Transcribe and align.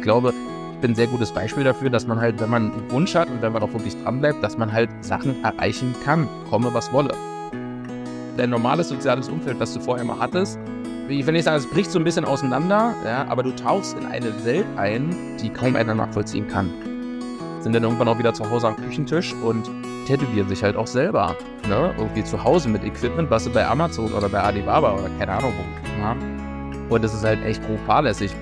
ich 0.00 0.04
glaube, 0.04 0.32
ich 0.72 0.78
bin 0.80 0.92
ein 0.92 0.94
sehr 0.94 1.08
gutes 1.08 1.30
Beispiel 1.30 1.62
dafür, 1.62 1.90
dass 1.90 2.06
man 2.06 2.18
halt, 2.18 2.40
wenn 2.40 2.48
man 2.48 2.72
einen 2.72 2.90
Wunsch 2.90 3.14
hat 3.14 3.28
und 3.28 3.42
wenn 3.42 3.52
man 3.52 3.62
auch 3.62 3.72
wirklich 3.74 3.94
dranbleibt, 4.02 4.42
dass 4.42 4.56
man 4.56 4.72
halt 4.72 4.88
Sachen 5.02 5.44
erreichen 5.44 5.94
kann, 6.02 6.26
komme 6.48 6.72
was 6.72 6.90
wolle. 6.90 7.12
Dein 8.38 8.48
normales 8.48 8.88
soziales 8.88 9.28
Umfeld, 9.28 9.60
was 9.60 9.74
du 9.74 9.80
vorher 9.80 10.06
mal 10.06 10.18
hattest, 10.18 10.58
ich 11.06 11.26
will 11.26 11.34
nicht 11.34 11.44
sagen, 11.44 11.58
es 11.58 11.66
bricht 11.66 11.90
so 11.90 11.98
ein 11.98 12.04
bisschen 12.04 12.24
auseinander, 12.24 12.94
ja, 13.04 13.26
aber 13.28 13.42
du 13.42 13.54
tauchst 13.54 13.94
in 13.98 14.06
eine 14.06 14.32
Welt 14.46 14.64
ein, 14.76 15.36
die 15.42 15.50
kaum 15.50 15.76
einer 15.76 15.94
nachvollziehen 15.94 16.48
kann. 16.48 16.70
Sind 17.60 17.74
dann 17.74 17.82
irgendwann 17.82 18.08
auch 18.08 18.18
wieder 18.18 18.32
zu 18.32 18.48
Hause 18.48 18.68
am 18.68 18.76
Küchentisch 18.76 19.34
und 19.44 19.68
tätowieren 20.06 20.48
sich 20.48 20.62
halt 20.62 20.76
auch 20.76 20.86
selber. 20.86 21.36
Ne? 21.68 21.94
Irgendwie 21.98 22.24
zu 22.24 22.42
Hause 22.42 22.70
mit 22.70 22.84
Equipment, 22.84 23.30
was 23.30 23.44
sie 23.44 23.50
bei 23.50 23.66
Amazon 23.66 24.14
oder 24.14 24.30
bei 24.30 24.40
Alibaba 24.40 24.94
oder 24.94 25.10
keine 25.18 25.32
Ahnung 25.32 25.52
wo 25.58 26.02
haben. 26.02 26.86
Und 26.88 27.04
das 27.04 27.12
ist 27.12 27.22
halt 27.22 27.44
echt 27.44 27.62
grob 27.66 27.78
fahrlässig. 27.84 28.34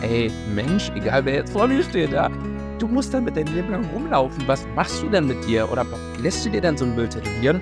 Ey, 0.00 0.30
Mensch, 0.54 0.92
egal 0.94 1.24
wer 1.24 1.34
jetzt 1.34 1.52
vor 1.52 1.66
mir 1.66 1.82
steht, 1.82 2.12
ja, 2.12 2.30
du 2.78 2.86
musst 2.86 3.12
dann 3.12 3.24
mit 3.24 3.36
deinem 3.36 3.52
Leben 3.52 3.70
lang 3.72 3.84
rumlaufen. 3.92 4.46
Was 4.46 4.64
machst 4.76 5.02
du 5.02 5.08
denn 5.08 5.26
mit 5.26 5.44
dir? 5.44 5.70
Oder 5.70 5.84
lässt 6.22 6.46
du 6.46 6.50
dir 6.50 6.60
dann 6.60 6.76
so 6.76 6.84
ein 6.84 6.94
Müll 6.94 7.08
tätowieren? 7.08 7.60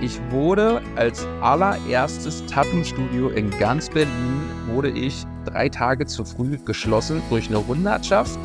Ich 0.00 0.20
wurde 0.30 0.80
als 0.94 1.26
allererstes 1.40 2.44
Tattoo-Studio 2.46 3.30
in 3.30 3.50
ganz 3.58 3.88
Berlin, 3.88 4.42
wurde 4.66 4.90
ich 4.90 5.24
drei 5.44 5.68
Tage 5.68 6.06
zu 6.06 6.24
früh 6.24 6.58
geschlossen 6.64 7.22
durch 7.28 7.48
eine 7.48 7.66
Hundertschaft. 7.66 8.38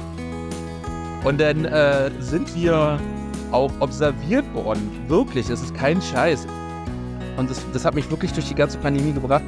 Und 1.23 1.39
dann 1.39 1.65
äh, 1.65 2.09
sind 2.19 2.55
wir 2.55 2.99
auch 3.51 3.71
observiert 3.79 4.45
worden. 4.55 4.89
Wirklich, 5.07 5.49
es 5.49 5.61
ist 5.61 5.75
kein 5.75 6.01
Scheiß. 6.01 6.47
Und 7.37 7.49
das, 7.49 7.63
das 7.73 7.85
hat 7.85 7.93
mich 7.93 8.09
wirklich 8.09 8.33
durch 8.33 8.47
die 8.47 8.55
ganze 8.55 8.77
Pandemie 8.79 9.13
gebracht. 9.13 9.43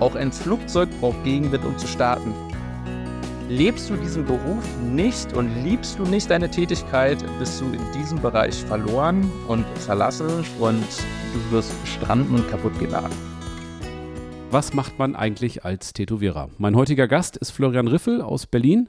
Auch 0.00 0.14
ein 0.14 0.30
Flugzeug 0.30 0.88
braucht 1.00 1.24
Gegenwind, 1.24 1.64
um 1.64 1.76
zu 1.76 1.88
starten. 1.88 2.32
Lebst 3.48 3.90
du 3.90 3.96
diesen 3.96 4.24
Beruf 4.24 4.64
nicht 4.80 5.32
und 5.32 5.50
liebst 5.64 5.98
du 5.98 6.04
nicht 6.04 6.30
deine 6.30 6.48
Tätigkeit, 6.48 7.18
bist 7.40 7.60
du 7.60 7.64
in 7.64 7.80
diesem 7.98 8.20
Bereich 8.20 8.54
verloren 8.54 9.28
und 9.48 9.64
verlassen 9.78 10.28
und 10.60 10.84
du 11.32 11.50
wirst 11.50 11.72
stranden 11.84 12.36
und 12.36 12.48
kaputt 12.48 12.78
geladen. 12.78 13.16
Was 14.50 14.72
macht 14.72 15.00
man 15.00 15.16
eigentlich 15.16 15.64
als 15.64 15.92
Tätowierer? 15.94 16.48
Mein 16.58 16.76
heutiger 16.76 17.08
Gast 17.08 17.36
ist 17.36 17.50
Florian 17.50 17.88
Riffel 17.88 18.22
aus 18.22 18.46
Berlin. 18.46 18.88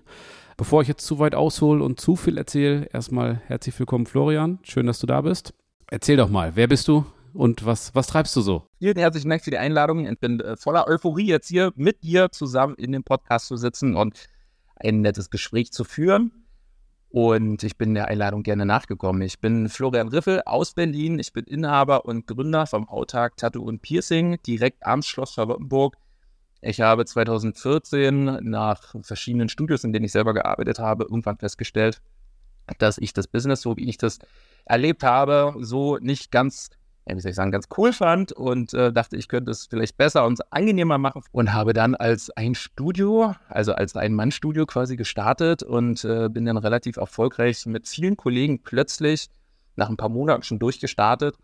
Bevor 0.58 0.84
ich 0.84 0.88
jetzt 0.90 1.08
zu 1.08 1.18
weit 1.18 1.34
aushole 1.34 1.84
und 1.84 2.00
zu 2.00 2.16
viel 2.16 2.38
erzähle, 2.38 2.88
erstmal 2.94 3.42
herzlich 3.48 3.78
willkommen, 3.80 4.06
Florian. 4.06 4.60
Schön, 4.62 4.86
dass 4.86 5.00
du 5.00 5.08
da 5.08 5.22
bist. 5.22 5.54
Erzähl 5.90 6.18
doch 6.18 6.30
mal, 6.30 6.52
wer 6.56 6.68
bist 6.68 6.88
du 6.88 7.06
und 7.40 7.66
was, 7.66 7.96
was 7.96 8.08
treibst 8.08 8.36
du 8.36 8.42
so? 8.42 8.68
Vielen 8.80 8.98
herzlichen 8.98 9.30
Dank 9.30 9.42
für 9.42 9.50
die 9.50 9.58
Einladung. 9.58 10.06
Ich 10.06 10.20
bin 10.20 10.42
äh, 10.42 10.58
voller 10.58 10.88
Euphorie, 10.88 11.28
jetzt 11.28 11.48
hier 11.48 11.72
mit 11.78 12.04
dir 12.04 12.32
zusammen 12.34 12.76
in 12.76 12.92
dem 12.92 13.06
Podcast 13.06 13.48
zu 13.48 13.56
sitzen 13.56 13.96
und 13.96 14.28
ein 14.76 15.00
nettes 15.00 15.30
Gespräch 15.30 15.72
zu 15.72 15.86
führen. 15.86 16.46
Und 17.08 17.64
ich 17.64 17.78
bin 17.78 17.94
der 17.94 18.10
Einladung 18.10 18.44
gerne 18.44 18.66
nachgekommen. 18.66 19.22
Ich 19.22 19.40
bin 19.40 19.70
Florian 19.70 20.10
Riffel 20.10 20.42
aus 20.46 20.74
Berlin. 20.74 21.18
Ich 21.18 21.32
bin 21.32 21.46
Inhaber 21.46 22.04
und 22.04 22.28
Gründer 22.28 22.68
vom 22.68 22.90
Hautag 22.90 23.38
Tattoo 23.38 23.64
und 23.64 23.82
Piercing 23.82 24.42
direkt 24.46 24.86
am 24.86 25.02
Schloss 25.02 25.32
Charlottenburg. 25.32 25.96
Ich 26.62 26.82
habe 26.82 27.06
2014 27.06 28.40
nach 28.42 28.96
verschiedenen 29.02 29.48
Studios, 29.48 29.86
in 29.86 29.94
denen 29.94 30.04
ich 30.04 30.12
selber 30.12 30.34
gearbeitet 30.34 30.80
habe, 30.80 31.06
irgendwann 31.06 31.38
festgestellt, 31.38 32.02
dass 32.80 32.98
ich 32.98 33.14
das 33.14 33.28
Business, 33.28 33.62
so 33.62 33.78
wie 33.78 33.88
ich 33.88 33.98
das 33.98 34.20
erlebt 34.66 35.04
habe, 35.04 35.56
so 35.62 35.96
nicht 36.00 36.32
ganz 36.32 36.70
wie 37.06 37.20
soll 37.20 37.30
ich 37.30 37.36
sagen, 37.36 37.52
ganz 37.52 37.68
cool 37.78 37.92
fand 37.94 38.32
und 38.32 38.74
äh, 38.74 38.94
dachte, 38.94 39.18
ich 39.18 39.28
könnte 39.28 39.52
es 39.52 39.66
vielleicht 39.66 39.98
besser 39.98 40.26
und 40.26 40.40
angenehmer 40.52 40.98
machen 40.98 41.24
und 41.32 41.54
habe 41.54 41.74
dann 41.74 41.96
als 41.96 42.30
ein 42.32 42.56
Studio, 42.56 43.36
also 43.48 43.74
als 43.74 43.96
ein 43.96 44.14
Mann-Studio 44.14 44.66
quasi 44.66 44.96
gestartet 44.96 45.64
und 45.64 46.04
äh, 46.06 46.30
bin 46.30 46.46
dann 46.46 46.58
relativ 46.58 46.98
erfolgreich 46.98 47.66
mit 47.66 47.88
vielen 47.88 48.18
Kollegen 48.18 48.62
plötzlich 48.62 49.30
nach 49.76 49.90
ein 49.90 49.98
paar 49.98 50.10
Monaten 50.10 50.44
schon 50.44 50.60
durchgestartet. 50.60 51.36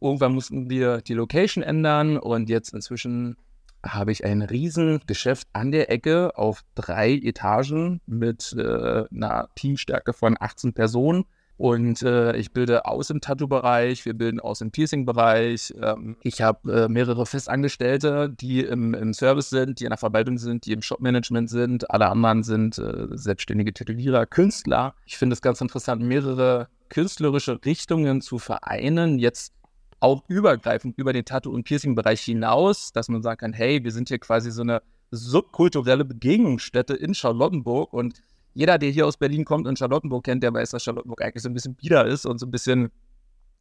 Irgendwann 0.00 0.32
mussten 0.32 0.70
wir 0.70 0.98
die 0.98 1.14
Location 1.14 1.62
ändern 1.62 2.16
und 2.16 2.48
jetzt 2.48 2.72
inzwischen 2.72 3.36
habe 3.84 4.12
ich 4.12 4.24
ein 4.24 4.42
Riesengeschäft 4.42 5.48
an 5.52 5.70
der 5.70 5.90
Ecke 5.90 6.36
auf 6.36 6.62
drei 6.74 7.14
Etagen 7.14 8.00
mit 8.06 8.54
äh, 8.56 9.04
einer 9.10 9.48
Teamstärke 9.54 10.12
von 10.12 10.36
18 10.38 10.74
Personen 10.74 11.24
und 11.60 12.00
äh, 12.00 12.34
ich 12.38 12.52
bilde 12.52 12.86
aus 12.86 13.10
im 13.10 13.20
Tattoo-Bereich, 13.20 14.06
wir 14.06 14.14
bilden 14.14 14.40
aus 14.40 14.62
im 14.62 14.70
Piercing-Bereich. 14.70 15.74
Ähm, 15.82 16.16
ich 16.22 16.40
habe 16.40 16.72
äh, 16.72 16.88
mehrere 16.88 17.26
Festangestellte, 17.26 18.30
die 18.30 18.60
im, 18.60 18.94
im, 18.94 19.12
Service 19.12 19.50
sind, 19.50 19.78
die 19.78 19.84
in 19.84 19.90
der 19.90 19.98
Verwaltung 19.98 20.38
sind, 20.38 20.64
die 20.64 20.72
im 20.72 20.80
Shop-Management 20.80 21.50
sind. 21.50 21.90
Alle 21.90 22.08
anderen 22.08 22.44
sind 22.44 22.78
äh, 22.78 23.08
selbstständige 23.10 23.74
Tätowierer, 23.74 24.24
Künstler. 24.24 24.94
Ich 25.04 25.18
finde 25.18 25.34
es 25.34 25.42
ganz 25.42 25.60
interessant, 25.60 26.00
mehrere 26.00 26.68
künstlerische 26.88 27.60
Richtungen 27.62 28.22
zu 28.22 28.38
vereinen. 28.38 29.18
Jetzt 29.18 29.52
auch 30.00 30.24
übergreifend 30.28 30.96
über 30.96 31.12
den 31.12 31.26
Tattoo- 31.26 31.52
und 31.52 31.64
Piercing-Bereich 31.64 32.22
hinaus, 32.22 32.90
dass 32.94 33.10
man 33.10 33.22
sagen 33.22 33.36
kann, 33.36 33.52
hey, 33.52 33.84
wir 33.84 33.92
sind 33.92 34.08
hier 34.08 34.18
quasi 34.18 34.50
so 34.50 34.62
eine 34.62 34.80
subkulturelle 35.10 36.06
Begegnungsstätte 36.06 36.94
in 36.94 37.12
Charlottenburg 37.12 37.92
und 37.92 38.22
jeder, 38.60 38.76
der 38.76 38.90
hier 38.90 39.06
aus 39.06 39.16
Berlin 39.16 39.46
kommt 39.46 39.66
und 39.66 39.78
Charlottenburg 39.78 40.22
kennt, 40.22 40.42
der 40.42 40.52
weiß, 40.52 40.72
dass 40.72 40.82
Charlottenburg 40.82 41.22
eigentlich 41.22 41.42
so 41.42 41.48
ein 41.48 41.54
bisschen 41.54 41.76
bieder 41.76 42.04
ist 42.04 42.26
und 42.26 42.38
so 42.38 42.44
ein 42.44 42.50
bisschen, 42.50 42.90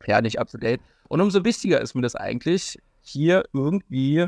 ja, 0.06 0.20
nicht 0.20 0.40
up 0.40 0.50
to 0.50 0.58
date. 0.58 0.82
Und 1.08 1.22
umso 1.22 1.46
wichtiger 1.46 1.80
ist 1.80 1.96
mir 1.96 2.02
das 2.02 2.16
eigentlich, 2.16 2.78
hier 3.02 3.46
irgendwie 3.54 4.28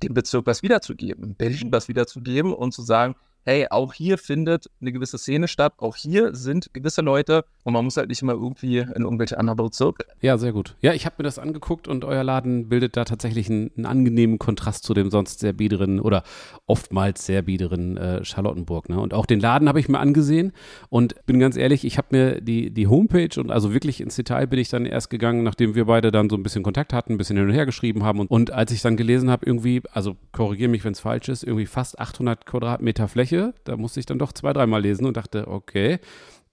dem 0.00 0.14
Bezirk 0.14 0.46
was 0.46 0.62
wiederzugeben, 0.62 1.34
Berlin 1.34 1.72
was 1.72 1.88
wiederzugeben 1.88 2.54
und 2.54 2.72
zu 2.72 2.82
sagen, 2.82 3.16
hey, 3.44 3.66
auch 3.70 3.92
hier 3.92 4.18
findet 4.18 4.70
eine 4.80 4.92
gewisse 4.92 5.18
Szene 5.18 5.48
statt, 5.48 5.74
auch 5.78 5.96
hier 5.96 6.34
sind 6.34 6.72
gewisse 6.72 7.02
Leute 7.02 7.44
und 7.64 7.72
man 7.72 7.84
muss 7.84 7.96
halt 7.96 8.08
nicht 8.08 8.22
immer 8.22 8.32
irgendwie 8.32 8.78
in 8.78 9.02
irgendwelche 9.02 9.38
anderen 9.38 9.56
Bezirke. 9.56 10.04
Ja, 10.20 10.38
sehr 10.38 10.52
gut. 10.52 10.76
Ja, 10.80 10.92
ich 10.92 11.06
habe 11.06 11.16
mir 11.18 11.24
das 11.24 11.38
angeguckt 11.38 11.88
und 11.88 12.04
euer 12.04 12.24
Laden 12.24 12.68
bildet 12.68 12.96
da 12.96 13.04
tatsächlich 13.04 13.48
einen, 13.48 13.70
einen, 13.76 13.86
angenehmen 13.86 14.38
Kontrast 14.38 14.84
zu 14.84 14.94
dem 14.94 15.10
sonst 15.10 15.40
sehr 15.40 15.52
biederen 15.52 16.00
oder 16.00 16.22
oftmals 16.66 17.26
sehr 17.26 17.42
biederen 17.42 17.96
äh, 17.96 18.24
Charlottenburg. 18.24 18.88
Ne? 18.88 19.00
Und 19.00 19.14
auch 19.14 19.26
den 19.26 19.40
Laden 19.40 19.68
habe 19.68 19.80
ich 19.80 19.88
mir 19.88 19.98
angesehen 19.98 20.52
und 20.88 21.14
bin 21.26 21.38
ganz 21.38 21.56
ehrlich, 21.56 21.84
ich 21.84 21.98
habe 21.98 22.08
mir 22.10 22.40
die, 22.40 22.70
die 22.70 22.86
Homepage 22.86 23.38
und 23.38 23.50
also 23.50 23.74
wirklich 23.74 24.00
ins 24.00 24.16
Detail 24.16 24.46
bin 24.46 24.58
ich 24.58 24.68
dann 24.68 24.86
erst 24.86 25.10
gegangen, 25.10 25.42
nachdem 25.42 25.74
wir 25.74 25.86
beide 25.86 26.10
dann 26.10 26.30
so 26.30 26.36
ein 26.36 26.42
bisschen 26.42 26.62
Kontakt 26.62 26.92
hatten, 26.92 27.14
ein 27.14 27.18
bisschen 27.18 27.36
hin 27.36 27.46
und 27.46 27.52
her 27.52 27.66
geschrieben 27.66 28.02
haben 28.02 28.20
und, 28.20 28.30
und 28.30 28.50
als 28.52 28.72
ich 28.72 28.82
dann 28.82 28.96
gelesen 28.96 29.30
habe, 29.30 29.46
irgendwie, 29.46 29.82
also 29.92 30.16
korrigiere 30.32 30.70
mich, 30.70 30.84
wenn 30.84 30.92
es 30.92 31.00
falsch 31.00 31.28
ist, 31.28 31.42
irgendwie 31.42 31.66
fast 31.66 31.98
800 31.98 32.46
Quadratmeter 32.46 33.08
Fläche, 33.08 33.31
da 33.64 33.76
musste 33.76 34.00
ich 34.00 34.06
dann 34.06 34.18
doch 34.18 34.32
zwei, 34.32 34.52
dreimal 34.52 34.82
lesen 34.82 35.06
und 35.06 35.16
dachte, 35.16 35.48
okay, 35.48 35.98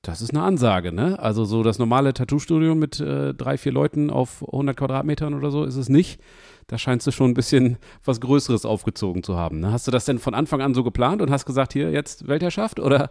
das 0.01 0.21
ist 0.21 0.29
eine 0.31 0.43
Ansage, 0.43 0.93
ne? 0.93 1.19
Also 1.19 1.43
so 1.43 1.61
das 1.61 1.77
normale 1.77 2.13
Tattoo-Studio 2.13 2.73
mit 2.73 2.99
äh, 3.01 3.33
drei, 3.33 3.57
vier 3.57 3.73
Leuten 3.73 4.09
auf 4.09 4.43
100 4.43 4.77
Quadratmetern 4.77 5.33
oder 5.33 5.51
so 5.51 5.65
ist 5.65 5.75
es 5.75 5.89
nicht. 5.89 6.21
Da 6.67 6.77
scheinst 6.77 7.05
du 7.05 7.11
schon 7.11 7.31
ein 7.31 7.33
bisschen 7.33 7.77
was 8.05 8.21
Größeres 8.21 8.65
aufgezogen 8.65 9.23
zu 9.23 9.35
haben. 9.35 9.59
Ne? 9.59 9.71
Hast 9.71 9.87
du 9.87 9.91
das 9.91 10.05
denn 10.05 10.19
von 10.19 10.33
Anfang 10.33 10.61
an 10.61 10.73
so 10.73 10.83
geplant 10.83 11.21
und 11.21 11.31
hast 11.31 11.45
gesagt, 11.45 11.73
hier 11.73 11.91
jetzt 11.91 12.27
Weltherrschaft 12.27 12.79
oder 12.79 13.09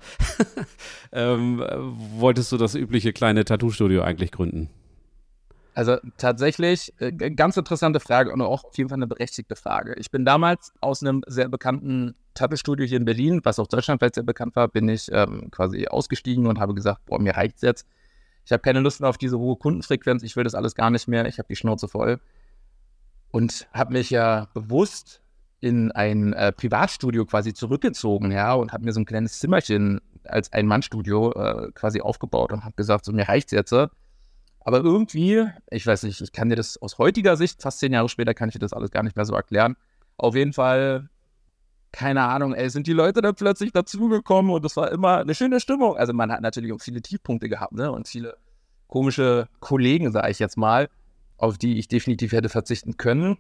ähm, 1.13 1.63
wolltest 2.17 2.53
du 2.53 2.57
das 2.57 2.75
übliche 2.75 3.13
kleine 3.13 3.45
Tattoo-Studio 3.45 4.03
eigentlich 4.03 4.33
gründen? 4.33 4.71
Also 5.79 5.99
tatsächlich, 6.17 6.93
äh, 6.99 7.13
ganz 7.13 7.57
interessante 7.57 8.01
Frage 8.01 8.33
und 8.33 8.41
auch 8.41 8.65
auf 8.65 8.77
jeden 8.77 8.91
Fall 8.91 8.99
eine 8.99 9.07
berechtigte 9.07 9.55
Frage. 9.55 9.95
Ich 9.95 10.11
bin 10.11 10.25
damals 10.25 10.73
aus 10.81 11.05
einem 11.05 11.23
sehr 11.29 11.49
bekannten 11.49 12.17
Tattoo-Studio 12.35 12.85
hier 12.85 12.97
in 12.97 13.05
Berlin, 13.05 13.43
was 13.45 13.61
auch 13.61 13.69
deutschlandweit 13.69 14.17
sehr 14.17 14.25
bekannt 14.25 14.57
war, 14.57 14.67
bin 14.67 14.89
ich 14.89 15.09
ähm, 15.13 15.53
quasi 15.53 15.87
ausgestiegen 15.87 16.49
und 16.49 16.59
habe 16.59 16.75
gesagt, 16.75 17.07
boah, 17.07 17.21
mir 17.21 17.37
reicht's 17.37 17.63
jetzt. 17.63 17.87
Ich 18.45 18.51
habe 18.51 18.61
keine 18.61 18.81
Lust 18.81 19.01
mehr 19.01 19.09
auf 19.09 19.19
diese 19.19 19.39
hohe 19.39 19.55
Kundenfrequenz, 19.55 20.25
ich 20.25 20.35
will 20.35 20.43
das 20.43 20.57
alles 20.57 20.75
gar 20.75 20.91
nicht 20.91 21.07
mehr, 21.07 21.27
ich 21.27 21.39
habe 21.39 21.47
die 21.47 21.55
Schnauze 21.55 21.87
voll. 21.87 22.19
Und 23.31 23.69
habe 23.73 23.93
mich 23.93 24.11
ja 24.11 24.49
bewusst 24.55 25.23
in 25.61 25.93
ein 25.93 26.33
äh, 26.33 26.51
Privatstudio 26.51 27.25
quasi 27.25 27.55
zurückgezogen, 27.55 28.33
ja, 28.33 28.53
und 28.55 28.73
habe 28.73 28.85
mir 28.85 28.93
so 28.93 28.99
ein 28.99 29.07
kleines 29.07 29.39
Zimmerchen 29.39 30.01
als 30.25 30.53
Ein-Mann-Studio 30.53 31.35
äh, 31.35 31.71
quasi 31.71 32.01
aufgebaut 32.01 32.51
und 32.51 32.65
habe 32.65 32.75
gesagt, 32.75 33.05
so 33.05 33.13
mir 33.13 33.29
reicht's 33.29 33.53
jetzt. 33.53 33.73
Aber 34.69 34.81
irgendwie, 34.81 35.47
ich 35.71 35.87
weiß 35.87 36.03
nicht, 36.03 36.21
ich 36.21 36.31
kann 36.31 36.51
dir 36.51 36.55
das 36.55 36.77
aus 36.77 36.99
heutiger 36.99 37.39
Sicht, 37.39 37.63
fast 37.63 37.79
zehn 37.79 37.95
Jahre 37.95 38.11
später, 38.11 38.35
kann 38.35 38.51
ich 38.51 38.53
dir 38.53 38.59
das 38.59 38.75
alles 38.75 38.91
gar 38.91 39.03
nicht 39.03 39.17
mehr 39.17 39.25
so 39.25 39.33
erklären. 39.33 39.79
Auf 40.19 40.35
jeden 40.35 40.53
Fall, 40.53 41.09
keine 41.91 42.25
Ahnung, 42.25 42.53
ey, 42.53 42.69
sind 42.69 42.87
die 42.87 42.93
Leute 42.93 43.23
dann 43.23 43.35
plötzlich 43.35 43.73
dazugekommen 43.73 44.53
und 44.53 44.63
es 44.67 44.77
war 44.77 44.93
immer 44.93 45.21
eine 45.21 45.35
schöne 45.35 45.61
Stimmung. 45.61 45.97
Also 45.97 46.13
man 46.13 46.31
hat 46.31 46.43
natürlich 46.43 46.71
auch 46.75 46.83
viele 46.83 47.01
Tiefpunkte 47.01 47.49
gehabt, 47.49 47.73
ne? 47.73 47.91
Und 47.91 48.09
viele 48.09 48.37
komische 48.89 49.49
Kollegen, 49.61 50.13
sage 50.13 50.31
ich 50.31 50.39
jetzt 50.39 50.59
mal, 50.59 50.91
auf 51.39 51.57
die 51.57 51.79
ich 51.79 51.89
definitiv 51.89 52.33
hätte 52.33 52.51
verzichten 52.51 52.99
können. 52.99 53.39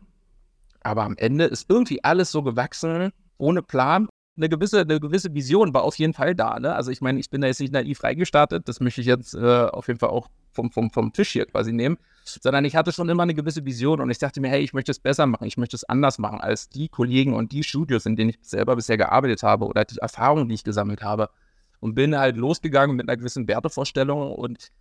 Aber 0.81 1.03
am 1.03 1.15
Ende 1.19 1.45
ist 1.45 1.69
irgendwie 1.69 2.03
alles 2.05 2.33
so 2.33 2.43
gewachsen, 2.43 3.13
ohne 3.37 3.61
Plan. 3.61 4.09
Eine 4.39 4.49
gewisse, 4.49 4.83
eine 4.83 5.01
gewisse 5.01 5.35
Vision 5.35 5.75
war 5.75 5.83
auf 5.83 5.97
jeden 5.97 6.15
Fall 6.15 6.35
da. 6.35 6.59
Ne? 6.61 6.73
Also 6.73 6.91
ich 6.91 7.01
meine, 7.01 7.19
ich 7.19 7.29
bin 7.29 7.41
da 7.41 7.49
jetzt 7.49 7.61
nicht 7.61 7.73
naiv 7.73 8.03
reingestartet. 8.03 8.69
Das 8.69 8.81
möchte 8.81 9.01
ich 9.01 9.07
jetzt 9.07 9.35
äh, 9.35 9.67
auf 9.67 9.89
jeden 9.89 9.99
Fall 9.99 10.11
auch 10.11 10.29
vom, 10.53 10.71
vom, 10.71 10.91
vom 10.91 11.13
Tisch 11.13 11.31
hier 11.31 11.47
quasi 11.47 11.73
nehmen. 11.73 11.99
sondern 12.25 12.65
ich 12.65 12.77
hatte 12.77 12.93
schon 12.93 13.09
immer 13.09 13.25
eine 13.25 13.35
gewisse 13.35 13.65
Vision 13.65 14.01
und 14.01 14.11
ich 14.11 14.19
dachte 14.19 14.41
mir, 14.41 14.49
hey, 14.49 14.63
ich 14.63 14.73
möchte 14.73 14.93
es 14.93 14.99
besser 14.99 15.27
machen, 15.27 15.47
ich 15.47 15.57
möchte 15.57 15.77
es 15.77 15.85
anders 15.85 16.19
machen 16.19 16.41
als 16.41 16.69
die 16.69 16.89
Kollegen 16.89 17.35
und 17.35 17.53
die 17.53 17.63
Studios, 17.63 18.07
in 18.07 18.17
denen 18.17 18.31
ich 18.31 18.39
selber 18.43 18.77
bisher 18.77 18.97
gearbeitet 18.97 19.43
habe 19.43 19.67
oder 19.67 19.85
die 19.85 19.99
Erfahrungen, 19.99 20.49
die 20.49 20.55
ich 20.55 20.65
gesammelt 20.65 21.03
habe. 21.03 21.31
Und 21.81 21.95
bin 21.95 22.17
halt 22.17 22.37
losgegangen 22.37 22.97
mit 22.97 23.09
einer 23.09 23.17
gewissen 23.17 23.47
Wertevorstellung 23.47 24.33
und 24.33 24.73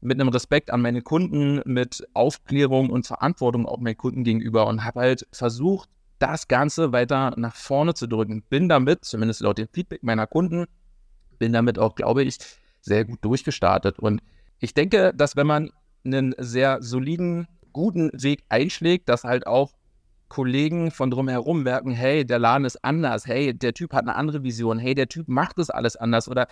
mit 0.00 0.20
einem 0.20 0.28
Respekt 0.28 0.70
an 0.70 0.82
meine 0.82 1.02
Kunden, 1.02 1.62
mit 1.64 2.06
Aufklärung 2.14 2.90
und 2.90 3.06
Verantwortung 3.06 3.66
auch 3.66 3.78
meinen 3.78 3.96
Kunden 3.96 4.22
gegenüber 4.22 4.66
und 4.66 4.84
habe 4.84 5.00
halt 5.00 5.26
versucht, 5.32 5.88
das 6.18 6.48
Ganze 6.48 6.92
weiter 6.92 7.34
nach 7.36 7.54
vorne 7.54 7.94
zu 7.94 8.06
drücken. 8.06 8.42
Bin 8.42 8.68
damit, 8.68 9.04
zumindest 9.04 9.40
laut 9.40 9.58
dem 9.58 9.68
Feedback 9.72 10.02
meiner 10.02 10.26
Kunden, 10.26 10.66
bin 11.38 11.52
damit 11.52 11.78
auch, 11.78 11.94
glaube 11.94 12.22
ich, 12.22 12.38
sehr 12.80 13.04
gut 13.04 13.24
durchgestartet. 13.24 13.98
Und 13.98 14.22
ich 14.58 14.74
denke, 14.74 15.12
dass 15.14 15.36
wenn 15.36 15.46
man 15.46 15.70
einen 16.04 16.34
sehr 16.38 16.82
soliden, 16.82 17.48
guten 17.72 18.10
Weg 18.12 18.44
einschlägt, 18.48 19.08
dass 19.08 19.24
halt 19.24 19.46
auch 19.46 19.72
Kollegen 20.28 20.90
von 20.90 21.10
drumherum 21.10 21.62
merken, 21.62 21.90
hey, 21.90 22.24
der 22.24 22.38
Laden 22.38 22.64
ist 22.64 22.84
anders, 22.84 23.26
hey, 23.26 23.56
der 23.56 23.74
Typ 23.74 23.92
hat 23.92 24.02
eine 24.02 24.14
andere 24.14 24.42
Vision, 24.42 24.78
hey, 24.78 24.94
der 24.94 25.08
Typ 25.08 25.28
macht 25.28 25.58
das 25.58 25.70
alles 25.70 25.96
anders 25.96 26.28
oder 26.28 26.48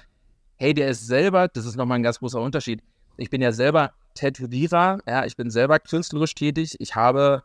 hey, 0.57 0.75
der 0.75 0.89
ist 0.89 1.07
selber, 1.07 1.49
das 1.49 1.65
ist 1.67 1.77
nochmal 1.77 1.99
ein 1.99 2.03
ganz 2.03 2.21
großer 2.21 2.41
Unterschied. 2.41 2.83
Ich 3.17 3.31
bin 3.31 3.43
ja 3.43 3.53
selber 3.53 3.93
Tätowierer, 4.15 5.01
ja, 5.07 5.25
ich 5.25 5.37
bin 5.37 5.51
selber 5.51 5.79
künstlerisch 5.79 6.35
tätig. 6.35 6.77
Ich 6.79 6.95
habe, 6.95 7.43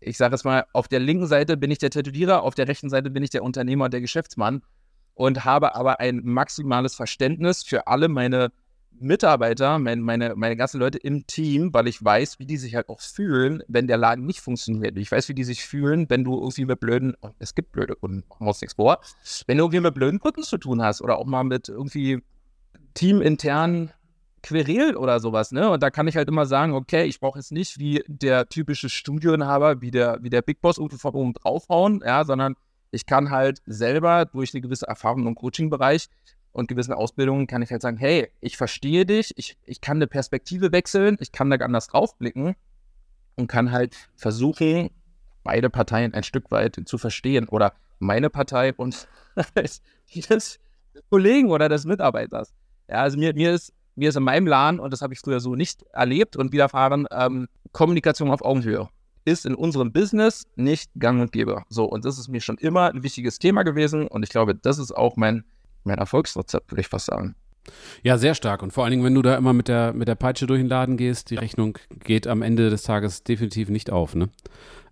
ich 0.00 0.16
sage 0.16 0.34
es 0.34 0.44
mal, 0.44 0.64
auf 0.72 0.88
der 0.88 1.00
linken 1.00 1.26
Seite 1.26 1.56
bin 1.56 1.70
ich 1.70 1.78
der 1.78 1.90
Tätowierer, 1.90 2.42
auf 2.42 2.54
der 2.54 2.68
rechten 2.68 2.90
Seite 2.90 3.10
bin 3.10 3.22
ich 3.22 3.30
der 3.30 3.42
Unternehmer 3.42 3.86
und 3.86 3.92
der 3.92 4.00
Geschäftsmann 4.00 4.62
und 5.14 5.44
habe 5.44 5.74
aber 5.74 6.00
ein 6.00 6.20
maximales 6.24 6.94
Verständnis 6.94 7.62
für 7.64 7.86
alle 7.86 8.08
meine 8.08 8.52
Mitarbeiter, 9.00 9.78
mein, 9.78 10.00
meine, 10.00 10.34
meine 10.34 10.56
ganzen 10.56 10.80
Leute 10.80 10.98
im 10.98 11.26
Team, 11.26 11.72
weil 11.72 11.86
ich 11.88 12.02
weiß, 12.02 12.38
wie 12.38 12.46
die 12.46 12.56
sich 12.56 12.74
halt 12.74 12.88
auch 12.88 13.00
fühlen, 13.00 13.62
wenn 13.68 13.86
der 13.86 13.96
Laden 13.96 14.26
nicht 14.26 14.40
funktioniert. 14.40 14.96
Ich 14.96 15.10
weiß, 15.10 15.28
wie 15.28 15.34
die 15.34 15.44
sich 15.44 15.64
fühlen, 15.64 16.06
wenn 16.08 16.24
du 16.24 16.34
irgendwie 16.34 16.64
mit 16.64 16.80
blöden, 16.80 17.16
es 17.38 17.54
gibt 17.54 17.72
blöde 17.72 17.94
Kunden, 17.94 18.24
machen 18.28 18.46
wir 18.46 18.48
uns 18.48 18.60
nichts 18.60 18.74
vor, 18.74 19.00
wenn 19.46 19.58
du 19.58 19.64
irgendwie 19.64 19.80
mit 19.80 19.94
blöden 19.94 20.18
Kunden 20.20 20.42
zu 20.42 20.58
tun 20.58 20.82
hast 20.82 21.02
oder 21.02 21.18
auch 21.18 21.26
mal 21.26 21.44
mit 21.44 21.68
irgendwie 21.68 22.22
teamintern 22.94 23.92
Querel 24.48 24.96
oder 24.96 25.20
sowas, 25.20 25.52
ne? 25.52 25.68
Und 25.68 25.82
da 25.82 25.90
kann 25.90 26.08
ich 26.08 26.16
halt 26.16 26.26
immer 26.28 26.46
sagen, 26.46 26.72
okay, 26.72 27.04
ich 27.04 27.20
brauche 27.20 27.38
jetzt 27.38 27.52
nicht 27.52 27.78
wie 27.78 28.02
der 28.06 28.48
typische 28.48 28.88
Studioinhaber, 28.88 29.82
wie 29.82 29.90
der, 29.90 30.18
wie 30.22 30.30
der 30.30 30.40
Big 30.40 30.62
Boss 30.62 30.76
von 30.76 31.14
oben 31.14 31.34
draufhauen, 31.34 32.02
ja, 32.02 32.24
sondern 32.24 32.56
ich 32.90 33.04
kann 33.04 33.30
halt 33.30 33.60
selber 33.66 34.24
durch 34.24 34.54
eine 34.54 34.62
gewisse 34.62 34.86
Erfahrung 34.86 35.26
im 35.26 35.34
Coaching-Bereich 35.34 36.08
und 36.52 36.66
gewissen 36.66 36.94
Ausbildungen 36.94 37.46
kann 37.46 37.60
ich 37.60 37.70
halt 37.70 37.82
sagen, 37.82 37.98
hey, 37.98 38.28
ich 38.40 38.56
verstehe 38.56 39.04
dich, 39.04 39.34
ich, 39.36 39.58
ich 39.64 39.82
kann 39.82 39.98
eine 39.98 40.06
Perspektive 40.06 40.72
wechseln, 40.72 41.18
ich 41.20 41.30
kann 41.30 41.50
da 41.50 41.56
anders 41.56 41.88
draufblicken 41.88 42.56
und 43.36 43.48
kann 43.48 43.70
halt 43.70 43.96
versuchen, 44.16 44.88
beide 45.44 45.68
Parteien 45.68 46.14
ein 46.14 46.22
Stück 46.22 46.50
weit 46.50 46.80
zu 46.86 46.96
verstehen 46.96 47.48
oder 47.48 47.74
meine 47.98 48.30
Partei 48.30 48.72
und 48.72 49.08
die 50.14 50.20
des 50.22 50.58
Kollegen 51.10 51.50
oder 51.50 51.68
des 51.68 51.84
Mitarbeiters. 51.84 52.54
Ja, 52.88 53.02
also 53.02 53.18
mir, 53.18 53.34
mir 53.34 53.52
ist 53.52 53.74
mir 53.98 54.08
ist 54.08 54.16
in 54.16 54.22
meinem 54.22 54.46
Laden, 54.46 54.80
und 54.80 54.92
das 54.92 55.02
habe 55.02 55.12
ich 55.12 55.20
früher 55.20 55.40
so 55.40 55.54
nicht 55.54 55.82
erlebt 55.92 56.36
und 56.36 56.52
widerfahren, 56.52 57.06
ähm, 57.10 57.48
Kommunikation 57.72 58.30
auf 58.30 58.42
Augenhöhe 58.42 58.88
ist 59.24 59.44
in 59.44 59.54
unserem 59.54 59.92
Business 59.92 60.46
nicht 60.56 60.90
gang 60.98 61.20
und 61.20 61.32
gäbe. 61.32 61.62
So, 61.68 61.84
und 61.84 62.06
das 62.06 62.18
ist 62.18 62.28
mir 62.28 62.40
schon 62.40 62.56
immer 62.56 62.90
ein 62.90 63.02
wichtiges 63.02 63.38
Thema 63.38 63.62
gewesen 63.62 64.06
und 64.06 64.22
ich 64.22 64.30
glaube, 64.30 64.54
das 64.54 64.78
ist 64.78 64.92
auch 64.92 65.16
mein, 65.16 65.44
mein 65.84 65.98
Erfolgsrezept, 65.98 66.72
würde 66.72 66.80
ich 66.80 66.88
fast 66.88 67.06
sagen. 67.06 67.34
Ja, 68.02 68.16
sehr 68.16 68.34
stark. 68.34 68.62
Und 68.62 68.72
vor 68.72 68.84
allen 68.84 68.92
Dingen, 68.92 69.04
wenn 69.04 69.14
du 69.14 69.20
da 69.20 69.36
immer 69.36 69.52
mit 69.52 69.68
der, 69.68 69.92
mit 69.92 70.08
der 70.08 70.14
Peitsche 70.14 70.46
durch 70.46 70.60
den 70.60 70.68
Laden 70.68 70.96
gehst, 70.96 71.30
die 71.30 71.34
Rechnung 71.34 71.76
geht 71.90 72.26
am 72.26 72.40
Ende 72.40 72.70
des 72.70 72.82
Tages 72.82 73.24
definitiv 73.24 73.68
nicht 73.68 73.90
auf. 73.90 74.14
Ne? 74.14 74.30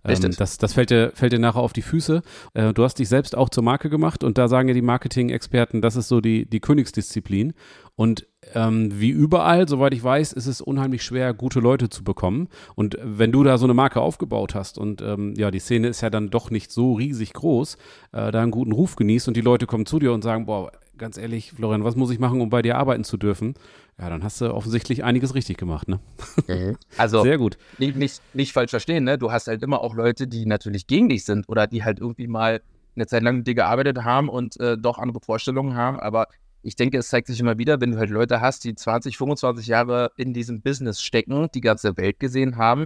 Ähm, 0.05 0.35
das, 0.37 0.57
das 0.57 0.73
fällt, 0.73 0.89
dir, 0.89 1.11
fällt 1.13 1.33
dir 1.33 1.39
nachher 1.39 1.61
auf 1.61 1.73
die 1.73 1.81
Füße. 1.81 2.21
Äh, 2.53 2.73
du 2.73 2.83
hast 2.83 2.95
dich 2.95 3.09
selbst 3.09 3.35
auch 3.37 3.49
zur 3.49 3.63
Marke 3.63 3.89
gemacht 3.89 4.23
und 4.23 4.37
da 4.37 4.47
sagen 4.47 4.67
ja 4.67 4.73
die 4.73 4.81
Marketing-Experten, 4.81 5.81
das 5.81 5.95
ist 5.95 6.07
so 6.07 6.21
die, 6.21 6.45
die 6.45 6.59
Königsdisziplin. 6.59 7.53
Und 7.95 8.27
ähm, 8.53 8.91
wie 8.99 9.09
überall, 9.09 9.67
soweit 9.67 9.93
ich 9.93 10.03
weiß, 10.03 10.33
ist 10.33 10.45
es 10.45 10.61
unheimlich 10.61 11.03
schwer, 11.03 11.33
gute 11.33 11.59
Leute 11.59 11.89
zu 11.89 12.03
bekommen. 12.03 12.47
Und 12.75 12.97
wenn 13.01 13.31
du 13.31 13.43
da 13.43 13.57
so 13.57 13.65
eine 13.65 13.73
Marke 13.73 14.01
aufgebaut 14.01 14.53
hast 14.53 14.77
und 14.77 15.01
ähm, 15.01 15.33
ja, 15.35 15.49
die 15.49 15.59
Szene 15.59 15.87
ist 15.87 16.01
ja 16.01 16.11
dann 16.11 16.29
doch 16.29 16.51
nicht 16.51 16.71
so 16.71 16.93
riesig 16.93 17.33
groß, 17.33 17.77
äh, 18.11 18.31
da 18.31 18.41
einen 18.41 18.51
guten 18.51 18.71
Ruf 18.71 18.95
genießt 18.95 19.27
und 19.27 19.35
die 19.35 19.41
Leute 19.41 19.65
kommen 19.65 19.87
zu 19.87 19.97
dir 19.97 20.13
und 20.13 20.23
sagen, 20.23 20.45
boah, 20.45 20.71
ganz 20.97 21.17
ehrlich, 21.17 21.51
Florian, 21.51 21.83
was 21.83 21.95
muss 21.95 22.11
ich 22.11 22.19
machen, 22.19 22.41
um 22.41 22.49
bei 22.49 22.61
dir 22.61 22.77
arbeiten 22.77 23.03
zu 23.03 23.17
dürfen? 23.17 23.55
Ja, 23.99 24.09
dann 24.09 24.23
hast 24.23 24.41
du 24.41 24.53
offensichtlich 24.53 25.03
einiges 25.03 25.33
richtig 25.33 25.57
gemacht, 25.57 25.87
ne? 25.87 25.99
Mhm. 26.47 26.77
Also, 26.97 27.23
sehr 27.23 27.37
gut. 27.37 27.57
Nicht, 27.79 27.95
nicht, 27.95 28.21
nicht 28.33 28.53
falsch 28.53 28.69
verstehen, 28.69 29.03
ne? 29.03 29.17
Du 29.17 29.31
hast 29.31 29.47
halt 29.47 29.63
immer 29.63 29.81
auch 29.81 29.95
Leute, 29.95 30.27
die 30.27 30.45
natürlich 30.45 30.85
gegen 30.85 31.09
dich 31.09 31.25
sind 31.25 31.49
oder 31.49 31.65
die 31.65 31.83
halt 31.83 31.99
irgendwie 31.99 32.27
mal 32.27 32.61
eine 32.95 33.07
Zeit 33.07 33.23
lang 33.23 33.37
mit 33.37 33.47
dir 33.47 33.55
gearbeitet 33.55 34.03
haben 34.03 34.29
und 34.29 34.59
äh, 34.59 34.77
doch 34.77 34.99
andere 34.99 35.19
Vorstellungen 35.19 35.75
haben. 35.75 35.99
Aber 35.99 36.27
ich 36.61 36.75
denke, 36.75 36.97
es 36.97 37.09
zeigt 37.09 37.27
sich 37.27 37.39
immer 37.39 37.57
wieder, 37.57 37.81
wenn 37.81 37.91
du 37.91 37.97
halt 37.97 38.09
Leute 38.09 38.41
hast, 38.41 38.63
die 38.65 38.75
20, 38.75 39.17
25 39.17 39.67
Jahre 39.67 40.11
in 40.17 40.33
diesem 40.33 40.61
Business 40.61 41.01
stecken, 41.01 41.47
die 41.53 41.61
ganze 41.61 41.97
Welt 41.97 42.19
gesehen 42.19 42.57
haben, 42.57 42.85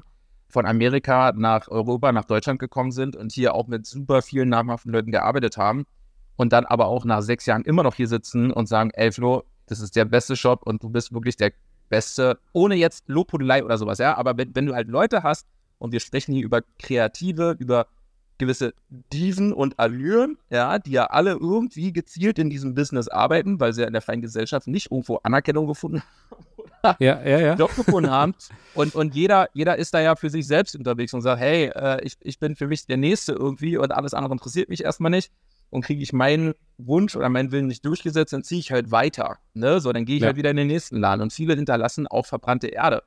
von 0.49 0.65
Amerika 0.65 1.33
nach 1.35 1.67
Europa, 1.69 2.11
nach 2.11 2.25
Deutschland 2.25 2.59
gekommen 2.59 2.91
sind 2.91 3.15
und 3.15 3.31
hier 3.31 3.53
auch 3.55 3.67
mit 3.67 3.85
super 3.85 4.21
vielen 4.21 4.49
namhaften 4.49 4.91
Leuten 4.91 5.11
gearbeitet 5.11 5.57
haben 5.57 5.85
und 6.35 6.53
dann 6.53 6.65
aber 6.65 6.87
auch 6.87 7.05
nach 7.05 7.21
sechs 7.21 7.45
Jahren 7.45 7.63
immer 7.63 7.83
noch 7.83 7.95
hier 7.95 8.07
sitzen 8.07 8.51
und 8.51 8.67
sagen, 8.67 8.91
ey 8.93 9.11
Flo, 9.11 9.43
das 9.71 9.79
ist 9.79 9.95
der 9.95 10.05
beste 10.05 10.35
Shop 10.35 10.63
und 10.63 10.83
du 10.83 10.89
bist 10.89 11.13
wirklich 11.13 11.37
der 11.37 11.51
beste, 11.89 12.37
ohne 12.53 12.75
jetzt 12.75 13.07
Lobhudelei 13.07 13.63
oder 13.63 13.77
sowas, 13.77 13.97
ja, 13.99 14.17
aber 14.17 14.37
wenn, 14.37 14.53
wenn 14.55 14.65
du 14.65 14.75
halt 14.75 14.87
Leute 14.87 15.23
hast 15.23 15.47
und 15.79 15.91
wir 15.91 15.99
sprechen 15.99 16.33
hier 16.33 16.43
über 16.43 16.61
Kreative, 16.77 17.55
über 17.57 17.87
gewisse 18.37 18.73
Diven 18.89 19.53
und 19.53 19.77
Allüren, 19.77 20.37
ja, 20.49 20.79
die 20.79 20.91
ja 20.91 21.05
alle 21.05 21.33
irgendwie 21.33 21.93
gezielt 21.93 22.39
in 22.39 22.49
diesem 22.49 22.73
Business 22.73 23.07
arbeiten, 23.07 23.59
weil 23.59 23.71
sie 23.71 23.81
ja 23.81 23.87
in 23.87 23.93
der 23.93 24.01
freien 24.01 24.21
Gesellschaft 24.21 24.67
nicht 24.67 24.91
irgendwo 24.91 25.17
Anerkennung 25.17 25.67
gefunden 25.67 26.01
haben 26.01 26.45
oder 26.57 26.97
ja, 26.99 27.21
ja, 27.23 27.39
ja. 27.39 27.53
Job 27.59 27.75
gefunden 27.75 28.09
haben. 28.09 28.33
Und, 28.73 28.95
und 28.95 29.13
jeder, 29.13 29.47
jeder 29.53 29.77
ist 29.77 29.93
da 29.93 30.01
ja 30.01 30.15
für 30.15 30.31
sich 30.31 30.47
selbst 30.47 30.75
unterwegs 30.75 31.13
und 31.13 31.21
sagt, 31.21 31.39
hey, 31.39 31.65
äh, 31.67 32.03
ich, 32.03 32.17
ich 32.21 32.39
bin 32.39 32.55
für 32.55 32.65
mich 32.65 32.87
der 32.87 32.97
Nächste 32.97 33.33
irgendwie 33.33 33.77
und 33.77 33.91
alles 33.91 34.15
andere 34.15 34.33
interessiert 34.33 34.69
mich 34.69 34.83
erstmal 34.83 35.11
nicht 35.11 35.31
und 35.71 35.83
kriege 35.83 36.03
ich 36.03 36.13
meinen 36.13 36.53
Wunsch 36.77 37.15
oder 37.15 37.29
meinen 37.29 37.51
Willen 37.51 37.67
nicht 37.67 37.85
durchgesetzt, 37.85 38.33
dann 38.33 38.43
ziehe 38.43 38.59
ich 38.59 38.71
halt 38.71 38.91
weiter. 38.91 39.37
Ne? 39.53 39.79
So, 39.79 39.91
dann 39.91 40.05
gehe 40.05 40.17
ich 40.17 40.21
ja. 40.21 40.27
halt 40.27 40.37
wieder 40.37 40.51
in 40.51 40.57
den 40.57 40.67
nächsten 40.67 40.97
Laden. 40.97 41.21
Und 41.21 41.33
viele 41.33 41.55
hinterlassen 41.55 42.05
auch 42.07 42.25
verbrannte 42.25 42.67
Erde. 42.67 43.03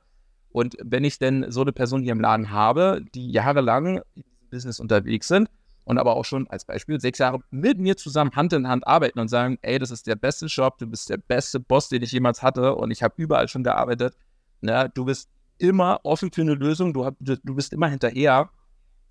Und 0.49 0.75
wenn 0.83 1.03
ich 1.03 1.19
denn 1.19 1.45
so 1.49 1.61
eine 1.61 1.71
Person 1.71 2.01
hier 2.01 2.11
im 2.11 2.19
Laden 2.19 2.51
habe, 2.51 3.01
die 3.13 3.31
jahrelang 3.31 4.01
diesem 4.15 4.49
Business 4.49 4.79
unterwegs 4.79 5.27
sind 5.27 5.49
und 5.83 5.97
aber 5.97 6.15
auch 6.15 6.25
schon 6.25 6.47
als 6.47 6.65
Beispiel 6.65 6.99
sechs 6.99 7.19
Jahre 7.19 7.39
mit 7.51 7.77
mir 7.77 7.97
zusammen 7.97 8.31
Hand 8.35 8.53
in 8.53 8.67
Hand 8.67 8.87
arbeiten 8.87 9.19
und 9.19 9.27
sagen, 9.27 9.59
ey, 9.61 9.77
das 9.77 9.91
ist 9.91 10.07
der 10.07 10.15
beste 10.15 10.49
Shop, 10.49 10.77
du 10.79 10.87
bist 10.87 11.09
der 11.09 11.17
beste 11.17 11.59
Boss, 11.59 11.89
den 11.89 12.01
ich 12.01 12.11
jemals 12.11 12.41
hatte 12.41 12.75
und 12.75 12.89
ich 12.91 13.03
habe 13.03 13.13
überall 13.17 13.47
schon 13.47 13.63
gearbeitet. 13.63 14.15
Ne? 14.61 14.89
Du 14.93 15.05
bist 15.05 15.29
immer 15.57 15.99
offen 16.03 16.31
für 16.31 16.41
eine 16.41 16.55
Lösung, 16.55 16.93
du, 16.93 17.05
hab, 17.05 17.15
du 17.19 17.55
bist 17.55 17.73
immer 17.73 17.89
hinterher 17.89 18.49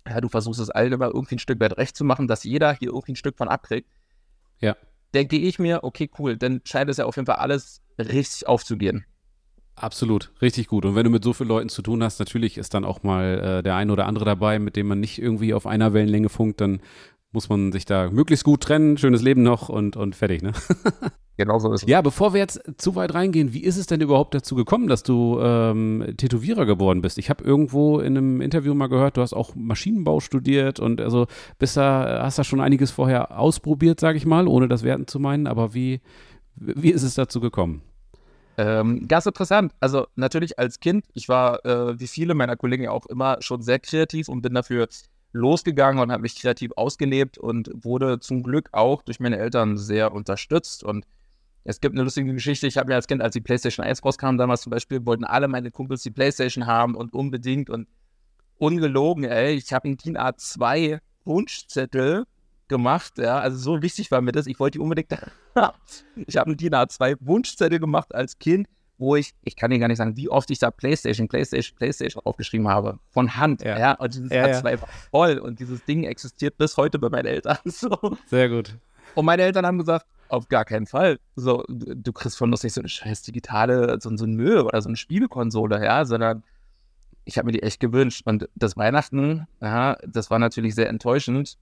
ja, 0.07 0.21
du 0.21 0.29
versuchst 0.29 0.59
es 0.59 0.69
allen 0.69 0.93
immer 0.93 1.07
irgendwie 1.07 1.35
ein 1.35 1.39
Stück 1.39 1.59
weit 1.59 1.77
recht 1.77 1.95
zu 1.95 2.03
machen, 2.03 2.27
dass 2.27 2.43
jeder 2.43 2.73
hier 2.73 2.89
irgendwie 2.89 3.13
ein 3.13 3.17
Stück 3.17 3.37
von 3.37 3.47
abkriegt. 3.47 3.89
Ja. 4.59 4.75
Denke 5.13 5.37
ich 5.37 5.59
mir, 5.59 5.83
okay, 5.83 6.09
cool, 6.19 6.37
dann 6.37 6.61
scheint 6.65 6.89
es 6.89 6.97
ja 6.97 7.05
auf 7.05 7.15
jeden 7.15 7.25
Fall 7.25 7.35
alles 7.35 7.81
richtig 7.97 8.47
aufzugehen. 8.47 9.05
Absolut, 9.75 10.31
richtig 10.41 10.67
gut. 10.67 10.85
Und 10.85 10.95
wenn 10.95 11.03
du 11.03 11.09
mit 11.09 11.23
so 11.23 11.33
vielen 11.33 11.49
Leuten 11.49 11.69
zu 11.69 11.81
tun 11.81 12.01
hast, 12.01 12.19
natürlich 12.19 12.57
ist 12.57 12.73
dann 12.73 12.85
auch 12.85 13.03
mal 13.03 13.57
äh, 13.59 13.63
der 13.63 13.75
ein 13.75 13.89
oder 13.89 14.05
andere 14.05 14.23
dabei, 14.23 14.57
mit 14.57 14.77
dem 14.77 14.87
man 14.87 14.99
nicht 14.99 15.19
irgendwie 15.19 15.53
auf 15.53 15.67
einer 15.67 15.93
Wellenlänge 15.93 16.29
funkt, 16.29 16.61
dann 16.61 16.79
muss 17.31 17.49
man 17.49 17.73
sich 17.73 17.83
da 17.83 18.09
möglichst 18.09 18.45
gut 18.45 18.61
trennen, 18.61 18.97
schönes 18.97 19.21
Leben 19.21 19.43
noch 19.43 19.67
und, 19.67 19.97
und 19.97 20.15
fertig, 20.15 20.41
ne? 20.41 20.53
Genau 21.37 21.59
so 21.59 21.73
ist 21.73 21.83
es. 21.83 21.89
Ja, 21.89 22.01
bevor 22.01 22.33
wir 22.33 22.39
jetzt 22.39 22.61
zu 22.77 22.95
weit 22.95 23.13
reingehen, 23.13 23.53
wie 23.53 23.63
ist 23.63 23.77
es 23.77 23.87
denn 23.87 23.99
überhaupt 23.99 24.33
dazu 24.33 24.55
gekommen, 24.55 24.87
dass 24.87 25.03
du 25.03 25.39
ähm, 25.41 26.13
Tätowierer 26.17 26.65
geworden 26.65 27.01
bist? 27.01 27.17
Ich 27.17 27.29
habe 27.29 27.43
irgendwo 27.43 27.99
in 27.99 28.17
einem 28.17 28.41
Interview 28.41 28.73
mal 28.73 28.87
gehört, 28.87 29.17
du 29.17 29.21
hast 29.21 29.33
auch 29.33 29.53
Maschinenbau 29.53 30.21
studiert 30.21 30.79
und 30.79 31.01
also 31.01 31.27
bist 31.59 31.75
da, 31.75 32.23
hast 32.23 32.39
da 32.39 32.43
schon 32.45 32.61
einiges 32.61 32.91
vorher 32.91 33.37
ausprobiert, 33.37 33.99
sage 33.99 34.17
ich 34.17 34.25
mal, 34.25 34.47
ohne 34.47 34.69
das 34.69 34.83
werten 34.83 35.07
zu 35.07 35.19
meinen. 35.19 35.47
Aber 35.47 35.73
wie, 35.73 35.99
wie 36.55 36.91
ist 36.91 37.03
es 37.03 37.15
dazu 37.15 37.41
gekommen? 37.41 37.81
Ähm, 38.57 39.05
ganz 39.09 39.25
interessant. 39.25 39.73
Also 39.81 40.07
natürlich 40.15 40.57
als 40.57 40.79
Kind, 40.79 41.05
ich 41.13 41.27
war 41.27 41.65
äh, 41.65 41.99
wie 41.99 42.07
viele 42.07 42.33
meiner 42.33 42.55
Kollegen 42.55 42.87
auch 42.87 43.05
immer 43.07 43.37
schon 43.41 43.61
sehr 43.61 43.79
kreativ 43.79 44.29
und 44.29 44.41
bin 44.41 44.53
dafür 44.53 44.87
losgegangen 45.33 46.01
und 46.01 46.13
habe 46.13 46.21
mich 46.21 46.35
kreativ 46.35 46.71
ausgelebt 46.77 47.37
und 47.37 47.69
wurde 47.73 48.21
zum 48.21 48.41
Glück 48.41 48.69
auch 48.71 49.01
durch 49.01 49.19
meine 49.19 49.37
Eltern 49.37 49.77
sehr 49.77 50.13
unterstützt 50.13 50.85
und 50.85 51.05
es 51.65 51.81
gibt 51.81 51.95
eine 51.95 52.03
lustige 52.03 52.31
Geschichte. 52.31 52.67
Ich 52.67 52.77
habe 52.77 52.89
mir 52.89 52.95
als 52.95 53.07
Kind, 53.07 53.21
als 53.21 53.33
die 53.33 53.41
PlayStation 53.41 53.85
1 53.85 54.05
rauskam, 54.05 54.37
damals 54.37 54.61
zum 54.61 54.69
Beispiel, 54.69 55.05
wollten 55.05 55.23
alle 55.23 55.47
meine 55.47 55.71
Kumpels 55.71 56.03
die 56.03 56.11
PlayStation 56.11 56.67
haben 56.67 56.95
und 56.95 57.13
unbedingt 57.13 57.71
und 57.71 57.87
ungelogen, 58.57 59.25
ey. 59.25 59.55
Ich 59.55 59.73
habe 59.73 59.85
einen 59.85 59.97
DIN 59.97 60.15
A2 60.15 60.99
Wunschzettel 61.25 62.25
gemacht, 62.67 63.17
ja. 63.17 63.39
Also 63.39 63.57
so 63.57 63.81
wichtig 63.81 64.11
war 64.11 64.21
mir 64.21 64.31
das. 64.31 64.45
Ich 64.45 64.59
wollte 64.59 64.77
die 64.77 64.79
unbedingt. 64.79 65.11
ich 66.27 66.37
habe 66.37 66.47
einen 66.51 66.57
DIN 66.57 66.75
A2 66.75 67.17
Wunschzettel 67.19 67.79
gemacht 67.79 68.13
als 68.13 68.37
Kind 68.37 68.67
wo 68.97 69.15
ich, 69.15 69.33
ich 69.43 69.55
kann 69.55 69.71
dir 69.71 69.79
gar 69.79 69.87
nicht 69.87 69.97
sagen, 69.97 70.15
wie 70.15 70.29
oft 70.29 70.49
ich 70.51 70.59
da 70.59 70.71
Playstation, 70.71 71.27
Playstation, 71.27 71.75
Playstation 71.75 72.23
aufgeschrieben 72.25 72.67
habe. 72.67 72.99
Von 73.09 73.35
Hand. 73.35 73.61
Ja. 73.61 73.77
ja 73.77 73.91
und 73.93 74.13
dieses 74.13 74.29
ja, 74.29 74.47
ja. 74.47 74.63
war 74.63 74.87
voll. 75.11 75.37
Und 75.37 75.59
dieses 75.59 75.83
Ding 75.85 76.03
existiert 76.03 76.57
bis 76.57 76.77
heute 76.77 76.99
bei 76.99 77.09
meinen 77.09 77.25
Eltern. 77.25 77.57
So. 77.65 77.97
Sehr 78.27 78.47
gut. 78.47 78.77
Und 79.15 79.25
meine 79.25 79.41
Eltern 79.41 79.65
haben 79.65 79.77
gesagt, 79.77 80.05
auf 80.29 80.47
gar 80.47 80.65
keinen 80.65 80.85
Fall. 80.85 81.19
So, 81.35 81.63
du 81.67 82.13
kriegst 82.13 82.37
von 82.37 82.51
uns 82.51 82.63
nicht 82.63 82.73
so 82.73 82.81
eine 82.81 82.89
scheiß 82.89 83.23
digitale, 83.23 83.97
so, 83.99 84.15
so 84.15 84.25
ein 84.25 84.35
Müll 84.35 84.61
oder 84.61 84.81
so 84.81 84.89
eine 84.89 84.97
Spielkonsole, 84.97 85.83
ja, 85.83 86.05
sondern 86.05 86.43
ich 87.25 87.37
habe 87.37 87.47
mir 87.47 87.51
die 87.53 87.63
echt 87.63 87.79
gewünscht. 87.79 88.23
Und 88.25 88.49
das 88.55 88.77
Weihnachten, 88.77 89.47
ja, 89.61 89.97
das 90.07 90.29
war 90.29 90.39
natürlich 90.39 90.75
sehr 90.75 90.89
enttäuschend. 90.89 91.57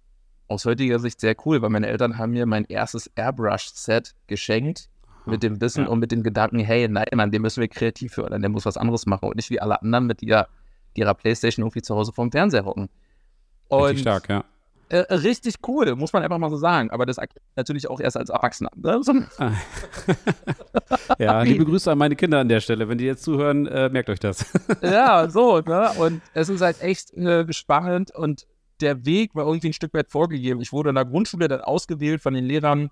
Aus 0.48 0.66
heutiger 0.66 1.00
Sicht 1.00 1.20
sehr 1.20 1.36
cool, 1.46 1.62
weil 1.62 1.70
meine 1.70 1.88
Eltern 1.88 2.18
haben 2.18 2.32
mir 2.32 2.46
mein 2.46 2.66
erstes 2.66 3.08
Airbrush-Set 3.16 4.14
geschenkt 4.28 4.90
mit 5.26 5.42
dem 5.42 5.62
Wissen 5.62 5.86
ja. 5.86 5.90
und 5.90 6.00
mit 6.00 6.12
dem 6.12 6.22
Gedanken, 6.22 6.60
hey, 6.60 6.88
nein, 6.90 7.08
Mann, 7.14 7.32
den 7.32 7.42
müssen 7.42 7.62
wir 7.62 7.70
kreativ 7.70 8.14
fördern, 8.14 8.42
der 8.42 8.50
muss 8.50 8.66
was 8.66 8.76
anderes 8.76 9.06
machen 9.06 9.30
und 9.30 9.38
nicht 9.38 9.50
wie 9.50 9.62
alle 9.62 9.82
anderen 9.82 10.06
mit 10.06 10.22
ihrer, 10.22 10.48
ihrer 10.96 11.14
Playstation 11.14 11.64
irgendwie 11.64 11.82
zu 11.82 11.96
Hause 11.96 12.12
vorm 12.12 12.30
Fernseher 12.30 12.66
hocken. 12.66 12.90
Und 13.70 13.84
Richtig 13.84 14.02
stark, 14.02 14.30
ja. 14.30 14.44
Äh, 14.94 15.12
richtig 15.12 15.56
cool, 15.68 15.96
muss 15.96 16.14
man 16.14 16.22
einfach 16.22 16.38
mal 16.38 16.52
so 16.52 16.58
sagen. 16.58 16.92
Aber 16.92 17.08
das 17.08 17.18
natürlich 17.56 17.90
auch 17.90 18.00
erst 18.00 18.16
als 18.16 18.30
Erwachsener. 18.30 18.70
Ne? 18.76 19.02
Ja, 21.18 21.42
liebe 21.42 21.66
Grüße 21.66 21.92
an 21.92 21.98
meine 21.98 22.16
Kinder 22.16 22.40
an 22.40 22.48
der 22.48 22.60
Stelle. 22.60 22.88
Wenn 22.88 23.00
die 23.00 23.06
jetzt 23.06 23.24
zuhören, 23.24 23.66
äh, 23.66 23.90
merkt 23.90 24.10
euch 24.10 24.20
das. 24.20 24.46
ja, 24.82 25.28
so, 25.30 25.60
ne? 25.62 25.90
Und 25.98 26.22
es 26.34 26.50
ist 26.50 26.62
halt 26.62 26.82
echt 26.82 27.12
äh, 27.14 27.52
spannend 27.52 28.14
und 28.14 28.46
der 28.82 29.04
Weg 29.06 29.34
war 29.34 29.48
irgendwie 29.48 29.70
ein 29.70 29.74
Stück 29.74 29.94
weit 29.96 30.12
vorgegeben. 30.12 30.62
Ich 30.62 30.72
wurde 30.72 30.90
in 30.90 30.96
der 30.96 31.06
Grundschule 31.06 31.48
dann 31.48 31.62
ausgewählt 31.62 32.22
von 32.22 32.36
den 32.36 32.46
Lehrern. 32.46 32.92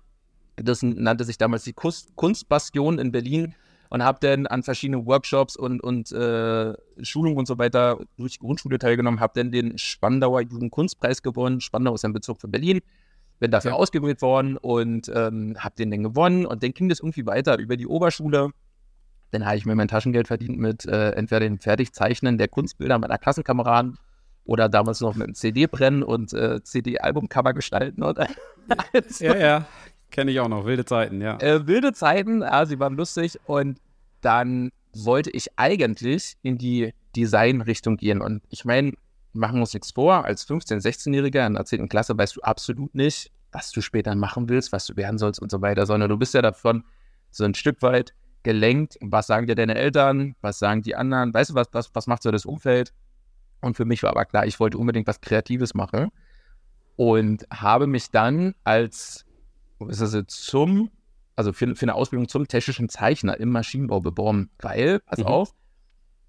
Das 0.56 0.82
nannte 0.82 1.24
sich 1.24 1.38
damals 1.38 1.62
die 1.62 1.74
Kunstbastion 1.74 2.98
in 2.98 3.12
Berlin 3.12 3.54
und 3.92 4.02
habe 4.02 4.18
dann 4.22 4.46
an 4.46 4.62
verschiedenen 4.62 5.04
Workshops 5.04 5.54
und, 5.54 5.82
und 5.82 6.10
äh, 6.12 6.72
Schulungen 7.02 7.36
und 7.36 7.46
so 7.46 7.58
weiter 7.58 7.98
durch 8.16 8.32
die 8.32 8.38
Grundschule 8.38 8.78
teilgenommen, 8.78 9.20
habe 9.20 9.34
dann 9.36 9.52
den 9.52 9.76
Spandauer 9.76 10.40
Jugendkunstpreis 10.40 11.22
gewonnen. 11.22 11.60
Spandau 11.60 11.94
ist 11.94 12.02
ein 12.06 12.14
Bezug 12.14 12.40
für 12.40 12.48
Berlin. 12.48 12.80
Bin 13.38 13.50
dafür 13.50 13.72
ja. 13.72 13.76
ausgewählt 13.76 14.22
worden 14.22 14.56
und 14.56 15.12
ähm, 15.14 15.56
habe 15.58 15.74
den 15.76 15.90
dann 15.90 16.04
gewonnen. 16.04 16.46
Und 16.46 16.62
dann 16.62 16.72
ging 16.72 16.88
das 16.88 17.00
irgendwie 17.00 17.26
weiter 17.26 17.58
über 17.58 17.76
die 17.76 17.86
Oberschule. 17.86 18.52
Dann 19.30 19.44
habe 19.44 19.58
ich 19.58 19.66
mir 19.66 19.74
mein 19.74 19.88
Taschengeld 19.88 20.26
verdient 20.26 20.58
mit 20.58 20.86
äh, 20.86 21.10
entweder 21.10 21.40
dem 21.40 21.58
Fertigzeichnen 21.58 22.38
der 22.38 22.48
Kunstbilder 22.48 22.98
meiner 22.98 23.18
Klassenkameraden 23.18 23.98
oder 24.46 24.70
damals 24.70 25.02
noch 25.02 25.16
mit 25.16 25.26
dem 25.26 25.34
CD-Brennen 25.34 26.02
und 26.02 26.32
äh, 26.32 26.62
CD-Albumcover 26.62 27.52
gestalten. 27.52 28.02
Oder? 28.02 28.26
ja, 29.18 29.36
ja. 29.36 29.66
Kenne 30.12 30.30
ich 30.30 30.40
auch 30.40 30.48
noch, 30.48 30.66
wilde 30.66 30.84
Zeiten, 30.84 31.22
ja. 31.22 31.38
Äh, 31.40 31.66
wilde 31.66 31.94
Zeiten, 31.94 32.42
ja, 32.42 32.66
sie 32.66 32.78
waren 32.78 32.96
lustig 32.96 33.40
und 33.46 33.80
dann 34.20 34.70
wollte 34.94 35.30
ich 35.30 35.48
eigentlich 35.56 36.34
in 36.42 36.58
die 36.58 36.92
Design-Richtung 37.16 37.96
gehen. 37.96 38.20
Und 38.20 38.42
ich 38.50 38.66
meine, 38.66 38.92
machen 39.32 39.56
wir 39.56 39.62
uns 39.62 39.72
nichts 39.72 39.92
vor, 39.92 40.26
als 40.26 40.46
15-, 40.46 40.82
16-Jähriger 40.82 41.46
in 41.46 41.54
der 41.54 41.64
10. 41.64 41.88
Klasse 41.88 42.16
weißt 42.16 42.36
du 42.36 42.42
absolut 42.42 42.94
nicht, 42.94 43.32
was 43.52 43.72
du 43.72 43.80
später 43.80 44.14
machen 44.14 44.50
willst, 44.50 44.70
was 44.70 44.86
du 44.86 44.96
werden 44.96 45.16
sollst 45.16 45.40
und 45.40 45.50
so 45.50 45.62
weiter, 45.62 45.86
sondern 45.86 46.10
du 46.10 46.18
bist 46.18 46.34
ja 46.34 46.42
davon 46.42 46.84
so 47.30 47.44
ein 47.44 47.54
Stück 47.54 47.80
weit 47.80 48.14
gelenkt. 48.42 48.98
Was 49.00 49.28
sagen 49.28 49.46
dir 49.46 49.54
deine 49.54 49.76
Eltern? 49.76 50.34
Was 50.42 50.58
sagen 50.58 50.82
die 50.82 50.94
anderen? 50.94 51.32
Weißt 51.32 51.50
du, 51.50 51.54
was, 51.54 51.68
was, 51.72 51.94
was 51.94 52.06
macht 52.06 52.22
so 52.22 52.30
das 52.30 52.44
Umfeld? 52.44 52.92
Und 53.62 53.78
für 53.78 53.86
mich 53.86 54.02
war 54.02 54.10
aber 54.10 54.26
klar, 54.26 54.44
ich 54.44 54.60
wollte 54.60 54.76
unbedingt 54.76 55.06
was 55.06 55.22
Kreatives 55.22 55.72
machen 55.72 56.10
und 56.96 57.46
habe 57.50 57.86
mich 57.86 58.10
dann 58.10 58.54
als 58.64 59.24
ist 59.88 60.00
das 60.00 60.14
jetzt 60.14 60.44
zum, 60.44 60.90
also 61.36 61.52
für, 61.52 61.74
für 61.74 61.84
eine 61.84 61.94
Ausbildung 61.94 62.28
zum 62.28 62.48
technischen 62.48 62.88
Zeichner 62.88 63.38
im 63.38 63.50
Maschinenbau 63.50 64.00
beworben. 64.00 64.50
Weil, 64.60 65.00
pass 65.00 65.18
mhm. 65.18 65.26
auf, 65.26 65.54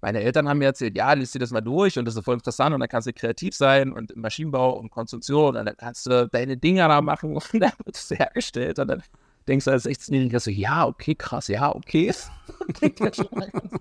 meine 0.04 0.20
Eltern 0.20 0.48
haben 0.48 0.58
mir 0.58 0.66
erzählt, 0.66 0.96
ja, 0.96 1.14
liest 1.14 1.34
dir 1.34 1.38
das 1.38 1.50
mal 1.50 1.62
durch 1.62 1.98
und 1.98 2.04
das 2.04 2.14
ist 2.14 2.24
voll 2.24 2.34
interessant 2.34 2.74
und 2.74 2.80
dann 2.80 2.90
kannst 2.90 3.08
du 3.08 3.12
kreativ 3.14 3.54
sein 3.54 3.90
und 3.90 4.10
im 4.10 4.20
Maschinenbau 4.20 4.78
und 4.78 4.90
Konstruktion 4.90 5.56
und 5.56 5.64
dann 5.64 5.76
kannst 5.78 6.04
du 6.04 6.28
deine 6.28 6.58
Dinger 6.58 6.88
da 6.88 7.00
machen 7.00 7.34
und 7.36 7.54
dann 7.54 7.72
wird 7.84 7.96
es 7.96 8.10
hergestellt 8.10 8.78
und 8.78 8.88
dann 8.88 9.02
denkst 9.48 9.64
du 9.64 9.70
als 9.70 9.86
16-Jähriger 9.86 10.40
so, 10.40 10.50
ja, 10.50 10.86
okay, 10.86 11.14
krass, 11.14 11.48
ja, 11.48 11.74
okay. 11.74 12.12
Klingt 12.74 13.00
ja 13.00 13.14
schon 13.14 13.28
mal 13.30 13.48
ganz 13.48 13.70
gut. 13.70 13.80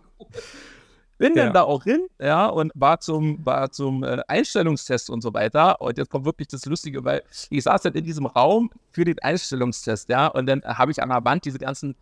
Bin 1.23 1.37
ja. 1.37 1.45
dann 1.45 1.53
da 1.53 1.61
auch 1.61 1.85
hin, 1.85 2.07
ja, 2.19 2.47
und 2.47 2.73
war 2.75 2.99
zum, 2.99 3.45
war 3.45 3.71
zum 3.71 4.03
äh, 4.03 4.21
Einstellungstest 4.27 5.09
und 5.09 5.21
so 5.21 5.33
weiter. 5.33 5.79
Und 5.79 5.97
jetzt 5.97 6.09
kommt 6.09 6.25
wirklich 6.25 6.49
das 6.49 6.65
Lustige, 6.65 7.05
weil 7.05 7.23
ich 7.49 7.63
saß 7.63 7.83
dann 7.83 7.93
in 7.93 8.03
diesem 8.03 8.25
Raum 8.25 8.69
für 8.91 9.05
den 9.05 9.17
Einstellungstest, 9.19 10.09
ja, 10.09 10.27
und 10.27 10.47
dann 10.47 10.61
habe 10.65 10.91
ich 10.91 11.01
an 11.01 11.07
der 11.07 11.23
Wand 11.23 11.45
diese 11.45 11.59
ganzen, 11.59 11.95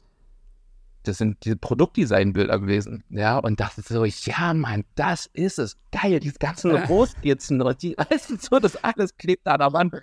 das 1.03 1.19
sind 1.19 1.37
diese 1.45 1.55
Produktdesignbilder 1.55 2.57
gewesen, 2.57 3.03
ja, 3.11 3.37
und 3.37 3.59
dachte 3.59 3.83
so, 3.83 4.05
ja, 4.05 4.55
Mann, 4.55 4.85
das 4.95 5.29
ist 5.33 5.59
es. 5.59 5.77
Geil, 5.91 6.19
diese 6.19 6.39
ganzen 6.39 6.71
Rostskizzen 6.71 7.61
und 7.61 7.79
die, 7.83 7.95
weißt 7.97 8.31
du, 8.31 8.37
so, 8.39 8.57
das 8.57 8.75
alles 8.83 9.15
klebt 9.17 9.45
da 9.45 9.51
an 9.51 9.59
der 9.59 9.73
Wand. 9.73 10.01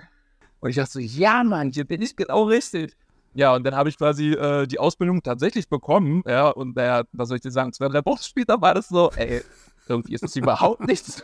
Und 0.60 0.70
ich 0.70 0.76
dachte 0.76 0.92
so, 0.92 1.00
ja, 1.00 1.42
Mann, 1.42 1.72
hier 1.72 1.84
bin 1.84 2.02
ich 2.02 2.14
genau 2.14 2.44
richtig. 2.44 2.96
Ja, 3.38 3.54
und 3.54 3.62
dann 3.62 3.76
habe 3.76 3.88
ich 3.88 3.96
quasi 3.96 4.32
äh, 4.32 4.66
die 4.66 4.80
Ausbildung 4.80 5.22
tatsächlich 5.22 5.68
bekommen. 5.68 6.24
Ja, 6.26 6.48
und 6.48 6.74
naja, 6.74 7.04
was 7.12 7.28
soll 7.28 7.36
ich 7.36 7.42
dir 7.42 7.52
sagen, 7.52 7.72
zwei, 7.72 7.86
drei 7.86 8.04
Wochen 8.04 8.20
später 8.20 8.60
war 8.60 8.74
das 8.74 8.88
so, 8.88 9.12
ey, 9.14 9.42
irgendwie 9.86 10.14
ist 10.14 10.24
das 10.24 10.34
überhaupt 10.34 10.80
nichts, 10.88 11.22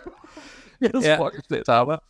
wie 0.79 0.87
ich 0.87 0.93
das 0.93 1.05
ja. 1.05 1.17
vorgestellt 1.17 1.67
habe. 1.67 2.01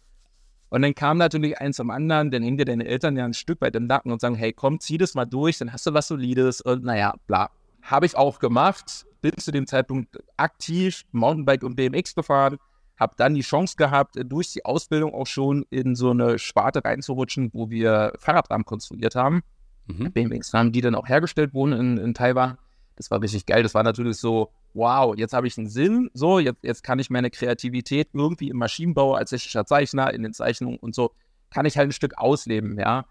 Und 0.69 0.83
dann 0.83 0.95
kam 0.95 1.17
natürlich 1.17 1.59
eins 1.59 1.77
zum 1.77 1.89
anderen, 1.89 2.31
dann 2.31 2.43
hängen 2.43 2.59
dir 2.59 2.67
deine 2.67 2.85
Eltern 2.85 3.17
ja 3.17 3.25
ein 3.25 3.33
Stück 3.33 3.63
weit 3.63 3.77
im 3.77 3.87
Nacken 3.87 4.13
und 4.13 4.21
sagen, 4.21 4.35
hey, 4.35 4.53
komm, 4.53 4.79
zieh 4.79 4.99
das 4.99 5.15
mal 5.15 5.25
durch, 5.25 5.57
dann 5.57 5.73
hast 5.73 5.87
du 5.87 5.95
was 5.95 6.09
Solides 6.09 6.61
und 6.61 6.85
naja, 6.85 7.15
bla. 7.27 7.49
Habe 7.81 8.05
ich 8.05 8.15
auch 8.15 8.41
gemacht, 8.41 9.07
bin 9.23 9.39
zu 9.39 9.53
dem 9.53 9.67
Zeitpunkt 9.67 10.19
aktiv 10.37 11.05
Mountainbike 11.13 11.63
und 11.63 11.77
BMX 11.77 12.15
gefahren, 12.15 12.59
habe 12.99 13.15
dann 13.17 13.33
die 13.33 13.41
Chance 13.41 13.77
gehabt, 13.79 14.17
durch 14.23 14.53
die 14.53 14.67
Ausbildung 14.67 15.15
auch 15.15 15.27
schon 15.27 15.65
in 15.71 15.95
so 15.95 16.11
eine 16.11 16.39
Sparte 16.39 16.85
reinzurutschen, 16.85 17.49
wo 17.55 17.71
wir 17.71 18.13
Fahrradrahmen 18.19 18.67
konstruiert 18.67 19.15
haben. 19.15 19.43
Mhm. 19.87 20.13
BMX-Rahmen, 20.13 20.73
die 20.73 20.81
dann 20.81 20.95
auch 20.95 21.09
hergestellt 21.09 21.55
wurden 21.55 21.73
in, 21.73 21.99
in 21.99 22.15
Taiwan. 22.15 22.59
Das 22.97 23.11
war 23.11 23.21
richtig 23.21 23.47
geil. 23.47 23.63
Das 23.63 23.75
war 23.75 23.83
natürlich 23.83 24.19
so, 24.19 24.51
wow, 24.73 25.15
jetzt 25.17 25.33
habe 25.33 25.47
ich 25.47 25.57
einen 25.59 25.69
Sinn, 25.69 26.11
so, 26.15 26.39
jetzt, 26.39 26.63
jetzt 26.63 26.83
kann 26.83 26.99
ich 26.99 27.11
meine 27.11 27.31
Kreativität 27.31 28.09
irgendwie 28.13 28.51
im 28.51 28.57
Maschinenbau 28.59 29.15
als 29.15 29.31
technischer 29.31 29.65
Zeichner, 29.65 30.13
in 30.13 30.23
den 30.23 30.33
Zeichnungen 30.33 30.79
und 30.79 30.95
so, 30.95 31.13
kann 31.51 31.67
ich 31.67 31.77
halt 31.77 31.89
ein 31.89 31.93
Stück 31.93 32.19
ausleben, 32.19 32.79
ja. 32.79 33.07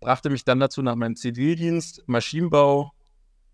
Brachte 0.00 0.30
mich 0.30 0.44
dann 0.44 0.60
dazu, 0.60 0.80
nach 0.80 0.94
meinem 0.94 1.16
Zivildienst 1.16 2.04
Maschinenbau 2.06 2.92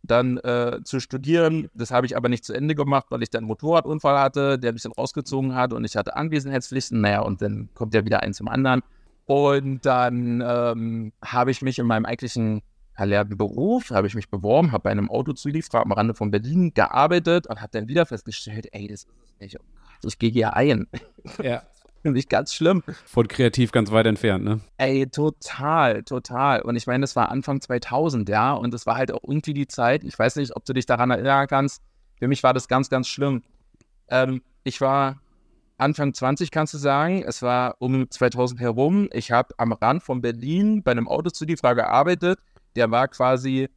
dann 0.03 0.37
äh, 0.39 0.81
zu 0.85 1.01
studieren. 1.01 1.71
Das 1.73 1.91
habe 1.91 2.05
ich 2.05 2.17
aber 2.17 2.29
nicht 2.29 2.45
zu 2.45 2.53
Ende 2.53 2.75
gemacht, 2.75 3.07
weil 3.09 3.23
ich 3.23 3.31
dann 3.31 3.41
einen 3.41 3.49
Motorradunfall 3.49 4.19
hatte, 4.19 4.59
der 4.59 4.75
mich 4.75 4.83
dann 4.83 4.93
rausgezogen 4.93 5.55
hat 5.55 5.73
und 5.73 5.85
ich 5.85 5.97
hatte 5.97 6.17
Anwesenheitspflichten. 6.17 7.01
Naja, 7.01 7.21
und 7.21 7.41
dann 7.41 7.71
kommt 7.73 7.95
ja 7.95 8.05
wieder 8.05 8.23
eins 8.23 8.37
zum 8.37 8.49
anderen. 8.49 8.83
Und 9.27 9.87
dann 9.87 10.43
ähm, 10.47 11.13
habe 11.25 11.51
ich 11.51 11.63
mich 11.63 11.79
in 11.79 11.87
meinem 11.87 12.05
eigentlichen 12.05 12.63
erlernten 12.97 13.37
Beruf, 13.37 13.91
habe 13.91 14.07
ich 14.07 14.15
mich 14.15 14.29
beworben, 14.29 14.73
habe 14.73 14.85
bei 14.85 14.91
einem 14.91 15.11
Autozulieferer 15.11 15.83
am 15.83 15.93
Rande 15.93 16.15
von 16.15 16.31
Berlin 16.31 16.73
gearbeitet 16.75 17.47
und 17.47 17.61
habe 17.61 17.71
dann 17.73 17.89
wieder 17.89 18.07
festgestellt, 18.07 18.69
ey, 18.73 18.87
das 18.89 19.05
ist 19.05 19.41
nicht. 19.41 19.59
Ich 20.05 20.19
gehe 20.19 20.31
hier 20.31 20.55
ein. 20.55 20.87
Ja. 21.43 21.63
Finde 22.03 22.21
ich 22.21 22.29
ganz 22.29 22.53
schlimm. 22.53 22.83
Von 23.07 23.29
kreativ 23.29 23.73
ganz 23.73 23.91
weit 23.91 24.05
entfernt, 24.05 24.45
ne? 24.45 24.61
Ey, 24.77 25.07
total, 25.07 26.03
total. 26.03 26.61
Und 26.61 26.77
ich 26.77 26.87
meine, 26.87 27.01
das 27.01 27.17
war 27.17 27.31
Anfang 27.31 27.63
2000, 27.63 28.29
ja. 28.29 28.53
Und 28.53 28.75
das 28.75 28.85
war 28.85 28.97
halt 28.97 29.11
auch 29.11 29.23
irgendwie 29.23 29.55
die 29.55 29.67
Zeit, 29.67 30.05
ich 30.05 30.19
weiß 30.19 30.37
nicht, 30.37 30.55
ob 30.55 30.67
du 30.67 30.75
dich 30.75 30.85
daran 30.85 31.11
erinnern 31.11 31.47
kannst. 31.49 31.81
Für 32.19 32.29
mich 32.29 32.43
war 32.43 32.53
das 32.53 32.69
ganz, 32.69 32.91
ganz 32.91 33.09
schlimm. 33.09 33.43
Ähm, 34.09 34.43
ich 34.65 34.83
war 34.83 35.17
Anfang 35.77 36.15
20 36.15 36.51
kannst 36.51 36.75
du 36.75 36.79
sagen, 36.79 37.23
es 37.27 37.43
war 37.43 37.77
um 37.81 38.09
2000 38.09 38.61
herum. 38.61 39.09
Ich 39.13 39.33
habe 39.33 39.55
am 39.59 39.73
Rand 39.73 40.03
von 40.03 40.21
Berlin 40.21 40.83
bei 40.83 40.93
einem 40.93 41.09
Autozulieferer 41.09 41.75
gearbeitet. 41.75 42.39
Der 42.77 42.91
war 42.91 43.09
quasi 43.09 43.69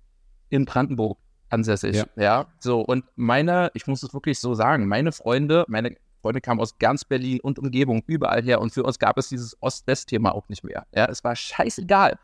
in 0.50 0.66
Brandenburg 0.66 1.18
ansässig. 1.50 1.96
Ja. 1.96 2.06
ja. 2.16 2.48
So, 2.60 2.82
und 2.82 3.06
meine, 3.16 3.72
ich 3.74 3.88
muss 3.88 4.04
es 4.04 4.13
wirklich 4.13 4.39
so 4.39 4.54
sagen, 4.54 4.88
meine 4.88 5.12
Freunde, 5.12 5.66
meine 5.68 5.96
Freunde 6.22 6.42
kamen 6.42 6.60
aus 6.60 6.77
ganz 6.77 7.04
Berlin 7.04 7.39
und 7.42 7.58
Umgebung, 7.58 8.04
überall 8.06 8.44
her. 8.44 8.62
Und 8.62 8.74
für 8.74 8.84
uns 8.84 9.00
gab 9.00 9.18
es 9.18 9.30
dieses 9.30 9.62
Ost-West-Thema 9.62 10.34
auch 10.34 10.50
nicht 10.50 10.63
mehr. 10.63 10.86
Ja, 10.94 11.06
es 11.06 11.24
war 11.24 11.36
scheißegal. 11.36 12.20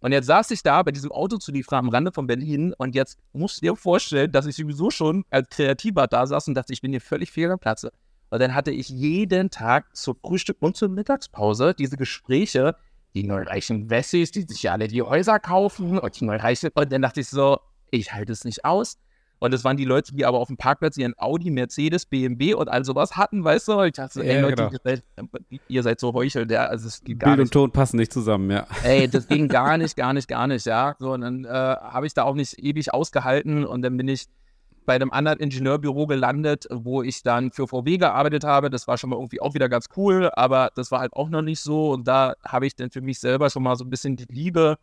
Und 0.00 0.10
jetzt 0.10 0.26
saß 0.26 0.50
ich 0.50 0.62
da 0.62 0.82
bei 0.82 0.90
diesem 0.90 1.12
Autozulieferer 1.12 1.78
am 1.78 1.88
Rande 1.88 2.10
von 2.10 2.26
Berlin 2.26 2.74
und 2.76 2.96
jetzt 2.96 3.18
musst 3.32 3.58
du 3.58 3.66
dir 3.66 3.76
vorstellen, 3.76 4.32
dass 4.32 4.46
ich 4.46 4.56
sowieso 4.56 4.90
schon 4.90 5.24
als 5.30 5.48
Kreativer 5.48 6.08
da 6.08 6.26
saß 6.26 6.48
und 6.48 6.54
dachte, 6.54 6.72
ich 6.72 6.80
bin 6.80 6.90
hier 6.90 7.00
völlig 7.00 7.30
fehl 7.30 7.50
am 7.50 7.60
Platze. 7.60 7.92
Und 8.32 8.40
dann 8.40 8.54
hatte 8.54 8.70
ich 8.70 8.88
jeden 8.88 9.50
Tag 9.50 9.94
zum 9.94 10.16
Frühstück 10.24 10.56
und 10.60 10.74
zur 10.74 10.88
Mittagspause 10.88 11.74
diese 11.74 11.98
Gespräche, 11.98 12.76
die 13.12 13.24
neureichen 13.24 13.90
Wessis, 13.90 14.30
die 14.30 14.46
sich 14.48 14.62
ja 14.62 14.72
alle 14.72 14.88
die 14.88 15.02
Häuser 15.02 15.38
kaufen 15.38 15.98
und 15.98 16.18
die 16.18 16.24
neureichen. 16.24 16.70
Und 16.72 16.90
dann 16.90 17.02
dachte 17.02 17.20
ich 17.20 17.28
so, 17.28 17.58
ich 17.90 18.14
halte 18.14 18.32
es 18.32 18.46
nicht 18.46 18.64
aus. 18.64 18.96
Und 19.38 19.52
das 19.52 19.64
waren 19.64 19.76
die 19.76 19.84
Leute, 19.84 20.14
die 20.14 20.24
aber 20.24 20.38
auf 20.38 20.48
dem 20.48 20.56
Parkplatz 20.56 20.96
ihren 20.96 21.12
Audi, 21.18 21.50
Mercedes, 21.50 22.06
BMW 22.06 22.54
und 22.54 22.70
all 22.70 22.86
sowas 22.86 23.18
hatten, 23.18 23.44
weißt 23.44 23.68
du? 23.68 23.82
Ich 23.82 23.92
dachte 23.92 24.14
so, 24.14 24.20
ey 24.22 24.36
ja, 24.36 24.40
Leute, 24.40 24.54
genau. 24.54 24.70
ihr, 24.72 24.80
seid, 24.82 25.02
ihr, 25.68 25.82
seid, 25.82 26.00
so 26.00 26.14
heuchelt, 26.14 26.50
ja. 26.50 26.64
Also 26.64 26.88
es 26.88 27.04
geht 27.04 27.20
gar 27.20 27.36
Bild 27.36 27.40
nicht. 27.40 27.54
und 27.54 27.60
Ton 27.60 27.70
passen 27.70 27.98
nicht 27.98 28.14
zusammen, 28.14 28.50
ja. 28.50 28.66
Ey, 28.82 29.08
das 29.08 29.28
ging 29.28 29.48
gar 29.48 29.76
nicht, 29.76 29.94
gar 29.94 30.14
nicht, 30.14 30.26
gar 30.26 30.46
nicht, 30.46 30.64
ja. 30.64 30.96
So, 30.98 31.12
und 31.12 31.20
dann 31.20 31.44
äh, 31.44 31.48
habe 31.50 32.06
ich 32.06 32.14
da 32.14 32.22
auch 32.22 32.34
nicht 32.34 32.58
ewig 32.58 32.94
ausgehalten 32.94 33.66
und 33.66 33.82
dann 33.82 33.94
bin 33.98 34.08
ich 34.08 34.28
bei 34.84 34.94
einem 34.94 35.10
anderen 35.10 35.38
Ingenieurbüro 35.38 36.06
gelandet, 36.06 36.66
wo 36.70 37.02
ich 37.02 37.22
dann 37.22 37.52
für 37.52 37.68
VW 37.68 37.98
gearbeitet 37.98 38.44
habe. 38.44 38.70
Das 38.70 38.88
war 38.88 38.98
schon 38.98 39.10
mal 39.10 39.16
irgendwie 39.16 39.40
auch 39.40 39.54
wieder 39.54 39.68
ganz 39.68 39.86
cool, 39.96 40.30
aber 40.34 40.70
das 40.74 40.90
war 40.90 41.00
halt 41.00 41.12
auch 41.12 41.28
noch 41.28 41.42
nicht 41.42 41.60
so. 41.60 41.92
Und 41.92 42.08
da 42.08 42.34
habe 42.44 42.66
ich 42.66 42.76
dann 42.76 42.90
für 42.90 43.00
mich 43.00 43.20
selber 43.20 43.50
schon 43.50 43.62
mal 43.62 43.76
so 43.76 43.84
ein 43.84 43.90
bisschen 43.90 44.16
die 44.16 44.26
Liebe 44.28 44.78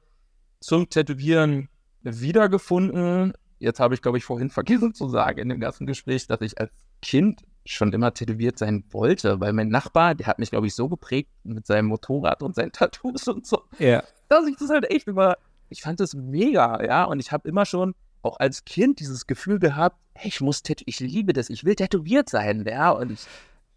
zum 0.59 0.89
Tätowieren 0.89 1.69
wiedergefunden. 2.01 3.33
Jetzt 3.59 3.79
habe 3.79 3.93
ich, 3.93 4.01
glaube 4.01 4.17
ich, 4.17 4.23
vorhin 4.23 4.49
vergessen 4.49 4.93
zu 4.93 5.09
sagen 5.09 5.39
in 5.39 5.49
dem 5.49 5.59
ganzen 5.59 5.85
Gespräch, 5.85 6.27
dass 6.27 6.41
ich 6.41 6.59
als 6.59 6.71
Kind 7.01 7.43
schon 7.65 7.93
immer 7.93 8.13
tätowiert 8.13 8.57
sein 8.57 8.83
wollte, 8.89 9.39
weil 9.39 9.53
mein 9.53 9.69
Nachbar, 9.69 10.15
der 10.15 10.27
hat 10.27 10.39
mich, 10.39 10.49
glaube 10.49 10.67
ich, 10.67 10.73
so 10.73 10.89
geprägt 10.89 11.29
mit 11.43 11.67
seinem 11.67 11.85
Motorrad 11.85 12.41
und 12.41 12.55
seinen 12.55 12.71
Tattoos 12.71 13.27
und 13.27 13.45
so, 13.45 13.61
ja. 13.77 14.03
dass 14.27 14.47
ich 14.47 14.55
das 14.57 14.69
halt 14.69 14.89
echt 14.89 15.07
immer, 15.07 15.37
ich 15.69 15.81
fand 15.81 15.99
das 15.99 16.15
mega, 16.15 16.83
ja, 16.83 17.03
und 17.03 17.19
ich 17.19 17.31
habe 17.31 17.47
immer 17.47 17.65
schon 17.65 17.93
auch 18.21 18.39
als 18.39 18.65
Kind 18.65 18.99
dieses 18.99 19.27
Gefühl 19.27 19.59
gehabt, 19.59 19.97
hey, 20.13 20.29
ich 20.29 20.41
muss 20.41 20.61
ich 20.67 20.99
liebe 20.99 21.33
das, 21.33 21.49
ich 21.49 21.63
will 21.63 21.75
tätowiert 21.75 22.29
sein, 22.29 22.65
ja, 22.67 22.91
und 22.91 23.11
ich 23.11 23.21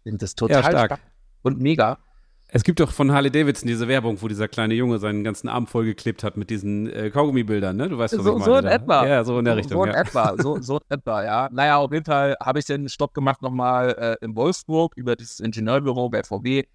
finde 0.03 0.19
das 0.19 0.35
total 0.35 0.61
ja, 0.61 0.69
stark. 0.69 0.99
und 1.41 1.59
mega. 1.59 1.97
Es 2.55 2.63
gibt 2.63 2.79
doch 2.79 2.91
von 2.91 3.11
Harley 3.11 3.31
Davidson 3.31 3.67
diese 3.67 3.87
Werbung, 3.87 4.21
wo 4.21 4.27
dieser 4.27 4.47
kleine 4.47 4.75
Junge 4.75 4.99
seinen 4.99 5.23
ganzen 5.23 5.49
Arm 5.49 5.65
vollgeklebt 5.65 6.23
hat 6.23 6.37
mit 6.37 6.51
diesen 6.51 6.87
äh, 6.87 7.09
Kaugummi-Bildern, 7.09 7.75
ne? 7.75 7.89
Du 7.89 7.97
weißt, 7.97 8.15
was 8.15 8.23
so, 8.23 8.33
ich 8.33 8.45
meine. 8.45 8.45
So 8.45 8.57
in 8.57 8.65
etwa. 8.65 9.07
Ja, 9.07 9.23
so 9.23 9.39
in 9.39 9.45
der 9.45 9.55
so, 9.55 9.57
Richtung. 9.57 9.77
So 9.79 9.83
in 9.85 9.91
ja. 9.91 9.99
etwa, 9.99 10.35
so, 10.37 10.61
so 10.61 10.77
in 10.77 10.99
etwa, 10.99 11.23
ja. 11.23 11.49
Naja, 11.51 11.77
auf 11.77 11.91
jeden 11.91 12.05
Fall 12.05 12.37
habe 12.39 12.59
ich 12.59 12.65
den 12.65 12.89
Stopp 12.89 13.15
gemacht 13.15 13.41
nochmal 13.41 14.17
äh, 14.21 14.23
in 14.23 14.35
Wolfsburg 14.35 14.93
über 14.95 15.15
dieses 15.15 15.39
Ingenieurbüro 15.39 16.09
bei 16.09 16.21
VW. 16.21 16.65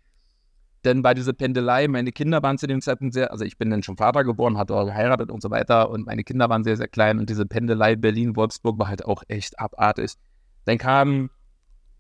Denn 0.85 1.03
bei 1.03 1.13
dieser 1.15 1.33
Pendelei, 1.33 1.89
meine 1.89 2.13
Kinder 2.13 2.43
waren 2.43 2.57
zu 2.57 2.67
dem 2.67 2.81
Zeitpunkt 2.81 3.15
sehr, 3.15 3.33
also 3.33 3.45
ich 3.45 3.59
bin 3.59 3.71
dann 3.71 3.83
schon 3.83 3.97
Vater 3.97 4.25
geboren, 4.25 4.59
hatte 4.59 4.75
auch 4.75 4.87
geheiratet 4.87 5.31
und 5.31 5.43
so 5.43 5.51
weiter 5.51 5.91
und 5.91 6.07
meine 6.07 6.23
Kinder 6.23 6.49
waren 6.49 6.63
sehr, 6.63 6.77
sehr 6.77 6.89
klein 6.89 7.19
und 7.19 7.29
diese 7.29 7.47
Pendelei 7.47 7.97
Berlin-Wolfsburg 7.97 8.79
war 8.79 8.89
halt 8.89 9.05
auch 9.05 9.23
echt 9.27 9.59
abartig. 9.59 10.13
Dann 10.65 10.79
kam 10.79 11.31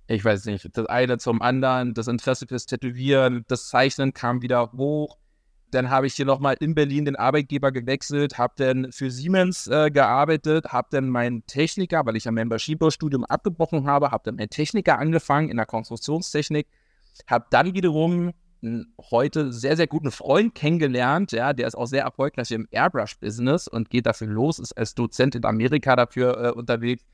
ich 0.08 0.24
weiß 0.24 0.46
nicht, 0.46 0.66
das 0.72 0.86
eine 0.86 1.18
zum 1.18 1.42
anderen, 1.42 1.92
das 1.92 2.08
Interesse 2.08 2.46
fürs 2.46 2.64
Tätowieren, 2.64 3.44
das 3.46 3.68
Zeichnen 3.68 4.14
kam 4.14 4.40
wieder 4.40 4.72
hoch. 4.72 5.18
Dann 5.70 5.90
habe 5.90 6.06
ich 6.06 6.14
hier 6.14 6.24
nochmal 6.24 6.56
in 6.60 6.74
Berlin 6.74 7.04
den 7.04 7.14
Arbeitgeber 7.14 7.72
gewechselt, 7.72 8.38
habe 8.38 8.54
dann 8.56 8.90
für 8.90 9.10
Siemens 9.10 9.66
äh, 9.66 9.90
gearbeitet, 9.90 10.72
habe 10.72 10.88
dann 10.90 11.10
meinen 11.10 11.44
Techniker, 11.46 12.06
weil 12.06 12.16
ich 12.16 12.24
ja 12.24 12.32
mein 12.32 12.48
Maschinenbaustudium 12.48 13.26
abgebrochen 13.26 13.86
habe, 13.86 14.10
habe 14.10 14.22
dann 14.24 14.36
meinen 14.36 14.48
Techniker 14.48 14.98
angefangen 14.98 15.50
in 15.50 15.58
der 15.58 15.66
Konstruktionstechnik, 15.66 16.66
habe 17.26 17.44
dann 17.50 17.74
wiederum 17.74 18.32
einen 18.62 18.92
heute 19.10 19.52
sehr, 19.52 19.76
sehr 19.76 19.86
guten 19.86 20.10
Freund 20.10 20.54
kennengelernt, 20.54 21.32
ja, 21.32 21.52
der 21.52 21.68
ist 21.68 21.76
auch 21.76 21.86
sehr 21.86 22.02
erfolgreich 22.02 22.50
im 22.50 22.66
Airbrush-Business 22.70 23.68
und 23.68 23.90
geht 23.90 24.06
dafür 24.06 24.28
los, 24.28 24.58
ist 24.58 24.76
als 24.76 24.94
Dozent 24.94 25.34
in 25.34 25.44
Amerika 25.44 25.96
dafür 25.96 26.44
äh, 26.44 26.50
unterwegs 26.50 27.04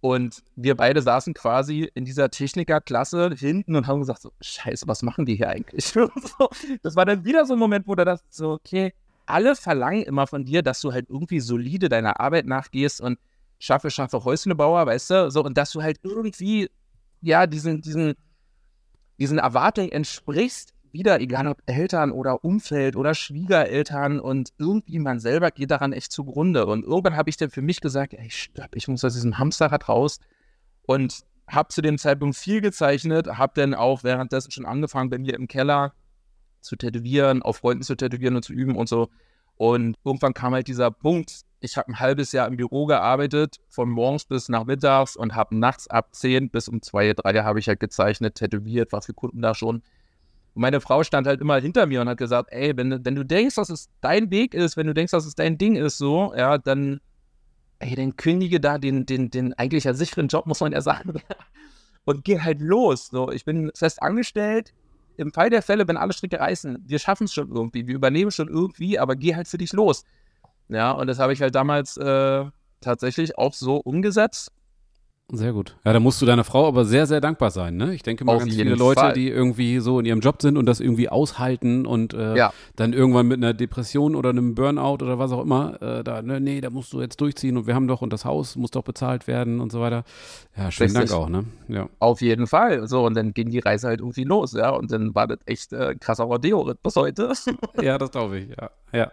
und 0.00 0.44
wir 0.54 0.76
beide 0.76 1.02
saßen 1.02 1.34
quasi 1.34 1.90
in 1.94 2.04
dieser 2.04 2.30
Technikerklasse 2.30 3.34
hinten 3.36 3.74
und 3.74 3.86
haben 3.86 4.00
gesagt: 4.00 4.22
so, 4.22 4.32
Scheiße, 4.40 4.86
was 4.86 5.02
machen 5.02 5.26
die 5.26 5.34
hier 5.34 5.48
eigentlich? 5.48 5.92
das 6.82 6.94
war 6.96 7.04
dann 7.04 7.24
wieder 7.24 7.44
so 7.46 7.54
ein 7.54 7.58
Moment, 7.58 7.88
wo 7.88 7.94
du 7.94 8.04
das 8.04 8.22
so, 8.30 8.52
okay, 8.52 8.92
alle 9.26 9.56
verlangen 9.56 10.02
immer 10.02 10.26
von 10.26 10.44
dir, 10.44 10.62
dass 10.62 10.80
du 10.80 10.92
halt 10.92 11.10
irgendwie 11.10 11.40
solide 11.40 11.88
deiner 11.88 12.20
Arbeit 12.20 12.46
nachgehst 12.46 13.00
und 13.00 13.18
schaffe, 13.58 13.90
schaffe 13.90 14.24
Häuslebauer, 14.24 14.86
weißt 14.86 15.10
du? 15.10 15.30
So, 15.30 15.44
und 15.44 15.58
dass 15.58 15.72
du 15.72 15.82
halt 15.82 15.98
irgendwie, 16.04 16.70
ja, 17.20 17.46
diesen, 17.46 17.80
diesen, 17.82 18.14
diesen 19.18 19.38
Erwartungen 19.38 19.90
entsprichst, 19.90 20.74
wieder, 20.92 21.20
egal 21.20 21.46
ob 21.48 21.62
Eltern 21.66 22.10
oder 22.10 22.44
Umfeld 22.44 22.96
oder 22.96 23.14
Schwiegereltern 23.14 24.20
und 24.20 24.52
irgendwie 24.58 24.98
man 24.98 25.20
selber 25.20 25.50
geht 25.50 25.70
daran 25.70 25.92
echt 25.92 26.12
zugrunde. 26.12 26.66
Und 26.66 26.84
irgendwann 26.84 27.16
habe 27.16 27.30
ich 27.30 27.36
dann 27.36 27.50
für 27.50 27.62
mich 27.62 27.80
gesagt, 27.80 28.14
ey, 28.14 28.30
stopp, 28.30 28.74
ich 28.74 28.88
muss 28.88 29.04
aus 29.04 29.14
diesem 29.14 29.38
Hamsterrad 29.38 29.88
raus 29.88 30.18
und 30.82 31.24
habe 31.46 31.68
zu 31.68 31.82
dem 31.82 31.98
Zeitpunkt 31.98 32.36
viel 32.36 32.60
gezeichnet, 32.60 33.26
habe 33.26 33.52
dann 33.56 33.74
auch 33.74 34.04
währenddessen 34.04 34.50
schon 34.50 34.66
angefangen, 34.66 35.10
bei 35.10 35.18
mir 35.18 35.34
im 35.34 35.48
Keller 35.48 35.92
zu 36.60 36.76
tätowieren, 36.76 37.42
auf 37.42 37.58
Freunden 37.58 37.82
zu 37.82 37.96
tätowieren 37.96 38.36
und 38.36 38.42
zu 38.42 38.52
üben 38.52 38.76
und 38.76 38.88
so. 38.88 39.08
Und 39.56 39.96
irgendwann 40.04 40.34
kam 40.34 40.54
halt 40.54 40.68
dieser 40.68 40.90
Punkt, 40.90 41.42
ich 41.60 41.76
habe 41.76 41.88
ein 41.88 42.00
halbes 42.00 42.32
Jahr 42.32 42.46
im 42.46 42.56
Büro 42.56 42.86
gearbeitet, 42.86 43.56
von 43.68 43.88
morgens 43.88 44.24
bis 44.24 44.48
nachmittags 44.48 45.16
und 45.16 45.34
habe 45.34 45.56
nachts 45.56 45.88
ab 45.88 46.14
10 46.14 46.50
bis 46.50 46.68
um 46.68 46.82
2, 46.82 47.14
3 47.14 47.42
habe 47.42 47.58
ich 47.58 47.68
halt 47.68 47.80
gezeichnet, 47.80 48.36
tätowiert, 48.36 48.92
was 48.92 49.06
für 49.06 49.14
Kunden 49.14 49.42
da 49.42 49.54
schon. 49.54 49.82
Und 50.54 50.62
meine 50.62 50.80
Frau 50.80 51.02
stand 51.02 51.26
halt 51.26 51.40
immer 51.40 51.60
hinter 51.60 51.86
mir 51.86 52.00
und 52.00 52.08
hat 52.08 52.18
gesagt, 52.18 52.50
ey, 52.52 52.76
wenn, 52.76 53.04
wenn 53.04 53.14
du 53.14 53.24
denkst, 53.24 53.56
dass 53.56 53.70
es 53.70 53.90
dein 54.00 54.30
Weg 54.30 54.54
ist, 54.54 54.76
wenn 54.76 54.86
du 54.86 54.94
denkst, 54.94 55.10
dass 55.10 55.26
es 55.26 55.34
dein 55.34 55.58
Ding 55.58 55.76
ist, 55.76 55.98
so, 55.98 56.32
ja, 56.36 56.58
dann, 56.58 57.00
ey, 57.80 57.94
dann 57.96 58.16
kündige 58.16 58.60
da 58.60 58.78
den, 58.78 59.06
den, 59.06 59.30
den 59.30 59.52
eigentlich 59.54 59.84
ja 59.84 59.94
sicheren 59.94 60.28
Job, 60.28 60.46
muss 60.46 60.60
man 60.60 60.72
ja 60.72 60.80
sagen. 60.80 61.14
und 62.04 62.24
geh 62.24 62.40
halt 62.40 62.60
los. 62.60 63.08
So, 63.08 63.30
ich 63.30 63.44
bin 63.44 63.70
fest 63.74 64.02
angestellt. 64.02 64.72
Im 65.16 65.32
Fall 65.32 65.50
der 65.50 65.62
Fälle, 65.62 65.88
wenn 65.88 65.96
alle 65.96 66.12
Stricke 66.12 66.38
reißen, 66.38 66.84
wir 66.86 67.00
schaffen 67.00 67.24
es 67.24 67.34
schon 67.34 67.50
irgendwie, 67.50 67.88
wir 67.88 67.96
übernehmen 67.96 68.30
schon 68.30 68.48
irgendwie, 68.48 69.00
aber 69.00 69.16
geh 69.16 69.34
halt 69.34 69.48
für 69.48 69.58
dich 69.58 69.72
los. 69.72 70.04
Ja, 70.68 70.92
und 70.92 71.06
das 71.06 71.18
habe 71.18 71.32
ich 71.32 71.40
halt 71.42 71.54
damals 71.54 71.96
äh, 71.96 72.44
tatsächlich 72.80 73.38
auch 73.38 73.54
so 73.54 73.76
umgesetzt. 73.76 74.52
Sehr 75.30 75.52
gut. 75.52 75.76
Ja, 75.84 75.92
da 75.92 76.00
musst 76.00 76.22
du 76.22 76.24
deiner 76.26 76.42
Frau 76.42 76.66
aber 76.66 76.86
sehr, 76.86 77.06
sehr 77.06 77.20
dankbar 77.20 77.50
sein, 77.50 77.76
ne? 77.76 77.92
Ich 77.94 78.02
denke 78.02 78.24
mal, 78.24 78.36
Auf 78.36 78.44
ganz 78.44 78.54
viele 78.54 78.74
Leute, 78.76 79.00
Fall. 79.00 79.12
die 79.12 79.28
irgendwie 79.28 79.78
so 79.80 80.00
in 80.00 80.06
ihrem 80.06 80.20
Job 80.20 80.40
sind 80.40 80.56
und 80.56 80.64
das 80.64 80.80
irgendwie 80.80 81.10
aushalten 81.10 81.84
und 81.84 82.14
äh, 82.14 82.34
Ja. 82.34 82.50
dann 82.76 82.94
irgendwann 82.94 83.26
mit 83.26 83.36
einer 83.36 83.52
Depression 83.52 84.14
oder 84.16 84.30
einem 84.30 84.54
Burnout 84.54 85.04
oder 85.04 85.18
was 85.18 85.30
auch 85.30 85.42
immer, 85.42 85.82
äh, 85.82 86.02
da, 86.02 86.22
ne, 86.22 86.40
nee, 86.40 86.62
da 86.62 86.70
musst 86.70 86.94
du 86.94 87.02
jetzt 87.02 87.20
durchziehen 87.20 87.58
und 87.58 87.66
wir 87.66 87.74
haben 87.74 87.88
doch 87.88 88.00
und 88.00 88.10
das 88.10 88.24
Haus 88.24 88.56
muss 88.56 88.70
doch 88.70 88.84
bezahlt 88.84 89.26
werden 89.26 89.60
und 89.60 89.70
so 89.70 89.82
weiter. 89.82 90.04
Ja, 90.56 90.70
schönen 90.70 90.96
Richtig. 90.96 91.10
Dank 91.10 91.22
auch, 91.22 91.28
ne? 91.28 91.44
Ja. 91.68 91.90
Auf 91.98 92.22
jeden 92.22 92.46
Fall. 92.46 92.88
So, 92.88 93.04
und 93.04 93.12
dann 93.14 93.34
ging 93.34 93.50
die 93.50 93.58
Reise 93.58 93.88
halt 93.88 94.00
irgendwie 94.00 94.24
los, 94.24 94.52
ja. 94.54 94.70
Und 94.70 94.90
dann 94.92 95.14
war 95.14 95.26
das 95.26 95.40
echt 95.44 95.74
äh, 95.74 95.94
krasser 96.00 96.24
Rodeo 96.24 96.72
bis 96.82 96.96
heute. 96.96 97.34
Ja, 97.82 97.98
das 97.98 98.12
glaube 98.12 98.38
ich, 98.38 98.48
ja. 98.48 98.70
Ja. 98.94 99.12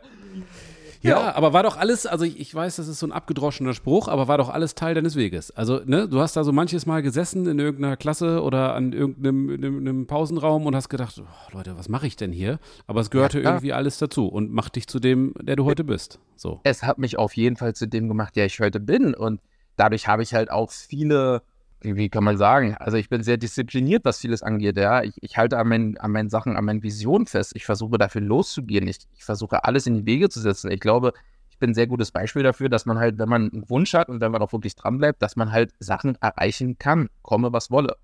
Ja, 1.06 1.20
Ja. 1.22 1.36
aber 1.36 1.54
war 1.54 1.64
doch 1.64 1.78
alles, 1.78 2.06
also 2.06 2.26
ich, 2.26 2.40
ich 2.40 2.54
weiß, 2.54 2.76
das 2.78 2.88
ist 2.88 3.00
so 3.00 3.08
ein 3.08 3.12
abgedroschener 3.12 3.74
Spruch, 3.74 4.08
aber 4.08 4.28
war 4.28 4.38
doch 4.38 4.50
alles 4.50 4.76
Teil 4.76 4.96
deines 4.96 5.16
Weges. 5.16 5.52
Also, 5.52 5.82
ne, 5.86 6.08
du 6.08 6.20
hast 6.20 6.36
da 6.36 6.44
so 6.44 6.52
manches 6.52 6.86
Mal 6.86 7.02
gesessen 7.02 7.46
in 7.48 7.60
irgendeiner 7.60 7.98
Klasse 7.98 8.42
oder 8.42 8.74
an 8.76 8.92
irgendeinem 8.94 9.50
einem, 9.50 9.78
einem 9.80 10.08
Pausenraum 10.08 10.66
und 10.66 10.76
hast 10.76 10.90
gedacht, 10.90 11.16
oh, 11.20 11.56
Leute, 11.56 11.78
was 11.78 11.90
mache 11.90 12.08
ich 12.08 12.16
denn 12.16 12.32
hier? 12.32 12.60
Aber 12.88 13.02
es 13.02 13.10
gehörte 13.10 13.40
Ja, 13.40 13.52
irgendwie 13.52 13.74
alles 13.74 13.98
dazu 13.98 14.28
und 14.28 14.52
macht 14.52 14.76
dich 14.76 14.88
zu 14.88 15.00
dem, 15.00 15.34
der 15.42 15.56
du 15.56 15.66
heute 15.66 15.84
bist. 15.84 16.20
So. 16.36 16.60
es 16.64 16.84
hat 16.84 16.98
mich 16.98 17.18
auf 17.18 17.36
jeden 17.38 17.56
Fall 17.56 17.74
zu 17.76 17.88
dem 17.88 18.08
gemacht, 18.08 18.36
der 18.36 18.46
ich 18.46 18.60
heute 18.60 18.80
bin. 18.80 19.14
Und 19.14 19.40
dadurch 19.78 20.08
habe 20.08 20.24
ich 20.24 20.34
halt 20.34 20.52
auch 20.52 20.72
viele, 20.72 21.42
wie 21.86 22.10
kann 22.10 22.24
man 22.24 22.38
sagen, 22.38 22.76
also 22.76 22.98
ich 22.98 23.10
bin 23.10 23.24
sehr 23.24 23.38
diszipliniert, 23.38 24.04
was 24.06 24.20
vieles 24.20 24.44
angeht. 24.44 24.78
Ja, 24.78 25.04
ich, 25.04 25.22
ich 25.22 25.38
halte 25.38 25.58
an 25.58 25.68
meinen, 25.68 25.98
an 25.98 26.12
meinen 26.12 26.30
Sachen, 26.30 26.58
an 26.58 26.66
meinen 26.66 26.84
Visionen 26.84 27.28
fest. 27.28 27.54
Ich 27.56 27.66
versuche 27.66 27.98
dafür 27.98 28.22
loszugehen. 28.22 28.88
Ich, 28.88 29.00
ich 29.14 29.24
versuche 29.24 29.64
alles 29.64 29.86
in 29.88 29.96
die 29.96 30.06
Wege 30.06 30.30
zu 30.30 30.40
setzen. 30.40 30.72
Ich 30.72 30.80
glaube, 30.80 31.14
ich 31.50 31.60
bin 31.60 31.72
ein 31.72 31.76
sehr 31.76 31.88
gutes 31.88 32.12
Beispiel 32.12 32.44
dafür, 32.44 32.68
dass 32.68 32.86
man 32.86 32.98
halt, 32.98 33.18
wenn 33.18 33.30
man 33.30 33.52
einen 33.52 33.70
Wunsch 33.70 33.94
hat 33.94 34.10
und 34.10 34.20
wenn 34.20 34.32
man 34.32 34.42
auch 34.42 34.52
wirklich 34.52 34.76
dranbleibt, 34.76 35.22
dass 35.22 35.36
man 35.36 35.52
halt 35.52 35.72
Sachen 35.80 36.18
erreichen 36.20 36.78
kann, 36.78 37.10
komme 37.22 37.54
was 37.54 37.72
wolle. 37.72 37.96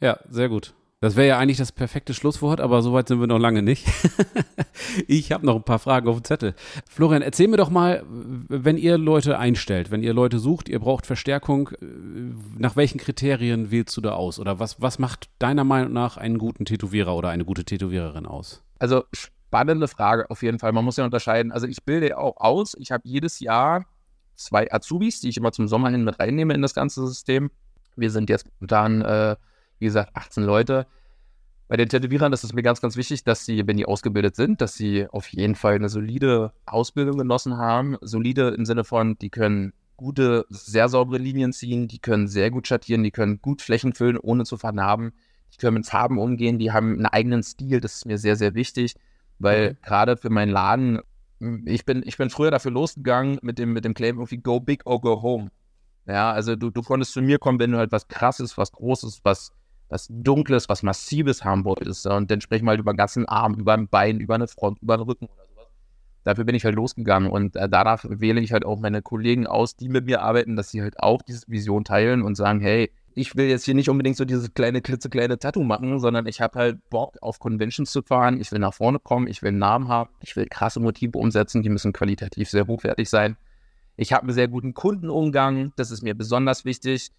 Ja, 0.00 0.18
sehr 0.28 0.48
gut. 0.48 0.74
Das 1.00 1.14
wäre 1.14 1.28
ja 1.28 1.38
eigentlich 1.38 1.58
das 1.58 1.72
perfekte 1.72 2.14
Schlusswort, 2.14 2.58
aber 2.58 2.80
soweit 2.80 3.06
sind 3.06 3.20
wir 3.20 3.26
noch 3.26 3.38
lange 3.38 3.60
nicht. 3.60 3.86
ich 5.06 5.30
habe 5.30 5.44
noch 5.44 5.56
ein 5.56 5.62
paar 5.62 5.78
Fragen 5.78 6.08
auf 6.08 6.16
dem 6.16 6.24
Zettel. 6.24 6.54
Florian, 6.88 7.20
erzähl 7.20 7.48
mir 7.48 7.58
doch 7.58 7.68
mal, 7.68 8.02
wenn 8.08 8.78
ihr 8.78 8.96
Leute 8.96 9.38
einstellt, 9.38 9.90
wenn 9.90 10.02
ihr 10.02 10.14
Leute 10.14 10.38
sucht, 10.38 10.70
ihr 10.70 10.80
braucht 10.80 11.04
Verstärkung, 11.04 11.68
äh, 11.68 11.84
nach 12.58 12.76
welchen 12.76 12.98
Kriterien 12.98 13.70
wählst 13.70 13.94
du 13.98 14.00
da 14.00 14.12
aus? 14.12 14.38
Oder 14.38 14.58
was, 14.58 14.80
was 14.80 14.98
macht 14.98 15.28
deiner 15.38 15.64
Meinung 15.64 15.92
nach 15.92 16.16
einen 16.16 16.38
guten 16.38 16.64
Tätowierer 16.64 17.14
oder 17.14 17.28
eine 17.28 17.44
gute 17.44 17.64
Tätowiererin 17.64 18.24
aus? 18.24 18.62
Also 18.78 19.04
spannende 19.12 19.88
Frage 19.88 20.30
auf 20.30 20.42
jeden 20.42 20.58
Fall. 20.58 20.72
Man 20.72 20.84
muss 20.84 20.96
ja 20.96 21.04
unterscheiden. 21.04 21.52
Also 21.52 21.66
ich 21.66 21.84
bilde 21.84 22.16
auch 22.16 22.38
aus. 22.38 22.74
Ich 22.78 22.90
habe 22.90 23.02
jedes 23.04 23.40
Jahr 23.40 23.84
zwei 24.34 24.72
Azubis, 24.72 25.20
die 25.20 25.28
ich 25.28 25.36
immer 25.36 25.52
zum 25.52 25.68
Sommer 25.68 25.90
hin 25.90 26.04
mit 26.04 26.18
reinnehme 26.18 26.54
in 26.54 26.62
das 26.62 26.72
ganze 26.72 27.06
System. 27.06 27.50
Wir 27.96 28.10
sind 28.10 28.30
jetzt 28.30 28.46
dann, 28.60 29.02
äh, 29.02 29.36
wie 29.78 29.86
gesagt, 29.86 30.10
18 30.14 30.42
Leute. 30.44 30.86
Bei 31.68 31.76
den 31.76 31.88
Tätowierern 31.88 32.32
ist 32.32 32.44
es 32.44 32.52
mir 32.52 32.62
ganz, 32.62 32.80
ganz 32.80 32.96
wichtig, 32.96 33.24
dass 33.24 33.44
sie, 33.44 33.66
wenn 33.66 33.76
die 33.76 33.86
ausgebildet 33.86 34.36
sind, 34.36 34.60
dass 34.60 34.74
sie 34.74 35.08
auf 35.08 35.26
jeden 35.28 35.56
Fall 35.56 35.74
eine 35.74 35.88
solide 35.88 36.52
Ausbildung 36.64 37.18
genossen 37.18 37.56
haben. 37.56 37.96
Solide 38.02 38.50
im 38.50 38.64
Sinne 38.64 38.84
von, 38.84 39.18
die 39.18 39.30
können 39.30 39.72
gute, 39.96 40.46
sehr 40.48 40.88
saubere 40.88 41.18
Linien 41.18 41.52
ziehen, 41.52 41.88
die 41.88 41.98
können 41.98 42.28
sehr 42.28 42.50
gut 42.50 42.68
schattieren, 42.68 43.02
die 43.02 43.10
können 43.10 43.40
gut 43.42 43.62
Flächen 43.62 43.94
füllen, 43.94 44.16
ohne 44.18 44.44
zu 44.44 44.56
vernarben. 44.58 45.12
Die 45.52 45.56
können 45.56 45.74
mit 45.74 45.86
Farben 45.86 46.18
umgehen, 46.18 46.58
die 46.58 46.70
haben 46.70 46.92
einen 46.94 47.06
eigenen 47.06 47.42
Stil, 47.42 47.80
das 47.80 47.96
ist 47.96 48.06
mir 48.06 48.18
sehr, 48.18 48.36
sehr 48.36 48.54
wichtig, 48.54 48.94
weil 49.38 49.70
Mhm. 49.70 49.76
gerade 49.82 50.16
für 50.16 50.30
meinen 50.30 50.50
Laden, 50.52 51.00
ich 51.64 51.84
bin, 51.84 52.02
ich 52.04 52.16
bin 52.16 52.30
früher 52.30 52.50
dafür 52.50 52.70
losgegangen 52.72 53.38
mit 53.42 53.58
dem, 53.58 53.72
mit 53.72 53.84
dem 53.84 53.94
Claim 53.94 54.16
irgendwie 54.16 54.38
Go 54.38 54.60
Big 54.60 54.86
or 54.86 55.00
Go 55.00 55.22
Home. 55.22 55.50
Ja, 56.06 56.30
also 56.30 56.56
du, 56.56 56.70
du 56.70 56.82
konntest 56.82 57.12
zu 57.12 57.22
mir 57.22 57.38
kommen, 57.38 57.58
wenn 57.58 57.72
du 57.72 57.78
halt 57.78 57.90
was 57.90 58.06
krasses, 58.08 58.56
was 58.56 58.70
Großes, 58.72 59.20
was, 59.24 59.52
was 59.88 60.08
Dunkles, 60.10 60.68
was 60.68 60.82
Massives 60.82 61.44
haben 61.44 61.64
wolltest. 61.64 62.06
Und 62.06 62.30
dann 62.30 62.40
sprechen 62.40 62.64
wir 62.64 62.70
halt 62.70 62.80
über 62.80 62.92
den 62.92 62.98
ganzen 62.98 63.26
Arm, 63.26 63.54
über 63.54 63.74
ein 63.74 63.88
Bein, 63.88 64.20
über 64.20 64.34
eine 64.34 64.48
Front, 64.48 64.80
über 64.82 64.96
den 64.96 65.04
Rücken 65.04 65.26
oder 65.26 65.44
sowas. 65.48 65.66
dafür 66.24 66.44
bin 66.44 66.54
ich 66.54 66.64
halt 66.64 66.74
losgegangen 66.74 67.30
und 67.30 67.56
äh, 67.56 67.68
danach 67.68 68.04
wähle 68.08 68.40
ich 68.40 68.52
halt 68.52 68.64
auch 68.64 68.78
meine 68.78 69.02
Kollegen 69.02 69.46
aus, 69.46 69.76
die 69.76 69.88
mit 69.88 70.06
mir 70.06 70.22
arbeiten, 70.22 70.56
dass 70.56 70.70
sie 70.70 70.82
halt 70.82 71.00
auch 71.00 71.22
diese 71.22 71.46
Vision 71.48 71.84
teilen 71.84 72.22
und 72.22 72.34
sagen, 72.34 72.60
hey, 72.60 72.90
ich 73.18 73.34
will 73.34 73.46
jetzt 73.46 73.64
hier 73.64 73.74
nicht 73.74 73.88
unbedingt 73.88 74.18
so 74.18 74.26
dieses 74.26 74.52
kleine, 74.52 74.82
klitzekleine 74.82 75.38
Tattoo 75.38 75.62
machen, 75.62 75.98
sondern 76.00 76.26
ich 76.26 76.42
habe 76.42 76.58
halt 76.58 76.90
Bock, 76.90 77.16
auf 77.22 77.38
Conventions 77.38 77.90
zu 77.90 78.02
fahren. 78.02 78.38
Ich 78.40 78.52
will 78.52 78.58
nach 78.58 78.74
vorne 78.74 78.98
kommen, 78.98 79.26
ich 79.26 79.40
will 79.40 79.48
einen 79.48 79.58
Namen 79.58 79.88
haben, 79.88 80.10
ich 80.20 80.36
will 80.36 80.46
krasse 80.46 80.80
Motive 80.80 81.16
umsetzen, 81.16 81.62
die 81.62 81.70
müssen 81.70 81.94
qualitativ 81.94 82.50
sehr 82.50 82.66
hochwertig 82.66 83.08
sein. 83.08 83.38
Ich 83.96 84.12
habe 84.12 84.24
einen 84.24 84.34
sehr 84.34 84.48
guten 84.48 84.74
Kundenumgang, 84.74 85.72
das 85.76 85.90
ist 85.90 86.02
mir 86.02 86.14
besonders 86.14 86.66
wichtig. 86.66 87.10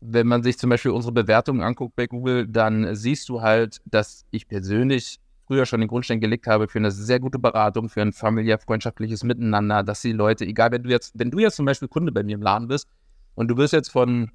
Wenn 0.00 0.26
man 0.26 0.42
sich 0.42 0.58
zum 0.58 0.70
Beispiel 0.70 0.92
unsere 0.92 1.12
Bewertungen 1.12 1.60
anguckt 1.60 1.96
bei 1.96 2.06
Google, 2.06 2.46
dann 2.46 2.94
siehst 2.94 3.28
du 3.28 3.40
halt, 3.40 3.80
dass 3.84 4.24
ich 4.30 4.46
persönlich 4.46 5.18
früher 5.46 5.66
schon 5.66 5.80
den 5.80 5.88
Grundstein 5.88 6.20
gelegt 6.20 6.46
habe 6.46 6.68
für 6.68 6.78
eine 6.78 6.90
sehr 6.90 7.20
gute 7.20 7.38
Beratung, 7.38 7.88
für 7.88 8.02
ein 8.02 8.12
familiär 8.12 8.58
freundschaftliches 8.58 9.24
Miteinander, 9.24 9.82
dass 9.82 10.02
die 10.02 10.12
Leute, 10.12 10.44
egal 10.44 10.70
wenn 10.70 10.82
du 10.82 10.90
jetzt, 10.90 11.18
wenn 11.18 11.30
du 11.30 11.38
jetzt 11.38 11.56
zum 11.56 11.66
Beispiel 11.66 11.88
Kunde 11.88 12.12
bei 12.12 12.22
mir 12.22 12.34
im 12.34 12.42
Laden 12.42 12.68
bist 12.68 12.86
und 13.34 13.48
du 13.48 13.56
wirst 13.56 13.72
jetzt 13.72 13.88
von 13.88 14.30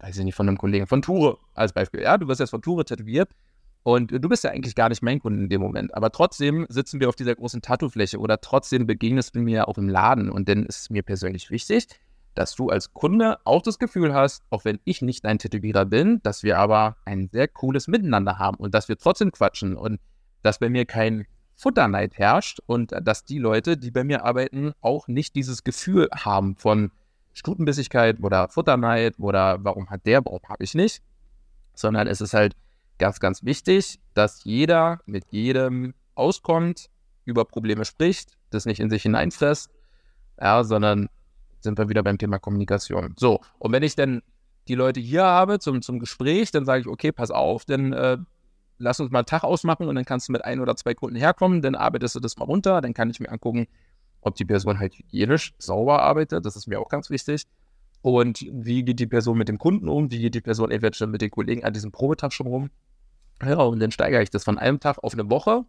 weiß 0.00 0.18
ich 0.18 0.24
nicht, 0.24 0.34
von 0.34 0.48
einem 0.48 0.58
Kollegen, 0.58 0.86
von 0.86 1.02
Ture 1.02 1.38
als 1.54 1.72
Beispiel. 1.72 2.02
Ja, 2.02 2.16
du 2.18 2.28
wirst 2.28 2.40
jetzt 2.40 2.50
von 2.50 2.62
Ture 2.62 2.84
tätowiert 2.84 3.30
und 3.82 4.10
du 4.12 4.28
bist 4.28 4.44
ja 4.44 4.50
eigentlich 4.50 4.74
gar 4.74 4.88
nicht 4.88 5.02
mein 5.02 5.18
Kunde 5.18 5.42
in 5.42 5.48
dem 5.48 5.60
Moment. 5.60 5.94
Aber 5.94 6.10
trotzdem 6.10 6.66
sitzen 6.68 7.00
wir 7.00 7.08
auf 7.08 7.16
dieser 7.16 7.34
großen 7.34 7.62
Tattoo-Fläche 7.62 8.18
oder 8.18 8.40
trotzdem 8.40 8.86
begegnest 8.86 9.34
du 9.34 9.40
mir 9.40 9.68
auch 9.68 9.78
im 9.78 9.88
Laden. 9.88 10.30
Und 10.30 10.48
dann 10.48 10.66
ist 10.66 10.82
es 10.82 10.90
mir 10.90 11.02
persönlich 11.02 11.50
wichtig, 11.50 11.88
dass 12.38 12.54
du 12.54 12.68
als 12.68 12.92
Kunde 12.92 13.38
auch 13.44 13.62
das 13.62 13.78
Gefühl 13.78 14.14
hast, 14.14 14.44
auch 14.50 14.64
wenn 14.64 14.78
ich 14.84 15.02
nicht 15.02 15.24
dein 15.24 15.38
Tätowierer 15.38 15.84
bin, 15.84 16.22
dass 16.22 16.42
wir 16.42 16.58
aber 16.58 16.96
ein 17.04 17.28
sehr 17.32 17.48
cooles 17.48 17.88
Miteinander 17.88 18.38
haben 18.38 18.56
und 18.58 18.74
dass 18.74 18.88
wir 18.88 18.96
trotzdem 18.96 19.32
quatschen 19.32 19.76
und 19.76 20.00
dass 20.42 20.58
bei 20.60 20.68
mir 20.68 20.84
kein 20.84 21.26
Futterneid 21.56 22.16
herrscht 22.16 22.60
und 22.66 22.92
dass 23.02 23.24
die 23.24 23.38
Leute, 23.38 23.76
die 23.76 23.90
bei 23.90 24.04
mir 24.04 24.24
arbeiten, 24.24 24.72
auch 24.80 25.08
nicht 25.08 25.34
dieses 25.34 25.64
Gefühl 25.64 26.08
haben 26.14 26.54
von, 26.56 26.92
Stutenbissigkeit 27.38 28.20
oder 28.20 28.48
Futterneid 28.48 29.14
oder 29.18 29.64
warum 29.64 29.88
hat 29.90 30.04
der, 30.06 30.24
warum 30.24 30.40
habe 30.48 30.64
ich 30.64 30.74
nicht, 30.74 31.02
sondern 31.74 32.08
es 32.08 32.20
ist 32.20 32.34
halt 32.34 32.56
ganz, 32.98 33.20
ganz 33.20 33.44
wichtig, 33.44 34.00
dass 34.14 34.42
jeder 34.44 35.00
mit 35.06 35.24
jedem 35.30 35.94
auskommt, 36.16 36.90
über 37.24 37.44
Probleme 37.44 37.84
spricht, 37.84 38.36
das 38.50 38.66
nicht 38.66 38.80
in 38.80 38.90
sich 38.90 39.02
hineinfresst, 39.02 39.70
ja, 40.40 40.64
sondern 40.64 41.08
sind 41.60 41.78
wir 41.78 41.88
wieder 41.88 42.02
beim 42.02 42.18
Thema 42.18 42.38
Kommunikation. 42.38 43.14
So, 43.18 43.40
und 43.58 43.72
wenn 43.72 43.82
ich 43.82 43.96
dann 43.96 44.22
die 44.68 44.74
Leute 44.74 45.00
hier 45.00 45.24
habe 45.24 45.58
zum, 45.58 45.82
zum 45.82 45.98
Gespräch, 45.98 46.50
dann 46.50 46.64
sage 46.64 46.82
ich, 46.82 46.86
okay, 46.86 47.12
pass 47.12 47.30
auf, 47.30 47.64
dann 47.64 47.92
äh, 47.92 48.18
lass 48.78 49.00
uns 49.00 49.10
mal 49.10 49.20
einen 49.20 49.26
Tag 49.26 49.44
ausmachen 49.44 49.88
und 49.88 49.94
dann 49.94 50.04
kannst 50.04 50.28
du 50.28 50.32
mit 50.32 50.44
ein 50.44 50.60
oder 50.60 50.76
zwei 50.76 50.94
Kunden 50.94 51.16
herkommen, 51.16 51.62
dann 51.62 51.74
arbeitest 51.74 52.14
du 52.14 52.20
das 52.20 52.36
mal 52.36 52.44
runter, 52.44 52.80
dann 52.80 52.94
kann 52.94 53.10
ich 53.10 53.20
mir 53.20 53.30
angucken, 53.30 53.66
ob 54.20 54.34
die 54.34 54.44
Person 54.44 54.78
halt 54.78 54.94
hygienisch 54.94 55.54
sauber 55.58 56.02
arbeitet, 56.02 56.44
das 56.44 56.56
ist 56.56 56.66
mir 56.66 56.80
auch 56.80 56.88
ganz 56.88 57.10
wichtig. 57.10 57.44
Und 58.00 58.46
wie 58.50 58.84
geht 58.84 59.00
die 59.00 59.06
Person 59.06 59.38
mit 59.38 59.48
dem 59.48 59.58
Kunden 59.58 59.88
um? 59.88 60.10
Wie 60.10 60.20
geht 60.20 60.34
die 60.34 60.40
Person 60.40 60.70
eventuell 60.70 61.10
mit 61.10 61.20
den 61.20 61.30
Kollegen 61.30 61.64
an 61.64 61.72
diesem 61.72 61.90
Probetag 61.90 62.32
schon 62.32 62.46
rum? 62.46 62.70
Ja, 63.44 63.56
und 63.56 63.80
dann 63.80 63.90
steigere 63.90 64.22
ich 64.22 64.30
das 64.30 64.44
von 64.44 64.58
einem 64.58 64.80
Tag 64.80 65.02
auf 65.02 65.14
eine 65.14 65.28
Woche, 65.30 65.64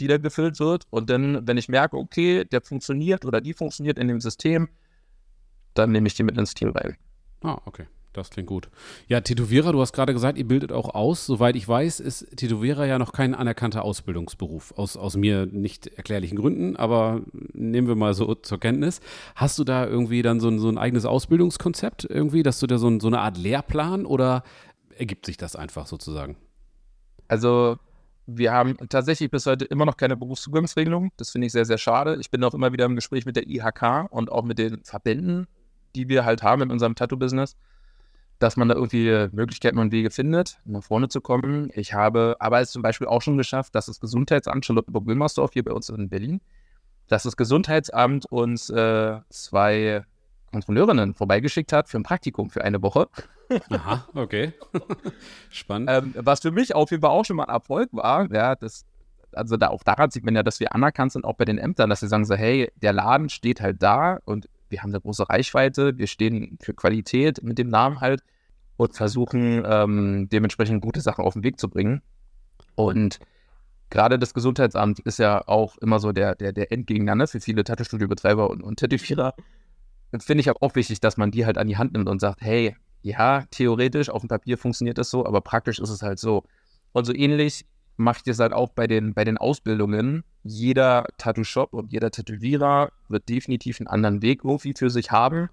die 0.00 0.08
dann 0.08 0.22
gefüllt 0.22 0.58
wird. 0.58 0.86
Und 0.90 1.10
dann, 1.10 1.46
wenn 1.46 1.56
ich 1.56 1.68
merke, 1.68 1.96
okay, 1.96 2.44
der 2.44 2.60
funktioniert 2.60 3.24
oder 3.24 3.40
die 3.40 3.54
funktioniert 3.54 3.98
in 3.98 4.08
dem 4.08 4.20
System, 4.20 4.68
dann 5.74 5.92
nehme 5.92 6.06
ich 6.06 6.14
die 6.14 6.22
mit 6.22 6.36
ins 6.36 6.54
Team 6.54 6.70
rein. 6.70 6.96
Ah, 7.42 7.58
okay. 7.64 7.86
Das 8.12 8.30
klingt 8.30 8.48
gut. 8.48 8.68
Ja, 9.06 9.20
Tätowierer, 9.20 9.72
du 9.72 9.80
hast 9.80 9.92
gerade 9.92 10.12
gesagt, 10.12 10.36
ihr 10.36 10.46
bildet 10.46 10.72
auch 10.72 10.94
aus. 10.94 11.26
Soweit 11.26 11.54
ich 11.54 11.68
weiß, 11.68 12.00
ist 12.00 12.36
Tätowierer 12.36 12.84
ja 12.84 12.98
noch 12.98 13.12
kein 13.12 13.36
anerkannter 13.36 13.84
Ausbildungsberuf. 13.84 14.72
Aus, 14.76 14.96
aus 14.96 15.16
mir 15.16 15.46
nicht 15.46 15.86
erklärlichen 15.86 16.36
Gründen, 16.36 16.74
aber 16.74 17.20
nehmen 17.52 17.86
wir 17.86 17.94
mal 17.94 18.14
so 18.14 18.34
zur 18.34 18.58
Kenntnis. 18.58 19.00
Hast 19.36 19.60
du 19.60 19.64
da 19.64 19.86
irgendwie 19.86 20.22
dann 20.22 20.40
so 20.40 20.48
ein, 20.48 20.58
so 20.58 20.68
ein 20.68 20.76
eigenes 20.76 21.04
Ausbildungskonzept 21.04 22.04
irgendwie, 22.04 22.42
dass 22.42 22.58
du 22.58 22.66
da 22.66 22.78
so, 22.78 22.88
ein, 22.88 22.98
so 22.98 23.06
eine 23.06 23.20
Art 23.20 23.38
Lehrplan 23.38 24.04
oder 24.06 24.42
ergibt 24.98 25.24
sich 25.24 25.36
das 25.36 25.54
einfach 25.54 25.86
sozusagen? 25.86 26.36
Also, 27.28 27.78
wir 28.26 28.52
haben 28.52 28.76
tatsächlich 28.88 29.30
bis 29.30 29.46
heute 29.46 29.66
immer 29.66 29.86
noch 29.86 29.96
keine 29.96 30.16
Berufszugangsregelung. 30.16 31.12
Das 31.16 31.30
finde 31.30 31.46
ich 31.46 31.52
sehr, 31.52 31.64
sehr 31.64 31.78
schade. 31.78 32.16
Ich 32.20 32.30
bin 32.30 32.42
auch 32.42 32.54
immer 32.54 32.72
wieder 32.72 32.86
im 32.86 32.96
Gespräch 32.96 33.24
mit 33.24 33.36
der 33.36 33.48
IHK 33.48 34.08
und 34.10 34.32
auch 34.32 34.42
mit 34.42 34.58
den 34.58 34.82
Verbänden, 34.82 35.46
die 35.94 36.08
wir 36.08 36.24
halt 36.24 36.42
haben 36.42 36.62
in 36.62 36.70
unserem 36.70 36.94
Tattoo-Business 36.94 37.56
dass 38.40 38.56
man 38.56 38.68
da 38.68 38.74
irgendwie 38.74 39.28
Möglichkeiten 39.32 39.78
und 39.78 39.92
Wege 39.92 40.10
findet, 40.10 40.58
nach 40.64 40.82
vorne 40.82 41.08
zu 41.08 41.20
kommen. 41.20 41.70
Ich 41.74 41.92
habe 41.92 42.36
aber 42.40 42.60
es 42.60 42.70
zum 42.70 42.80
Beispiel 42.80 43.06
auch 43.06 43.20
schon 43.20 43.36
geschafft, 43.36 43.74
dass 43.74 43.86
das 43.86 44.00
Gesundheitsamt 44.00 44.64
Charlottenburg-Wilmersdorf 44.64 45.52
hier 45.52 45.62
bei 45.62 45.72
uns 45.72 45.90
in 45.90 46.08
Berlin, 46.08 46.40
dass 47.06 47.24
das 47.24 47.36
Gesundheitsamt 47.36 48.24
uns 48.26 48.70
äh, 48.70 49.20
zwei 49.28 50.04
Kontrolleurinnen 50.50 51.14
vorbeigeschickt 51.14 51.72
hat 51.72 51.88
für 51.88 51.98
ein 51.98 52.02
Praktikum 52.02 52.48
für 52.48 52.64
eine 52.64 52.82
Woche. 52.82 53.08
Aha, 53.68 54.08
okay. 54.14 54.54
Spannend. 55.50 55.90
Ähm, 55.92 56.14
was 56.16 56.40
für 56.40 56.50
mich 56.50 56.74
auf 56.74 56.90
jeden 56.90 57.02
Fall 57.02 57.10
auch 57.10 57.24
schon 57.24 57.36
mal 57.36 57.44
ein 57.44 57.54
Erfolg 57.54 57.90
war, 57.92 58.32
ja, 58.32 58.54
das, 58.54 58.86
also 59.32 59.58
da 59.58 59.68
auch 59.68 59.82
daran 59.82 60.10
sieht 60.10 60.24
man 60.24 60.34
ja, 60.34 60.42
dass 60.42 60.60
wir 60.60 60.74
anerkannt 60.74 61.12
sind, 61.12 61.26
auch 61.26 61.34
bei 61.34 61.44
den 61.44 61.58
Ämtern, 61.58 61.90
dass 61.90 62.00
sie 62.00 62.08
sagen 62.08 62.24
so, 62.24 62.34
hey, 62.36 62.72
der 62.76 62.94
Laden 62.94 63.28
steht 63.28 63.60
halt 63.60 63.82
da 63.82 64.18
und 64.24 64.48
wir 64.70 64.82
haben 64.82 64.90
eine 64.90 65.00
große 65.00 65.28
Reichweite, 65.28 65.98
wir 65.98 66.06
stehen 66.06 66.58
für 66.60 66.74
Qualität 66.74 67.42
mit 67.42 67.58
dem 67.58 67.68
Namen 67.68 68.00
halt 68.00 68.22
und 68.76 68.94
versuchen 68.94 69.62
ähm, 69.66 70.28
dementsprechend 70.30 70.80
gute 70.82 71.00
Sachen 71.00 71.24
auf 71.24 71.34
den 71.34 71.42
Weg 71.42 71.60
zu 71.60 71.68
bringen. 71.68 72.02
Und 72.76 73.18
gerade 73.90 74.18
das 74.18 74.32
Gesundheitsamt 74.32 75.00
ist 75.00 75.18
ja 75.18 75.46
auch 75.46 75.76
immer 75.78 75.98
so 75.98 76.12
der, 76.12 76.34
der, 76.34 76.52
der 76.52 76.72
Endgegner 76.72 77.14
ne, 77.14 77.26
für 77.26 77.40
viele 77.40 77.64
Tattoo-Studio-Betreiber 77.64 78.48
und, 78.48 78.62
und 78.62 78.78
Tätowierer. 78.78 79.34
Finde 80.18 80.40
ich 80.40 80.50
auch 80.50 80.74
wichtig, 80.74 81.00
dass 81.00 81.16
man 81.16 81.30
die 81.30 81.44
halt 81.46 81.58
an 81.58 81.68
die 81.68 81.76
Hand 81.76 81.92
nimmt 81.92 82.08
und 82.08 82.20
sagt, 82.20 82.40
hey, 82.40 82.74
ja, 83.02 83.44
theoretisch 83.50 84.08
auf 84.08 84.22
dem 84.22 84.28
Papier 84.28 84.58
funktioniert 84.58 84.98
das 84.98 85.10
so, 85.10 85.26
aber 85.26 85.40
praktisch 85.40 85.78
ist 85.78 85.90
es 85.90 86.02
halt 86.02 86.18
so. 86.18 86.44
Und 86.92 87.04
so 87.04 87.14
ähnlich 87.14 87.66
mache 88.00 88.18
ich 88.18 88.22
das 88.24 88.38
halt 88.38 88.52
auch 88.52 88.70
bei 88.70 88.86
den, 88.86 89.14
bei 89.14 89.24
den 89.24 89.38
Ausbildungen. 89.38 90.24
Jeder 90.42 91.06
Tattoo-Shop 91.18 91.72
und 91.74 91.92
jeder 91.92 92.10
Tätowierer 92.10 92.90
wird 93.08 93.28
definitiv 93.28 93.80
einen 93.80 93.88
anderen 93.88 94.22
Weg 94.22 94.44
irgendwie 94.44 94.74
für 94.76 94.90
sich 94.90 95.10
haben, 95.10 95.48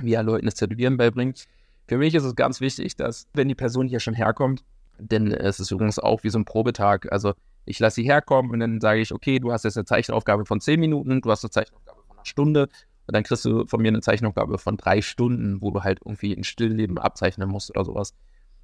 wie 0.00 0.14
er 0.14 0.22
Leuten 0.22 0.46
das 0.46 0.54
Tätowieren 0.54 0.96
beibringt. 0.96 1.46
Für 1.88 1.98
mich 1.98 2.14
ist 2.14 2.24
es 2.24 2.36
ganz 2.36 2.60
wichtig, 2.60 2.96
dass, 2.96 3.26
wenn 3.32 3.48
die 3.48 3.54
Person 3.54 3.88
hier 3.88 4.00
schon 4.00 4.14
herkommt, 4.14 4.62
denn 4.98 5.32
es 5.32 5.58
ist 5.58 5.70
übrigens 5.70 5.98
auch 5.98 6.22
wie 6.22 6.30
so 6.30 6.38
ein 6.38 6.44
Probetag. 6.44 7.10
Also 7.10 7.32
ich 7.64 7.78
lasse 7.78 7.96
sie 7.96 8.04
herkommen 8.04 8.50
und 8.50 8.60
dann 8.60 8.80
sage 8.80 9.00
ich, 9.00 9.12
okay, 9.12 9.38
du 9.38 9.50
hast 9.52 9.64
jetzt 9.64 9.76
eine 9.76 9.86
Zeichenaufgabe 9.86 10.44
von 10.44 10.60
zehn 10.60 10.78
Minuten, 10.78 11.20
du 11.20 11.30
hast 11.30 11.44
eine 11.44 11.50
Zeichenaufgabe 11.50 12.02
von 12.06 12.16
einer 12.18 12.26
Stunde 12.26 12.68
und 13.06 13.16
dann 13.16 13.24
kriegst 13.24 13.44
du 13.44 13.66
von 13.66 13.80
mir 13.80 13.88
eine 13.88 14.02
Zeichenaufgabe 14.02 14.58
von 14.58 14.76
drei 14.76 15.02
Stunden, 15.02 15.60
wo 15.60 15.70
du 15.70 15.82
halt 15.82 16.00
irgendwie 16.04 16.36
ein 16.36 16.44
Stillleben 16.44 16.98
abzeichnen 16.98 17.48
musst 17.48 17.70
oder 17.70 17.84
sowas. 17.84 18.14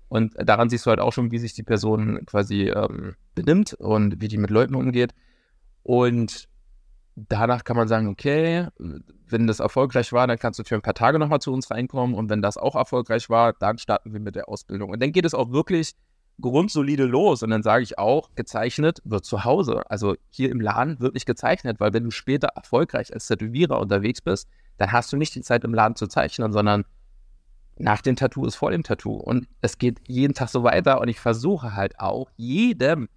Und 0.08 0.34
daran 0.36 0.68
siehst 0.68 0.86
du 0.86 0.90
halt 0.90 1.00
auch 1.00 1.12
schon, 1.12 1.30
wie 1.30 1.38
sich 1.38 1.54
die 1.54 1.62
Person 1.62 2.24
quasi 2.26 2.68
ähm, 2.68 3.16
benimmt 3.34 3.74
und 3.74 4.20
wie 4.20 4.28
die 4.28 4.38
mit 4.38 4.50
Leuten 4.50 4.74
umgeht. 4.74 5.14
Und 5.82 6.48
danach 7.16 7.64
kann 7.64 7.76
man 7.76 7.88
sagen, 7.88 8.08
okay, 8.08 8.68
wenn 8.78 9.46
das 9.46 9.60
erfolgreich 9.60 10.12
war, 10.12 10.26
dann 10.26 10.38
kannst 10.38 10.58
du 10.58 10.64
für 10.64 10.76
ein 10.76 10.82
paar 10.82 10.94
Tage 10.94 11.18
nochmal 11.18 11.40
zu 11.40 11.52
uns 11.52 11.70
reinkommen. 11.70 12.14
Und 12.14 12.30
wenn 12.30 12.42
das 12.42 12.56
auch 12.56 12.76
erfolgreich 12.76 13.28
war, 13.30 13.52
dann 13.54 13.78
starten 13.78 14.12
wir 14.12 14.20
mit 14.20 14.36
der 14.36 14.48
Ausbildung. 14.48 14.90
Und 14.90 15.02
dann 15.02 15.12
geht 15.12 15.24
es 15.24 15.34
auch 15.34 15.50
wirklich 15.50 15.94
grundsolide 16.40 17.04
los. 17.04 17.42
Und 17.42 17.50
dann 17.50 17.62
sage 17.62 17.82
ich 17.82 17.98
auch, 17.98 18.30
gezeichnet 18.34 19.00
wird 19.04 19.24
zu 19.24 19.44
Hause. 19.44 19.90
Also 19.90 20.14
hier 20.30 20.50
im 20.50 20.60
Laden 20.60 21.00
wird 21.00 21.14
nicht 21.14 21.26
gezeichnet, 21.26 21.80
weil 21.80 21.92
wenn 21.92 22.04
du 22.04 22.10
später 22.10 22.48
erfolgreich 22.48 23.12
als 23.12 23.26
Tätowierer 23.26 23.80
unterwegs 23.80 24.20
bist, 24.20 24.48
dann 24.76 24.92
hast 24.92 25.12
du 25.12 25.16
nicht 25.16 25.34
die 25.34 25.40
Zeit 25.40 25.64
im 25.64 25.74
Laden 25.74 25.96
zu 25.96 26.06
zeichnen, 26.06 26.52
sondern 26.52 26.84
nach 27.78 28.00
dem 28.00 28.16
Tattoo 28.16 28.46
ist 28.46 28.56
vor 28.56 28.70
dem 28.70 28.82
Tattoo. 28.82 29.16
Und 29.16 29.46
es 29.60 29.78
geht 29.78 30.00
jeden 30.06 30.34
Tag 30.34 30.48
so 30.48 30.62
weiter. 30.62 31.00
Und 31.00 31.08
ich 31.08 31.20
versuche 31.20 31.74
halt 31.74 31.98
auch 32.00 32.30
jedem, 32.36 33.08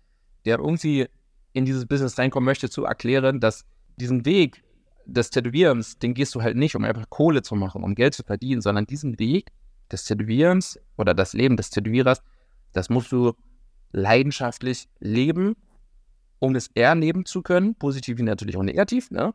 der 0.45 0.60
irgendwie 0.60 1.08
in 1.54 1.65
dieses 1.65 1.86
Business 1.86 2.17
reinkommen 2.17 2.45
möchte, 2.45 2.69
zu 2.69 2.86
erklären, 2.86 3.39
dass 3.39 3.65
diesen 3.98 4.26
Weg 4.26 4.63
des 5.06 5.30
Tätowierens, 5.30 5.98
den 5.98 6.13
gehst 6.13 6.36
du 6.36 6.41
halt 6.41 6.56
nicht, 6.56 6.76
um 6.76 6.84
einfach 6.84 7.10
Kohle 7.10 7.41
zu 7.41 7.56
machen, 7.56 7.84
um 7.84 7.95
Geld 7.95 8.13
zu 8.13 8.24
verdienen, 8.24 8.62
sondern 8.62 8.86
diesen 8.86 9.17
Weg 9.19 9.52
des 9.91 10.06
Tätowierens 10.06 10.80
oder 10.98 11.13
das 11.13 11.34
Leben 11.34 11.58
des 11.58 11.72
Tätowierers, 11.72 12.22
das 12.74 12.89
musst 12.89 13.12
du 13.12 13.34
leidenschaftlich 13.91 14.88
leben, 15.00 15.56
um 16.38 16.56
es 16.56 16.67
eher 16.74 16.95
nehmen 16.95 17.26
zu 17.26 17.41
können, 17.41 17.76
positiv 17.76 18.17
wie 18.19 18.24
natürlich 18.24 18.56
auch 18.56 18.63
negativ, 18.63 19.10
ne? 19.12 19.34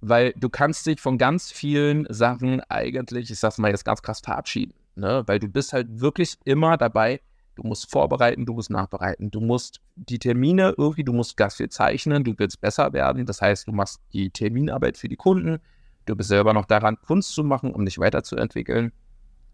Weil 0.00 0.32
du 0.36 0.48
kannst 0.48 0.86
dich 0.86 1.00
von 1.00 1.18
ganz 1.18 1.50
vielen 1.50 2.06
Sachen 2.08 2.60
eigentlich, 2.68 3.30
ich 3.30 3.38
sag's 3.38 3.58
mal 3.58 3.70
jetzt 3.70 3.84
ganz 3.84 4.02
krass, 4.02 4.20
verabschieden. 4.20 4.74
Ne? 4.94 5.22
Weil 5.26 5.38
du 5.38 5.48
bist 5.48 5.72
halt 5.72 6.00
wirklich 6.00 6.36
immer 6.44 6.76
dabei, 6.76 7.20
du 7.54 7.62
musst 7.62 7.90
vorbereiten, 7.90 8.46
du 8.46 8.54
musst 8.54 8.70
nachbereiten, 8.70 9.30
du 9.30 9.40
musst 9.40 9.80
die 9.96 10.18
Termine 10.18 10.74
irgendwie, 10.76 11.04
du 11.04 11.12
musst 11.12 11.36
ganz 11.36 11.56
viel 11.56 11.68
zeichnen, 11.68 12.24
du 12.24 12.34
willst 12.38 12.60
besser 12.60 12.92
werden. 12.92 13.26
Das 13.26 13.42
heißt, 13.42 13.68
du 13.68 13.72
machst 13.72 14.00
die 14.12 14.30
Terminarbeit 14.30 14.96
für 14.96 15.08
die 15.08 15.16
Kunden, 15.16 15.58
du 16.06 16.16
bist 16.16 16.30
selber 16.30 16.54
noch 16.54 16.64
daran, 16.64 16.96
Kunst 17.00 17.34
zu 17.34 17.44
machen, 17.44 17.72
um 17.72 17.84
dich 17.84 17.98
weiterzuentwickeln. 17.98 18.92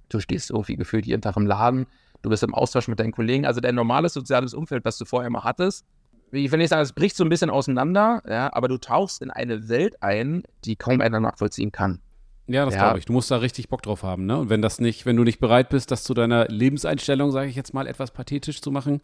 Du 0.08 0.20
stehst 0.20 0.50
irgendwie 0.50 0.76
gefühlt 0.76 1.06
jeden 1.06 1.22
Tag 1.22 1.36
im 1.36 1.46
Laden, 1.46 1.86
du 2.22 2.30
bist 2.30 2.44
im 2.44 2.54
Austausch 2.54 2.86
mit 2.86 3.00
deinen 3.00 3.12
Kollegen. 3.12 3.44
Also 3.44 3.60
dein 3.60 3.74
normales 3.74 4.12
soziales 4.14 4.54
Umfeld, 4.54 4.84
was 4.84 4.98
du 4.98 5.04
vorher 5.04 5.30
mal 5.30 5.42
hattest, 5.42 5.84
ich 6.44 6.50
will 6.52 6.58
nicht 6.58 6.70
sagen, 6.70 6.82
es 6.82 6.92
bricht 6.92 7.16
so 7.16 7.24
ein 7.24 7.28
bisschen 7.28 7.50
auseinander, 7.50 8.22
ja, 8.28 8.52
aber 8.52 8.68
du 8.68 8.78
tauchst 8.78 9.22
in 9.22 9.30
eine 9.30 9.68
Welt 9.68 10.02
ein, 10.02 10.42
die 10.64 10.76
kaum 10.76 11.00
einer 11.00 11.20
nachvollziehen 11.20 11.72
kann. 11.72 12.00
Ja, 12.48 12.64
das 12.64 12.74
ja. 12.74 12.82
glaube 12.82 12.98
ich. 13.00 13.04
Du 13.06 13.12
musst 13.12 13.30
da 13.30 13.38
richtig 13.38 13.68
Bock 13.68 13.82
drauf 13.82 14.02
haben, 14.02 14.26
ne? 14.26 14.38
Und 14.38 14.50
wenn 14.50 14.62
das 14.62 14.80
nicht, 14.80 15.04
wenn 15.04 15.16
du 15.16 15.24
nicht 15.24 15.40
bereit 15.40 15.68
bist, 15.68 15.90
das 15.90 16.04
zu 16.04 16.14
deiner 16.14 16.46
Lebenseinstellung, 16.46 17.32
sage 17.32 17.48
ich 17.48 17.56
jetzt 17.56 17.74
mal, 17.74 17.86
etwas 17.86 18.12
pathetisch 18.12 18.60
zu 18.60 18.70
machen, 18.70 19.00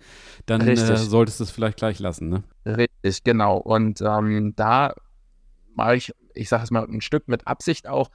dann 0.46 0.60
äh, 0.60 0.76
solltest 0.76 1.40
du 1.40 1.44
es 1.44 1.50
vielleicht 1.50 1.78
gleich 1.78 1.98
lassen, 1.98 2.28
ne? 2.28 2.44
Richtig, 2.64 3.24
genau. 3.24 3.56
Und 3.56 4.00
ähm, 4.00 4.54
da 4.54 4.94
mache 5.74 5.96
ich, 5.96 6.12
ich 6.34 6.48
sage 6.48 6.62
es 6.62 6.70
mal, 6.70 6.84
ein 6.84 7.00
Stück 7.00 7.26
mit 7.26 7.46
Absicht 7.48 7.88
auch, 7.88 8.10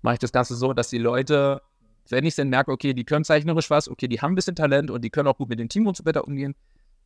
mache 0.00 0.14
ich 0.14 0.20
das 0.20 0.32
Ganze 0.32 0.54
so, 0.54 0.72
dass 0.72 0.88
die 0.88 0.98
Leute, 0.98 1.60
wenn 2.08 2.24
ich 2.24 2.34
dann 2.34 2.48
merke, 2.48 2.72
okay, 2.72 2.94
die 2.94 3.04
können 3.04 3.24
zeichnerisch 3.24 3.68
was, 3.68 3.88
okay, 3.88 4.08
die 4.08 4.20
haben 4.20 4.32
ein 4.32 4.36
bisschen 4.36 4.56
Talent 4.56 4.90
und 4.90 5.02
die 5.02 5.10
können 5.10 5.28
auch 5.28 5.36
gut 5.36 5.50
mit 5.50 5.58
dem 5.58 5.68
Team 5.68 5.86
und 5.86 5.96
so 5.96 6.06
weiter 6.06 6.26
umgehen, 6.26 6.54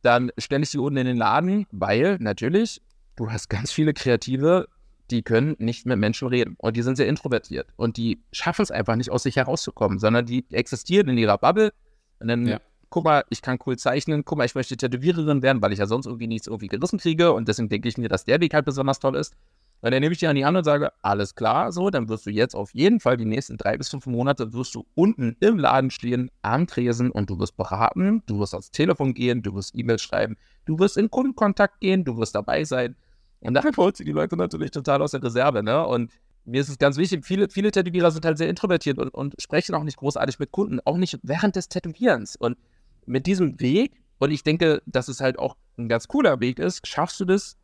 dann 0.05 0.31
stelle 0.37 0.63
ich 0.63 0.69
sie 0.69 0.77
unten 0.77 0.97
in 0.97 1.07
den 1.07 1.17
Laden, 1.17 1.65
weil 1.71 2.17
natürlich, 2.19 2.81
du 3.15 3.31
hast 3.31 3.49
ganz 3.49 3.71
viele 3.71 3.93
Kreative, 3.93 4.67
die 5.11 5.21
können 5.21 5.55
nicht 5.59 5.85
mit 5.85 5.97
Menschen 5.97 6.27
reden 6.27 6.55
und 6.57 6.77
die 6.77 6.81
sind 6.81 6.95
sehr 6.95 7.07
introvertiert 7.07 7.67
und 7.75 7.97
die 7.97 8.23
schaffen 8.31 8.63
es 8.63 8.71
einfach 8.71 8.95
nicht 8.95 9.11
aus 9.11 9.23
sich 9.23 9.35
herauszukommen, 9.35 9.99
sondern 9.99 10.25
die 10.25 10.45
existieren 10.51 11.09
in 11.09 11.17
ihrer 11.17 11.37
Bubble 11.37 11.73
und 12.19 12.27
dann 12.27 12.47
ja. 12.47 12.59
guck 12.89 13.03
mal, 13.03 13.23
ich 13.29 13.41
kann 13.41 13.59
cool 13.65 13.77
zeichnen, 13.77 14.25
guck 14.25 14.37
mal, 14.37 14.45
ich 14.45 14.55
möchte 14.55 14.77
Tätowiererin 14.77 15.43
werden, 15.43 15.61
weil 15.61 15.73
ich 15.73 15.79
ja 15.79 15.85
sonst 15.85 16.07
irgendwie 16.07 16.27
nichts 16.27 16.47
irgendwie 16.47 16.67
gerissen 16.67 16.99
kriege 16.99 17.33
und 17.33 17.47
deswegen 17.47 17.69
denke 17.69 17.87
ich 17.87 17.97
mir, 17.97 18.09
dass 18.09 18.25
der 18.25 18.39
Weg 18.41 18.53
halt 18.53 18.65
besonders 18.65 18.99
toll 18.99 19.15
ist. 19.15 19.35
Und 19.81 19.91
dann 19.91 20.01
nehme 20.01 20.13
ich 20.13 20.19
die 20.19 20.27
an 20.27 20.35
die 20.35 20.45
Hand 20.45 20.57
und 20.57 20.63
sage, 20.63 20.91
alles 21.03 21.35
klar, 21.35 21.71
so, 21.71 21.89
dann 21.89 22.09
wirst 22.09 22.25
du 22.25 22.31
jetzt 22.31 22.55
auf 22.55 22.73
jeden 22.73 22.99
Fall 22.99 23.17
die 23.17 23.25
nächsten 23.25 23.57
drei 23.57 23.77
bis 23.77 23.89
fünf 23.89 24.07
Monate 24.07 24.51
wirst 24.53 24.73
du 24.73 24.85
unten 24.95 25.37
im 25.41 25.59
Laden 25.59 25.91
stehen, 25.91 26.31
am 26.41 26.65
Tresen 26.65 27.11
und 27.11 27.29
du 27.29 27.37
wirst 27.39 27.55
beraten, 27.55 28.23
du 28.25 28.39
wirst 28.39 28.53
ans 28.53 28.71
Telefon 28.71 29.13
gehen, 29.13 29.43
du 29.43 29.53
wirst 29.53 29.75
E-Mails 29.75 30.01
schreiben, 30.01 30.37
du 30.65 30.79
wirst 30.79 30.97
in 30.97 31.11
Kundenkontakt 31.11 31.81
gehen, 31.81 32.03
du 32.03 32.17
wirst 32.17 32.33
dabei 32.33 32.63
sein 32.63 32.95
und 33.41 33.53
dann 33.53 33.63
holt 33.77 33.97
sie 33.97 34.05
die 34.05 34.11
Leute 34.11 34.35
natürlich 34.37 34.71
total 34.71 35.01
aus 35.01 35.11
der 35.11 35.23
Reserve, 35.23 35.61
ne? 35.61 35.85
Und 35.85 36.11
mir 36.45 36.61
ist 36.61 36.69
es 36.69 36.77
ganz 36.77 36.97
wichtig, 36.97 37.25
viele, 37.25 37.49
viele 37.49 37.71
Tätowierer 37.71 38.11
sind 38.11 38.25
halt 38.25 38.37
sehr 38.37 38.49
introvertiert 38.49 38.99
und, 38.99 39.09
und 39.09 39.35
sprechen 39.39 39.75
auch 39.75 39.83
nicht 39.83 39.97
großartig 39.97 40.39
mit 40.39 40.51
Kunden, 40.51 40.79
auch 40.85 40.97
nicht 40.97 41.19
während 41.23 41.55
des 41.55 41.69
Tätowierens. 41.69 42.35
Und 42.35 42.57
mit 43.05 43.25
diesem 43.25 43.59
Weg, 43.59 43.93
und 44.19 44.31
ich 44.31 44.43
denke, 44.43 44.81
dass 44.85 45.07
es 45.07 45.21
halt 45.21 45.39
auch 45.39 45.57
ein 45.77 45.89
ganz 45.89 46.07
cooler 46.07 46.39
Weg 46.39 46.59
ist, 46.59 46.85
schaffst 46.87 47.19
du 47.19 47.25
das, 47.25 47.57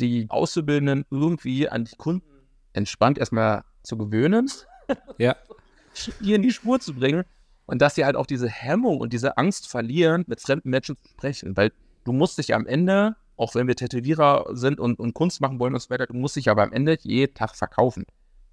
die 0.00 0.26
Auszubildenden 0.28 1.04
irgendwie 1.10 1.68
an 1.68 1.84
die 1.84 1.96
Kunden 1.96 2.26
entspannt 2.72 3.18
erstmal 3.18 3.64
zu 3.82 3.96
gewöhnen. 3.96 4.50
Ja. 5.18 5.36
die 6.20 6.34
in 6.34 6.42
die 6.42 6.52
Spur 6.52 6.80
zu 6.80 6.94
bringen. 6.94 7.24
Und 7.66 7.80
dass 7.80 7.94
sie 7.94 8.04
halt 8.04 8.16
auch 8.16 8.26
diese 8.26 8.48
Hemmung 8.48 8.98
und 8.98 9.12
diese 9.12 9.36
Angst 9.38 9.68
verlieren, 9.68 10.24
mit 10.26 10.40
fremden 10.40 10.70
Menschen 10.70 10.96
zu 10.96 11.08
sprechen. 11.08 11.56
Weil 11.56 11.72
du 12.04 12.12
musst 12.12 12.38
dich 12.38 12.54
am 12.54 12.66
Ende 12.66 13.14
auch 13.40 13.54
wenn 13.54 13.66
wir 13.66 13.74
Tätowierer 13.74 14.44
sind 14.50 14.78
und, 14.78 14.98
und 15.00 15.14
Kunst 15.14 15.40
machen 15.40 15.58
wollen 15.58 15.72
und 15.72 15.80
so 15.80 15.88
weiter, 15.88 16.06
du 16.06 16.14
musst 16.14 16.36
dich 16.36 16.50
aber 16.50 16.62
am 16.62 16.72
Ende 16.72 16.98
jeden 17.00 17.32
Tag 17.32 17.56
verkaufen. 17.56 18.04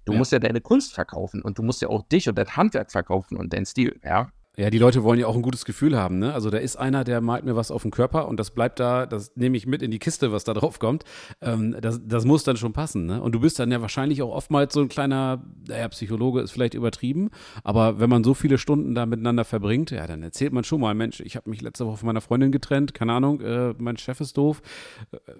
Du 0.06 0.12
ja. 0.12 0.18
musst 0.18 0.32
ja 0.32 0.38
deine 0.38 0.62
Kunst 0.62 0.94
verkaufen 0.94 1.42
und 1.42 1.58
du 1.58 1.62
musst 1.62 1.82
ja 1.82 1.88
auch 1.88 2.08
dich 2.08 2.26
und 2.26 2.38
dein 2.38 2.56
Handwerk 2.56 2.90
verkaufen 2.90 3.36
und 3.36 3.52
deinen 3.52 3.66
Stil, 3.66 4.00
ja. 4.02 4.32
Ja, 4.58 4.70
die 4.70 4.78
Leute 4.78 5.04
wollen 5.04 5.20
ja 5.20 5.28
auch 5.28 5.36
ein 5.36 5.42
gutes 5.42 5.64
Gefühl 5.64 5.96
haben, 5.96 6.18
ne? 6.18 6.34
Also 6.34 6.50
da 6.50 6.58
ist 6.58 6.74
einer, 6.74 7.04
der 7.04 7.20
malt 7.20 7.44
mir 7.44 7.54
was 7.54 7.70
auf 7.70 7.82
den 7.82 7.92
Körper 7.92 8.26
und 8.26 8.40
das 8.40 8.50
bleibt 8.50 8.80
da, 8.80 9.06
das 9.06 9.36
nehme 9.36 9.56
ich 9.56 9.68
mit 9.68 9.82
in 9.82 9.92
die 9.92 10.00
Kiste, 10.00 10.32
was 10.32 10.42
da 10.42 10.52
drauf 10.52 10.80
kommt. 10.80 11.04
Ähm, 11.40 11.76
das, 11.80 12.00
das 12.04 12.24
muss 12.24 12.42
dann 12.42 12.56
schon 12.56 12.72
passen, 12.72 13.06
ne? 13.06 13.22
Und 13.22 13.36
du 13.36 13.40
bist 13.40 13.60
dann 13.60 13.70
ja 13.70 13.80
wahrscheinlich 13.80 14.20
auch 14.20 14.34
oftmals 14.34 14.74
so 14.74 14.80
ein 14.80 14.88
kleiner, 14.88 15.44
naja, 15.68 15.86
Psychologe 15.90 16.40
ist 16.40 16.50
vielleicht 16.50 16.74
übertrieben, 16.74 17.30
aber 17.62 18.00
wenn 18.00 18.10
man 18.10 18.24
so 18.24 18.34
viele 18.34 18.58
Stunden 18.58 18.96
da 18.96 19.06
miteinander 19.06 19.44
verbringt, 19.44 19.92
ja, 19.92 20.04
dann 20.08 20.24
erzählt 20.24 20.52
man 20.52 20.64
schon 20.64 20.80
mal, 20.80 20.92
Mensch, 20.92 21.20
ich 21.20 21.36
habe 21.36 21.48
mich 21.48 21.62
letzte 21.62 21.86
Woche 21.86 21.98
von 21.98 22.08
meiner 22.08 22.20
Freundin 22.20 22.50
getrennt, 22.50 22.94
keine 22.94 23.12
Ahnung, 23.12 23.40
äh, 23.40 23.74
mein 23.78 23.96
Chef 23.96 24.20
ist 24.20 24.36
doof. 24.36 24.60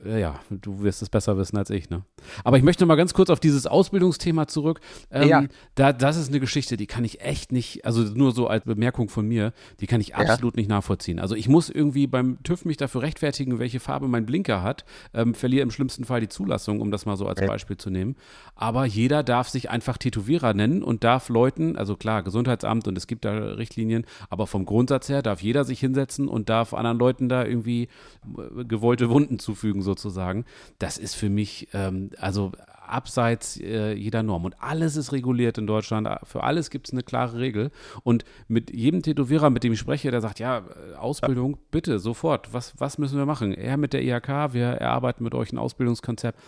Äh, 0.04 0.20
ja, 0.20 0.38
du 0.48 0.82
wirst 0.82 1.02
es 1.02 1.10
besser 1.10 1.36
wissen 1.36 1.56
als 1.56 1.70
ich, 1.70 1.90
ne? 1.90 2.04
Aber 2.44 2.56
ich 2.56 2.62
möchte 2.62 2.84
noch 2.84 2.88
mal 2.88 2.94
ganz 2.94 3.14
kurz 3.14 3.30
auf 3.30 3.40
dieses 3.40 3.66
Ausbildungsthema 3.66 4.46
zurück. 4.46 4.78
Ähm, 5.10 5.28
ja. 5.28 5.44
Da, 5.74 5.92
das 5.92 6.16
ist 6.16 6.28
eine 6.28 6.38
Geschichte, 6.38 6.76
die 6.76 6.86
kann 6.86 7.04
ich 7.04 7.20
echt 7.20 7.50
nicht, 7.50 7.84
also 7.84 8.02
nur 8.02 8.30
so 8.30 8.46
als 8.46 8.64
Bemerkung 8.64 9.07
von 9.08 9.26
mir, 9.26 9.52
die 9.80 9.86
kann 9.86 10.00
ich 10.00 10.14
absolut 10.14 10.54
ja. 10.54 10.60
nicht 10.60 10.68
nachvollziehen. 10.68 11.18
Also 11.18 11.34
ich 11.34 11.48
muss 11.48 11.70
irgendwie 11.70 12.06
beim 12.06 12.42
TÜV 12.42 12.64
mich 12.64 12.76
dafür 12.76 13.02
rechtfertigen, 13.02 13.58
welche 13.58 13.80
Farbe 13.80 14.06
mein 14.06 14.26
Blinker 14.26 14.62
hat, 14.62 14.84
ähm, 15.14 15.34
verliere 15.34 15.62
im 15.62 15.70
schlimmsten 15.70 16.04
Fall 16.04 16.20
die 16.20 16.28
Zulassung, 16.28 16.80
um 16.80 16.90
das 16.90 17.04
mal 17.06 17.16
so 17.16 17.26
als. 17.26 17.38
Beispiel 17.48 17.76
zu 17.76 17.90
nehmen. 17.90 18.16
Aber 18.54 18.84
jeder 18.84 19.22
darf 19.22 19.48
sich 19.48 19.70
einfach 19.70 19.98
Tätowierer 19.98 20.54
nennen 20.54 20.82
und 20.82 21.04
darf 21.04 21.28
Leuten, 21.28 21.76
also 21.76 21.96
klar, 21.96 22.22
Gesundheitsamt 22.22 22.86
und 22.88 22.96
es 22.96 23.06
gibt 23.06 23.24
da 23.24 23.32
Richtlinien, 23.32 24.04
aber 24.30 24.46
vom 24.46 24.64
Grundsatz 24.64 25.08
her 25.08 25.22
darf 25.22 25.40
jeder 25.40 25.64
sich 25.64 25.80
hinsetzen 25.80 26.28
und 26.28 26.48
darf 26.48 26.74
anderen 26.74 26.98
Leuten 26.98 27.28
da 27.28 27.44
irgendwie 27.44 27.88
äh, 28.24 28.64
gewollte 28.64 29.10
Wunden 29.10 29.38
zufügen 29.38 29.82
sozusagen. 29.82 30.44
Das 30.78 30.98
ist 30.98 31.14
für 31.14 31.28
mich, 31.28 31.68
ähm, 31.72 32.10
also 32.18 32.52
abseits 32.88 33.58
äh, 33.60 33.92
jeder 33.92 34.22
Norm. 34.22 34.44
Und 34.44 34.60
alles 34.60 34.96
ist 34.96 35.12
reguliert 35.12 35.58
in 35.58 35.66
Deutschland. 35.66 36.08
Für 36.24 36.42
alles 36.42 36.70
gibt 36.70 36.88
es 36.88 36.92
eine 36.92 37.02
klare 37.02 37.38
Regel. 37.38 37.70
Und 38.02 38.24
mit 38.48 38.74
jedem 38.74 39.02
Tätowierer, 39.02 39.50
mit 39.50 39.64
dem 39.64 39.72
ich 39.72 39.78
spreche, 39.78 40.10
der 40.10 40.20
sagt, 40.20 40.38
ja, 40.38 40.58
äh, 40.58 40.94
Ausbildung, 40.96 41.58
bitte, 41.70 41.98
sofort. 41.98 42.52
Was, 42.52 42.74
was 42.78 42.98
müssen 42.98 43.18
wir 43.18 43.26
machen? 43.26 43.52
Er 43.52 43.76
mit 43.76 43.92
der 43.92 44.02
IHK, 44.02 44.52
wir 44.52 44.66
erarbeiten 44.66 45.24
mit 45.24 45.34
euch 45.34 45.52
ein 45.52 45.58
Ausbildungskonzept. 45.58 46.38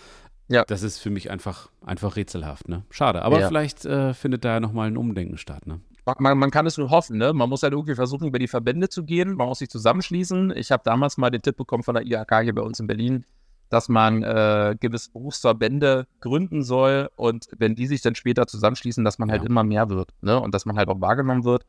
Ja. 0.49 0.65
Das 0.65 0.83
ist 0.83 0.99
für 0.99 1.11
mich 1.11 1.31
einfach, 1.31 1.71
einfach 1.85 2.17
rätselhaft. 2.17 2.69
Ne? 2.69 2.83
Schade. 2.91 3.23
Aber 3.23 3.41
ja. 3.41 3.49
vielleicht 3.49 3.85
äh, 3.85 4.15
findet 4.15 4.45
da 4.45 4.59
nochmal 4.59 4.89
ein 4.89 4.97
Umdenken 4.97 5.39
statt. 5.39 5.67
Ne? 5.67 5.81
Man, 6.19 6.39
man, 6.39 6.51
kann 6.51 6.67
es 6.67 6.77
nur 6.77 6.91
hoffen, 6.91 7.19
ne? 7.19 7.33
Man 7.33 7.49
muss 7.49 7.63
halt 7.63 7.73
irgendwie 7.73 7.95
versuchen, 7.95 8.27
über 8.27 8.41
die 8.41 8.49
Verbände 8.49 8.89
zu 8.89 9.05
gehen. 9.05 9.35
Man 9.35 9.47
muss 9.47 9.61
sich 9.61 9.69
zusammenschließen. 9.69 10.53
Ich 10.57 10.73
habe 10.73 10.83
damals 10.85 11.19
mal 11.19 11.31
den 11.31 11.43
Tipp 11.43 11.57
bekommen 11.57 11.85
von 11.85 11.95
der 11.95 12.05
IHK 12.05 12.43
hier 12.43 12.55
bei 12.55 12.63
uns 12.63 12.81
in 12.81 12.89
Berlin 12.89 13.25
dass 13.71 13.89
man 13.89 14.23
äh, 14.23 14.77
gewisse 14.79 15.13
Berufsverbände 15.13 16.07
gründen 16.21 16.63
soll 16.63 17.09
und 17.17 17.47
wenn 17.57 17.77
die 17.77 17.87
sich 17.87 18.03
dann 18.03 18.17
später 18.17 18.47
zusammenschließen, 18.47 19.05
dass 19.05 19.19
man 19.19 19.31
halt 19.31 19.43
ja. 19.43 19.49
immer 19.49 19.65
mehr 19.65 19.89
wird 19.89 20.13
ne? 20.21 20.39
und 20.39 20.55
dass 20.55 20.67
man 20.67 20.77
halt 20.77 20.89
auch 20.89 21.01
wahrgenommen 21.01 21.45
wird. 21.45 21.65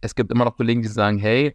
Es 0.00 0.14
gibt 0.14 0.32
immer 0.32 0.46
noch 0.46 0.56
Kollegen, 0.56 0.80
die 0.80 0.88
sagen, 0.88 1.18
hey, 1.18 1.54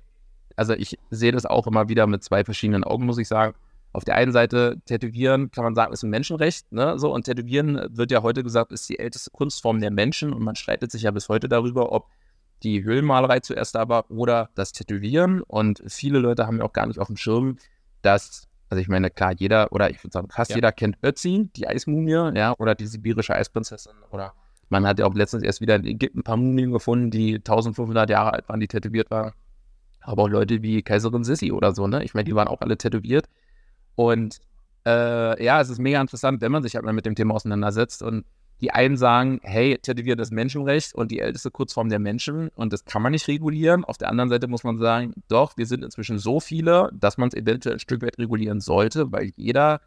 also 0.56 0.73
ich 0.73 0.97
sehe 1.10 1.32
das 1.32 1.47
auch 1.47 1.65
immer 1.65 1.89
wieder 1.89 2.06
mit 2.06 2.23
zwei 2.23 2.45
verschiedenen 2.45 2.84
Augen, 2.84 3.06
muss 3.06 3.17
ich 3.17 3.28
sagen. 3.28 3.56
Auf 3.91 4.04
der 4.04 4.15
einen 4.15 4.32
Seite, 4.32 4.78
Tätowieren, 4.86 5.51
kann 5.51 5.63
man 5.63 5.73
sagen, 5.73 5.93
ist 5.93 6.04
ein 6.04 6.10
Menschenrecht, 6.10 6.71
ne? 6.71 6.99
So, 6.99 7.13
und 7.13 7.23
Tätowieren 7.23 7.80
wird 7.89 8.12
ja 8.12 8.21
heute 8.21 8.43
gesagt, 8.43 8.71
ist 8.71 8.88
die 8.89 8.99
älteste 8.99 9.32
Kunstform 9.32 9.80
der 9.80 9.89
Menschen 9.89 10.34
und 10.34 10.43
man 10.43 10.56
streitet 10.56 10.91
sich 10.91 11.04
ja 11.04 11.12
bis 11.12 11.30
heute 11.30 11.47
darüber, 11.49 11.91
ob 11.91 12.08
die 12.62 12.84
Höhlenmalerei 12.84 13.39
zuerst 13.39 13.73
da 13.73 13.88
war 13.88 14.12
oder 14.12 14.49
das 14.54 14.73
Tätowieren. 14.73 15.41
Und 15.41 15.82
viele 15.88 16.19
Leute 16.19 16.45
haben 16.45 16.58
ja 16.58 16.65
auch 16.65 16.73
gar 16.73 16.88
nicht 16.88 16.99
auf 16.99 17.08
dem 17.08 17.17
Schirm, 17.17 17.58
dass 18.01 18.44
also 18.69 18.82
ich 18.82 18.88
meine, 18.88 19.10
klar, 19.10 19.34
jeder, 19.34 19.71
oder 19.71 19.89
ich 19.89 20.04
würde 20.04 20.12
sagen, 20.12 20.30
fast 20.30 20.51
ja. 20.51 20.58
jeder 20.58 20.71
kennt 20.71 20.97
Ötzi, 21.04 21.49
die 21.56 21.67
Eismumie, 21.67 22.32
ja, 22.36 22.56
oder 22.58 22.75
die 22.75 22.88
sibirische 22.88 23.36
Eisprinzessin. 23.36 23.93
Oder 24.12 24.34
man 24.69 24.88
hat 24.88 24.99
ja 24.99 25.06
auch 25.06 25.13
letztens 25.13 25.43
erst 25.43 25.62
wieder 25.62 25.75
in 25.75 25.86
Ägypten 25.86 26.19
ein 26.19 26.23
paar 26.23 26.38
Mumien 26.38 26.71
gefunden, 26.71 27.12
die 27.12 27.36
1500 27.36 28.10
Jahre 28.10 28.34
alt 28.34 28.49
waren, 28.49 28.60
die 28.60 28.67
tätowiert 28.67 29.12
waren. 29.12 29.34
Aber 30.01 30.23
auch 30.23 30.30
Leute 30.30 30.62
wie 30.62 30.82
Kaiserin 30.82 31.23
Sissi 31.23 31.51
oder 31.51 31.73
so, 31.73 31.88
ne? 31.88 32.04
Ich 32.04 32.13
meine, 32.13 32.25
die 32.25 32.36
waren 32.36 32.47
auch 32.47 32.62
alle 32.62 32.78
tätowiert. 32.78 33.28
Und 33.95 34.39
äh, 34.86 35.43
ja, 35.43 35.62
es 35.62 35.69
ist 35.69 35.80
mega 35.80 36.01
interessant, 36.01 36.41
wenn 36.41 36.51
man 36.51 36.63
sich 36.63 36.75
halt 36.75 36.86
mal 36.86 36.93
mit 36.93 37.06
dem 37.06 37.15
Thema 37.15 37.34
auseinandersetzt. 37.36 38.04
Und 38.04 38.25
die 38.61 38.71
einen 38.71 38.97
sagen, 38.97 39.39
hey, 39.43 39.77
Tätowieren 39.77 40.19
ist 40.19 40.31
Menschenrecht 40.31 40.95
und 40.95 41.11
die 41.11 41.19
älteste 41.19 41.51
Kurzform 41.51 41.89
der 41.89 41.99
Menschen 41.99 42.49
und 42.55 42.71
das 42.71 42.85
kann 42.85 43.01
man 43.01 43.11
nicht 43.11 43.27
regulieren. 43.27 43.83
Auf 43.83 43.97
der 43.97 44.09
anderen 44.09 44.29
Seite 44.29 44.47
muss 44.47 44.63
man 44.63 44.79
sagen, 44.79 45.13
doch, 45.27 45.57
wir 45.57 45.65
sind 45.65 45.83
inzwischen 45.83 46.17
so 46.17 46.39
viele, 46.39 46.89
dass 46.93 47.17
man 47.17 47.29
es 47.29 47.33
eventuell 47.33 47.75
ein 47.75 47.79
Stück 47.79 48.01
weit 48.01 48.17
regulieren 48.17 48.61
sollte, 48.61 49.11
weil 49.11 49.31
jeder 49.35 49.81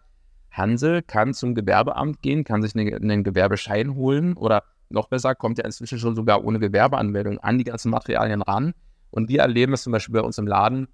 Hansel 0.51 1.03
kann 1.03 1.35
zum 1.35 1.55
Gewerbeamt 1.55 2.23
gehen, 2.23 2.45
kann 2.45 2.63
sich 2.63 2.75
einen, 2.75 2.95
einen 2.95 3.25
Gewerbeschein 3.25 3.95
holen 3.95 4.35
oder 4.35 4.65
noch 4.91 5.09
besser, 5.09 5.35
kommt 5.35 5.59
ja 5.59 5.65
inzwischen 5.65 5.99
schon 5.99 6.17
sogar 6.17 6.45
ohne 6.45 6.59
Gewerbeanmeldung 6.59 7.39
an 7.39 7.59
die 7.59 7.65
ganzen 7.65 7.91
Materialien 7.91 8.43
ran. 8.43 8.75
Und 9.11 9.29
wir 9.29 9.41
erleben 9.41 9.73
es 9.73 9.83
zum 9.83 9.93
Beispiel 9.93 10.15
bei 10.15 10.23
uns 10.23 10.39
im 10.39 10.47
Laden, 10.47 10.89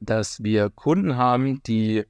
dass 0.00 0.42
wir 0.42 0.70
Kunden 0.70 1.16
haben, 1.16 1.62
die, 1.64 2.04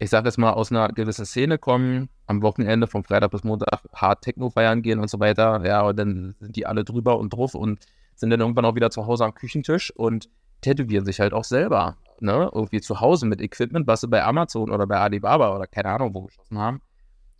ich 0.00 0.08
sage 0.08 0.28
jetzt 0.28 0.38
mal, 0.38 0.52
aus 0.52 0.72
einer 0.72 0.88
gewissen 0.88 1.26
Szene 1.26 1.58
kommen, 1.58 2.08
am 2.26 2.40
Wochenende 2.40 2.86
von 2.86 3.04
Freitag 3.04 3.32
bis 3.32 3.44
Montag 3.44 3.82
hart 3.94 4.22
Techno 4.22 4.48
feiern 4.48 4.80
gehen 4.80 4.98
und 4.98 5.10
so 5.10 5.20
weiter. 5.20 5.62
Ja, 5.64 5.82
und 5.82 5.98
dann 5.98 6.34
sind 6.40 6.56
die 6.56 6.66
alle 6.66 6.84
drüber 6.84 7.18
und 7.18 7.34
drauf 7.34 7.54
und 7.54 7.80
sind 8.16 8.30
dann 8.30 8.40
irgendwann 8.40 8.64
auch 8.64 8.74
wieder 8.74 8.90
zu 8.90 9.06
Hause 9.06 9.26
am 9.26 9.34
Küchentisch 9.34 9.94
und 9.94 10.30
tätowieren 10.62 11.04
sich 11.04 11.20
halt 11.20 11.34
auch 11.34 11.44
selber. 11.44 11.98
Ne? 12.18 12.50
Irgendwie 12.52 12.80
zu 12.80 13.00
Hause 13.00 13.26
mit 13.26 13.42
Equipment, 13.42 13.86
was 13.86 14.00
sie 14.00 14.08
bei 14.08 14.24
Amazon 14.24 14.70
oder 14.70 14.86
bei 14.86 14.96
Alibaba 14.96 15.54
oder 15.54 15.66
keine 15.66 15.90
Ahnung 15.90 16.14
wo 16.14 16.22
geschossen 16.22 16.58
haben. 16.58 16.80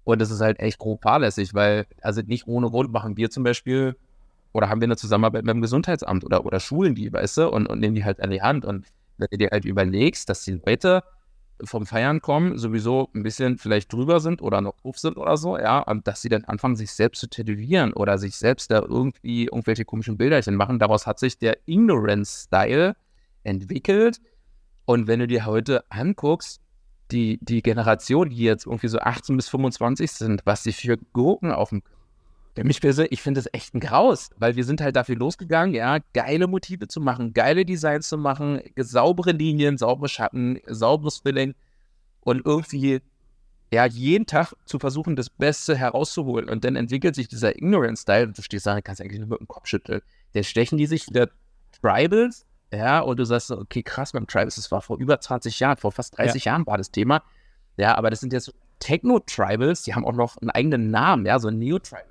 Und 0.05 0.21
das 0.21 0.31
ist 0.31 0.43
halt 0.43 0.61
echt 0.61 0.79
grob 0.79 1.03
fahrlässig, 1.03 1.55
weil, 1.55 1.87
also 2.03 2.21
nicht 2.21 2.47
ohne 2.47 2.69
Grund 2.69 2.93
machen 2.93 3.17
wir 3.17 3.31
zum 3.31 3.43
Beispiel 3.43 3.97
oder 4.53 4.69
haben 4.69 4.83
wir 4.83 4.87
eine 4.87 4.97
Zusammenarbeit 4.97 5.45
mit 5.45 5.55
dem 5.55 5.63
Gesundheitsamt 5.63 6.25
oder, 6.25 6.45
oder 6.45 6.61
Schulen 6.61 6.95
die, 6.95 7.11
weißt 7.11 7.39
du, 7.39 7.49
und, 7.49 7.67
und 7.69 7.81
nehmen 7.81 7.95
die 7.95 8.05
halt 8.05 8.21
an 8.21 8.31
die 8.31 8.43
Hand. 8.43 8.67
Und 8.67 8.85
wenn 9.17 9.29
du 9.31 9.39
dir 9.39 9.49
halt 9.51 9.65
überlegst, 9.65 10.29
dass 10.29 10.45
die 10.45 10.61
Leute 10.67 11.03
vom 11.65 11.87
Feiern 11.87 12.21
kommen, 12.21 12.59
sowieso 12.59 13.09
ein 13.15 13.23
bisschen 13.23 13.59
vielleicht 13.59 13.93
drüber 13.93 14.21
sind 14.21 14.43
oder 14.43 14.61
noch 14.61 14.77
drauf 14.77 14.99
sind 14.99 15.17
oder 15.17 15.37
so, 15.37 15.59
ja, 15.59 15.81
und 15.81 16.07
dass 16.07 16.23
sie 16.23 16.29
dann 16.29 16.45
anfangen, 16.45 16.77
sich 16.77 16.93
selbst 16.93 17.21
zu 17.21 17.29
tätowieren 17.29 17.93
oder 17.93 18.19
sich 18.19 18.37
selbst 18.37 18.71
da 18.71 18.81
irgendwie 18.81 19.45
irgendwelche 19.45 19.85
komischen 19.85 20.17
Bilderchen 20.17 20.55
machen. 20.55 20.79
Daraus 20.79 21.07
hat 21.07 21.19
sich 21.19 21.39
der 21.39 21.59
Ignorance-Style 21.67 22.97
entwickelt. 23.43 24.21
Und 24.85 25.07
wenn 25.07 25.21
du 25.21 25.27
dir 25.27 25.47
heute 25.47 25.85
anguckst, 25.91 26.61
die, 27.11 27.39
die 27.43 27.63
Generation, 27.63 28.31
die 28.31 28.37
jetzt 28.37 28.67
irgendwie 28.67 28.89
so 28.89 28.99
18 28.99 29.37
bis 29.37 29.49
25 29.49 30.11
sind, 30.11 30.43
was 30.45 30.63
sie 30.63 30.73
für 30.73 30.97
Gurken 31.13 31.53
auf 31.53 31.71
dem 31.71 31.83
für 32.55 32.65
mich 32.65 32.81
persönlich, 32.81 33.13
ich 33.13 33.23
finde 33.23 33.41
das 33.41 33.53
echt 33.53 33.75
ein 33.75 33.81
Graus, 33.81 34.31
weil 34.37 34.57
wir 34.57 34.65
sind 34.65 34.81
halt 34.81 34.97
dafür 34.97 35.17
losgegangen, 35.17 35.75
ja, 35.75 35.99
geile 36.13 36.47
Motive 36.47 36.89
zu 36.89 37.01
machen, 37.01 37.33
geile 37.33 37.65
Designs 37.65 38.09
zu 38.09 38.19
machen, 38.19 38.61
saubere 38.77 39.33
Linien, 39.33 39.79
saubere 39.79 40.09
Schatten, 40.09 40.61
sauberes 40.67 41.19
Filling 41.19 41.55
und 42.21 42.45
irgendwie, 42.45 43.01
ja, 43.73 43.87
jeden 43.87 44.27
Tag 44.27 44.55
zu 44.65 44.79
versuchen, 44.81 45.15
das 45.15 45.31
Beste 45.31 45.77
herauszuholen. 45.77 46.49
Und 46.49 46.65
dann 46.65 46.75
entwickelt 46.75 47.15
sich 47.15 47.29
dieser 47.29 47.57
Ignorance-Style 47.57 48.27
und 48.27 48.39
du 48.39 48.43
stehst 48.43 48.67
da, 48.67 48.81
kannst 48.81 49.01
eigentlich 49.01 49.21
nur 49.21 49.29
mit 49.29 49.41
dem 49.41 49.49
Kopf 49.49 49.67
schütteln. 49.67 50.01
Dann 50.33 50.45
stechen 50.45 50.77
die 50.77 50.87
sich 50.87 51.07
wieder 51.09 51.29
Tribals, 51.81 52.47
ja, 52.73 53.01
und 53.01 53.19
du 53.19 53.25
sagst, 53.25 53.51
okay, 53.51 53.83
krass, 53.83 54.13
beim 54.13 54.27
Tribals, 54.27 54.57
das 54.57 54.71
war 54.73 54.83
vor 54.83 54.99
über 54.99 55.21
20 55.21 55.59
Jahren, 55.61 55.77
vor 55.77 55.93
fast 55.93 56.19
30 56.19 56.45
ja. 56.45 56.53
Jahren 56.53 56.67
war 56.67 56.79
das 56.79 56.91
Thema. 56.91 57.23
Ja, 57.77 57.97
aber 57.97 58.11
das 58.11 58.21
sind 58.21 58.33
jetzt 58.33 58.53
Techno-Tribals, 58.81 59.83
die 59.83 59.95
haben 59.95 60.05
auch 60.05 60.15
noch 60.15 60.37
einen 60.39 60.51
eigenen 60.51 60.91
Namen, 60.91 61.27
ja, 61.27 61.39
so 61.39 61.49
ein 61.49 61.59
Neo-Tribal. 61.59 62.10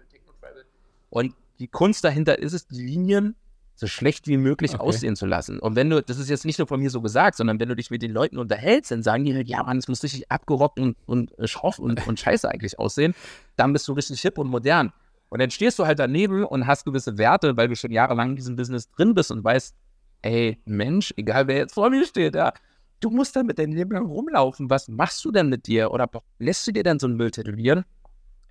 Und 1.09 1.33
die 1.59 1.67
Kunst 1.67 2.03
dahinter 2.03 2.39
ist 2.39 2.53
es, 2.53 2.67
die 2.67 2.85
Linien 2.85 3.35
so 3.75 3.87
schlecht 3.87 4.27
wie 4.27 4.37
möglich 4.37 4.73
okay. 4.73 4.83
aussehen 4.83 5.15
zu 5.15 5.25
lassen. 5.25 5.57
Und 5.59 5.75
wenn 5.75 5.89
du, 5.89 6.01
das 6.01 6.17
ist 6.17 6.29
jetzt 6.29 6.45
nicht 6.45 6.59
nur 6.59 6.67
von 6.67 6.81
mir 6.81 6.89
so 6.89 7.01
gesagt, 7.01 7.37
sondern 7.37 7.59
wenn 7.59 7.69
du 7.69 7.75
dich 7.75 7.89
mit 7.89 8.01
den 8.01 8.11
Leuten 8.11 8.37
unterhältst, 8.37 8.91
dann 8.91 9.03
sagen 9.03 9.23
die, 9.23 9.31
ja 9.31 9.63
Mann, 9.63 9.77
es 9.77 9.87
muss 9.87 10.03
richtig 10.03 10.29
abgerockt 10.29 10.79
und, 10.79 10.97
und 11.05 11.37
äh, 11.39 11.47
schroff 11.47 11.79
und, 11.79 12.05
und 12.05 12.19
scheiße 12.19 12.49
eigentlich 12.49 12.77
aussehen, 12.77 13.15
dann 13.55 13.71
bist 13.71 13.87
du 13.87 13.93
richtig 13.93 14.21
hip 14.21 14.37
und 14.37 14.49
modern. 14.49 14.91
Und 15.29 15.39
dann 15.39 15.49
stehst 15.49 15.79
du 15.79 15.85
halt 15.85 15.99
daneben 15.99 16.43
und 16.43 16.67
hast 16.67 16.85
gewisse 16.85 17.17
Werte, 17.17 17.55
weil 17.55 17.69
du 17.69 17.75
schon 17.75 17.91
jahrelang 17.91 18.31
in 18.31 18.35
diesem 18.35 18.55
Business 18.57 18.89
drin 18.89 19.13
bist 19.13 19.31
und 19.31 19.43
weißt, 19.43 19.75
ey, 20.23 20.59
Mensch, 20.65 21.13
egal 21.15 21.47
wer 21.47 21.57
jetzt 21.57 21.75
vor 21.75 21.89
mir 21.89 22.05
steht, 22.05 22.35
ja, 22.35 22.51
du 22.99 23.09
musst 23.11 23.35
dann 23.35 23.45
mit 23.45 23.59
deinem 23.59 23.73
Leben 23.73 23.91
lang 23.91 24.07
rumlaufen. 24.07 24.69
Was 24.69 24.89
machst 24.89 25.23
du 25.23 25.31
denn 25.31 25.47
mit 25.47 25.67
dir? 25.67 25.91
Oder 25.91 26.09
lässt 26.39 26.67
du 26.67 26.73
dir 26.73 26.83
dann 26.83 26.99
so 26.99 27.07
einen 27.07 27.15
Müll 27.15 27.31
tätowieren? 27.31 27.85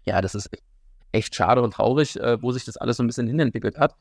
Ja, 0.07 0.23
das 0.23 0.35
ist 0.35 0.49
echt 1.13 1.35
schade 1.35 1.63
und 1.63 1.75
traurig, 1.75 2.19
äh, 2.19 2.43
wo 2.43 2.53
sich 2.53 2.65
das 2.65 2.77
alles 2.77 2.97
so 2.97 3.03
ein 3.03 3.07
bisschen 3.07 3.27
hinentwickelt 3.27 3.79
hat. 3.79 3.95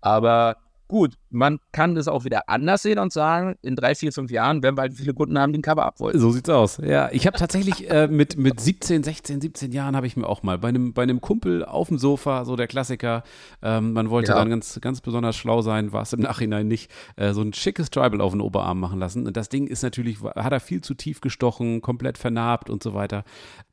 Aber 0.00 0.56
Gut, 0.86 1.14
man 1.30 1.60
kann 1.72 1.94
das 1.94 2.08
auch 2.08 2.24
wieder 2.24 2.48
anders 2.50 2.82
sehen 2.82 2.98
und 2.98 3.10
sagen, 3.10 3.56
in 3.62 3.74
drei, 3.74 3.94
vier, 3.94 4.12
fünf 4.12 4.30
Jahren 4.30 4.62
werden 4.62 4.76
wir 4.76 4.82
halt 4.82 4.92
viele 4.92 5.14
Kunden 5.14 5.38
haben, 5.38 5.52
die 5.52 5.60
ein 5.60 5.62
Cover 5.62 5.82
ab 5.82 5.98
wollen. 5.98 6.18
So 6.18 6.30
sieht's 6.30 6.50
aus. 6.50 6.76
Ja, 6.76 7.08
ich 7.10 7.26
habe 7.26 7.38
tatsächlich 7.38 7.90
äh, 7.90 8.06
mit, 8.06 8.36
mit 8.36 8.60
17, 8.60 9.02
16, 9.02 9.40
17 9.40 9.72
Jahren 9.72 9.96
habe 9.96 10.06
ich 10.06 10.18
mir 10.18 10.28
auch 10.28 10.42
mal 10.42 10.58
bei 10.58 10.68
einem, 10.68 10.92
bei 10.92 11.02
einem 11.02 11.22
Kumpel 11.22 11.64
auf 11.64 11.88
dem 11.88 11.96
Sofa, 11.96 12.44
so 12.44 12.54
der 12.54 12.66
Klassiker, 12.66 13.22
ähm, 13.62 13.94
man 13.94 14.10
wollte 14.10 14.32
ja. 14.32 14.38
dann 14.38 14.50
ganz, 14.50 14.78
ganz 14.82 15.00
besonders 15.00 15.36
schlau 15.36 15.62
sein, 15.62 15.92
war 15.92 16.02
es 16.02 16.12
im 16.12 16.20
Nachhinein 16.20 16.68
nicht, 16.68 16.90
äh, 17.16 17.32
so 17.32 17.40
ein 17.40 17.54
schickes 17.54 17.88
Tribal 17.88 18.20
auf 18.20 18.32
den 18.32 18.42
Oberarm 18.42 18.78
machen 18.78 18.98
lassen. 18.98 19.26
Und 19.26 19.38
das 19.38 19.48
Ding 19.48 19.66
ist 19.66 19.82
natürlich, 19.82 20.22
hat 20.22 20.52
er 20.52 20.60
viel 20.60 20.82
zu 20.82 20.92
tief 20.92 21.22
gestochen, 21.22 21.80
komplett 21.80 22.18
vernarbt 22.18 22.68
und 22.68 22.82
so 22.82 22.92
weiter. 22.92 23.24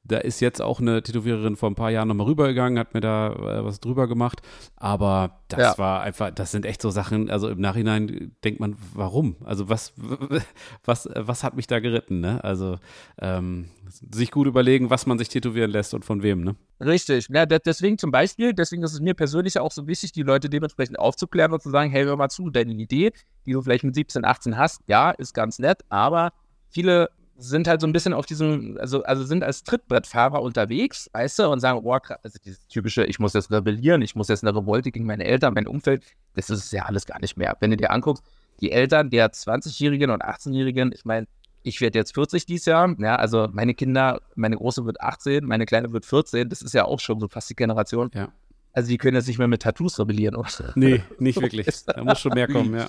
Da 0.04 0.18
ist 0.18 0.40
jetzt 0.40 0.62
auch 0.62 0.80
eine 0.80 1.04
Tätowiererin 1.04 1.56
vor 1.56 1.70
ein 1.70 1.76
paar 1.76 1.92
Jahren 1.92 2.08
nochmal 2.08 2.26
rübergegangen, 2.26 2.80
hat 2.80 2.94
mir 2.96 3.02
da 3.02 3.34
äh, 3.34 3.64
was 3.64 3.80
drüber 3.80 4.08
gemacht. 4.08 4.42
Aber 4.76 5.42
das 5.48 5.60
ja. 5.60 5.78
war 5.78 6.02
einfach, 6.02 6.32
das 6.32 6.52
sind 6.52 6.66
echt 6.66 6.82
so 6.82 6.90
Sachen, 6.90 7.30
also 7.30 7.50
im 7.50 7.62
Nachhinein 7.62 8.36
denkt 8.44 8.60
man, 8.60 8.76
warum? 8.94 9.36
Also 9.44 9.70
was, 9.70 9.94
was, 10.84 11.08
was 11.16 11.44
hat 11.44 11.56
mich 11.56 11.68
da 11.68 11.80
geritten, 11.80 12.20
ne? 12.20 12.44
Also 12.44 12.80
ähm, 13.20 13.70
sich 13.90 14.32
gut 14.32 14.48
überlegen, 14.48 14.90
was 14.90 15.06
man 15.06 15.20
sich 15.20 15.30
tätowieren 15.30 15.70
lässt 15.70 15.94
und 15.94 16.04
von 16.04 16.24
wem, 16.24 16.44
ne? 16.44 16.56
Richtig. 16.80 17.28
Ja, 17.30 17.46
deswegen 17.46 18.00
zum 18.00 18.10
Beispiel, 18.12 18.54
deswegen 18.54 18.82
ist 18.82 18.94
es 18.94 19.02
mir 19.02 19.14
persönlich 19.14 19.60
auch 19.60 19.72
so 19.72 19.86
wichtig, 19.86 20.14
die 20.14 20.24
Leute 20.24 20.50
dementsprechend 20.50 20.98
aufzuklären 20.98 21.54
und 21.54 21.62
zu 21.62 21.70
sagen, 21.70 21.92
hey, 21.92 22.06
hör 22.06 22.18
mal 22.18 22.30
zu, 22.30 22.50
deine 22.50 22.74
Idee, 22.74 23.12
die 23.46 23.52
du 23.52 23.62
vielleicht 23.62 23.84
mit 23.84 23.94
17, 23.94 24.26
18 24.26 24.58
hast, 24.58 24.82
ja, 24.88 25.12
ist 25.12 25.34
ganz 25.34 25.60
nett, 25.60 25.82
aber 25.90 26.34
viele 26.70 27.10
sind 27.42 27.68
halt 27.68 27.82
so 27.82 27.88
ein 27.88 27.94
bisschen 27.94 28.14
auf 28.14 28.26
diesem, 28.26 28.78
also, 28.80 29.04
also 29.04 29.24
sind 29.24 29.44
als 29.44 29.64
Trittbrettfahrer 29.64 30.42
unterwegs, 30.42 31.10
weißt 31.14 31.40
du, 31.40 31.50
und 31.50 31.60
sagen, 31.60 31.82
oh, 31.84 31.92
also 31.94 32.40
dieses 32.44 32.68
typische, 32.68 33.06
ich 33.06 33.20
muss 33.20 33.34
jetzt 33.34 33.52
rebellieren, 33.52 34.02
ich 34.02 34.16
muss 34.16 34.28
jetzt 34.28 34.44
eine 34.44 34.56
Revolte 34.56 34.92
gegen 34.92 35.06
meine 35.06 35.26
Eltern, 35.26 35.54
mein 35.54 35.68
Umfeld, 35.68 36.04
das 36.36 36.50
ist 36.50 36.72
ja 36.72 36.86
alles 36.86 37.06
gar 37.06 37.20
nicht 37.20 37.38
mehr. 37.38 37.58
Wenn 37.60 37.72
du 37.72 37.78
dir 37.78 37.92
anguckst, 37.92 38.24
die 38.62 38.72
Eltern 38.72 39.10
der 39.10 39.32
20-Jährigen 39.32 40.12
und 40.12 40.24
18-Jährigen, 40.24 40.92
ich 40.94 41.06
meine, 41.06 41.28
ich 41.64 41.82
werde 41.82 42.00
jetzt 42.00 42.14
40 42.14 42.46
dieses 42.46 42.66
Jahr, 42.66 42.96
ja, 43.00 43.16
also 43.16 43.48
meine 43.52 43.74
Kinder, 43.74 44.22
meine 44.36 44.58
Große 44.58 44.86
wird 44.86 45.02
18, 45.02 45.46
meine 45.46 45.66
Kleine 45.66 45.92
wird 45.92 46.06
14, 46.06 46.50
das 46.50 46.62
ist 46.62 46.74
ja 46.74 46.86
auch 46.86 47.00
schon 47.00 47.20
so 47.20 47.28
fast 47.28 47.50
die 47.50 47.56
Generation. 47.56 48.10
Ja. 48.14 48.30
Also 48.74 48.90
die 48.90 48.98
können 48.98 49.16
jetzt 49.16 49.28
nicht 49.28 49.38
mehr 49.38 49.48
mit 49.48 49.62
Tattoos 49.62 50.00
rebellieren, 50.00 50.36
oder? 50.36 50.50
Nee, 50.76 51.04
nicht 51.20 51.42
wirklich. 51.42 51.68
Da 51.86 52.04
muss 52.04 52.20
schon 52.20 52.34
mehr 52.34 52.48
kommen, 52.48 52.74
ja. 52.74 52.88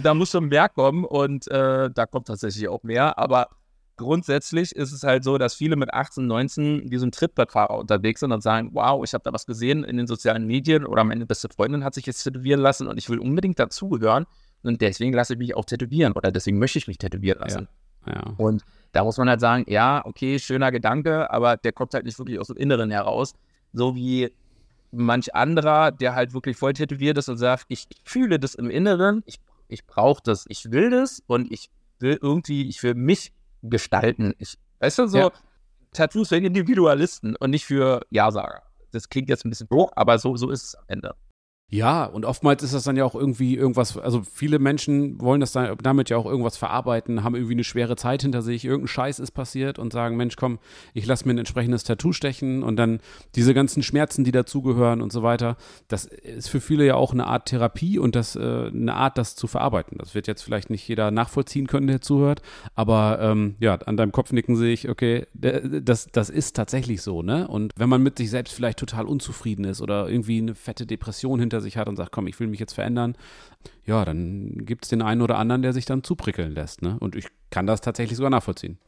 Da 0.00 0.14
muss 0.14 0.30
schon 0.30 0.48
mehr 0.48 0.68
kommen 0.68 1.04
und 1.04 1.48
äh, 1.48 1.90
da 1.90 2.06
kommt 2.06 2.28
tatsächlich 2.28 2.68
auch 2.68 2.82
mehr, 2.82 3.18
aber 3.18 3.48
grundsätzlich 3.96 4.72
ist 4.74 4.92
es 4.92 5.02
halt 5.02 5.24
so, 5.24 5.38
dass 5.38 5.54
viele 5.54 5.76
mit 5.76 5.92
18, 5.92 6.26
19 6.26 6.90
wie 6.90 6.98
so 6.98 7.06
ein 7.06 7.12
Trittbrettfahrer 7.12 7.78
unterwegs 7.78 8.20
sind 8.20 8.32
und 8.32 8.42
sagen, 8.42 8.70
wow, 8.72 9.04
ich 9.04 9.14
habe 9.14 9.24
da 9.24 9.32
was 9.32 9.46
gesehen 9.46 9.84
in 9.84 9.96
den 9.96 10.06
sozialen 10.06 10.46
Medien 10.46 10.84
oder 10.86 11.04
meine 11.04 11.26
beste 11.26 11.48
Freundin 11.48 11.84
hat 11.84 11.94
sich 11.94 12.06
jetzt 12.06 12.22
tätowieren 12.22 12.60
lassen 12.60 12.88
und 12.88 12.98
ich 12.98 13.08
will 13.08 13.18
unbedingt 13.18 13.58
dazugehören 13.58 14.26
und 14.62 14.80
deswegen 14.80 15.12
lasse 15.12 15.34
ich 15.34 15.38
mich 15.38 15.54
auch 15.54 15.64
tätowieren 15.64 16.12
oder 16.12 16.30
deswegen 16.32 16.58
möchte 16.58 16.78
ich 16.78 16.88
mich 16.88 16.98
tätowieren 16.98 17.40
lassen. 17.40 17.68
Ja. 18.06 18.12
Ja. 18.12 18.34
Und 18.36 18.64
da 18.92 19.04
muss 19.04 19.16
man 19.18 19.28
halt 19.28 19.40
sagen, 19.40 19.64
ja, 19.68 20.04
okay, 20.04 20.38
schöner 20.38 20.72
Gedanke, 20.72 21.30
aber 21.30 21.56
der 21.56 21.72
kommt 21.72 21.94
halt 21.94 22.04
nicht 22.04 22.18
wirklich 22.18 22.38
aus 22.38 22.48
dem 22.48 22.56
Inneren 22.56 22.90
heraus, 22.90 23.34
so 23.72 23.94
wie 23.94 24.32
manch 24.90 25.34
anderer, 25.34 25.92
der 25.92 26.14
halt 26.14 26.34
wirklich 26.34 26.56
voll 26.56 26.72
tätowiert 26.72 27.16
ist 27.18 27.28
und 27.28 27.38
sagt, 27.38 27.64
ich 27.68 27.86
fühle 28.04 28.38
das 28.38 28.54
im 28.54 28.70
Inneren, 28.70 29.22
ich, 29.26 29.40
ich 29.68 29.86
brauche 29.86 30.22
das, 30.22 30.44
ich 30.48 30.70
will 30.70 30.90
das 30.90 31.22
und 31.26 31.50
ich 31.50 31.70
will 31.98 32.18
irgendwie, 32.20 32.68
ich 32.68 32.82
will 32.82 32.94
mich 32.94 33.32
gestalten. 33.62 34.34
Ich, 34.38 34.58
weißt 34.80 34.98
du, 34.98 35.06
so 35.06 35.18
ja. 35.18 35.30
Tattoos 35.92 36.28
für 36.28 36.36
Individualisten 36.36 37.36
und 37.36 37.50
nicht 37.50 37.64
für 37.64 38.02
Ja-Sager. 38.10 38.62
Das 38.90 39.08
klingt 39.08 39.28
jetzt 39.28 39.44
ein 39.44 39.50
bisschen 39.50 39.68
hoch, 39.72 39.92
aber 39.96 40.18
so, 40.18 40.36
so 40.36 40.50
ist 40.50 40.64
es 40.64 40.74
am 40.74 40.84
Ende. 40.88 41.14
Ja, 41.74 42.04
und 42.04 42.26
oftmals 42.26 42.62
ist 42.62 42.74
das 42.74 42.84
dann 42.84 42.98
ja 42.98 43.04
auch 43.06 43.14
irgendwie 43.14 43.56
irgendwas, 43.56 43.96
also 43.96 44.20
viele 44.30 44.58
Menschen 44.58 45.18
wollen 45.22 45.40
das 45.40 45.52
dann, 45.52 45.74
damit 45.82 46.10
ja 46.10 46.18
auch 46.18 46.26
irgendwas 46.26 46.58
verarbeiten, 46.58 47.24
haben 47.24 47.34
irgendwie 47.34 47.54
eine 47.54 47.64
schwere 47.64 47.96
Zeit 47.96 48.20
hinter 48.20 48.42
sich, 48.42 48.66
irgendein 48.66 48.88
Scheiß 48.88 49.18
ist 49.20 49.30
passiert 49.30 49.78
und 49.78 49.90
sagen, 49.90 50.18
Mensch, 50.18 50.36
komm, 50.36 50.58
ich 50.92 51.06
lasse 51.06 51.26
mir 51.26 51.32
ein 51.32 51.38
entsprechendes 51.38 51.84
Tattoo 51.84 52.12
stechen 52.12 52.62
und 52.62 52.76
dann 52.76 53.00
diese 53.36 53.54
ganzen 53.54 53.82
Schmerzen, 53.82 54.22
die 54.22 54.32
dazugehören 54.32 55.00
und 55.00 55.12
so 55.12 55.22
weiter. 55.22 55.56
Das 55.88 56.04
ist 56.04 56.50
für 56.50 56.60
viele 56.60 56.84
ja 56.84 56.96
auch 56.96 57.14
eine 57.14 57.26
Art 57.26 57.46
Therapie 57.46 57.98
und 57.98 58.16
das 58.16 58.36
äh, 58.36 58.66
eine 58.66 58.92
Art, 58.92 59.16
das 59.16 59.34
zu 59.34 59.46
verarbeiten. 59.46 59.96
Das 59.96 60.14
wird 60.14 60.26
jetzt 60.26 60.42
vielleicht 60.42 60.68
nicht 60.68 60.86
jeder 60.86 61.10
nachvollziehen 61.10 61.68
können, 61.68 61.86
der 61.86 62.02
zuhört, 62.02 62.42
aber 62.74 63.18
ähm, 63.22 63.54
ja, 63.60 63.76
an 63.76 63.96
deinem 63.96 64.12
Kopfnicken 64.12 64.56
sehe 64.56 64.74
ich, 64.74 64.90
okay, 64.90 65.26
das, 65.32 66.08
das 66.12 66.28
ist 66.28 66.54
tatsächlich 66.54 67.00
so, 67.00 67.22
ne? 67.22 67.48
Und 67.48 67.72
wenn 67.76 67.88
man 67.88 68.02
mit 68.02 68.18
sich 68.18 68.28
selbst 68.28 68.52
vielleicht 68.52 68.78
total 68.78 69.06
unzufrieden 69.06 69.64
ist 69.64 69.80
oder 69.80 70.10
irgendwie 70.10 70.36
eine 70.36 70.54
fette 70.54 70.84
Depression 70.84 71.40
hinter 71.40 71.61
sich 71.62 71.76
hat 71.76 71.88
und 71.88 71.96
sagt, 71.96 72.12
komm, 72.12 72.26
ich 72.26 72.38
will 72.38 72.46
mich 72.46 72.60
jetzt 72.60 72.74
verändern, 72.74 73.16
ja, 73.84 74.04
dann 74.04 74.64
gibt 74.64 74.84
es 74.84 74.90
den 74.90 75.02
einen 75.02 75.22
oder 75.22 75.38
anderen, 75.38 75.62
der 75.62 75.72
sich 75.72 75.84
dann 75.84 76.04
zuprickeln 76.04 76.52
lässt. 76.52 76.82
Ne? 76.82 76.96
Und 77.00 77.16
ich 77.16 77.28
kann 77.50 77.66
das 77.66 77.80
tatsächlich 77.80 78.16
sogar 78.16 78.30
nachvollziehen. 78.30 78.78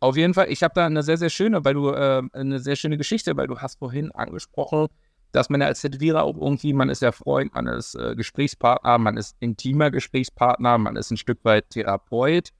Auf 0.00 0.16
jeden 0.16 0.32
Fall, 0.32 0.50
ich 0.50 0.62
habe 0.62 0.72
da 0.74 0.86
eine 0.86 1.02
sehr, 1.02 1.18
sehr 1.18 1.28
schöne, 1.28 1.64
weil 1.64 1.74
du, 1.74 1.90
äh, 1.90 2.22
eine 2.32 2.58
sehr 2.58 2.76
schöne 2.76 2.96
Geschichte, 2.96 3.36
weil 3.36 3.46
du 3.46 3.58
hast 3.58 3.78
vorhin 3.78 4.10
angesprochen, 4.12 4.88
dass 5.32 5.50
man 5.50 5.60
ja 5.60 5.66
als 5.66 5.82
Tätowierer 5.82 6.22
auch 6.22 6.36
irgendwie, 6.36 6.72
man 6.72 6.88
ist 6.88 7.02
ja 7.02 7.12
Freund, 7.12 7.54
man 7.54 7.66
ist 7.66 7.94
äh, 7.94 8.16
Gesprächspartner, 8.16 8.98
man 8.98 9.16
ist 9.16 9.36
intimer 9.40 9.90
Gesprächspartner, 9.90 10.78
man 10.78 10.96
ist 10.96 11.10
ein 11.10 11.18
Stück 11.18 11.44
weit 11.44 11.70
Therapeut, 11.70 12.50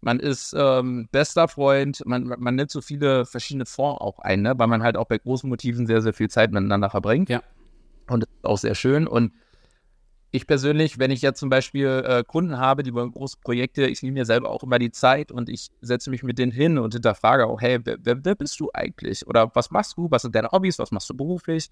man 0.00 0.18
ist 0.18 0.54
ähm, 0.56 1.08
bester 1.12 1.48
Freund, 1.48 2.02
man, 2.06 2.34
man 2.38 2.54
nimmt 2.54 2.70
so 2.70 2.80
viele 2.80 3.24
verschiedene 3.24 3.66
Formen 3.66 3.98
auch 3.98 4.18
ein, 4.18 4.42
ne? 4.42 4.54
weil 4.56 4.66
man 4.66 4.82
halt 4.82 4.96
auch 4.96 5.06
bei 5.06 5.18
großen 5.18 5.48
Motiven 5.48 5.86
sehr, 5.86 6.02
sehr 6.02 6.12
viel 6.12 6.28
Zeit 6.28 6.52
miteinander 6.52 6.90
verbringt. 6.90 7.28
Ja. 7.28 7.42
Und 8.10 8.24
das 8.24 8.30
ist 8.30 8.44
auch 8.44 8.58
sehr 8.58 8.74
schön. 8.74 9.06
Und 9.06 9.32
ich 10.32 10.46
persönlich, 10.46 10.98
wenn 10.98 11.10
ich 11.10 11.22
jetzt 11.22 11.40
zum 11.40 11.48
Beispiel 11.48 12.04
äh, 12.06 12.24
Kunden 12.24 12.58
habe, 12.58 12.82
die 12.82 12.94
wollen 12.94 13.10
große 13.10 13.38
Projekte, 13.42 13.86
ich 13.86 14.02
nehme 14.02 14.14
mir 14.14 14.24
selber 14.24 14.50
auch 14.50 14.62
immer 14.62 14.78
die 14.78 14.92
Zeit 14.92 15.32
und 15.32 15.48
ich 15.48 15.68
setze 15.80 16.10
mich 16.10 16.22
mit 16.22 16.38
denen 16.38 16.52
hin 16.52 16.78
und 16.78 16.92
hinterfrage 16.92 17.46
auch, 17.46 17.60
hey, 17.60 17.80
wer, 17.82 17.96
wer, 18.00 18.24
wer, 18.24 18.34
bist 18.36 18.60
du 18.60 18.70
eigentlich? 18.72 19.26
Oder 19.26 19.50
was 19.54 19.70
machst 19.70 19.96
du? 19.96 20.08
Was 20.10 20.22
sind 20.22 20.34
deine 20.34 20.50
Hobbys? 20.52 20.78
Was 20.78 20.92
machst 20.92 21.10
du 21.10 21.16
beruflich? 21.16 21.68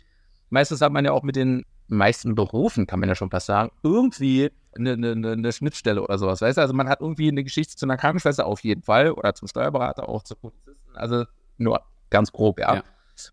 Meistens 0.50 0.80
hat 0.80 0.92
man 0.92 1.04
ja 1.04 1.12
auch 1.12 1.22
mit 1.22 1.36
den 1.36 1.64
meisten 1.88 2.34
Berufen, 2.34 2.86
kann 2.86 3.00
man 3.00 3.08
ja 3.08 3.14
schon 3.14 3.30
fast 3.30 3.46
sagen, 3.46 3.70
irgendwie 3.82 4.50
eine, 4.76 4.92
eine, 4.92 5.32
eine 5.32 5.52
Schnittstelle 5.52 6.02
oder 6.02 6.18
sowas. 6.18 6.40
Weißt 6.40 6.58
du, 6.58 6.62
also 6.62 6.74
man 6.74 6.88
hat 6.88 7.00
irgendwie 7.00 7.28
eine 7.28 7.44
Geschichte 7.44 7.76
zu 7.76 7.86
einer 7.86 7.96
Krankenschwester 7.96 8.46
auf 8.46 8.64
jeden 8.64 8.82
Fall 8.82 9.12
oder 9.12 9.34
zum 9.34 9.46
Steuerberater, 9.46 10.08
auch 10.08 10.22
zu 10.22 10.34
Polizisten. 10.34 10.96
Also 10.96 11.24
nur 11.58 11.82
ganz 12.10 12.32
grob, 12.32 12.58
ja. 12.58 12.76
ja. 12.76 12.82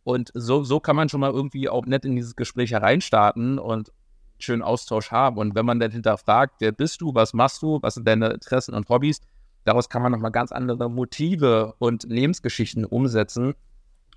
Und 0.03 0.31
so, 0.33 0.63
so 0.63 0.79
kann 0.79 0.95
man 0.95 1.09
schon 1.09 1.19
mal 1.19 1.31
irgendwie 1.31 1.69
auch 1.69 1.85
nett 1.85 2.05
in 2.05 2.15
dieses 2.15 2.35
Gespräch 2.35 2.71
hereinstarten 2.71 3.59
und 3.59 3.91
schönen 4.39 4.61
Austausch 4.61 5.11
haben. 5.11 5.37
Und 5.37 5.55
wenn 5.55 5.65
man 5.65 5.79
dann 5.79 5.91
hinterfragt, 5.91 6.55
wer 6.59 6.71
bist 6.71 7.01
du, 7.01 7.13
was 7.13 7.33
machst 7.33 7.61
du, 7.61 7.79
was 7.81 7.95
sind 7.95 8.07
deine 8.07 8.29
Interessen 8.29 8.73
und 8.73 8.89
Hobbys, 8.89 9.21
daraus 9.63 9.89
kann 9.89 10.01
man 10.01 10.11
nochmal 10.11 10.31
ganz 10.31 10.51
andere 10.51 10.89
Motive 10.89 11.73
und 11.79 12.03
Lebensgeschichten 12.03 12.85
umsetzen. 12.85 13.53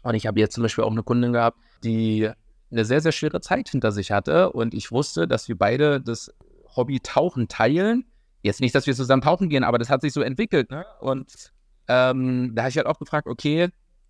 Und 0.03 0.15
ich 0.15 0.27
habe 0.27 0.41
jetzt 0.41 0.55
zum 0.55 0.63
Beispiel 0.63 0.85
auch 0.85 0.91
eine 0.91 1.03
Kundin 1.03 1.33
gehabt, 1.33 1.59
die 1.85 2.31
eine 2.71 2.85
sehr, 2.85 3.01
sehr 3.01 3.13
schwere 3.13 3.41
Zeit 3.41 3.69
hinter 3.69 3.93
sich 3.93 4.11
hatte. 4.11 4.53
Und 4.53 4.75
ich 4.75 4.93
wusste, 4.93 5.27
dass 5.27 5.49
wir 5.49 5.57
beide 5.57 6.01
das 6.01 6.33
Hobby 6.77 7.01
Tauchen 7.01 7.49
teilen. 7.49 8.05
Jetzt 8.43 8.61
nicht, 8.61 8.75
dass 8.75 8.87
wir 8.87 8.95
zusammen 8.95 9.23
tauchen 9.23 9.49
gehen, 9.49 9.65
aber 9.65 9.79
das 9.79 9.91
hat 9.91 10.01
sich 10.01 10.13
so 10.13 10.21
entwickelt. 10.21 10.71
Ne? 10.71 10.85
Und 11.01 11.53
ähm, 11.89 12.55
da 12.55 12.63
habe 12.63 12.71
ich 12.71 12.77
halt 12.77 12.87
auch 12.87 12.99
gefragt, 12.99 13.27
okay, 13.27 13.69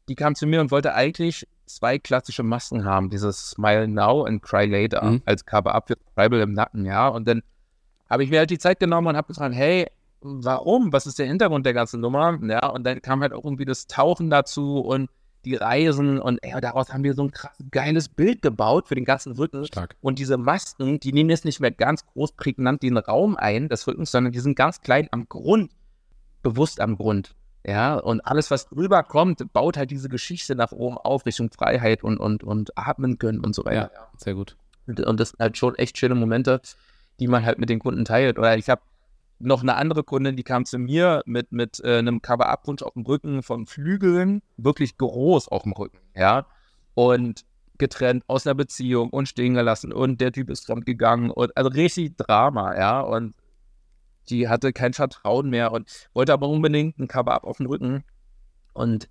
die 0.08 0.14
kam 0.14 0.34
zu 0.34 0.46
mir 0.46 0.60
und 0.60 0.70
wollte 0.70 0.94
eigentlich 0.94 1.46
zwei 1.66 1.98
klassische 1.98 2.42
Masken 2.42 2.84
haben, 2.84 3.10
dieses 3.10 3.50
Smile 3.50 3.86
Now 3.88 4.24
and 4.24 4.42
Cry 4.42 4.64
Later 4.66 5.04
Mhm. 5.04 5.22
als 5.26 5.44
Cover-Up 5.44 5.88
für 5.88 5.96
Tribal 6.14 6.40
im 6.40 6.52
Nacken, 6.52 6.84
ja. 6.86 7.08
Und 7.08 7.28
dann 7.28 7.42
habe 8.08 8.24
ich 8.24 8.30
mir 8.30 8.38
halt 8.38 8.50
die 8.50 8.58
Zeit 8.58 8.80
genommen 8.80 9.08
und 9.08 9.16
habe 9.16 9.28
gefragt, 9.28 9.54
hey, 9.54 9.86
warum? 10.20 10.92
Was 10.92 11.06
ist 11.06 11.18
der 11.18 11.26
Hintergrund 11.26 11.66
der 11.66 11.74
ganzen 11.74 12.00
Nummer? 12.00 12.38
Ja, 12.42 12.66
und 12.68 12.84
dann 12.84 13.02
kam 13.02 13.20
halt 13.20 13.32
auch 13.32 13.44
irgendwie 13.44 13.66
das 13.66 13.86
Tauchen 13.86 14.30
dazu 14.30 14.80
und 14.80 15.10
die 15.44 15.54
Reisen 15.54 16.18
und 16.18 16.38
ey, 16.42 16.60
daraus 16.60 16.92
haben 16.92 17.04
wir 17.04 17.14
so 17.14 17.22
ein 17.22 17.30
krass 17.30 17.52
geiles 17.70 18.08
Bild 18.08 18.42
gebaut 18.42 18.88
für 18.88 18.96
den 18.96 19.04
ganzen 19.04 19.32
Rücken. 19.32 19.64
Stark. 19.66 19.94
Und 20.00 20.18
diese 20.18 20.36
Masken, 20.36 20.98
die 20.98 21.12
nehmen 21.12 21.30
jetzt 21.30 21.44
nicht 21.44 21.60
mehr 21.60 21.70
ganz 21.70 22.04
groß 22.06 22.32
prägnant 22.32 22.82
den 22.82 22.96
Raum 22.96 23.36
ein, 23.36 23.68
des 23.68 23.86
Rückens, 23.86 24.10
sondern 24.10 24.32
die 24.32 24.40
sind 24.40 24.56
ganz 24.56 24.80
klein 24.80 25.06
am 25.12 25.28
Grund, 25.28 25.70
bewusst 26.42 26.80
am 26.80 26.96
Grund. 26.96 27.34
Ja, 27.68 27.96
und 27.96 28.22
alles, 28.22 28.50
was 28.50 28.66
drüber 28.66 29.02
kommt, 29.02 29.52
baut 29.52 29.76
halt 29.76 29.90
diese 29.90 30.08
Geschichte 30.08 30.54
nach 30.54 30.72
oben 30.72 30.96
auf, 30.96 31.26
Richtung 31.26 31.50
Freiheit 31.50 32.02
und, 32.02 32.16
und, 32.16 32.42
und 32.42 32.78
atmen 32.78 33.18
können 33.18 33.40
und 33.40 33.54
so 33.54 33.62
weiter. 33.66 33.90
Ja, 33.92 34.08
sehr 34.16 34.32
gut. 34.32 34.56
Und, 34.86 35.00
und 35.00 35.20
das 35.20 35.30
sind 35.30 35.40
halt 35.40 35.58
schon 35.58 35.74
echt 35.74 35.98
schöne 35.98 36.14
Momente, 36.14 36.62
die 37.20 37.28
man 37.28 37.44
halt 37.44 37.58
mit 37.58 37.68
den 37.68 37.78
Kunden 37.78 38.06
teilt. 38.06 38.38
Oder 38.38 38.56
ich 38.56 38.70
habe 38.70 38.80
noch 39.38 39.60
eine 39.60 39.74
andere 39.74 40.02
Kundin, 40.02 40.34
die 40.34 40.44
kam 40.44 40.64
zu 40.64 40.78
mir 40.78 41.22
mit, 41.26 41.52
mit 41.52 41.78
äh, 41.84 41.98
einem 41.98 42.22
Cover-Up-Wunsch 42.22 42.80
auf 42.80 42.94
dem 42.94 43.02
Rücken 43.02 43.42
von 43.42 43.66
Flügeln, 43.66 44.40
wirklich 44.56 44.96
groß 44.96 45.48
auf 45.48 45.64
dem 45.64 45.72
Rücken, 45.72 45.98
ja. 46.16 46.46
Und 46.94 47.44
getrennt 47.76 48.24
aus 48.28 48.46
einer 48.46 48.54
Beziehung 48.54 49.10
und 49.10 49.28
stehen 49.28 49.52
gelassen 49.52 49.92
und 49.92 50.22
der 50.22 50.32
Typ 50.32 50.48
ist 50.48 50.64
fremd 50.64 50.86
gegangen 50.86 51.30
und 51.30 51.54
also 51.54 51.68
richtig 51.68 52.16
Drama, 52.16 52.74
ja. 52.78 53.00
Und 53.02 53.34
die 54.30 54.48
hatte 54.48 54.72
kein 54.72 54.92
Vertrauen 54.92 55.50
mehr 55.50 55.72
und 55.72 55.88
wollte 56.14 56.32
aber 56.32 56.48
unbedingt 56.48 56.98
ein 56.98 57.08
Cover-Up 57.08 57.44
auf 57.44 57.58
dem 57.58 57.66
Rücken. 57.66 58.04
Und 58.72 59.08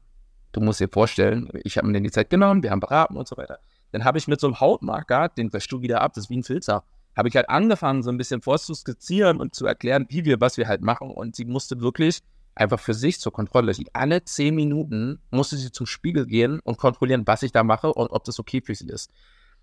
du 0.51 0.61
musst 0.61 0.80
dir 0.80 0.89
vorstellen, 0.89 1.49
ich 1.63 1.78
habe 1.78 1.88
mir 1.88 2.01
die 2.01 2.11
Zeit 2.11 2.30
genommen, 2.30 2.63
wir 2.63 2.72
haben 2.72 2.80
beraten 2.80 3.18
und 3.18 3.28
so 3.28 3.38
weiter. 3.38 3.59
Dann 3.91 4.03
habe 4.03 4.18
ich 4.18 4.28
mit 4.28 4.39
so 4.39 4.47
einem 4.47 4.59
Hautmarker, 4.59 5.30
den 5.30 5.51
wäschst 5.53 5.72
du 5.72 5.82
wieder 5.82 6.01
ab, 6.01 6.13
das 6.13 6.26
ist 6.26 6.30
wie 6.30 6.38
ein 6.38 6.43
Filzer, 6.43 6.84
habe 7.15 7.30
ich 7.30 7.36
halt 7.36 7.49
angefangen, 7.49 8.03
so 8.03 8.11
ein 8.11 8.18
bisschen 8.18 8.41
vorzuskizzieren 8.41 9.39
und 9.39 9.55
zu 9.55 9.65
erklären, 9.65 10.05
wie 10.09 10.26
wir, 10.26 10.39
was 10.39 10.57
wir 10.57 10.68
halt 10.68 10.82
machen. 10.82 11.09
Und 11.09 11.36
sie 11.36 11.45
musste 11.45 11.82
wirklich 11.82 12.20
einfach 12.53 12.80
für 12.80 12.93
sich 12.93 13.20
zur 13.20 13.32
Kontrolle, 13.32 13.74
alle 13.93 14.24
zehn 14.24 14.55
Minuten 14.55 15.20
musste 15.32 15.57
sie 15.57 15.72
zum 15.72 15.86
Spiegel 15.86 16.26
gehen 16.26 16.59
und 16.59 16.78
kontrollieren, 16.78 17.24
was 17.26 17.43
ich 17.43 17.51
da 17.51 17.63
mache 17.63 17.93
und 17.93 18.07
ob 18.07 18.24
das 18.24 18.39
okay 18.39 18.61
für 18.61 18.76
sie 18.76 18.88
ist. 18.89 19.11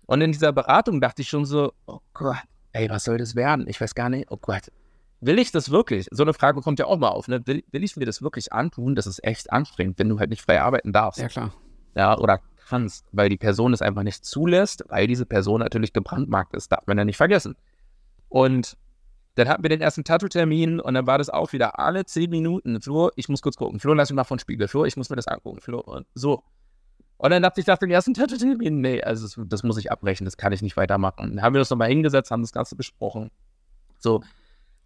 Und 0.05 0.21
in 0.21 0.31
dieser 0.31 0.53
Beratung 0.53 1.01
dachte 1.01 1.21
ich 1.21 1.29
schon 1.29 1.45
so, 1.45 1.73
oh 1.87 1.99
Gott, 2.13 2.37
ey, 2.73 2.89
was 2.89 3.05
soll 3.05 3.17
das 3.17 3.35
werden? 3.35 3.67
Ich 3.67 3.81
weiß 3.81 3.95
gar 3.95 4.09
nicht, 4.09 4.27
oh 4.29 4.37
Gott, 4.37 4.71
will 5.21 5.39
ich 5.39 5.51
das 5.51 5.71
wirklich? 5.71 6.07
So 6.11 6.23
eine 6.23 6.33
Frage 6.33 6.61
kommt 6.61 6.79
ja 6.79 6.85
auch 6.85 6.97
mal 6.97 7.09
auf, 7.09 7.27
ne? 7.27 7.45
Will, 7.45 7.63
will 7.71 7.83
ich 7.83 7.95
mir 7.97 8.05
das 8.05 8.21
wirklich 8.21 8.53
antun? 8.53 8.95
Das 8.95 9.07
ist 9.07 9.23
echt 9.23 9.51
anstrengend, 9.51 9.99
wenn 9.99 10.09
du 10.09 10.19
halt 10.19 10.29
nicht 10.29 10.41
frei 10.41 10.61
arbeiten 10.61 10.93
darfst 10.93 11.19
Ja, 11.19 11.27
klar. 11.27 11.53
ja, 11.95 12.17
oder 12.17 12.39
kannst, 12.67 13.05
weil 13.11 13.29
die 13.29 13.37
Person 13.37 13.73
es 13.73 13.81
einfach 13.81 14.03
nicht 14.03 14.25
zulässt, 14.25 14.83
weil 14.89 15.07
diese 15.07 15.25
Person 15.25 15.59
natürlich 15.59 15.93
gebrandmarkt 15.93 16.55
ist, 16.55 16.71
darf 16.71 16.85
man 16.87 16.97
ja 16.97 17.05
nicht 17.05 17.17
vergessen. 17.17 17.55
Und 18.27 18.75
dann 19.35 19.47
hatten 19.49 19.63
wir 19.63 19.69
den 19.69 19.81
ersten 19.81 20.03
Tattoo-Termin 20.03 20.79
und 20.79 20.93
dann 20.93 21.05
war 21.07 21.17
das 21.17 21.29
auch 21.29 21.53
wieder 21.53 21.77
alle 21.77 22.05
zehn 22.05 22.29
Minuten. 22.29 22.81
Flo, 22.81 23.11
ich 23.15 23.29
muss 23.29 23.41
kurz 23.41 23.57
gucken. 23.57 23.79
Flo, 23.79 23.93
lass 23.93 24.09
mich 24.09 24.15
mal 24.15 24.23
von 24.23 24.39
Spiegel. 24.39 24.67
Flo, 24.67 24.85
ich 24.85 24.97
muss 24.97 25.09
mir 25.09 25.15
das 25.17 25.27
angucken. 25.27 25.59
Flo, 25.61 25.79
und 25.79 26.07
so. 26.15 26.43
Und 27.17 27.31
dann 27.31 27.43
dachte 27.43 27.61
ich 27.61 27.67
nach 27.67 27.77
dem 27.77 27.91
ersten 27.91 28.13
Tattoo-Termin, 28.13 28.81
nee, 28.81 29.01
also 29.01 29.25
das, 29.25 29.47
das 29.47 29.63
muss 29.63 29.77
ich 29.77 29.91
abbrechen, 29.91 30.25
das 30.25 30.37
kann 30.37 30.53
ich 30.53 30.61
nicht 30.61 30.75
weitermachen. 30.77 31.35
Dann 31.35 31.41
haben 31.41 31.53
wir 31.53 31.59
das 31.59 31.69
nochmal 31.69 31.89
hingesetzt, 31.89 32.31
haben 32.31 32.41
das 32.41 32.51
Ganze 32.51 32.75
besprochen. 32.75 33.29
So, 33.99 34.21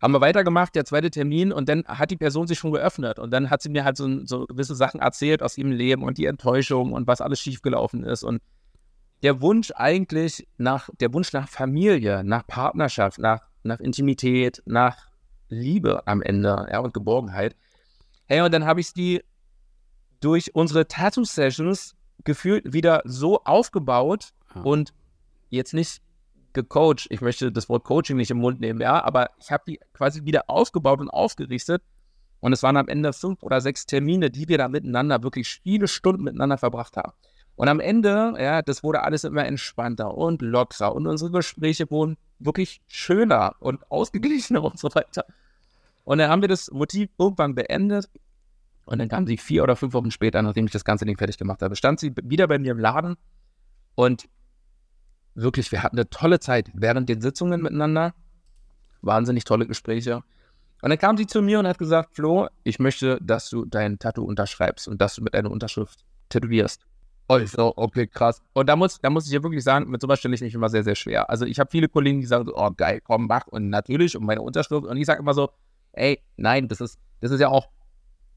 haben 0.02 0.14
wir 0.14 0.22
weitergemacht, 0.22 0.76
der 0.76 0.86
zweite 0.86 1.12
Termin, 1.12 1.52
und 1.52 1.68
dann 1.68 1.84
hat 1.86 2.12
die 2.12 2.18
Person 2.18 2.48
sich 2.48 2.58
schon 2.58 2.72
geöffnet. 2.72 3.20
Und 3.20 3.32
dann 3.32 3.50
hat 3.50 3.62
sie 3.62 3.70
mir 3.70 3.84
halt 3.84 3.98
so, 3.98 4.26
so 4.26 4.46
gewisse 4.46 4.76
Sachen 4.76 5.02
erzählt 5.02 5.44
aus 5.44 5.58
ihrem 5.58 5.72
Leben 5.72 6.04
und 6.04 6.18
die 6.18 6.26
Enttäuschung 6.26 6.94
und 6.94 7.08
was 7.08 7.22
alles 7.22 7.40
schiefgelaufen 7.40 8.04
ist. 8.04 8.24
Und 8.24 8.42
der 9.24 9.42
Wunsch 9.42 9.72
eigentlich 9.76 10.48
nach, 10.58 10.90
der 11.00 11.14
Wunsch 11.14 11.34
nach 11.34 11.50
Familie, 11.50 12.24
nach 12.24 12.48
Partnerschaft, 12.48 13.20
nach, 13.20 13.42
nach 13.64 13.80
Intimität, 13.82 14.62
nach 14.66 15.10
Liebe 15.50 16.08
am 16.08 16.22
Ende, 16.22 16.68
ja, 16.72 16.80
und 16.80 16.94
Geborgenheit. 16.94 17.56
Hey, 18.26 18.42
und 18.42 18.54
dann 18.54 18.66
habe 18.66 18.80
ich 18.80 18.94
die 18.94 19.22
durch 20.22 20.56
unsere 20.56 20.88
Tattoo-Sessions 20.88 21.96
gefühlt 22.24 22.74
wieder 22.74 23.02
so 23.06 23.44
aufgebaut 23.44 24.30
Ja. 24.56 24.62
und 24.62 24.94
jetzt 25.50 25.74
nicht 25.74 26.02
gecoacht. 26.54 27.08
Ich 27.10 27.22
möchte 27.22 27.52
das 27.52 27.70
Wort 27.70 27.84
Coaching 27.84 28.18
nicht 28.18 28.32
im 28.32 28.38
Mund 28.38 28.60
nehmen, 28.60 28.82
ja, 28.82 29.04
aber 29.04 29.30
ich 29.40 29.52
habe 29.52 29.64
die 29.68 29.80
quasi 29.94 30.26
wieder 30.26 30.44
aufgebaut 30.48 31.00
und 31.00 31.10
aufgerichtet. 31.10 31.84
Und 32.42 32.54
es 32.54 32.64
waren 32.64 32.78
am 32.78 32.88
Ende 32.88 33.12
fünf 33.12 33.44
oder 33.44 33.60
sechs 33.60 33.86
Termine, 33.86 34.30
die 34.30 34.48
wir 34.48 34.58
da 34.58 34.70
miteinander 34.70 35.24
wirklich 35.24 35.60
viele 35.62 35.88
Stunden 35.88 36.24
miteinander 36.24 36.58
verbracht 36.58 36.96
haben. 36.96 37.12
Und 37.56 37.68
am 37.68 37.82
Ende, 37.82 38.36
ja, 38.40 38.62
das 38.62 38.84
wurde 38.84 39.02
alles 39.02 39.26
immer 39.26 39.46
entspannter 39.46 40.16
und 40.16 40.42
lockerer 40.42 40.96
und 40.96 41.06
unsere 41.08 41.32
Gespräche 41.32 41.92
wurden 41.92 42.16
wirklich 42.40 42.82
schöner 42.88 43.56
und 43.60 43.92
ausgeglichener 43.92 44.64
und 44.64 44.80
so 44.80 44.90
weiter. 44.96 45.26
Und 46.06 46.20
dann 46.20 46.30
haben 46.30 46.42
wir 46.42 46.48
das 46.48 46.72
Motiv 46.72 47.10
irgendwann 47.18 47.56
beendet. 47.56 48.10
Und 48.86 49.00
dann 49.00 49.10
kam 49.10 49.28
sie 49.28 49.38
vier 49.38 49.64
oder 49.64 49.76
fünf 49.76 49.94
Wochen 49.94 50.10
später, 50.10 50.42
nachdem 50.42 50.66
ich 50.66 50.72
das 50.72 50.86
ganze 50.86 51.06
Ding 51.06 51.18
fertig 51.18 51.38
gemacht 51.38 51.62
habe, 51.62 51.76
stand 51.76 52.00
sie 52.00 52.14
wieder 52.24 52.48
bei 52.48 52.58
mir 52.58 52.72
im 52.72 52.80
Laden 52.80 53.18
und 53.96 54.30
wirklich, 55.36 55.72
wir 55.72 55.84
hatten 55.84 55.98
eine 55.98 56.10
tolle 56.10 56.40
Zeit 56.40 56.70
während 56.74 57.10
den 57.10 57.22
Sitzungen 57.22 57.62
miteinander. 57.62 58.14
Wahnsinnig 59.02 59.44
tolle 59.46 59.66
Gespräche. 59.66 60.24
Und 60.82 60.90
dann 60.90 60.98
kam 60.98 61.18
sie 61.18 61.28
zu 61.28 61.42
mir 61.42 61.60
und 61.60 61.68
hat 61.68 61.78
gesagt, 61.78 62.16
Flo, 62.16 62.48
ich 62.64 62.80
möchte, 62.80 63.20
dass 63.22 63.50
du 63.50 63.66
dein 63.66 64.00
Tattoo 64.00 64.24
unterschreibst 64.24 64.88
und 64.88 65.02
dass 65.02 65.16
du 65.16 65.24
mit 65.24 65.34
deiner 65.34 65.52
Unterschrift 65.52 66.06
tätowierst. 66.30 66.86
Oh, 67.28 67.38
ich 67.38 67.52
so, 67.52 67.74
okay, 67.76 68.08
krass. 68.08 68.42
Und 68.54 68.68
da 68.68 68.76
muss, 68.76 69.00
da 69.00 69.10
muss 69.10 69.28
ich 69.28 69.34
ja 69.34 69.44
wirklich 69.44 69.64
sagen, 69.64 69.90
mit 69.90 70.02
sowas 70.02 70.18
stelle 70.20 70.34
ich 70.34 70.42
mich 70.42 70.56
immer 70.56 70.70
sehr, 70.70 70.84
sehr 70.84 70.96
schwer. 70.96 71.30
Also 71.30 71.46
ich 71.46 71.60
habe 71.60 71.70
viele 71.70 71.88
Kollegen, 71.88 72.22
die 72.22 72.26
sagen 72.26 72.46
so, 72.46 72.56
oh 72.56 72.72
geil, 72.76 73.02
komm, 73.04 73.28
mach 73.28 73.46
und 73.48 73.70
natürlich 73.70 74.18
und 74.18 74.26
meine 74.26 74.42
Unterschrift. 74.42 74.86
Und 74.86 74.98
ich 74.98 75.06
sage 75.06 75.20
immer 75.20 75.34
so, 75.34 75.50
ey, 75.92 76.24
nein, 76.38 76.68
das 76.68 76.82
ist, 76.82 76.98
das 77.22 77.30
ist 77.30 77.40
ja 77.40 77.50
auch, 77.50 77.70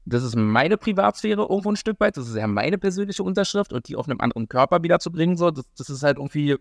das 0.05 0.23
ist 0.23 0.35
meine 0.35 0.77
Privatsphäre 0.77 1.41
irgendwo 1.41 1.71
ein 1.71 1.75
Stück 1.75 1.99
weit, 2.01 2.17
das 2.17 2.27
ist 2.27 2.35
ja 2.35 2.45
meine 2.45 2.77
persönliche 2.77 3.23
Unterschrift 3.23 3.73
und 3.73 3.87
die 3.87 3.95
auf 3.95 4.07
einem 4.07 4.19
anderen 4.19 4.47
Körper 4.49 4.83
wiederzubringen, 4.83 5.37
so, 5.37 5.49
das, 5.49 5.65
das 5.77 5.89
ist 5.89 6.03
halt 6.03 6.17
irgendwie, 6.17 6.57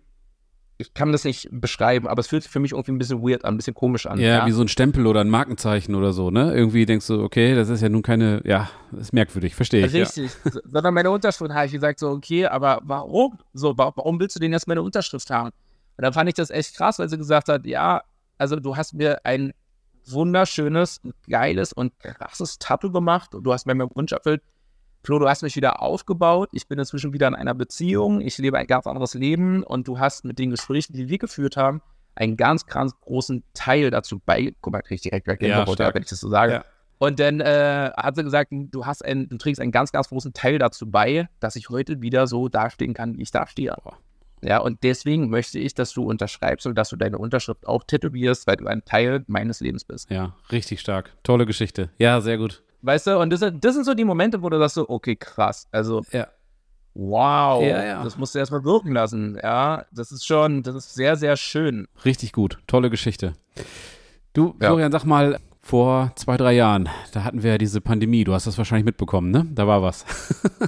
ich 0.79 0.95
kann 0.95 1.13
das 1.13 1.25
nicht 1.25 1.49
beschreiben, 1.53 2.09
aber 2.09 2.21
es 2.21 2.27
fühlt 2.27 2.43
sich 2.43 2.51
für 2.51 2.59
mich 2.59 2.73
irgendwie 2.73 2.93
ein 2.93 2.99
bisschen 2.99 3.23
weird 3.23 3.45
an, 3.45 3.55
ein 3.55 3.57
bisschen 3.57 3.75
komisch 3.75 4.07
an. 4.07 4.19
Ja, 4.19 4.47
wie 4.47 4.53
so 4.53 4.63
ein 4.63 4.69
Stempel 4.69 5.07
oder 5.07 5.21
ein 5.21 5.29
Markenzeichen 5.31 5.95
oder 5.95 6.13
so, 6.13 6.31
ne? 6.31 6.53
Irgendwie 6.55 6.87
denkst 6.87 7.07
du, 7.07 7.23
okay, 7.23 7.55
das 7.55 7.69
ist 7.69 7.81
ja 7.83 7.89
nun 7.89 8.03
keine, 8.03 8.41
ja, 8.45 8.69
das 8.91 9.03
ist 9.03 9.13
merkwürdig, 9.13 9.55
verstehe 9.55 9.87
ich. 9.87 9.93
Ja. 9.93 10.03
Richtig. 10.05 10.31
So- 10.53 10.61
Sondern 10.73 10.95
meine 10.95 11.11
Unterschrift 11.11 11.53
habe 11.53 11.67
ich 11.67 11.73
gesagt, 11.73 11.99
so, 12.01 12.09
okay, 12.11 12.47
aber 12.47 12.81
warum? 12.83 13.39
So, 13.53 13.77
wa- 13.79 13.93
warum 13.95 14.19
willst 14.19 14.35
du 14.37 14.41
denn 14.41 14.53
jetzt 14.53 14.67
meine 14.67 14.83
Unterschrift 14.83 15.31
haben? 15.31 15.51
Und 15.97 16.03
dann 16.03 16.13
fand 16.13 16.29
ich 16.29 16.35
das 16.35 16.51
echt 16.51 16.77
krass, 16.77 16.99
weil 16.99 17.09
sie 17.09 17.19
gesagt 17.19 17.49
hat, 17.49 17.65
ja, 17.67 18.03
also 18.39 18.57
du 18.57 18.77
hast 18.77 18.95
mir 18.95 19.25
ein 19.25 19.53
wunderschönes, 20.07 21.01
geiles 21.29 21.73
und 21.73 21.93
krasses 22.01 22.59
Tattoo 22.59 22.91
gemacht 22.91 23.35
und 23.35 23.45
du 23.45 23.53
hast 23.53 23.67
mir 23.67 23.75
meinen 23.75 23.91
Wunsch 23.95 24.13
erfüllt. 24.13 24.43
Flo, 25.05 25.19
du 25.19 25.29
hast 25.29 25.43
mich 25.43 25.57
wieder 25.57 25.83
aufgebaut. 25.83 26.49
Ich 26.53 26.69
bin 26.69 26.79
inzwischen 26.79 27.13
wieder 27.13 27.27
in 27.27 27.35
einer 27.35 27.55
Beziehung. 27.55 28.21
Ich 28.21 28.39
lebe 28.39 28.57
ein 28.57 28.69
ganz 28.69 28.87
anderes 28.87 29.15
Leben 29.15 29.65
und 29.65 29.89
du 29.89 29.99
hast 29.99 30.25
mit 30.25 30.39
den 30.39 30.51
Gesprächen, 30.51 30.93
die 30.93 31.09
wir 31.09 31.19
geführt 31.19 31.57
haben, 31.57 31.83
einen 32.15 32.37
ganz, 32.37 32.67
ganz 32.67 32.99
großen 33.01 33.43
Teil 33.53 33.91
dazu 33.91 34.21
bei. 34.25 34.55
Guck 34.61 34.73
mal, 34.73 34.83
krieg 34.83 34.97
ich 34.97 35.03
direkt 35.03 35.27
Gänsehaut, 35.27 35.75
stark. 35.75 35.97
wenn 35.97 36.03
ich 36.03 36.09
das 36.09 36.21
so 36.21 36.29
sage. 36.29 36.53
Ja. 36.53 36.65
Und 36.99 37.19
dann 37.19 37.41
äh, 37.41 37.91
hat 37.97 38.15
sie 38.15 38.23
gesagt, 38.23 38.53
du 38.53 38.87
hast 38.87 39.05
ein, 39.05 39.29
du 39.29 39.39
trägst 39.39 39.61
einen 39.61 39.73
ganz, 39.73 39.91
ganz 39.91 40.09
großen 40.09 40.35
Teil 40.35 40.61
dazu 40.61 40.89
bei, 40.89 41.29
dass 41.41 41.57
ich 41.57 41.69
heute 41.69 42.01
wieder 42.01 42.29
so 42.29 42.49
dastehen 42.49 42.95
kann, 42.95 43.19
wie 43.19 43.23
ich 43.23 43.33
dastehe. 43.33 43.75
Boah. 43.83 43.99
Ja, 44.45 44.59
und 44.59 44.85
deswegen 44.85 45.31
möchte 45.31 45.59
ich, 45.59 45.75
dass 45.75 45.93
du 45.93 46.05
unterschreibst 46.05 46.65
und 46.67 46.77
dass 46.77 46.91
du 46.91 46.97
deine 46.97 47.19
Unterschrift 47.19 47.67
auch 47.67 47.83
tätowierst, 47.83 48.47
weil 48.47 48.57
du 48.57 48.67
ein 48.67 48.85
Teil 48.85 49.25
meines 49.27 49.59
Lebens 49.59 49.85
bist. 49.85 50.11
Ja, 50.11 50.37
richtig 50.53 50.81
stark. 50.81 51.11
Tolle 51.25 51.45
Geschichte. 51.45 51.91
Ja, 51.99 52.21
sehr 52.21 52.39
gut. 52.39 52.63
Weißt 52.83 53.07
du, 53.07 53.19
und 53.19 53.31
das, 53.31 53.41
sind- 53.41 53.65
das 53.65 53.75
sind 53.75 53.85
so 53.85 53.95
die 53.95 54.05
Momente, 54.05 54.43
wo 54.43 54.49
du 54.51 54.59
sagst 54.59 54.75
so, 54.75 54.89
okay, 54.89 55.17
krass. 55.17 55.67
Also, 55.71 56.03
Ja. 56.13 56.27
wow, 56.95 57.63
Ja, 57.63 57.85
ja. 57.85 58.03
das 58.05 58.17
musst 58.19 58.35
du 58.35 58.39
erstmal 58.39 58.65
wirken 58.65 58.93
lassen. 58.93 59.39
Ja, 59.43 59.87
das 59.93 60.13
ist 60.13 60.27
schon, 60.27 60.63
das 60.63 60.75
ist 60.75 60.95
sehr, 60.95 61.17
sehr 61.17 61.37
schön. 61.37 61.87
Richtig 62.05 62.33
gut. 62.33 62.59
Tolle 62.67 62.91
Geschichte. 62.91 63.35
Du, 64.33 64.55
Ja. 64.61 64.69
Florian, 64.69 64.93
sag 64.93 65.05
mal, 65.05 65.39
vor 65.65 66.11
zwei, 66.17 66.37
drei 66.37 66.55
Jahren, 66.55 66.89
da 67.13 67.23
hatten 67.23 67.45
wir 67.45 67.53
ja 67.53 67.59
diese 67.59 67.81
Pandemie, 67.81 68.25
du 68.25 68.35
hast 68.35 68.49
das 68.49 68.59
wahrscheinlich 68.59 68.85
mitbekommen, 68.85 69.31
ne? 69.31 69.47
Da 69.55 69.69
war 69.69 69.81
was. 69.81 70.05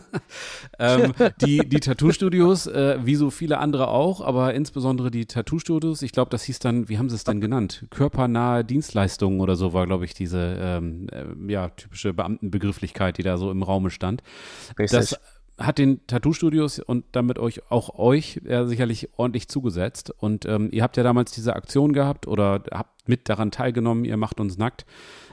ähm, 0.78 1.12
die 1.40 1.68
die 1.68 1.80
Tattoo-Studios, 1.80 2.68
äh, 2.68 2.98
wie 3.02 3.16
so 3.16 3.30
viele 3.30 3.58
andere 3.58 3.88
auch, 3.88 4.20
aber 4.20 4.54
insbesondere 4.54 5.10
die 5.10 5.26
Tattoo-Studios, 5.26 6.02
ich 6.02 6.12
glaube, 6.12 6.30
das 6.30 6.44
hieß 6.44 6.60
dann, 6.60 6.88
wie 6.88 6.96
haben 6.96 7.10
sie 7.10 7.16
es 7.16 7.24
denn 7.24 7.40
genannt? 7.40 7.86
Körpernahe 7.90 8.64
Dienstleistungen 8.64 9.40
oder 9.40 9.56
so 9.56 9.72
war, 9.72 9.84
glaube 9.86 10.04
ich, 10.04 10.14
diese 10.14 10.56
ähm, 10.60 11.08
äh, 11.10 11.52
ja, 11.52 11.70
typische 11.70 12.14
Beamtenbegrifflichkeit, 12.14 13.18
die 13.18 13.24
da 13.24 13.36
so 13.36 13.50
im 13.50 13.64
Raume 13.64 13.90
stand. 13.90 14.22
Richtig. 14.78 15.00
Das 15.00 15.20
hat 15.58 15.78
den 15.78 16.04
Tattoo-Studios 16.06 16.80
und 16.80 17.04
damit 17.12 17.38
euch 17.38 17.70
auch 17.70 17.98
euch 17.98 18.40
ja, 18.44 18.66
sicherlich 18.66 19.10
ordentlich 19.16 19.48
zugesetzt. 19.48 20.10
Und 20.18 20.46
ähm, 20.46 20.68
ihr 20.72 20.82
habt 20.82 20.96
ja 20.96 21.02
damals 21.02 21.32
diese 21.32 21.54
Aktion 21.54 21.92
gehabt 21.92 22.26
oder 22.26 22.62
habt 22.72 23.08
mit 23.08 23.28
daran 23.28 23.50
teilgenommen, 23.50 24.04
ihr 24.04 24.16
macht 24.16 24.40
uns 24.40 24.58
nackt, 24.58 24.84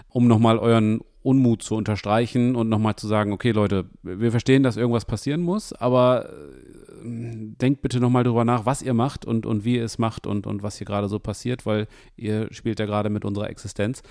um 0.09 0.28
nochmal 0.28 0.59
euren 0.59 1.01
Unmut 1.24 1.61
zu 1.63 1.76
unterstreichen 1.76 2.55
und 2.55 2.69
nochmal 2.69 2.95
zu 2.95 3.07
sagen, 3.07 3.32
okay 3.32 3.51
Leute, 3.51 3.86
wir 4.01 4.32
verstehen, 4.32 4.63
dass 4.63 4.78
irgendwas 4.78 5.05
passieren 5.05 5.41
muss, 5.41 5.72
aber 5.74 6.30
äh, 6.30 7.03
denkt 7.03 7.82
bitte 7.82 7.99
nochmal 7.99 8.24
drüber 8.24 8.43
nach, 8.43 8.65
was 8.65 8.82
ihr 8.82 8.93
macht 8.93 9.26
und, 9.26 9.45
und 9.45 9.63
wie 9.63 9.78
ihr 9.78 9.86
es 9.86 9.99
macht 9.99 10.26
und, 10.26 10.47
und 10.47 10.63
was 10.63 10.78
hier 10.78 10.86
gerade 10.86 11.07
so 11.07 11.19
passiert, 11.19 11.65
weil 11.65 11.88
ihr 12.15 12.47
spielt 12.51 12.80
ja 12.80 12.86
gerade 12.86 13.09
mit 13.09 13.24
unserer 13.24 13.49
Existenz. 13.49 14.01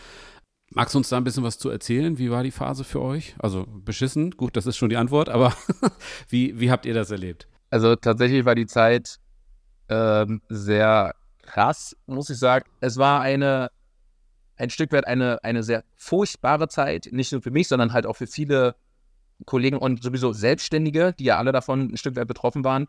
Magst 0.72 0.94
du 0.94 0.98
uns 0.98 1.08
da 1.08 1.16
ein 1.16 1.24
bisschen 1.24 1.42
was 1.42 1.58
zu 1.58 1.68
erzählen? 1.68 2.16
Wie 2.18 2.30
war 2.30 2.44
die 2.44 2.52
Phase 2.52 2.84
für 2.84 3.02
euch? 3.02 3.34
Also 3.40 3.66
beschissen, 3.66 4.30
gut, 4.30 4.56
das 4.56 4.66
ist 4.66 4.76
schon 4.76 4.88
die 4.88 4.96
Antwort, 4.96 5.28
aber 5.28 5.52
wie, 6.28 6.60
wie 6.60 6.70
habt 6.70 6.86
ihr 6.86 6.94
das 6.94 7.10
erlebt? 7.10 7.48
Also 7.70 7.96
tatsächlich 7.96 8.44
war 8.44 8.54
die 8.54 8.66
Zeit 8.66 9.18
ähm, 9.88 10.42
sehr 10.48 11.14
krass, 11.42 11.96
muss 12.06 12.30
ich 12.30 12.38
sagen. 12.38 12.66
Es 12.80 12.98
war 12.98 13.20
eine, 13.20 13.72
ein 14.56 14.70
Stück 14.70 14.92
weit 14.92 15.08
eine, 15.08 15.42
eine 15.42 15.64
sehr 15.64 15.82
furchtbare 15.96 16.68
Zeit, 16.68 17.08
nicht 17.10 17.32
nur 17.32 17.42
für 17.42 17.50
mich, 17.50 17.66
sondern 17.66 17.92
halt 17.92 18.06
auch 18.06 18.16
für 18.16 18.28
viele 18.28 18.76
Kollegen 19.46 19.76
und 19.76 20.04
sowieso 20.04 20.32
Selbstständige, 20.32 21.14
die 21.18 21.24
ja 21.24 21.38
alle 21.38 21.50
davon 21.50 21.92
ein 21.92 21.96
Stück 21.96 22.14
weit 22.14 22.28
betroffen 22.28 22.62
waren. 22.62 22.86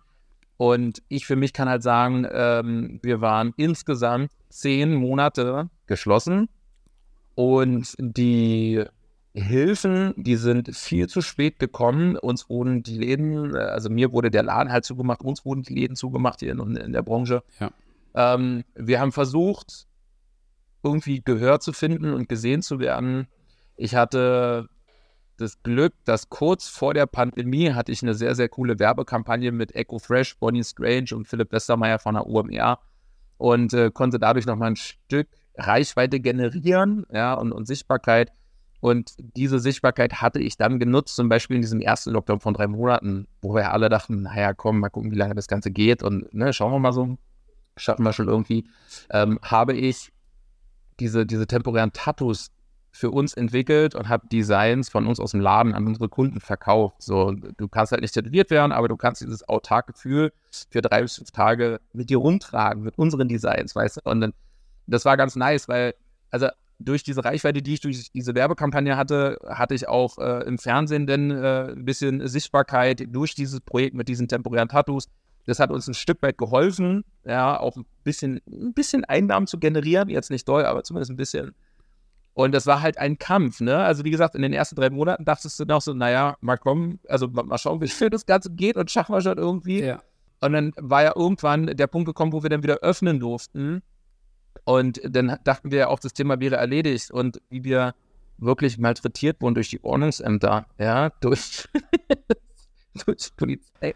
Und 0.58 1.02
ich 1.08 1.26
für 1.26 1.36
mich 1.36 1.52
kann 1.52 1.68
halt 1.68 1.82
sagen, 1.82 2.28
ähm, 2.32 3.00
wir 3.02 3.22
waren 3.22 3.54
insgesamt 3.58 4.32
zehn 4.50 4.94
Monate 4.94 5.72
geschlossen 5.88 6.48
und 7.42 7.96
die 7.98 8.84
Hilfen, 9.34 10.14
die 10.16 10.36
sind 10.36 10.76
viel 10.76 11.10
zu 11.10 11.22
spät 11.22 11.58
gekommen. 11.58 12.16
Uns 12.16 12.50
wurden 12.50 12.84
die 12.84 13.00
Läden, 13.00 13.56
also 13.56 13.90
mir 13.90 14.12
wurde 14.12 14.30
der 14.30 14.44
Laden 14.44 14.72
halt 14.72 14.86
zugemacht, 14.86 15.22
uns 15.22 15.44
wurden 15.44 15.64
die 15.64 15.74
Läden 15.74 15.96
zugemacht 15.96 16.42
hier 16.42 16.52
in, 16.52 16.76
in 16.76 16.94
der 16.94 17.02
Branche. 17.02 17.42
Ja. 17.60 17.72
Ähm, 18.14 18.64
wir 18.76 19.00
haben 19.00 19.12
versucht, 19.12 19.88
irgendwie 20.84 21.24
Gehör 21.24 21.60
zu 21.60 21.74
finden 21.74 22.14
und 22.14 22.30
gesehen 22.30 22.62
zu 22.62 22.80
werden. 22.80 23.28
Ich 23.76 23.96
hatte 23.96 24.70
das 25.38 25.64
Glück, 25.64 25.96
dass 26.06 26.30
kurz 26.30 26.68
vor 26.68 26.94
der 26.94 27.08
Pandemie 27.08 27.74
hatte 27.74 27.92
ich 27.92 28.04
eine 28.04 28.14
sehr, 28.14 28.36
sehr 28.36 28.50
coole 28.50 28.78
Werbekampagne 28.78 29.52
mit 29.52 29.74
Echo 29.74 29.98
Fresh, 29.98 30.38
Bonnie 30.38 30.64
Strange 30.64 31.08
und 31.14 31.28
Philipp 31.28 31.52
Westermeier 31.52 31.98
von 31.98 32.14
der 32.14 32.28
UMR 32.28 32.78
und 33.40 33.74
äh, 33.74 33.90
konnte 33.92 34.20
dadurch 34.20 34.46
nochmal 34.46 34.70
ein 34.70 34.76
Stück 34.76 35.28
Reichweite 35.56 36.20
generieren 36.20 37.06
ja, 37.12 37.34
und, 37.34 37.52
und 37.52 37.66
Sichtbarkeit. 37.68 38.32
Und 38.80 39.14
diese 39.18 39.60
Sichtbarkeit 39.60 40.22
hatte 40.22 40.40
ich 40.40 40.58
dann 40.58 40.80
genutzt, 40.80 41.16
zum 41.16 41.30
Beispiel 41.30 41.56
in 41.56 41.62
diesem 41.62 41.82
ersten 41.82 42.12
Lockdown 42.12 42.40
von 42.40 42.56
drei 42.56 42.68
Monaten, 42.68 43.28
wo 43.42 43.54
wir 43.54 43.72
alle 43.72 43.90
dachten, 43.90 44.24
naja, 44.24 44.54
komm, 44.54 44.80
mal 44.80 44.90
gucken, 44.90 45.12
wie 45.12 45.18
lange 45.18 45.36
das 45.36 45.48
Ganze 45.48 45.70
geht 45.70 46.02
und 46.02 46.34
ne, 46.34 46.52
schauen 46.52 46.72
wir 46.72 46.80
mal 46.80 46.92
so, 46.92 47.18
schaffen 47.78 48.04
wir 48.04 48.14
schon 48.14 48.28
irgendwie, 48.28 48.68
ähm, 49.12 49.40
habe 49.44 49.74
ich 49.74 50.12
diese, 51.00 51.28
diese 51.28 51.46
temporären 51.46 51.94
Tattoos 51.94 52.52
für 52.92 53.10
uns 53.10 53.34
entwickelt 53.34 53.96
und 53.96 54.10
habe 54.10 54.28
Designs 54.28 54.90
von 54.90 55.08
uns 55.08 55.20
aus 55.20 55.32
dem 55.32 55.40
Laden 55.40 55.74
an 55.74 55.88
unsere 55.88 56.10
Kunden 56.10 56.40
verkauft. 56.42 57.02
So, 57.02 57.32
du 57.32 57.68
kannst 57.68 57.92
halt 57.92 58.02
nicht 58.02 58.14
tätowiert 58.14 58.50
werden, 58.50 58.72
aber 58.72 58.88
du 58.88 58.98
kannst 58.98 59.22
dieses 59.22 59.48
autarke 59.48 59.94
Gefühl 59.94 60.34
für 60.70 60.82
drei 60.82 61.02
bis 61.02 61.16
fünf 61.16 61.32
Tage 61.32 61.80
mit 61.94 62.10
dir 62.10 62.18
rumtragen, 62.18 62.84
mit 62.84 62.98
unseren 62.98 63.30
Designs, 63.30 63.76
weißt 63.76 63.98
du? 63.98 64.10
Und 64.10 64.22
dann, 64.22 64.34
das 64.92 65.06
war 65.06 65.18
ganz 65.18 65.36
nice, 65.36 65.68
weil, 65.68 65.94
also 66.30 66.48
durch 66.80 67.04
diese 67.04 67.24
Reichweite, 67.24 67.62
die 67.62 67.76
ich 67.76 67.82
durch 67.82 68.12
diese 68.12 68.36
Werbekampagne 68.36 68.98
hatte, 68.98 69.38
hatte 69.48 69.76
ich 69.76 69.88
auch 69.88 70.18
äh, 70.18 70.44
im 70.46 70.58
Fernsehen 70.58 71.08
dann 71.08 71.32
äh, 71.32 71.72
ein 71.72 71.86
bisschen 71.86 72.28
Sichtbarkeit 72.28 73.04
durch 73.08 73.36
dieses 73.36 73.62
Projekt 73.62 73.96
mit 73.96 74.08
diesen 74.08 74.28
temporären 74.28 74.70
Tattoos. 74.70 75.08
Das 75.46 75.60
hat 75.60 75.72
uns 75.72 75.88
ein 75.88 75.94
Stück 75.94 76.22
weit 76.22 76.38
geholfen, 76.38 77.04
ja, 77.26 77.60
auch 77.60 77.76
ein 77.76 77.86
bisschen, 78.04 78.42
ein 78.48 78.74
bisschen 78.74 79.06
Einnahmen 79.06 79.48
zu 79.48 79.60
generieren. 79.60 80.10
Jetzt 80.10 80.30
nicht 80.30 80.48
doll, 80.48 80.66
aber 80.66 80.84
zumindest 80.84 81.12
ein 81.12 81.18
bisschen. 81.18 81.56
Und 82.34 82.54
das 82.54 82.66
war 82.66 82.82
halt 82.82 82.98
ein 82.98 83.18
Kampf, 83.18 83.60
ne? 83.60 83.78
Also, 83.78 84.06
wie 84.06 84.12
gesagt, 84.12 84.36
in 84.36 84.42
den 84.42 84.54
ersten 84.54 84.76
drei 84.76 84.90
Monaten 84.90 85.26
dachtest 85.26 85.60
du 85.60 85.66
noch 85.66 85.82
so, 85.82 85.94
naja, 85.94 86.38
mal 86.42 86.58
kommen, 86.58 87.00
also 87.08 87.28
mal 87.28 87.58
schauen, 87.58 87.82
wie 87.82 87.88
viel 87.88 88.10
das 88.10 88.26
Ganze 88.26 88.52
geht 88.52 88.78
und 88.78 88.90
schaffen 88.90 89.14
wir 89.14 89.22
schon 89.22 89.38
irgendwie. 89.38 89.84
Ja. 89.84 90.02
Und 90.42 90.54
dann 90.54 90.74
war 90.78 91.04
ja 91.04 91.14
irgendwann 91.16 91.68
der 91.68 91.88
Punkt 91.88 92.08
gekommen, 92.08 92.34
wo 92.34 92.42
wir 92.42 92.50
dann 92.50 92.64
wieder 92.64 92.78
öffnen 92.78 93.20
durften. 93.20 93.82
Und 94.64 95.02
dann 95.04 95.38
dachten 95.44 95.72
wir 95.72 95.90
auch, 95.90 96.00
das 96.00 96.14
Thema 96.14 96.40
wäre 96.40 96.56
erledigt. 96.56 97.12
Und 97.12 97.42
wie 97.50 97.64
wir 97.64 97.96
wirklich 98.38 98.78
malträtiert 98.78 99.42
wurden 99.42 99.56
durch 99.56 99.70
die 99.70 99.84
Ordnungsämter, 99.84 100.66
ja, 100.78 101.10
durch, 101.22 101.68
durch 103.06 103.36
Polizei. 103.36 103.94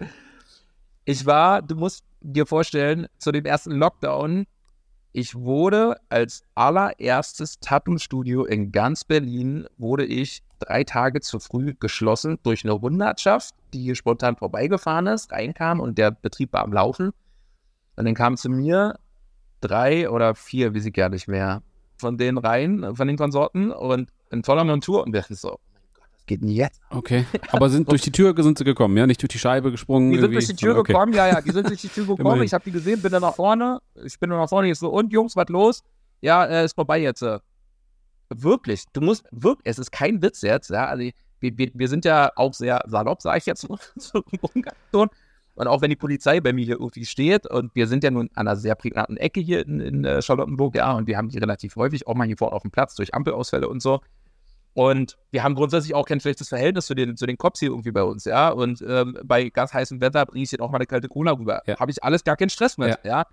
Ich 1.03 1.25
war, 1.25 1.61
du 1.61 1.75
musst 1.75 2.03
dir 2.21 2.45
vorstellen, 2.45 3.07
zu 3.17 3.31
dem 3.31 3.45
ersten 3.45 3.71
Lockdown, 3.71 4.45
ich 5.13 5.33
wurde 5.33 5.97
als 6.09 6.43
allererstes 6.55 7.59
Tattoo-Studio 7.59 8.43
in 8.45 8.71
ganz 8.71 9.03
Berlin, 9.03 9.65
wurde 9.77 10.05
ich 10.05 10.43
drei 10.59 10.83
Tage 10.83 11.21
zu 11.21 11.39
früh 11.39 11.73
geschlossen 11.79 12.37
durch 12.43 12.65
eine 12.65 12.79
Hundertschaft, 12.81 13.55
die 13.73 13.81
hier 13.81 13.95
spontan 13.95 14.35
vorbeigefahren 14.35 15.07
ist, 15.07 15.31
reinkam 15.31 15.79
und 15.79 15.97
der 15.97 16.11
Betrieb 16.11 16.53
war 16.53 16.63
am 16.63 16.73
Laufen. 16.73 17.13
Und 17.95 18.05
dann 18.05 18.13
kamen 18.13 18.35
zu 18.35 18.49
mir 18.49 18.99
drei 19.61 20.09
oder 20.09 20.35
vier, 20.35 20.73
wie 20.73 20.79
sie 20.79 20.91
gar 20.91 21.09
nicht 21.09 21.27
mehr, 21.27 21.61
von 21.97 22.17
denen 22.17 22.37
rein, 22.37 22.95
von 22.95 23.07
den 23.07 23.17
Konsorten 23.17 23.71
und 23.71 24.09
in 24.31 24.43
voller 24.43 24.63
Montur 24.63 25.03
und 25.03 25.13
wir 25.13 25.23
so, 25.29 25.59
geht 26.25 26.41
denn 26.41 26.49
jetzt? 26.49 26.81
Okay. 26.89 27.25
Aber 27.51 27.69
sind 27.69 27.89
durch 27.91 28.01
die 28.01 28.11
Tür 28.11 28.33
sind 28.37 28.57
sie 28.57 28.63
gekommen, 28.63 28.97
ja? 28.97 29.07
Nicht 29.07 29.21
durch 29.21 29.29
die 29.29 29.39
Scheibe 29.39 29.71
gesprungen? 29.71 30.11
Die 30.11 30.17
sind 30.17 30.25
irgendwie? 30.25 30.45
durch 30.45 30.47
die 30.47 30.55
Tür 30.55 30.77
okay. 30.77 30.93
gekommen, 30.93 31.13
ja, 31.13 31.27
ja, 31.27 31.41
die 31.41 31.51
sind 31.51 31.67
durch 31.67 31.81
die 31.81 31.89
Tür 31.89 32.05
gekommen. 32.17 32.43
Ich 32.43 32.53
habe 32.53 32.63
die 32.63 32.71
gesehen, 32.71 33.01
bin 33.01 33.11
dann 33.11 33.21
nach 33.21 33.35
vorne. 33.35 33.79
Ich 34.03 34.19
bin 34.19 34.29
dann 34.29 34.39
nach 34.39 34.49
vorne, 34.49 34.69
ich 34.69 34.77
so, 34.77 34.89
und 34.89 35.11
Jungs, 35.11 35.35
was 35.35 35.49
los? 35.49 35.83
Ja, 36.21 36.45
äh, 36.45 36.65
ist 36.65 36.73
vorbei 36.75 36.99
jetzt. 36.99 37.21
äh. 37.21 37.39
Wirklich, 38.29 38.85
du 38.91 39.01
musst, 39.01 39.25
wirklich, 39.31 39.65
es 39.65 39.77
ist 39.77 39.91
kein 39.91 40.21
Witz 40.21 40.41
jetzt, 40.41 40.71
ja. 40.71 40.87
Also, 40.87 41.09
wir, 41.39 41.57
wir, 41.57 41.71
wir 41.73 41.87
sind 41.87 42.05
ja 42.05 42.31
auch 42.35 42.53
sehr 42.53 42.81
salopp, 42.87 43.21
sage 43.21 43.37
ich 43.37 43.45
jetzt 43.45 43.69
mal. 43.69 43.77
Und 45.55 45.67
auch 45.67 45.81
wenn 45.81 45.89
die 45.89 45.95
Polizei 45.95 46.41
bei 46.41 46.53
mir 46.53 46.65
hier 46.65 46.75
irgendwie 46.79 47.05
steht 47.05 47.47
und 47.47 47.73
wir 47.75 47.87
sind 47.87 48.03
ja 48.03 48.11
nun 48.11 48.29
an 48.35 48.47
einer 48.47 48.57
sehr 48.57 48.75
privaten 48.75 49.17
Ecke 49.17 49.39
hier 49.39 49.65
in, 49.65 49.79
in 49.79 50.05
äh, 50.05 50.21
Charlottenburg, 50.21 50.75
ja, 50.75 50.91
und 50.93 51.07
wir 51.07 51.17
haben 51.17 51.29
die 51.29 51.37
relativ 51.37 51.75
häufig, 51.77 52.07
auch 52.07 52.15
mal 52.15 52.27
hier 52.27 52.37
vorne 52.37 52.53
auf 52.53 52.61
dem 52.61 52.71
Platz 52.71 52.95
durch 52.95 53.13
Ampelausfälle 53.13 53.67
und 53.69 53.81
so. 53.81 54.01
Und 54.73 55.17
wir 55.31 55.41
haben 55.43 55.55
grundsätzlich 55.55 55.95
auch 55.95 56.05
kein 56.05 56.19
schlechtes 56.19 56.49
Verhältnis 56.49 56.85
zu 56.87 56.95
den, 56.95 57.15
zu 57.15 57.25
den 57.25 57.37
Cops 57.37 57.61
hier 57.61 57.69
irgendwie 57.69 57.91
bei 57.91 58.03
uns, 58.03 58.25
ja. 58.25 58.49
Und 58.49 58.83
ähm, 58.85 59.17
bei 59.23 59.47
ganz 59.47 59.73
heißem 59.73 60.01
Wetter 60.01 60.25
bringe 60.25 60.43
ich 60.43 60.49
dann 60.49 60.59
auch 60.59 60.69
mal 60.69 60.79
eine 60.79 60.85
kalte 60.85 61.07
Cola 61.07 61.31
rüber. 61.31 61.61
Ja. 61.65 61.79
Habe 61.79 61.91
ich 61.91 62.03
alles 62.03 62.25
gar 62.25 62.35
keinen 62.35 62.49
Stress 62.49 62.77
mit, 62.77 62.99
ja. 63.05 63.25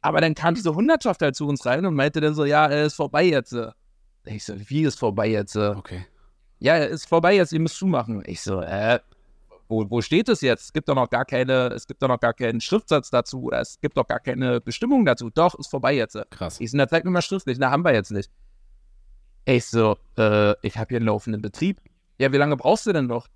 Aber 0.00 0.20
dann 0.20 0.34
kam 0.34 0.56
diese 0.56 0.74
Hundertschaft 0.74 1.22
halt 1.22 1.36
zu 1.36 1.46
uns 1.46 1.64
rein 1.64 1.86
und 1.86 1.94
meinte 1.94 2.20
dann 2.20 2.34
so, 2.34 2.44
ja, 2.44 2.66
äh, 2.66 2.86
ist 2.86 2.94
vorbei 2.94 3.24
jetzt. 3.24 3.52
äh. 3.52 3.70
Ich 4.26 4.44
so, 4.44 4.54
wie 4.68 4.82
ist 4.82 4.98
vorbei 4.98 5.28
jetzt? 5.28 5.54
äh? 5.54 5.68
Okay. 5.68 6.04
Ja, 6.58 6.76
ist 6.76 7.08
vorbei 7.08 7.36
jetzt, 7.36 7.52
ihr 7.52 7.60
müsst 7.60 7.76
zumachen. 7.76 8.22
Ich 8.26 8.42
so, 8.42 8.60
äh, 8.60 8.98
wo, 9.74 9.90
wo 9.90 10.00
steht 10.00 10.28
es 10.28 10.40
jetzt? 10.40 10.64
Es 10.64 10.72
gibt 10.72 10.88
doch 10.88 10.94
noch 10.94 11.10
gar 11.10 11.24
keine, 11.24 11.68
es 11.68 11.86
gibt 11.86 12.02
doch 12.02 12.08
noch 12.08 12.20
gar 12.20 12.32
keinen 12.32 12.60
Schriftsatz 12.60 13.10
dazu 13.10 13.44
oder 13.44 13.60
es 13.60 13.80
gibt 13.80 13.96
doch 13.96 14.06
gar 14.06 14.20
keine 14.20 14.60
Bestimmung 14.60 15.04
dazu. 15.04 15.30
Doch, 15.30 15.58
ist 15.58 15.68
vorbei 15.68 15.94
jetzt. 15.94 16.16
Krass. 16.30 16.60
Ich 16.60 16.70
so, 16.70 16.76
na, 16.76 16.86
zeig 16.86 17.04
mir 17.04 17.10
mal 17.10 17.22
schriftlich. 17.22 17.58
Na, 17.58 17.70
haben 17.70 17.84
wir 17.84 17.92
jetzt 17.92 18.12
nicht. 18.12 18.30
Ich 19.44 19.66
so, 19.66 19.98
äh, 20.16 20.54
ich 20.66 20.78
habe 20.78 20.88
hier 20.90 20.98
einen 20.98 21.06
laufenden 21.06 21.42
Betrieb. 21.42 21.80
Ja, 22.18 22.32
wie 22.32 22.36
lange 22.36 22.56
brauchst 22.56 22.86
du 22.86 22.92
denn 22.92 23.06
noch? 23.06 23.26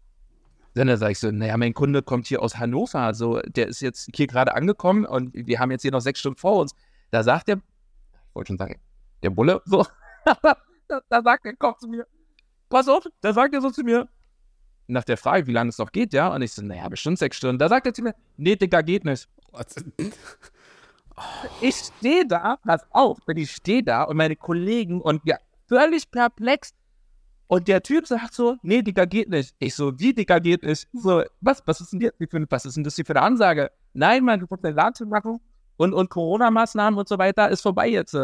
Dann 0.74 0.96
sag 0.96 1.10
ich 1.10 1.18
so, 1.18 1.30
naja, 1.30 1.56
mein 1.56 1.74
Kunde 1.74 2.02
kommt 2.02 2.28
hier 2.28 2.40
aus 2.40 2.56
Hannover. 2.56 3.12
So, 3.14 3.40
der 3.40 3.66
ist 3.66 3.80
jetzt 3.80 4.08
hier 4.14 4.28
gerade 4.28 4.54
angekommen 4.54 5.04
und 5.04 5.34
wir 5.34 5.58
haben 5.58 5.70
jetzt 5.72 5.82
hier 5.82 5.90
noch 5.90 6.00
sechs 6.00 6.20
Stunden 6.20 6.38
vor 6.38 6.60
uns. 6.60 6.72
Da 7.10 7.22
sagt 7.22 7.48
der, 7.48 7.56
ich 7.56 8.34
wollte 8.34 8.48
schon 8.48 8.58
sagen, 8.58 8.80
der 9.22 9.30
Bulle, 9.30 9.60
so, 9.64 9.84
da, 10.88 11.00
da 11.08 11.22
sagt 11.22 11.44
der 11.44 11.56
Kopf 11.56 11.78
zu 11.78 11.88
mir, 11.88 12.06
pass 12.68 12.88
auf, 12.88 13.04
da 13.20 13.32
sagt 13.32 13.54
er 13.54 13.60
so 13.60 13.70
zu 13.70 13.82
mir, 13.82 14.08
nach 14.88 15.04
der 15.04 15.16
Frage, 15.16 15.46
wie 15.46 15.52
lange 15.52 15.68
es 15.68 15.78
noch 15.78 15.92
geht, 15.92 16.12
ja, 16.12 16.28
und 16.28 16.42
ich 16.42 16.52
so, 16.52 16.62
naja, 16.62 16.88
bestimmt 16.88 17.18
sechs 17.18 17.36
Stunden. 17.36 17.58
Da 17.58 17.68
sagt 17.68 17.86
er 17.86 17.94
zu 17.94 18.02
mir, 18.02 18.14
nee, 18.36 18.56
Digga, 18.56 18.80
geht 18.82 19.04
nicht. 19.04 19.28
Ich 21.60 21.74
stehe 21.74 22.24
da, 22.24 22.58
pass 22.64 22.86
auf, 22.90 23.18
wenn 23.26 23.38
ich 23.38 23.50
stehe 23.50 23.82
da 23.82 24.04
und 24.04 24.16
meine 24.16 24.36
Kollegen 24.36 25.00
und 25.00 25.20
ja, 25.24 25.36
völlig 25.66 26.08
perplex. 26.12 26.72
Und 27.48 27.66
der 27.66 27.82
Typ 27.82 28.06
sagt 28.06 28.34
so, 28.34 28.56
nee, 28.62 28.82
Digga, 28.82 29.04
geht 29.04 29.28
nicht. 29.28 29.52
Ich 29.58 29.74
so, 29.74 29.98
wie, 29.98 30.14
Digga, 30.14 30.38
geht 30.38 30.62
nicht? 30.62 30.86
So, 30.92 31.24
was, 31.40 31.60
was 31.66 31.80
ist 31.80 31.92
denn 31.92 32.00
jetzt 32.00 32.18
für, 32.30 32.46
was 32.48 32.66
ist 32.66 32.76
denn 32.76 32.84
das 32.84 32.94
hier 32.94 33.04
für 33.04 33.16
eine 33.16 33.22
Ansage? 33.22 33.72
Nein, 33.94 34.22
Mann, 34.22 34.38
du 34.38 34.46
musst 34.48 34.96
zu 34.96 35.06
machen 35.06 35.40
und, 35.76 35.92
und 35.92 36.08
Corona-Maßnahmen 36.08 36.96
und 36.96 37.08
so 37.08 37.18
weiter 37.18 37.48
ist 37.48 37.62
vorbei 37.62 37.88
jetzt. 37.88 38.16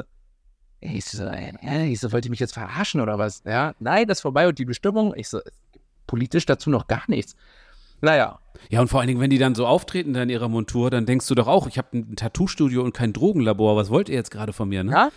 Ich 0.80 1.06
so, 1.06 1.24
äh, 1.24 1.88
ich 1.88 1.98
so, 1.98 2.12
wollt 2.12 2.26
ihr 2.26 2.30
mich 2.30 2.40
jetzt 2.40 2.52
verarschen 2.52 3.00
oder 3.00 3.18
was? 3.18 3.42
Ja, 3.44 3.74
nein, 3.78 4.06
das 4.06 4.18
ist 4.18 4.22
vorbei 4.22 4.46
und 4.46 4.58
die 4.58 4.66
Bestimmung, 4.66 5.14
ich 5.16 5.28
so, 5.28 5.40
politisch 6.06 6.46
dazu 6.46 6.70
noch 6.70 6.86
gar 6.86 7.04
nichts. 7.08 7.36
Naja, 8.00 8.38
Ja, 8.68 8.80
und 8.80 8.88
vor 8.88 9.00
allen 9.00 9.08
Dingen, 9.08 9.20
wenn 9.20 9.30
die 9.30 9.38
dann 9.38 9.54
so 9.54 9.66
auftreten 9.66 10.12
da 10.12 10.22
in 10.22 10.28
ihrer 10.28 10.48
Montur, 10.48 10.90
dann 10.90 11.06
denkst 11.06 11.26
du 11.26 11.34
doch 11.34 11.46
auch, 11.46 11.66
ich 11.66 11.78
habe 11.78 11.96
ein 11.96 12.16
Tattoo-Studio 12.16 12.82
und 12.82 12.92
kein 12.92 13.12
Drogenlabor. 13.12 13.76
Was 13.76 13.90
wollt 13.90 14.08
ihr 14.08 14.14
jetzt 14.16 14.30
gerade 14.30 14.52
von 14.52 14.68
mir, 14.68 14.84
ne? 14.84 14.92
Ja? 14.92 15.10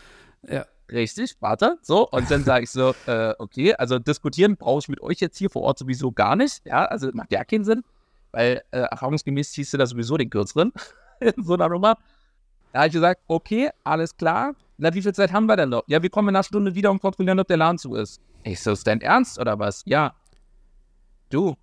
Ja. 0.49 0.65
Richtig, 0.89 1.35
warte. 1.41 1.77
So, 1.81 2.07
und 2.09 2.31
dann 2.31 2.43
sage 2.43 2.63
ich 2.63 2.71
so, 2.71 2.95
äh, 3.07 3.33
okay, 3.39 3.73
also 3.75 3.99
diskutieren 3.99 4.55
brauche 4.55 4.79
ich 4.79 4.87
mit 4.87 5.01
euch 5.01 5.19
jetzt 5.19 5.37
hier 5.37 5.49
vor 5.49 5.63
Ort 5.63 5.79
sowieso 5.79 6.11
gar 6.11 6.35
nicht. 6.35 6.65
Ja, 6.65 6.85
also 6.85 7.09
macht 7.13 7.31
ja 7.31 7.43
keinen 7.43 7.65
Sinn, 7.65 7.83
weil 8.31 8.61
äh, 8.71 8.79
erfahrungsgemäß 8.79 9.51
ziehst 9.51 9.73
du 9.73 9.77
da 9.77 9.85
sowieso 9.85 10.17
den 10.17 10.29
kürzeren 10.29 10.71
in 11.19 11.43
so 11.43 11.55
einer 11.55 11.69
Nummer. 11.69 11.97
Da 12.71 12.79
habe 12.79 12.87
ich 12.87 12.93
gesagt, 12.93 13.21
okay, 13.27 13.69
alles 13.83 14.15
klar. 14.15 14.53
Na, 14.77 14.93
wie 14.93 15.01
viel 15.01 15.13
Zeit 15.13 15.33
haben 15.33 15.47
wir 15.47 15.55
denn 15.55 15.69
noch? 15.69 15.83
Ja, 15.87 16.01
wir 16.01 16.09
kommen 16.09 16.29
in 16.29 16.35
einer 16.35 16.43
Stunde 16.43 16.75
wieder 16.75 16.91
und 16.91 17.01
kontrollieren, 17.01 17.39
ob 17.39 17.47
der 17.47 17.57
Laden 17.57 17.79
zu 17.79 17.95
ist. 17.95 18.21
Ich 18.43 18.61
so, 18.61 18.71
ist 18.71 18.85
dein 18.85 19.01
Ernst 19.01 19.39
oder 19.39 19.57
was? 19.59 19.81
Ja. 19.85 20.13
Du, 21.29 21.55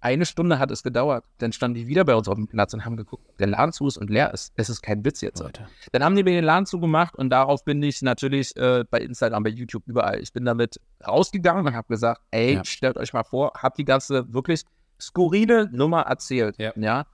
eine 0.00 0.26
Stunde 0.26 0.58
hat 0.58 0.70
es 0.70 0.82
gedauert. 0.82 1.24
Dann 1.38 1.52
standen 1.52 1.74
die 1.76 1.86
wieder 1.86 2.04
bei 2.04 2.14
uns 2.14 2.28
auf 2.28 2.36
dem 2.36 2.46
Platz 2.46 2.74
und 2.74 2.84
haben 2.84 2.96
geguckt, 2.96 3.24
ob 3.28 3.38
der 3.38 3.46
Laden 3.48 3.72
zu 3.72 3.86
ist 3.86 3.96
und 3.96 4.10
leer 4.10 4.32
ist. 4.32 4.52
Es 4.56 4.68
ist 4.68 4.82
kein 4.82 5.04
Witz 5.04 5.20
jetzt. 5.20 5.40
Leute. 5.40 5.66
Dann 5.92 6.04
haben 6.04 6.14
die 6.14 6.22
mir 6.22 6.32
den 6.32 6.44
Laden 6.44 6.66
zugemacht 6.66 7.16
und 7.16 7.30
darauf 7.30 7.64
bin 7.64 7.82
ich 7.82 8.02
natürlich 8.02 8.54
äh, 8.56 8.84
bei 8.90 9.00
Instagram, 9.00 9.42
bei 9.42 9.50
YouTube, 9.50 9.82
überall. 9.86 10.20
Ich 10.20 10.32
bin 10.32 10.44
damit 10.44 10.80
rausgegangen 11.06 11.66
und 11.66 11.74
habe 11.74 11.88
gesagt, 11.88 12.20
ey, 12.30 12.54
Ja. 12.54 12.64
stellt 12.64 12.96
euch 12.98 13.12
mal 13.12 13.24
vor, 13.24 13.52
hab 13.56 13.74
die 13.74 13.84
ganze 13.84 14.32
wirklich 14.32 14.62
skurrile 15.00 15.68
Nummer 15.72 16.02
erzählt. 16.02 16.56
Ja. 16.58 16.72
ja? 16.76 17.06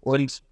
Und 0.00 0.42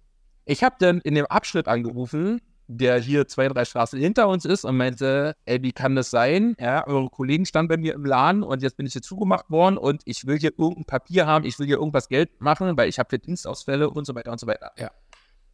ich 0.45 0.63
habe 0.63 0.75
dann 0.79 0.99
in 1.01 1.15
dem 1.15 1.25
Abschnitt 1.25 1.67
angerufen, 1.67 2.39
der 2.71 2.99
hier 2.99 3.27
zwei, 3.27 3.47
drei 3.47 3.65
Straßen 3.65 3.99
hinter 3.99 4.27
uns 4.27 4.45
ist 4.45 4.63
und 4.63 4.77
meinte, 4.77 5.35
ey, 5.45 5.61
wie 5.63 5.71
kann 5.71 5.95
das 5.95 6.11
sein? 6.11 6.55
Ja, 6.59 6.85
eure 6.85 7.09
Kollegen 7.09 7.47
standen 7.47 7.67
bei 7.67 7.77
mir 7.77 7.95
im 7.95 8.05
Laden 8.05 8.43
und 8.43 8.61
jetzt 8.61 8.77
bin 8.77 8.85
ich 8.85 8.93
hier 8.93 9.01
zugemacht 9.01 9.49
worden 9.49 9.75
und 9.75 10.03
ich 10.05 10.27
will 10.27 10.37
hier 10.37 10.51
irgendein 10.55 10.85
Papier 10.85 11.25
haben, 11.25 11.45
ich 11.45 11.57
will 11.57 11.65
hier 11.65 11.77
irgendwas 11.77 12.09
Geld 12.09 12.39
machen, 12.39 12.77
weil 12.77 12.87
ich 12.87 12.99
habe 12.99 13.09
hier 13.09 13.17
Dienstausfälle 13.17 13.89
und 13.89 14.05
so 14.05 14.13
weiter 14.13 14.31
und 14.31 14.39
so 14.39 14.45
weiter. 14.45 14.71
Ja. 14.77 14.91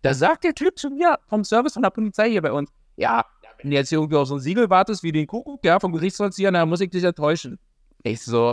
Da 0.02 0.14
sagt 0.14 0.44
der 0.44 0.54
Typ 0.54 0.78
zu 0.78 0.90
mir 0.90 1.18
vom 1.28 1.46
Service 1.46 1.74
von 1.74 1.84
der 1.84 1.90
Polizei 1.90 2.30
hier 2.30 2.42
bei 2.42 2.52
uns, 2.52 2.70
ja, 2.98 3.26
wenn 3.62 3.72
du 3.72 3.78
jetzt 3.78 3.90
hier 3.90 4.00
irgendwie 4.00 4.18
auf 4.18 4.28
so 4.28 4.36
ein 4.36 4.42
Siegel 4.42 4.70
wartest 4.70 5.02
wie 5.02 5.14
den 5.14 5.26
Kuckuck, 5.26 5.64
ja, 5.64 5.80
vom 5.80 5.94
Gerichtsvollzieher, 5.94 6.52
dann 6.52 6.68
muss 6.68 6.82
ich 6.82 6.90
dich 6.90 7.04
enttäuschen. 7.06 7.60
Ich 8.04 8.22
so, 8.22 8.52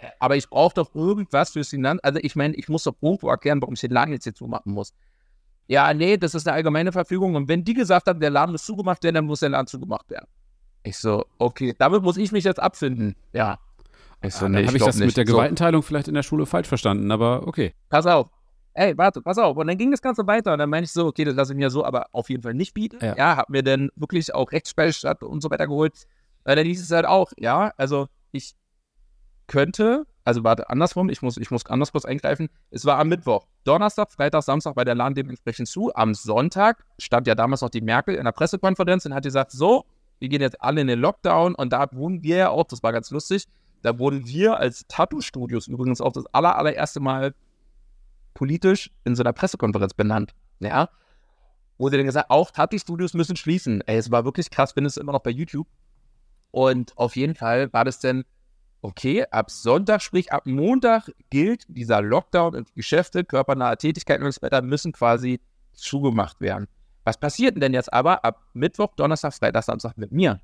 äh, 0.00 0.06
aber 0.20 0.36
ich 0.36 0.48
brauche 0.48 0.74
doch 0.74 0.94
irgendwas 0.94 1.50
fürs 1.50 1.70
Finanz. 1.70 2.00
Also 2.04 2.20
ich 2.22 2.36
meine, 2.36 2.54
ich 2.54 2.68
muss 2.68 2.84
doch 2.84 2.94
irgendwo 3.00 3.28
erklären, 3.30 3.60
warum 3.60 3.74
ich 3.74 3.80
den 3.80 3.90
Laden 3.90 4.12
jetzt 4.12 4.24
hier 4.24 4.34
zumachen 4.34 4.72
muss. 4.72 4.92
Ja, 5.68 5.92
nee, 5.94 6.16
das 6.16 6.34
ist 6.34 6.46
eine 6.46 6.54
allgemeine 6.54 6.92
Verfügung. 6.92 7.34
Und 7.34 7.48
wenn 7.48 7.64
die 7.64 7.74
gesagt 7.74 8.06
haben, 8.06 8.20
der 8.20 8.30
Laden 8.30 8.52
muss 8.52 8.64
zugemacht 8.64 9.02
werden, 9.02 9.16
dann 9.16 9.26
muss 9.26 9.40
der 9.40 9.48
Laden 9.48 9.66
zugemacht 9.66 10.08
werden. 10.10 10.26
Ich 10.84 10.96
so, 10.98 11.24
okay, 11.38 11.74
damit 11.78 12.02
muss 12.02 12.16
ich 12.16 12.30
mich 12.30 12.44
jetzt 12.44 12.60
abfinden. 12.60 13.16
Ja. 13.32 13.58
Ich 14.22 14.34
so, 14.34 14.46
Ah, 14.46 14.48
nee, 14.48 14.64
habe 14.66 14.76
ich 14.76 14.82
das 14.84 14.96
mit 14.96 15.06
nicht. 15.06 15.16
der 15.16 15.26
So, 15.26 15.32
Gewaltenteilung 15.34 15.82
vielleicht 15.82 16.08
in 16.08 16.14
der 16.14 16.22
Schule 16.22 16.46
falsch 16.46 16.68
verstanden, 16.68 17.10
aber 17.10 17.46
okay. 17.46 17.74
pass 17.88 18.06
auf. 18.06 18.28
Ey, 18.74 18.96
warte, 18.96 19.20
pass 19.22 19.38
auf. 19.38 19.56
Und 19.56 19.66
dann 19.66 19.78
ging 19.78 19.90
das 19.90 20.02
Ganze 20.02 20.26
weiter. 20.26 20.52
Und 20.52 20.58
dann 20.58 20.70
meine 20.70 20.84
ich 20.84 20.92
so, 20.92 21.06
okay, 21.06 21.24
das 21.24 21.34
lasse 21.34 21.52
ich 21.52 21.56
mir 21.56 21.70
so 21.70 21.84
aber 21.84 22.06
auf 22.12 22.28
jeden 22.30 22.42
Fall 22.42 22.54
nicht 22.54 22.74
bieten. 22.74 22.98
Ja. 23.02 23.16
Ja, 23.16 23.36
hab 23.36 23.48
mir 23.50 23.62
dann 23.62 23.88
wirklich 23.96 24.34
auch 24.34 24.52
Rechtsspellstadt 24.52 25.22
und 25.22 25.40
so 25.42 25.50
weiter 25.50 25.66
geholt. 25.66 25.94
Weil 26.44 26.56
dann 26.56 26.66
hieß 26.66 26.80
es 26.82 26.90
halt 26.90 27.06
auch, 27.06 27.32
ja, 27.38 27.72
also 27.76 28.06
ich 28.32 28.54
könnte, 29.46 30.06
also 30.26 30.42
warte, 30.42 30.68
andersrum, 30.68 31.08
ich 31.08 31.22
muss, 31.22 31.36
ich 31.36 31.52
muss 31.52 31.64
anders 31.66 31.92
kurz 31.92 32.04
eingreifen. 32.04 32.48
Es 32.72 32.84
war 32.84 32.98
am 32.98 33.08
Mittwoch. 33.08 33.46
Donnerstag, 33.62 34.10
Freitag, 34.10 34.42
Samstag 34.42 34.74
war 34.74 34.84
der 34.84 34.96
Laden 34.96 35.14
dementsprechend 35.14 35.68
zu. 35.68 35.94
Am 35.94 36.14
Sonntag 36.14 36.84
stand 36.98 37.28
ja 37.28 37.36
damals 37.36 37.60
noch 37.60 37.70
die 37.70 37.80
Merkel 37.80 38.16
in 38.16 38.24
der 38.24 38.32
Pressekonferenz 38.32 39.06
und 39.06 39.14
hat 39.14 39.22
gesagt, 39.22 39.52
so, 39.52 39.84
wir 40.18 40.28
gehen 40.28 40.40
jetzt 40.40 40.60
alle 40.60 40.80
in 40.80 40.88
den 40.88 40.98
Lockdown 40.98 41.54
und 41.54 41.72
da 41.72 41.86
wurden 41.92 42.24
wir 42.24 42.36
ja 42.36 42.48
auch, 42.48 42.64
das 42.64 42.82
war 42.82 42.92
ganz 42.92 43.12
lustig, 43.12 43.46
da 43.82 44.00
wurden 44.00 44.26
wir 44.26 44.56
als 44.56 44.84
Tattoo-Studios 44.88 45.68
übrigens 45.68 46.00
auch 46.00 46.12
das 46.12 46.26
aller, 46.34 46.58
allererste 46.58 46.98
Mal 46.98 47.32
politisch 48.34 48.90
in 49.04 49.14
so 49.14 49.22
einer 49.22 49.32
Pressekonferenz 49.32 49.94
benannt. 49.94 50.34
Ja. 50.58 50.88
Wurde 51.78 51.98
dann 51.98 52.06
gesagt, 52.06 52.30
auch 52.30 52.50
Tattoo-Studios 52.50 53.14
müssen 53.14 53.36
schließen. 53.36 53.80
Ey, 53.82 53.96
es 53.96 54.10
war 54.10 54.24
wirklich 54.24 54.50
krass, 54.50 54.74
bin 54.74 54.86
es 54.86 54.96
immer 54.96 55.12
noch 55.12 55.22
bei 55.22 55.30
YouTube. 55.30 55.68
Und 56.50 56.98
auf 56.98 57.14
jeden 57.14 57.36
Fall 57.36 57.72
war 57.72 57.84
das 57.84 58.00
dann, 58.00 58.24
okay, 58.82 59.24
ab 59.30 59.50
Sonntag, 59.50 60.02
sprich 60.02 60.32
ab 60.32 60.46
Montag 60.46 61.10
gilt 61.30 61.64
dieser 61.68 62.02
Lockdown 62.02 62.54
und 62.54 62.68
die 62.68 62.74
Geschäfte, 62.74 63.24
körpernahe 63.24 63.76
Tätigkeiten 63.76 64.24
und 64.24 64.32
so 64.32 64.42
weiter 64.42 64.62
müssen 64.62 64.92
quasi 64.92 65.40
zugemacht 65.72 66.40
werden. 66.40 66.68
Was 67.04 67.18
passiert 67.18 67.60
denn 67.60 67.74
jetzt 67.74 67.92
aber 67.92 68.24
ab 68.24 68.42
Mittwoch, 68.52 68.94
Donnerstag, 68.96 69.34
Freitag, 69.34 69.64
Samstag 69.64 69.96
mit 69.96 70.12
mir? 70.12 70.40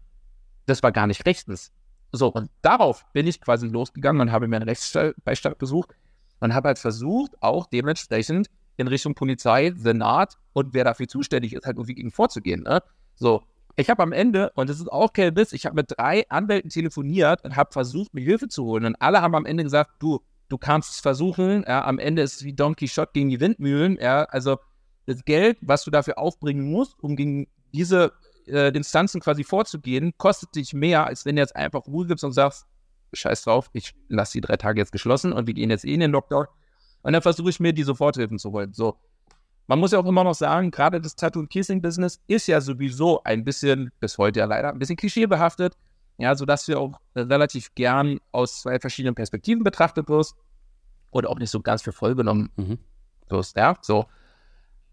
Das 0.66 0.82
war 0.82 0.92
gar 0.92 1.06
nicht 1.06 1.26
rechtens. 1.26 1.72
So, 2.12 2.28
und 2.28 2.50
darauf 2.60 3.04
bin 3.12 3.26
ich 3.26 3.40
quasi 3.40 3.66
losgegangen 3.66 4.20
und 4.20 4.32
habe 4.32 4.46
mir 4.46 4.56
einen 4.56 4.68
Rechtsbeistand 4.68 5.58
gesucht 5.58 5.96
und 6.40 6.54
habe 6.54 6.68
halt 6.68 6.78
versucht, 6.78 7.32
auch 7.42 7.66
dementsprechend 7.66 8.48
in 8.76 8.88
Richtung 8.88 9.14
Polizei, 9.14 9.72
Senat 9.76 10.38
und 10.52 10.74
wer 10.74 10.84
dafür 10.84 11.08
zuständig 11.08 11.54
ist, 11.54 11.66
halt 11.66 11.76
irgendwie 11.76 11.94
gegen 11.94 12.10
vorzugehen. 12.10 12.62
Ne? 12.62 12.82
So, 13.14 13.42
ich 13.76 13.90
habe 13.90 14.02
am 14.02 14.12
Ende, 14.12 14.52
und 14.54 14.68
das 14.68 14.80
ist 14.80 14.90
auch 14.90 15.12
kein 15.12 15.34
Witz, 15.36 15.52
ich 15.52 15.66
habe 15.66 15.76
mit 15.76 15.92
drei 15.96 16.28
Anwälten 16.28 16.70
telefoniert 16.70 17.44
und 17.44 17.56
habe 17.56 17.72
versucht, 17.72 18.12
mir 18.14 18.22
Hilfe 18.22 18.48
zu 18.48 18.64
holen. 18.64 18.84
Und 18.84 18.96
alle 18.96 19.22
haben 19.22 19.34
am 19.34 19.46
Ende 19.46 19.64
gesagt, 19.64 19.92
du, 19.98 20.20
du 20.48 20.58
kannst 20.58 20.90
es 20.90 21.00
versuchen. 21.00 21.64
Ja, 21.66 21.84
am 21.84 21.98
Ende 21.98 22.22
ist 22.22 22.36
es 22.36 22.44
wie 22.44 22.52
Don 22.52 22.76
Quixote 22.76 23.12
gegen 23.14 23.30
die 23.30 23.40
Windmühlen. 23.40 23.96
Ja, 24.00 24.24
also 24.24 24.58
das 25.06 25.24
Geld, 25.24 25.58
was 25.62 25.84
du 25.84 25.90
dafür 25.90 26.18
aufbringen 26.18 26.70
musst, 26.70 27.02
um 27.02 27.16
gegen 27.16 27.48
diese 27.72 28.12
äh, 28.46 28.68
Instanzen 28.76 29.20
quasi 29.20 29.44
vorzugehen, 29.44 30.12
kostet 30.18 30.54
dich 30.54 30.74
mehr, 30.74 31.06
als 31.06 31.24
wenn 31.24 31.36
du 31.36 31.42
jetzt 31.42 31.56
einfach 31.56 31.86
Ruhe 31.86 32.06
gibst 32.06 32.24
und 32.24 32.32
sagst, 32.32 32.66
scheiß 33.14 33.42
drauf, 33.42 33.70
ich 33.72 33.94
lasse 34.08 34.32
die 34.34 34.40
drei 34.40 34.56
Tage 34.56 34.80
jetzt 34.80 34.92
geschlossen 34.92 35.32
und 35.32 35.46
wir 35.46 35.54
gehen 35.54 35.70
jetzt 35.70 35.84
eh 35.84 35.94
in 35.94 36.00
den 36.00 36.12
Lockdown. 36.12 36.46
Und 37.02 37.12
dann 37.12 37.22
versuche 37.22 37.50
ich 37.50 37.60
mir 37.60 37.72
die 37.72 37.82
Soforthilfen 37.82 38.38
zu 38.38 38.52
holen. 38.52 38.72
So. 38.72 38.96
Man 39.66 39.78
muss 39.78 39.92
ja 39.92 39.98
auch 39.98 40.06
immer 40.06 40.24
noch 40.24 40.34
sagen, 40.34 40.70
gerade 40.70 41.00
das 41.00 41.14
Tattoo- 41.16 41.40
und 41.40 41.48
Kissing-Business 41.50 42.20
ist 42.26 42.46
ja 42.48 42.60
sowieso 42.60 43.22
ein 43.22 43.44
bisschen, 43.44 43.90
bis 44.00 44.18
heute 44.18 44.40
ja 44.40 44.46
leider, 44.46 44.70
ein 44.70 44.78
bisschen 44.78 44.96
klischeebehaftet. 44.96 45.76
Ja, 46.18 46.34
sodass 46.34 46.66
du 46.66 46.78
auch 46.78 47.00
äh, 47.14 47.20
relativ 47.20 47.74
gern 47.74 48.20
aus 48.32 48.62
zwei 48.62 48.78
verschiedenen 48.78 49.14
Perspektiven 49.14 49.64
betrachtet 49.64 50.08
wirst 50.08 50.36
und 51.10 51.26
auch 51.26 51.38
nicht 51.38 51.50
so 51.50 51.60
ganz 51.60 51.82
für 51.82 51.92
voll 51.92 52.14
genommen 52.14 52.50
Mhm. 52.56 52.78
wirst. 53.28 53.56
Ja, 53.56 53.76
so. 53.80 54.06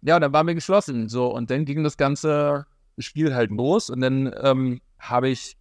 Ja, 0.01 0.15
und 0.15 0.21
dann 0.21 0.31
waren 0.33 0.47
wir 0.47 0.55
geschlossen. 0.55 1.09
So, 1.09 1.27
und 1.27 1.51
dann 1.51 1.65
ging 1.65 1.83
das 1.83 1.97
ganze 1.97 2.65
Spiel 2.97 3.35
halt 3.35 3.51
los. 3.51 3.89
Und 3.89 3.99
dann 4.01 4.33
ähm, 4.41 4.81
habe 4.97 5.27
ich, 5.29 5.57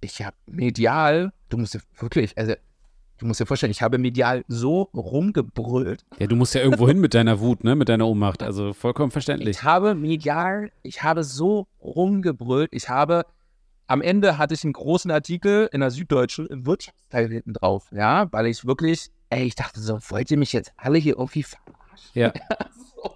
ich 0.00 0.22
habe 0.22 0.36
medial, 0.46 1.32
du 1.48 1.58
musst 1.58 1.74
dir 1.74 1.80
wirklich, 1.98 2.38
also 2.38 2.54
du 3.20 3.26
musst 3.26 3.38
dir 3.38 3.46
vorstellen, 3.46 3.70
ich 3.70 3.82
habe 3.82 3.98
medial 3.98 4.44
so 4.48 4.88
rumgebrüllt. 4.94 6.04
Ja, 6.18 6.26
du 6.26 6.36
musst 6.36 6.54
ja 6.54 6.62
irgendwo 6.62 6.88
hin 6.88 6.98
mit 6.98 7.14
deiner 7.14 7.40
Wut, 7.40 7.62
ne, 7.64 7.76
mit 7.76 7.88
deiner 7.88 8.08
Ohnmacht. 8.08 8.42
Also 8.42 8.72
vollkommen 8.72 9.10
verständlich. 9.10 9.58
Ich 9.58 9.62
habe 9.62 9.94
medial, 9.94 10.72
ich 10.82 11.02
habe 11.02 11.22
so 11.22 11.68
rumgebrüllt. 11.80 12.70
Ich 12.72 12.88
habe, 12.88 13.26
am 13.86 14.00
Ende 14.00 14.38
hatte 14.38 14.54
ich 14.54 14.64
einen 14.64 14.72
großen 14.72 15.10
Artikel 15.10 15.68
in 15.72 15.80
der 15.80 15.90
Süddeutschen 15.90 16.46
im 16.46 16.64
Wirtschaftsteil 16.66 17.28
hinten 17.28 17.52
drauf. 17.52 17.88
Ja, 17.92 18.32
weil 18.32 18.46
ich 18.46 18.64
wirklich, 18.66 19.10
ey, 19.28 19.44
ich 19.44 19.54
dachte 19.54 19.80
so, 19.80 19.98
wollt 20.08 20.30
ihr 20.30 20.38
mich 20.38 20.52
jetzt 20.52 20.72
alle 20.78 20.98
hier 20.98 21.18
irgendwie 21.18 21.42
verarschen? 21.42 22.10
Ja. 22.14 22.32
so. 22.94 23.14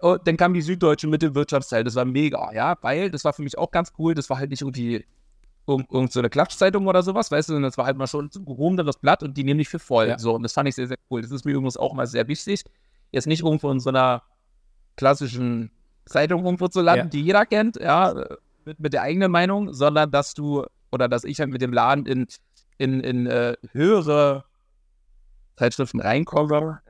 Und 0.08 0.28
dann 0.28 0.36
kam 0.36 0.54
die 0.54 0.62
Süddeutsche 0.62 1.08
mit 1.08 1.22
dem 1.22 1.34
Wirtschaftsteil. 1.34 1.82
Das 1.82 1.94
war 1.94 2.04
mega, 2.04 2.52
ja, 2.52 2.76
weil 2.82 3.10
das 3.10 3.24
war 3.24 3.32
für 3.32 3.42
mich 3.42 3.58
auch 3.58 3.70
ganz 3.70 3.92
cool. 3.98 4.14
Das 4.14 4.30
war 4.30 4.38
halt 4.38 4.50
nicht 4.50 4.60
irgendwie 4.60 5.04
irgend, 5.66 5.90
irgend 5.90 6.12
so 6.12 6.20
eine 6.20 6.30
Klatschzeitung 6.30 6.86
oder 6.86 7.02
sowas, 7.02 7.30
weißt 7.30 7.48
du, 7.48 7.54
sondern 7.54 7.70
das 7.70 7.78
war 7.78 7.86
halt 7.86 7.96
mal 7.96 8.06
schon 8.06 8.30
so 8.30 8.40
ein 8.40 8.44
gehobeneres 8.44 8.98
Blatt 8.98 9.22
und 9.22 9.36
die 9.36 9.44
nehmen 9.44 9.58
dich 9.58 9.68
für 9.68 9.78
voll. 9.78 10.08
Ja. 10.08 10.18
So, 10.18 10.34
und 10.34 10.42
das 10.42 10.52
fand 10.52 10.68
ich 10.68 10.74
sehr, 10.74 10.88
sehr 10.88 10.98
cool. 11.10 11.22
Das 11.22 11.30
ist 11.30 11.44
mir 11.44 11.52
übrigens 11.52 11.76
auch 11.76 11.94
mal 11.94 12.06
sehr 12.06 12.28
wichtig. 12.28 12.64
Jetzt 13.12 13.26
nicht 13.26 13.42
irgendwo 13.42 13.70
in 13.70 13.80
so 13.80 13.90
einer 13.90 14.22
klassischen 14.96 15.70
Zeitung 16.06 16.44
irgendwo 16.44 16.68
zu 16.68 16.80
landen, 16.80 17.06
Ja. 17.06 17.10
die 17.10 17.22
jeder 17.22 17.46
kennt, 17.46 17.76
ja, 17.76 18.14
mit, 18.64 18.80
mit 18.80 18.92
der 18.92 19.02
eigenen 19.02 19.30
Meinung, 19.30 19.72
sondern 19.72 20.10
dass 20.10 20.34
du, 20.34 20.64
oder 20.92 21.08
dass 21.08 21.24
ich 21.24 21.40
halt 21.40 21.50
mit 21.50 21.62
dem 21.62 21.72
Laden 21.72 22.06
in, 22.06 22.26
in, 22.78 23.00
in 23.00 23.26
äh, 23.26 23.56
höhere 23.72 24.44
Zeitschriften 25.56 26.00
reinkomme. 26.00 26.80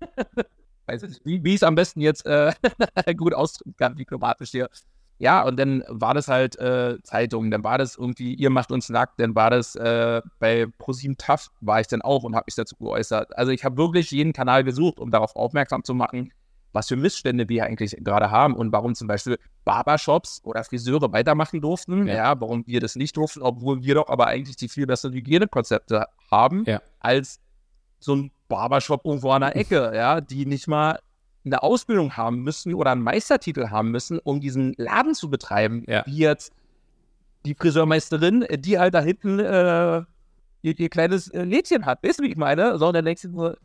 Weiß 0.86 1.02
ich 1.02 1.10
nicht, 1.10 1.26
wie, 1.26 1.44
wie 1.44 1.50
ich 1.50 1.56
es 1.56 1.62
am 1.62 1.74
besten 1.74 2.00
jetzt 2.00 2.24
äh, 2.24 2.52
gut 3.16 3.34
ausdrücken 3.34 3.74
kann, 3.76 3.96
diplomatisch 3.96 4.50
hier. 4.50 4.70
Ja, 5.18 5.42
und 5.44 5.58
dann 5.58 5.82
war 5.88 6.14
das 6.14 6.28
halt 6.28 6.56
äh, 6.58 6.96
Zeitung, 7.02 7.50
dann 7.50 7.64
war 7.64 7.76
das 7.78 7.96
irgendwie, 7.96 8.34
ihr 8.34 8.50
macht 8.50 8.70
uns 8.70 8.88
nackt, 8.88 9.18
dann 9.20 9.34
war 9.34 9.50
das 9.50 9.74
äh, 9.74 10.22
bei 10.38 10.66
ProSieben 10.78 11.16
TAF 11.16 11.48
war 11.60 11.80
ich 11.80 11.88
dann 11.88 12.02
auch 12.02 12.22
und 12.22 12.36
habe 12.36 12.44
mich 12.46 12.54
dazu 12.54 12.76
geäußert. 12.76 13.36
Also 13.36 13.50
ich 13.50 13.64
habe 13.64 13.76
wirklich 13.76 14.10
jeden 14.12 14.32
Kanal 14.32 14.62
gesucht, 14.62 15.00
um 15.00 15.10
darauf 15.10 15.34
aufmerksam 15.34 15.82
zu 15.82 15.92
machen, 15.94 16.32
was 16.72 16.86
für 16.88 16.96
Missstände 16.96 17.48
wir 17.48 17.64
eigentlich 17.64 17.96
gerade 17.98 18.30
haben 18.30 18.54
und 18.54 18.70
warum 18.72 18.94
zum 18.94 19.08
Beispiel 19.08 19.38
Barbershops 19.64 20.40
oder 20.44 20.62
Friseure 20.62 21.12
weitermachen 21.12 21.60
durften, 21.60 22.06
Ja. 22.06 22.14
ja. 22.14 22.40
warum 22.40 22.64
wir 22.66 22.78
das 22.80 22.94
nicht 22.94 23.16
durften, 23.16 23.42
obwohl 23.42 23.82
wir 23.82 23.94
doch 23.96 24.08
aber 24.08 24.26
eigentlich 24.28 24.56
die 24.56 24.68
viel 24.68 24.86
besseren 24.86 25.14
Hygienekonzepte 25.14 26.06
haben, 26.30 26.64
Ja. 26.66 26.80
als 27.00 27.40
so 28.00 28.14
ein 28.14 28.30
Barbershop 28.48 29.04
irgendwo 29.04 29.30
an 29.30 29.40
der 29.40 29.56
Ecke, 29.56 29.92
ja, 29.94 30.20
die 30.20 30.46
nicht 30.46 30.68
mal 30.68 31.00
eine 31.44 31.62
Ausbildung 31.62 32.16
haben 32.16 32.42
müssen 32.42 32.74
oder 32.74 32.92
einen 32.92 33.02
Meistertitel 33.02 33.68
haben 33.70 33.90
müssen, 33.90 34.18
um 34.18 34.40
diesen 34.40 34.74
Laden 34.76 35.14
zu 35.14 35.30
betreiben, 35.30 35.84
Ja. 35.86 36.04
wie 36.06 36.18
jetzt 36.18 36.52
die 37.46 37.54
Friseurmeisterin, 37.54 38.42
äh, 38.42 38.58
die 38.58 38.78
halt 38.78 38.94
da 38.94 39.00
hinten 39.00 39.38
äh, 39.38 40.02
ihr, 40.62 40.78
ihr 40.78 40.88
kleines 40.88 41.28
äh, 41.28 41.44
Lädchen 41.44 41.86
hat. 41.86 42.02
Weißt 42.02 42.18
du, 42.18 42.24
wie 42.24 42.28
ich 42.30 42.36
meine? 42.36 42.78
So, 42.78 42.88
und 42.88 42.94
dann 42.94 43.04
denkst 43.04 43.22
du 43.22 43.28
nur, 43.28 43.58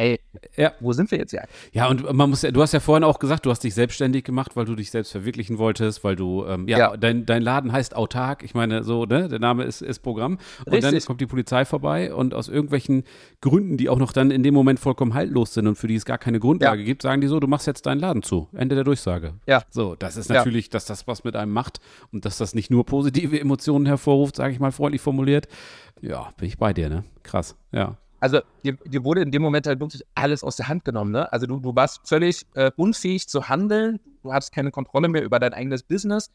ey, 0.00 0.20
ja. 0.56 0.72
wo 0.80 0.92
sind 0.92 1.10
wir 1.10 1.18
jetzt 1.18 1.30
hier? 1.30 1.44
Ja, 1.72 1.88
und 1.88 2.10
man 2.12 2.30
muss 2.30 2.42
ja, 2.42 2.50
du 2.50 2.62
hast 2.62 2.72
ja 2.72 2.80
vorhin 2.80 3.04
auch 3.04 3.18
gesagt, 3.18 3.44
du 3.44 3.50
hast 3.50 3.62
dich 3.62 3.74
selbstständig 3.74 4.24
gemacht, 4.24 4.56
weil 4.56 4.64
du 4.64 4.74
dich 4.74 4.90
selbst 4.90 5.12
verwirklichen 5.12 5.58
wolltest, 5.58 6.02
weil 6.04 6.16
du, 6.16 6.46
ähm, 6.46 6.66
ja, 6.68 6.78
ja, 6.78 6.96
Dein, 6.96 7.26
dein 7.26 7.42
Laden 7.42 7.72
heißt 7.72 7.94
autark. 7.94 8.42
Ich 8.42 8.54
meine, 8.54 8.82
so, 8.82 9.04
ne, 9.04 9.28
der 9.28 9.38
Name 9.38 9.64
ist, 9.64 9.82
ist 9.82 10.00
Programm. 10.00 10.38
Und 10.64 10.72
Richtig. 10.72 10.90
dann 10.90 11.04
kommt 11.04 11.20
die 11.20 11.26
Polizei 11.26 11.64
vorbei 11.64 12.14
und 12.14 12.34
aus 12.34 12.48
irgendwelchen 12.48 13.04
Gründen, 13.40 13.76
die 13.76 13.88
auch 13.88 13.98
noch 13.98 14.12
dann 14.12 14.30
in 14.30 14.42
dem 14.42 14.54
Moment 14.54 14.80
vollkommen 14.80 15.14
haltlos 15.14 15.54
sind 15.54 15.66
und 15.66 15.76
für 15.76 15.86
die 15.86 15.96
es 15.96 16.04
gar 16.04 16.18
keine 16.18 16.40
Grundlage 16.40 16.80
ja. 16.80 16.86
gibt, 16.86 17.02
sagen 17.02 17.20
die 17.20 17.26
so, 17.26 17.38
du 17.38 17.46
machst 17.46 17.66
jetzt 17.66 17.86
deinen 17.86 18.00
Laden 18.00 18.22
zu. 18.22 18.48
Ende 18.54 18.74
der 18.74 18.84
Durchsage. 18.84 19.34
Ja. 19.46 19.62
So, 19.70 19.94
das 19.94 20.16
ist 20.16 20.30
natürlich, 20.30 20.66
ja. 20.66 20.70
dass 20.72 20.86
das 20.86 21.06
was 21.06 21.24
mit 21.24 21.36
einem 21.36 21.52
macht 21.52 21.80
und 22.12 22.24
dass 22.24 22.38
das 22.38 22.54
nicht 22.54 22.70
nur 22.70 22.86
positive 22.86 23.38
Emotionen 23.38 23.86
hervorruft, 23.86 24.36
sage 24.36 24.52
ich 24.52 24.60
mal 24.60 24.72
freundlich 24.72 25.02
formuliert. 25.02 25.48
Ja, 26.00 26.32
bin 26.38 26.48
ich 26.48 26.58
bei 26.58 26.72
dir, 26.72 26.88
ne? 26.88 27.04
Krass, 27.22 27.56
ja 27.72 27.98
also 28.20 28.40
dir, 28.62 28.76
dir, 28.84 29.04
wurde 29.04 29.22
in 29.22 29.30
dem 29.30 29.42
Moment 29.42 29.66
halt 29.66 29.80
wirklich 29.80 30.02
alles 30.14 30.44
aus 30.44 30.56
der 30.56 30.68
Hand 30.68 30.84
genommen. 30.84 31.10
Ne? 31.10 31.32
Also 31.32 31.46
du, 31.46 31.58
du 31.58 31.74
warst 31.74 32.06
völlig 32.06 32.46
äh, 32.54 32.70
unfähig 32.76 33.28
zu 33.28 33.48
handeln, 33.48 33.98
du 34.22 34.32
hattest 34.32 34.52
keine 34.52 34.70
Kontrolle 34.70 35.08
mehr 35.08 35.22
über 35.22 35.38
dein 35.38 35.54
eigenes 35.54 35.82
Business. 35.82 36.30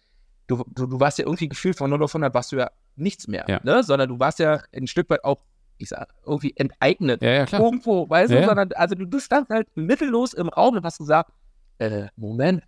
Du, 0.48 0.64
du, 0.68 0.86
du 0.88 1.00
warst 1.00 1.20
ja 1.20 1.26
irgendwie 1.26 1.50
gefühlt 1.50 1.78
von 1.78 1.90
0 1.90 2.04
auf 2.04 2.12
100 2.12 2.34
warst 2.34 2.52
du 2.52 2.58
ja 2.58 2.70
nichts 2.96 3.28
mehr, 3.28 3.46
ja. 3.48 3.60
Ne? 3.64 3.84
sondern 3.84 4.10
du 4.10 4.20
warst 4.20 4.40
ja 4.40 4.62
ein 4.74 4.88
Stück 4.88 5.10
weit 5.10 5.24
auch, 5.24 5.40
ich 5.78 5.90
sag, 5.90 6.08
irgendwie 6.26 6.54
enteignet. 6.56 7.22
Ja, 7.22 7.32
ja, 7.32 7.46
klar. 7.46 7.62
Irgendwo, 7.62 8.10
weißt 8.10 8.32
du, 8.32 8.46
sondern, 8.46 8.72
also 8.74 8.96
du, 8.96 9.06
du 9.06 9.20
standst 9.20 9.52
halt 9.52 9.68
mittellos 9.76 10.34
im 10.34 10.50
Raum 10.50 10.76
und 10.76 10.84
hast 10.84 11.00
gesagt, 11.00 11.32
äh, 11.80 12.08
Moment, 12.16 12.64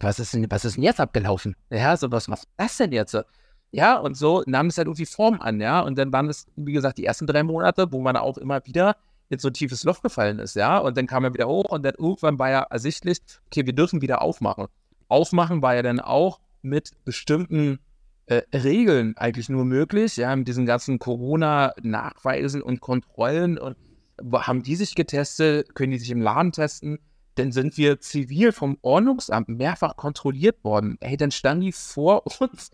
was 0.00 0.18
ist 0.18 0.34
denn, 0.34 0.46
was 0.50 0.64
ist 0.64 0.76
denn 0.76 0.84
jetzt 0.84 1.00
abgelaufen? 1.00 1.56
Ja, 1.70 1.96
so 1.96 2.10
was, 2.12 2.28
was 2.28 2.40
ist 2.40 2.48
das 2.56 2.76
denn 2.76 2.92
jetzt? 2.92 3.16
Ja, 3.70 3.98
und 3.98 4.16
so 4.16 4.42
nahm 4.46 4.68
es 4.68 4.78
halt 4.78 4.88
irgendwie 4.88 5.06
Form 5.06 5.40
an, 5.40 5.60
ja. 5.60 5.80
Und 5.80 5.98
dann 5.98 6.12
waren 6.12 6.28
es, 6.28 6.46
wie 6.56 6.72
gesagt, 6.72 6.98
die 6.98 7.04
ersten 7.04 7.26
drei 7.26 7.42
Monate, 7.42 7.92
wo 7.92 8.00
man 8.00 8.16
auch 8.16 8.38
immer 8.38 8.64
wieder 8.64 8.96
in 9.28 9.38
so 9.38 9.48
ein 9.48 9.54
tiefes 9.54 9.84
Loch 9.84 10.00
gefallen 10.00 10.38
ist, 10.38 10.56
ja. 10.56 10.78
Und 10.78 10.96
dann 10.96 11.06
kam 11.06 11.24
er 11.24 11.34
wieder 11.34 11.48
hoch 11.48 11.70
und 11.70 11.82
dann 11.82 11.94
irgendwann 11.98 12.38
war 12.38 12.50
ja 12.50 12.62
ersichtlich, 12.62 13.18
okay, 13.46 13.66
wir 13.66 13.74
dürfen 13.74 14.00
wieder 14.00 14.22
aufmachen. 14.22 14.66
Aufmachen 15.08 15.62
war 15.62 15.74
ja 15.74 15.82
dann 15.82 16.00
auch 16.00 16.40
mit 16.62 16.92
bestimmten 17.04 17.78
äh, 18.26 18.42
Regeln 18.54 19.16
eigentlich 19.16 19.48
nur 19.48 19.64
möglich, 19.64 20.16
ja, 20.16 20.34
mit 20.34 20.48
diesen 20.48 20.66
ganzen 20.66 20.98
Corona-Nachweisen 20.98 22.62
und 22.62 22.80
Kontrollen 22.80 23.58
und 23.58 23.76
haben 24.32 24.62
die 24.62 24.76
sich 24.76 24.94
getestet, 24.94 25.74
können 25.74 25.92
die 25.92 25.98
sich 25.98 26.10
im 26.10 26.20
Laden 26.20 26.52
testen, 26.52 26.98
dann 27.36 27.52
sind 27.52 27.76
wir 27.76 28.00
zivil 28.00 28.52
vom 28.52 28.78
Ordnungsamt 28.82 29.48
mehrfach 29.48 29.96
kontrolliert 29.96 30.64
worden. 30.64 30.98
Hey, 31.00 31.16
dann 31.16 31.30
standen 31.30 31.62
die 31.62 31.72
vor 31.72 32.24
uns 32.40 32.70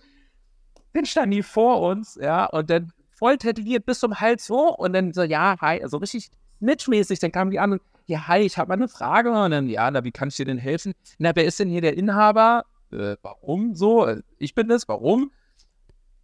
dann 0.95 1.05
standen 1.07 1.32
die 1.32 1.42
vor 1.42 1.82
uns, 1.82 2.18
ja, 2.20 2.47
und 2.47 2.70
dann 2.70 2.92
voll 3.11 3.36
tätowiert 3.36 3.86
bis 3.86 4.01
zum 4.01 4.20
Hals 4.20 4.49
hoch 4.49 4.78
und 4.78 4.92
dann 4.92 5.12
so, 5.12 5.22
ja, 5.22 5.57
hi, 5.61 5.82
also 5.82 5.99
richtig 5.99 6.30
snitchmäßig, 6.59 7.18
dann 7.18 7.32
kamen 7.32 7.51
die 7.51 7.59
an 7.59 7.72
und, 7.72 7.82
ja, 8.07 8.26
hi, 8.28 8.40
ich 8.40 8.59
habe 8.59 8.68
mal 8.68 8.74
eine 8.74 8.88
Frage 8.88 9.30
und 9.30 9.51
dann, 9.51 9.68
ja, 9.68 9.90
na, 9.90 10.05
wie 10.05 10.12
kann 10.12 10.28
ich 10.28 10.36
dir 10.36 10.47
denn 10.47 10.59
helfen? 10.59 10.92
Na, 11.18 11.32
wer 11.34 11.45
ist 11.45 11.59
denn 11.59 11.68
hier 11.68 11.80
der 11.80 11.97
Inhaber? 11.97 12.64
Äh, 12.92 13.16
warum 13.22 13.74
so? 13.74 14.09
Ich 14.38 14.55
bin 14.55 14.70
es, 14.70 14.88
warum? 14.88 15.30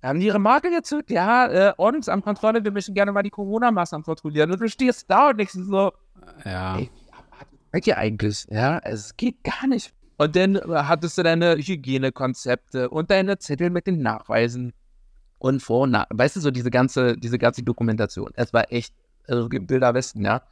Haben 0.03 0.21
die 0.21 0.27
ihre 0.27 0.39
Marke 0.39 0.71
gezückt? 0.71 1.11
Ja, 1.11 1.47
äh, 1.47 1.75
Ordnungsamtkontrolle, 1.77 2.65
wir 2.65 2.71
möchten 2.71 2.95
gerne 2.95 3.13
mal 3.13 3.23
die 3.23 3.31
Corona-Maßnahmen 3.31 4.05
kontrollieren. 4.05 4.51
Und 4.51 4.61
du 4.61 4.69
stehst 4.69 5.11
da 5.11 5.31
und 5.31 5.41
ich 5.41 5.51
so, 5.51 5.93
ja. 6.45 6.79
ey, 6.79 6.91
was 7.73 7.87
ihr 7.87 7.99
eigentlich? 7.99 8.47
Ja, 8.51 8.79
es 8.79 9.17
geht 9.17 9.43
gar 9.45 9.67
nicht. 9.67 9.93
Und 10.21 10.37
dann 10.37 10.57
äh, 10.57 10.61
hattest 10.67 11.17
du 11.17 11.23
deine 11.23 11.57
Hygienekonzepte 11.57 12.91
und 12.91 13.11
deine 13.11 13.39
Zettel 13.39 13.71
mit 13.71 13.87
den 13.87 14.03
Nachweisen 14.03 14.75
und 15.39 15.63
Vor- 15.63 15.85
und 15.85 15.93
Nach 15.93 16.09
Weißt 16.11 16.37
du, 16.37 16.41
so 16.41 16.51
diese 16.51 16.71
ganze, 16.71 17.17
diese 17.17 17.39
ganze 17.39 17.63
Dokumentation. 17.63 18.31
Es 18.35 18.53
war 18.53 18.71
echt 18.71 18.93
also 19.27 19.49
Bilder 19.49 19.95
Westen, 19.95 20.23
ja. 20.23 20.43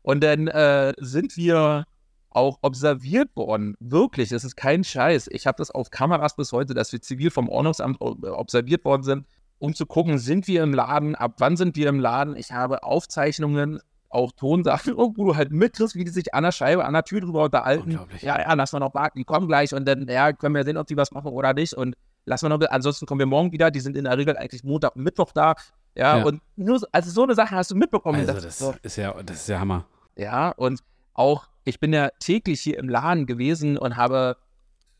Und 0.00 0.24
dann 0.24 0.48
äh, 0.48 0.94
sind 0.96 1.36
wir 1.36 1.84
auch 2.30 2.60
observiert 2.62 3.28
worden. 3.36 3.76
Wirklich, 3.78 4.32
es 4.32 4.42
ist 4.42 4.56
kein 4.56 4.84
Scheiß. 4.84 5.28
Ich 5.32 5.46
habe 5.46 5.58
das 5.58 5.70
auf 5.70 5.90
Kameras 5.90 6.34
bis 6.34 6.52
heute, 6.52 6.72
dass 6.72 6.90
wir 6.90 7.02
zivil 7.02 7.30
vom 7.30 7.50
Ordnungsamt 7.50 8.00
äh, 8.00 8.28
observiert 8.28 8.86
worden 8.86 9.02
sind, 9.02 9.26
um 9.58 9.74
zu 9.74 9.84
gucken, 9.84 10.16
sind 10.16 10.48
wir 10.48 10.62
im 10.62 10.72
Laden, 10.72 11.14
ab 11.14 11.34
wann 11.36 11.58
sind 11.58 11.76
wir 11.76 11.90
im 11.90 12.00
Laden. 12.00 12.36
Ich 12.36 12.52
habe 12.52 12.84
Aufzeichnungen 12.84 13.80
auch 14.10 14.32
Tonsachen, 14.32 14.96
wo 14.96 15.08
du 15.24 15.36
halt 15.36 15.52
mitkriegst, 15.52 15.94
wie 15.94 16.04
die 16.04 16.10
sich 16.10 16.34
an 16.34 16.42
der 16.42 16.52
Scheibe, 16.52 16.84
an 16.84 16.92
der 16.92 17.04
Tür 17.04 17.20
drüber 17.20 17.44
unterhalten. 17.44 17.98
Ja, 18.20 18.40
ja, 18.40 18.52
lass 18.54 18.72
mal 18.72 18.80
noch 18.80 18.94
warten, 18.94 19.18
die 19.18 19.24
kommen 19.24 19.48
gleich 19.48 19.72
und 19.72 19.86
dann, 19.86 20.06
ja, 20.08 20.32
können 20.32 20.54
wir 20.54 20.64
sehen, 20.64 20.76
ob 20.76 20.86
die 20.86 20.96
was 20.96 21.12
machen 21.12 21.28
oder 21.28 21.54
nicht. 21.54 21.74
Und 21.74 21.96
lass 22.26 22.42
mal 22.42 22.48
noch, 22.48 22.60
ansonsten 22.68 23.06
kommen 23.06 23.20
wir 23.20 23.26
morgen 23.26 23.52
wieder, 23.52 23.70
die 23.70 23.80
sind 23.80 23.96
in 23.96 24.04
der 24.04 24.18
Regel 24.18 24.36
eigentlich 24.36 24.64
Montag 24.64 24.96
und 24.96 25.02
Mittwoch 25.02 25.32
da. 25.32 25.54
Ja, 25.94 26.18
ja. 26.18 26.24
und 26.24 26.40
nur, 26.56 26.80
also 26.92 27.10
so 27.10 27.22
eine 27.22 27.34
Sache 27.34 27.54
hast 27.54 27.70
du 27.70 27.76
mitbekommen. 27.76 28.20
Also 28.20 28.40
das, 28.40 28.58
so. 28.58 28.74
ist 28.82 28.96
ja, 28.96 29.14
das 29.22 29.38
ist 29.38 29.48
ja 29.48 29.60
Hammer. 29.60 29.86
Ja, 30.16 30.50
und 30.50 30.80
auch, 31.14 31.48
ich 31.64 31.80
bin 31.80 31.92
ja 31.92 32.10
täglich 32.20 32.60
hier 32.60 32.78
im 32.78 32.88
Laden 32.88 33.26
gewesen 33.26 33.78
und 33.78 33.96
habe 33.96 34.36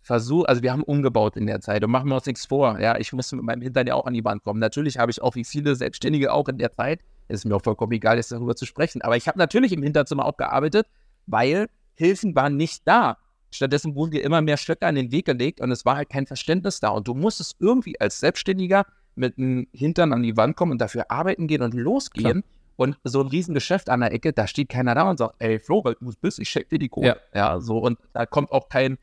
versucht, 0.02 0.48
also 0.48 0.62
wir 0.62 0.72
haben 0.72 0.82
umgebaut 0.82 1.36
in 1.36 1.46
der 1.46 1.60
Zeit 1.60 1.84
und 1.84 1.90
machen 1.90 2.08
wir 2.08 2.16
uns 2.16 2.26
nichts 2.26 2.46
vor. 2.46 2.80
Ja, 2.80 2.96
ich 2.96 3.12
muss 3.12 3.30
mit 3.32 3.42
meinem 3.42 3.60
Hintern 3.60 3.86
ja 3.86 3.94
auch 3.94 4.06
an 4.06 4.14
die 4.14 4.24
Wand 4.24 4.42
kommen. 4.42 4.58
Natürlich 4.58 4.98
habe 4.98 5.10
ich 5.10 5.20
auch 5.20 5.34
wie 5.34 5.44
viele 5.44 5.76
Selbstständige 5.76 6.32
auch 6.32 6.48
in 6.48 6.58
der 6.58 6.72
Zeit 6.72 7.00
ist 7.30 7.44
mir 7.44 7.56
auch 7.56 7.62
vollkommen 7.62 7.92
egal, 7.92 8.16
jetzt 8.16 8.32
darüber 8.32 8.56
zu 8.56 8.66
sprechen. 8.66 9.02
Aber 9.02 9.16
ich 9.16 9.28
habe 9.28 9.38
natürlich 9.38 9.72
im 9.72 9.82
Hinterzimmer 9.82 10.24
auch 10.24 10.36
gearbeitet, 10.36 10.86
weil 11.26 11.68
Hilfen 11.94 12.34
waren 12.34 12.56
nicht 12.56 12.82
da. 12.86 13.18
Stattdessen 13.50 13.94
wurden 13.94 14.12
dir 14.12 14.22
immer 14.22 14.40
mehr 14.42 14.56
Stöcke 14.56 14.86
an 14.86 14.94
den 14.94 15.10
Weg 15.12 15.26
gelegt 15.26 15.60
und 15.60 15.70
es 15.70 15.84
war 15.84 15.96
halt 15.96 16.08
kein 16.08 16.26
Verständnis 16.26 16.80
da. 16.80 16.90
Und 16.90 17.08
du 17.08 17.14
musstest 17.14 17.56
irgendwie 17.58 18.00
als 18.00 18.20
Selbstständiger 18.20 18.86
mit 19.16 19.36
dem 19.36 19.66
Hintern 19.72 20.12
an 20.12 20.22
die 20.22 20.36
Wand 20.36 20.56
kommen 20.56 20.72
und 20.72 20.80
dafür 20.80 21.10
arbeiten 21.10 21.46
gehen 21.46 21.62
und 21.62 21.74
losgehen. 21.74 22.42
Klar. 22.42 22.54
Und 22.76 22.96
so 23.04 23.20
ein 23.20 23.26
Riesengeschäft 23.26 23.90
an 23.90 24.00
der 24.00 24.12
Ecke, 24.12 24.32
da 24.32 24.46
steht 24.46 24.70
keiner 24.70 24.94
da 24.94 25.10
und 25.10 25.18
sagt, 25.18 25.34
ey 25.38 25.58
Flo, 25.58 25.84
weil 25.84 25.96
du 26.00 26.12
bist, 26.20 26.38
ich 26.38 26.48
check 26.48 26.68
dir 26.70 26.78
die 26.78 26.88
Kohle. 26.88 27.20
Ja. 27.34 27.54
ja, 27.54 27.60
so. 27.60 27.78
Und 27.78 27.98
da 28.14 28.24
kommt 28.24 28.50
auch 28.52 28.70
kein, 28.70 28.96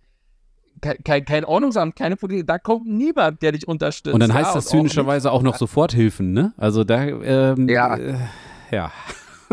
kein, 0.82 1.26
kein 1.26 1.46
Ordnungsamt, 1.46 1.96
keine 1.96 2.16
Polizei, 2.16 2.44
da 2.44 2.60
kommt 2.60 2.88
niemand, 2.88 3.42
der 3.42 3.52
dich 3.52 3.68
unterstützt. 3.68 4.14
Und 4.14 4.20
dann 4.20 4.34
heißt 4.34 4.50
ja, 4.50 4.56
das 4.56 4.66
zynischerweise 4.66 5.32
auch, 5.32 5.40
auch, 5.40 5.44
noch 5.44 5.58
Soforthilfen, 5.58 6.34
ne? 6.34 6.54
Also 6.58 6.84
da, 6.84 7.04
ähm, 7.04 7.68
ja. 7.70 7.96
Äh, 7.96 8.18
ja. 8.72 8.92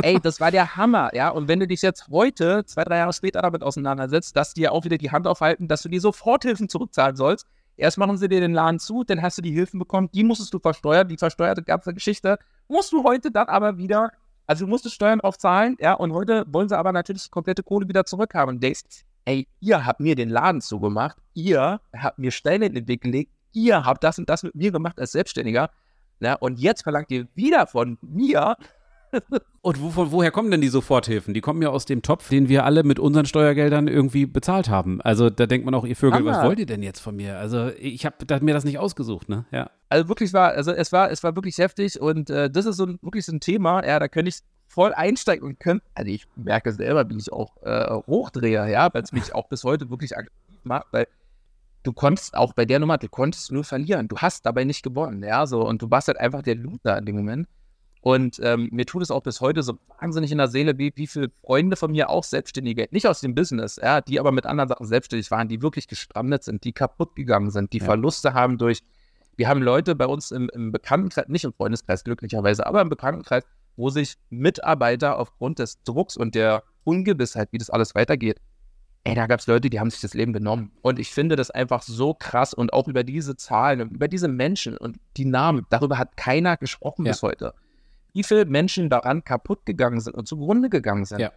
Ey, 0.03 0.19
das 0.23 0.41
war 0.41 0.51
der 0.51 0.77
Hammer, 0.77 1.15
ja. 1.15 1.29
Und 1.31 1.49
wenn 1.49 1.61
du 1.61 1.67
dich 1.67 1.83
jetzt 1.83 2.09
heute, 2.11 2.65
zwei, 2.67 2.85
drei 2.85 2.99
Jahre 2.99 3.13
später 3.13 3.43
damit 3.43 3.63
auseinandersetzt, 3.63 4.37
dass 4.37 4.55
die 4.55 4.63
ja 4.63 4.71
auch 4.71 4.85
wieder 4.85 4.99
die 4.99 5.11
Hand 5.11 5.27
aufhalten, 5.27 5.69
dass 5.69 5.83
du 5.83 5.89
die 5.89 5.99
Soforthilfen 5.99 6.69
zurückzahlen 6.69 7.17
sollst. 7.17 7.47
Erst 7.77 7.99
machen 7.99 8.17
sie 8.19 8.29
dir 8.29 8.41
den 8.41 8.53
Laden 8.53 8.79
zu, 8.79 9.03
dann 9.03 9.21
hast 9.21 9.39
du 9.39 9.43
die 9.43 9.51
Hilfen 9.51 9.81
bekommen, 9.81 10.09
die 10.15 10.23
musstest 10.23 10.55
du 10.55 10.61
versteuern, 10.61 11.09
die 11.09 11.17
versteuerte 11.17 11.63
ganze 11.63 11.93
Geschichte 11.93 12.39
musst 12.69 12.93
du 12.93 13.03
heute 13.03 13.33
dann 13.33 13.49
aber 13.49 13.79
wieder, 13.79 14.11
also 14.47 14.65
du 14.65 14.71
musstest 14.71 14.95
Steuern 14.95 15.19
drauf 15.19 15.39
zahlen, 15.39 15.77
ja, 15.81 15.95
und 15.95 16.13
heute 16.13 16.45
wollen 16.47 16.69
sie 16.69 16.79
aber 16.79 16.93
natürlich 16.93 17.25
die 17.25 17.31
komplette 17.31 17.65
Kohle 17.65 17.89
wieder 17.89 18.05
zurückhaben. 18.05 18.61
Denkst, 18.61 19.05
ey, 19.25 19.47
ihr 19.61 19.87
habt 19.87 20.01
mir 20.01 20.15
den 20.15 20.29
Laden 20.29 20.61
zugemacht, 20.61 21.17
ihr 21.35 21.81
habt 21.97 22.19
mir 22.19 22.31
Stellen 22.31 22.63
in 22.63 22.75
den 22.75 22.89
Weg 22.89 23.03
gelegt, 23.03 23.33
ihr 23.53 23.85
habt 23.85 24.05
das 24.05 24.19
und 24.19 24.29
das 24.29 24.43
mit 24.43 24.55
mir 24.55 24.73
gemacht 24.73 24.99
als 24.99 25.13
Selbstständiger. 25.13 25.71
Na, 26.21 26.35
und 26.35 26.59
jetzt 26.59 26.83
verlangt 26.83 27.11
ihr 27.11 27.27
wieder 27.35 27.67
von 27.67 27.99
mir. 28.03 28.57
und 29.63 29.81
wo, 29.81 30.11
woher 30.13 30.31
kommen 30.31 30.51
denn 30.51 30.61
die 30.61 30.69
Soforthilfen? 30.69 31.35
Die 31.35 31.41
kommen 31.41 31.63
ja 31.63 31.69
aus 31.69 31.85
dem 31.85 32.03
Topf, 32.03 32.29
den 32.29 32.49
wir 32.49 32.65
alle 32.65 32.83
mit 32.83 32.99
unseren 32.99 33.27
Steuergeldern 33.27 33.89
irgendwie 33.89 34.27
bezahlt 34.27 34.69
haben. 34.69 35.01
Also 35.01 35.31
da 35.31 35.47
denkt 35.47 35.65
man 35.65 35.75
auch, 35.75 35.85
ihr 35.85 35.97
Vögel, 35.97 36.21
Hammer. 36.21 36.31
was 36.31 36.45
wollt 36.45 36.59
ihr 36.59 36.67
denn 36.67 36.83
jetzt 36.83 37.01
von 37.01 37.17
mir? 37.17 37.39
Also 37.39 37.71
ich 37.79 38.07
habe 38.07 38.17
mir 38.41 38.55
das 38.55 38.65
nicht 38.65 38.79
ausgesucht, 38.79 39.29
ne? 39.29 39.45
Ja. 39.53 39.71
Also 39.89 40.09
wirklich 40.09 40.33
war, 40.33 40.53
also 40.53 40.73
es 40.73 40.93
war, 40.93 41.11
es 41.11 41.23
war 41.23 41.37
wirklich 41.37 41.59
heftig 41.59 42.01
und 42.01 42.31
äh, 42.31 42.51
das 42.51 42.67
ist 42.67 42.77
so 42.77 42.87
ein, 42.87 42.99
wirklich 43.03 43.25
so 43.25 43.33
ein 43.33 43.41
Thema, 43.41 43.87
ja, 43.87 43.99
da 43.99 44.09
könnte 44.09 44.31
ich 44.31 44.39
voll 44.75 44.93
einsteigen 44.93 45.47
und 45.47 45.61
können, 45.61 45.81
also 45.95 46.11
ich 46.11 46.27
merke 46.35 46.73
selber, 46.73 47.09
wie 47.09 47.17
ich 47.17 47.33
auch 47.33 47.57
äh, 47.63 47.95
hochdrehe, 48.07 48.71
ja, 48.71 48.93
weil 48.93 49.03
es 49.03 49.13
mich 49.13 49.35
auch 49.35 49.49
bis 49.49 49.63
heute 49.63 49.89
wirklich 49.89 50.17
aktiv 50.17 50.33
macht, 50.65 50.87
weil 50.91 51.07
du 51.85 51.93
konntest 51.93 52.35
auch 52.35 52.53
bei 52.55 52.65
der 52.65 52.81
Nummer, 52.81 52.99
du 52.99 53.09
konntest 53.09 53.53
nur 53.53 53.63
verlieren. 53.63 54.09
Du 54.09 54.17
hast 54.17 54.45
dabei 54.45 54.65
nicht 54.65 54.83
gewonnen, 54.83 55.23
ja, 55.23 55.47
so 55.47 55.67
und 55.67 55.81
du 55.81 55.91
warst 55.91 56.09
halt 56.09 56.19
einfach 56.19 56.43
der 56.43 56.57
Loser 56.57 56.99
in 56.99 57.07
dem 57.07 57.17
Moment. 57.17 57.49
Und 58.01 58.39
ähm, 58.43 58.69
mir 58.71 58.85
tut 58.85 59.03
es 59.03 59.11
auch 59.11 59.23
bis 59.23 59.41
heute 59.41 59.63
so 59.63 59.79
wahnsinnig 59.99 60.31
in 60.31 60.37
der 60.37 60.49
Seele, 60.49 60.77
wie, 60.77 60.93
wie 60.95 61.07
viele 61.07 61.31
Freunde 61.41 61.77
von 61.77 61.93
mir 61.93 62.11
auch 62.11 62.25
Selbstständige, 62.25 62.87
nicht 62.91 63.07
aus 63.07 63.21
dem 63.21 63.35
Business, 63.35 63.79
ja, 63.83 64.03
die 64.03 64.21
aber 64.21 64.33
mit 64.33 64.45
anderen 64.45 64.69
Sachen 64.69 64.87
selbstständig 64.87 65.31
waren, 65.31 65.49
die 65.49 65.63
wirklich 65.63 65.89
gestrandet 65.89 66.45
sind, 66.45 66.65
die 66.65 66.73
kaputt 66.73 67.17
gegangen 67.17 67.51
sind, 67.51 67.73
die 67.73 67.79
ja. 67.79 67.85
Verluste 67.85 68.35
haben 68.35 68.59
durch, 68.59 68.81
wir 69.37 69.49
haben 69.49 69.63
Leute 69.63 69.95
bei 69.95 70.07
uns 70.07 70.33
im, 70.33 70.51
im 70.53 70.71
Bekanntenkreis, 70.71 71.29
nicht 71.29 71.45
im 71.45 71.55
Freundeskreis 71.55 72.05
glücklicherweise, 72.05 72.67
aber 72.67 72.83
im 72.83 72.89
Bekanntenkreis, 72.89 73.45
wo 73.77 73.91
sich 73.91 74.15
Mitarbeiter 74.31 75.19
aufgrund 75.19 75.59
des 75.59 75.83
Drucks 75.83 76.17
und 76.17 76.35
der 76.35 76.63
Ungewissheit, 76.85 77.49
wie 77.53 77.59
das 77.59 77.71
alles 77.71 77.95
weitergeht, 77.95 78.41
ey, 79.05 79.15
da 79.15 79.27
gab 79.27 79.41
es 79.41 79.47
Leute, 79.47 79.71
die 79.71 79.79
haben 79.79 79.91
sich 79.91 80.01
das 80.01 80.15
Leben 80.15 80.33
genommen. 80.33 80.73
Und 80.83 80.99
ich 80.99 81.13
finde 81.13 81.37
das 81.37 81.51
einfach 81.51 81.83
so 81.83 82.15
krass 82.15 82.55
und 82.55 82.73
auch 82.73 82.89
über 82.89 83.05
diese 83.05 83.37
Zahlen, 83.37 83.91
über 83.91 84.09
diese 84.09 84.29
Menschen 84.29 84.77
und 84.77 84.99
die 85.17 85.27
Namen, 85.27 85.67
darüber 85.71 85.99
hat 85.99 86.17
keiner 86.17 86.57
gesprochen 86.57 87.05
ja. 87.05 87.13
bis 87.13 87.23
heute. 87.23 87.55
Wie 88.13 88.23
viele 88.23 88.47
Menschen 88.47 88.89
daran 88.89 89.25
kaputt 89.25 89.67
gegangen 89.67 90.01
sind 90.01 90.15
und 90.15 90.27
zugrunde 90.27 90.71
gegangen 90.71 91.05
sind. 91.05 91.21
Ja. 91.21 91.33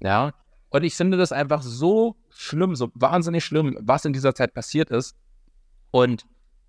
ja. 0.00 0.32
Und 0.70 0.84
ich 0.84 0.94
finde 0.94 1.16
das 1.16 1.32
einfach 1.32 1.62
so 1.62 2.16
schlimm, 2.28 2.76
so 2.76 2.90
wahnsinnig 2.94 3.44
schlimm, 3.44 3.76
was 3.80 4.04
in 4.04 4.12
dieser 4.12 4.34
Zeit 4.34 4.54
passiert 4.54 4.90
ist. 4.90 5.16
Und 5.90 6.26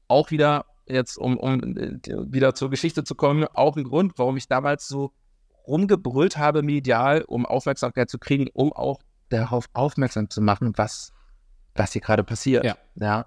auch 0.08 0.32
wieder 0.32 0.66
jetzt, 0.90 1.18
um, 1.18 1.38
um 1.38 1.78
äh, 1.78 2.00
wieder 2.32 2.56
zur 2.56 2.70
Geschichte 2.70 3.04
zu 3.04 3.16
kommen, 3.16 3.46
auch 3.54 3.78
ein 3.78 3.84
Grund, 3.84 4.14
warum 4.18 4.38
ich 4.38 4.48
damals 4.48 4.88
so 4.88 5.12
rumgebrüllt 5.68 6.38
habe 6.38 6.64
medial, 6.64 7.24
um 7.24 7.46
Aufmerksamkeit 7.46 8.10
zu 8.10 8.18
kriegen, 8.18 8.48
um 8.54 8.74
auch 8.74 9.02
darauf 9.30 9.66
aufmerksam 9.74 10.30
zu 10.30 10.42
machen, 10.42 10.74
was, 10.76 11.14
was 11.76 11.94
hier 11.94 12.02
gerade 12.02 12.24
passiert. 12.24 12.66
Ja. 12.66 12.78
ja. 12.96 13.26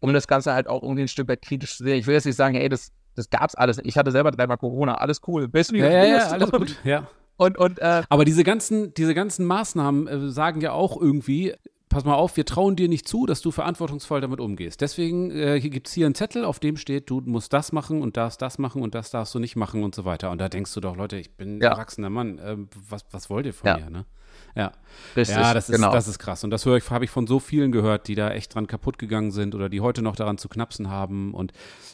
Um 0.00 0.12
das 0.12 0.26
Ganze 0.26 0.52
halt 0.52 0.68
auch 0.68 0.82
irgendwie 0.82 1.02
ein 1.02 1.08
Stück 1.08 1.28
weit 1.28 1.42
kritisch 1.42 1.76
zu 1.76 1.84
sehen. 1.84 1.98
Ich 1.98 2.06
will 2.06 2.14
jetzt 2.14 2.26
nicht 2.26 2.36
sagen, 2.36 2.54
ey, 2.54 2.68
das, 2.68 2.92
das 3.14 3.30
gab's 3.30 3.54
alles. 3.54 3.80
Ich 3.82 3.96
hatte 3.96 4.12
selber 4.12 4.30
dreimal 4.30 4.58
Corona, 4.58 4.94
alles 4.94 5.20
cool. 5.26 5.48
Bist 5.48 5.72
du 5.72 5.76
Ja, 5.76 5.90
ja, 5.90 6.04
ja, 6.04 6.28
alles 6.28 6.50
gut. 6.50 6.78
Ja. 6.84 7.08
Und, 7.36 7.58
und 7.58 7.78
äh, 7.80 8.02
Aber 8.08 8.24
diese 8.24 8.44
ganzen, 8.44 8.94
diese 8.94 9.14
ganzen 9.14 9.46
Maßnahmen 9.46 10.06
äh, 10.06 10.28
sagen 10.30 10.60
ja 10.60 10.72
auch 10.72 11.00
irgendwie, 11.00 11.54
pass 11.92 12.04
mal 12.04 12.14
auf, 12.14 12.36
wir 12.36 12.44
trauen 12.44 12.74
dir 12.74 12.88
nicht 12.88 13.06
zu, 13.06 13.26
dass 13.26 13.40
du 13.42 13.50
verantwortungsvoll 13.50 14.20
damit 14.20 14.40
umgehst. 14.40 14.80
Deswegen 14.80 15.30
äh, 15.30 15.60
gibt 15.60 15.86
es 15.88 15.92
hier 15.94 16.06
einen 16.06 16.14
Zettel, 16.14 16.44
auf 16.44 16.58
dem 16.58 16.76
steht, 16.76 17.10
du 17.10 17.20
musst 17.20 17.52
das 17.52 17.70
machen 17.72 18.02
und 18.02 18.16
darfst 18.16 18.42
das 18.42 18.58
machen 18.58 18.82
und 18.82 18.94
das 18.94 19.10
darfst 19.10 19.34
du 19.34 19.38
nicht 19.38 19.56
machen 19.56 19.84
und 19.84 19.94
so 19.94 20.04
weiter. 20.04 20.30
Und 20.30 20.38
da 20.40 20.48
denkst 20.48 20.72
du 20.74 20.80
doch, 20.80 20.96
Leute, 20.96 21.16
ich 21.18 21.36
bin 21.36 21.58
ein 21.58 21.62
Ja. 21.62 21.70
erwachsener 21.70 22.10
Mann, 22.10 22.38
äh, 22.38 22.56
was, 22.88 23.04
was 23.12 23.30
wollt 23.30 23.46
ihr 23.46 23.54
von 23.54 23.68
Ja. 23.68 23.78
mir, 23.78 23.90
ne? 23.90 24.06
Ja. 24.54 24.72
richtig, 25.14 25.36
ja, 25.36 25.52
das 25.52 25.68
ist, 25.68 25.76
genau. 25.76 25.92
das 25.92 26.08
ist 26.08 26.18
krass. 26.18 26.42
Und 26.42 26.50
das 26.50 26.64
habe 26.66 27.04
ich 27.04 27.10
von 27.10 27.26
so 27.26 27.38
vielen 27.38 27.70
gehört, 27.70 28.08
die 28.08 28.14
da 28.14 28.30
echt 28.30 28.54
dran 28.54 28.66
kaputt 28.66 28.98
gegangen 28.98 29.30
sind 29.30 29.54
oder 29.54 29.68
die 29.68 29.80
heute 29.82 30.00
noch 30.02 30.16
daran 30.16 30.38
zu 30.38 30.48
knapsen 30.48 30.88
haben. 30.88 31.34
Und 31.34 31.52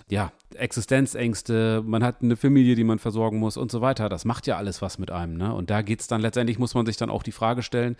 ja, 0.08 0.32
Existenzängste, 0.54 1.82
man 1.84 2.02
hat 2.04 2.22
eine 2.22 2.36
Familie, 2.36 2.74
die 2.74 2.84
man 2.84 2.98
versorgen 2.98 3.38
muss 3.38 3.56
und 3.56 3.70
so 3.70 3.80
weiter. 3.80 4.08
Das 4.08 4.24
macht 4.24 4.46
ja 4.46 4.56
alles 4.56 4.82
was 4.82 4.98
mit 4.98 5.10
einem. 5.10 5.36
Ne? 5.36 5.52
Und 5.52 5.70
da 5.70 5.82
geht 5.82 6.00
es 6.00 6.06
dann 6.06 6.20
letztendlich, 6.20 6.58
muss 6.58 6.74
man 6.74 6.86
sich 6.86 6.96
dann 6.96 7.10
auch 7.10 7.22
die 7.22 7.32
Frage 7.32 7.62
stellen, 7.62 7.96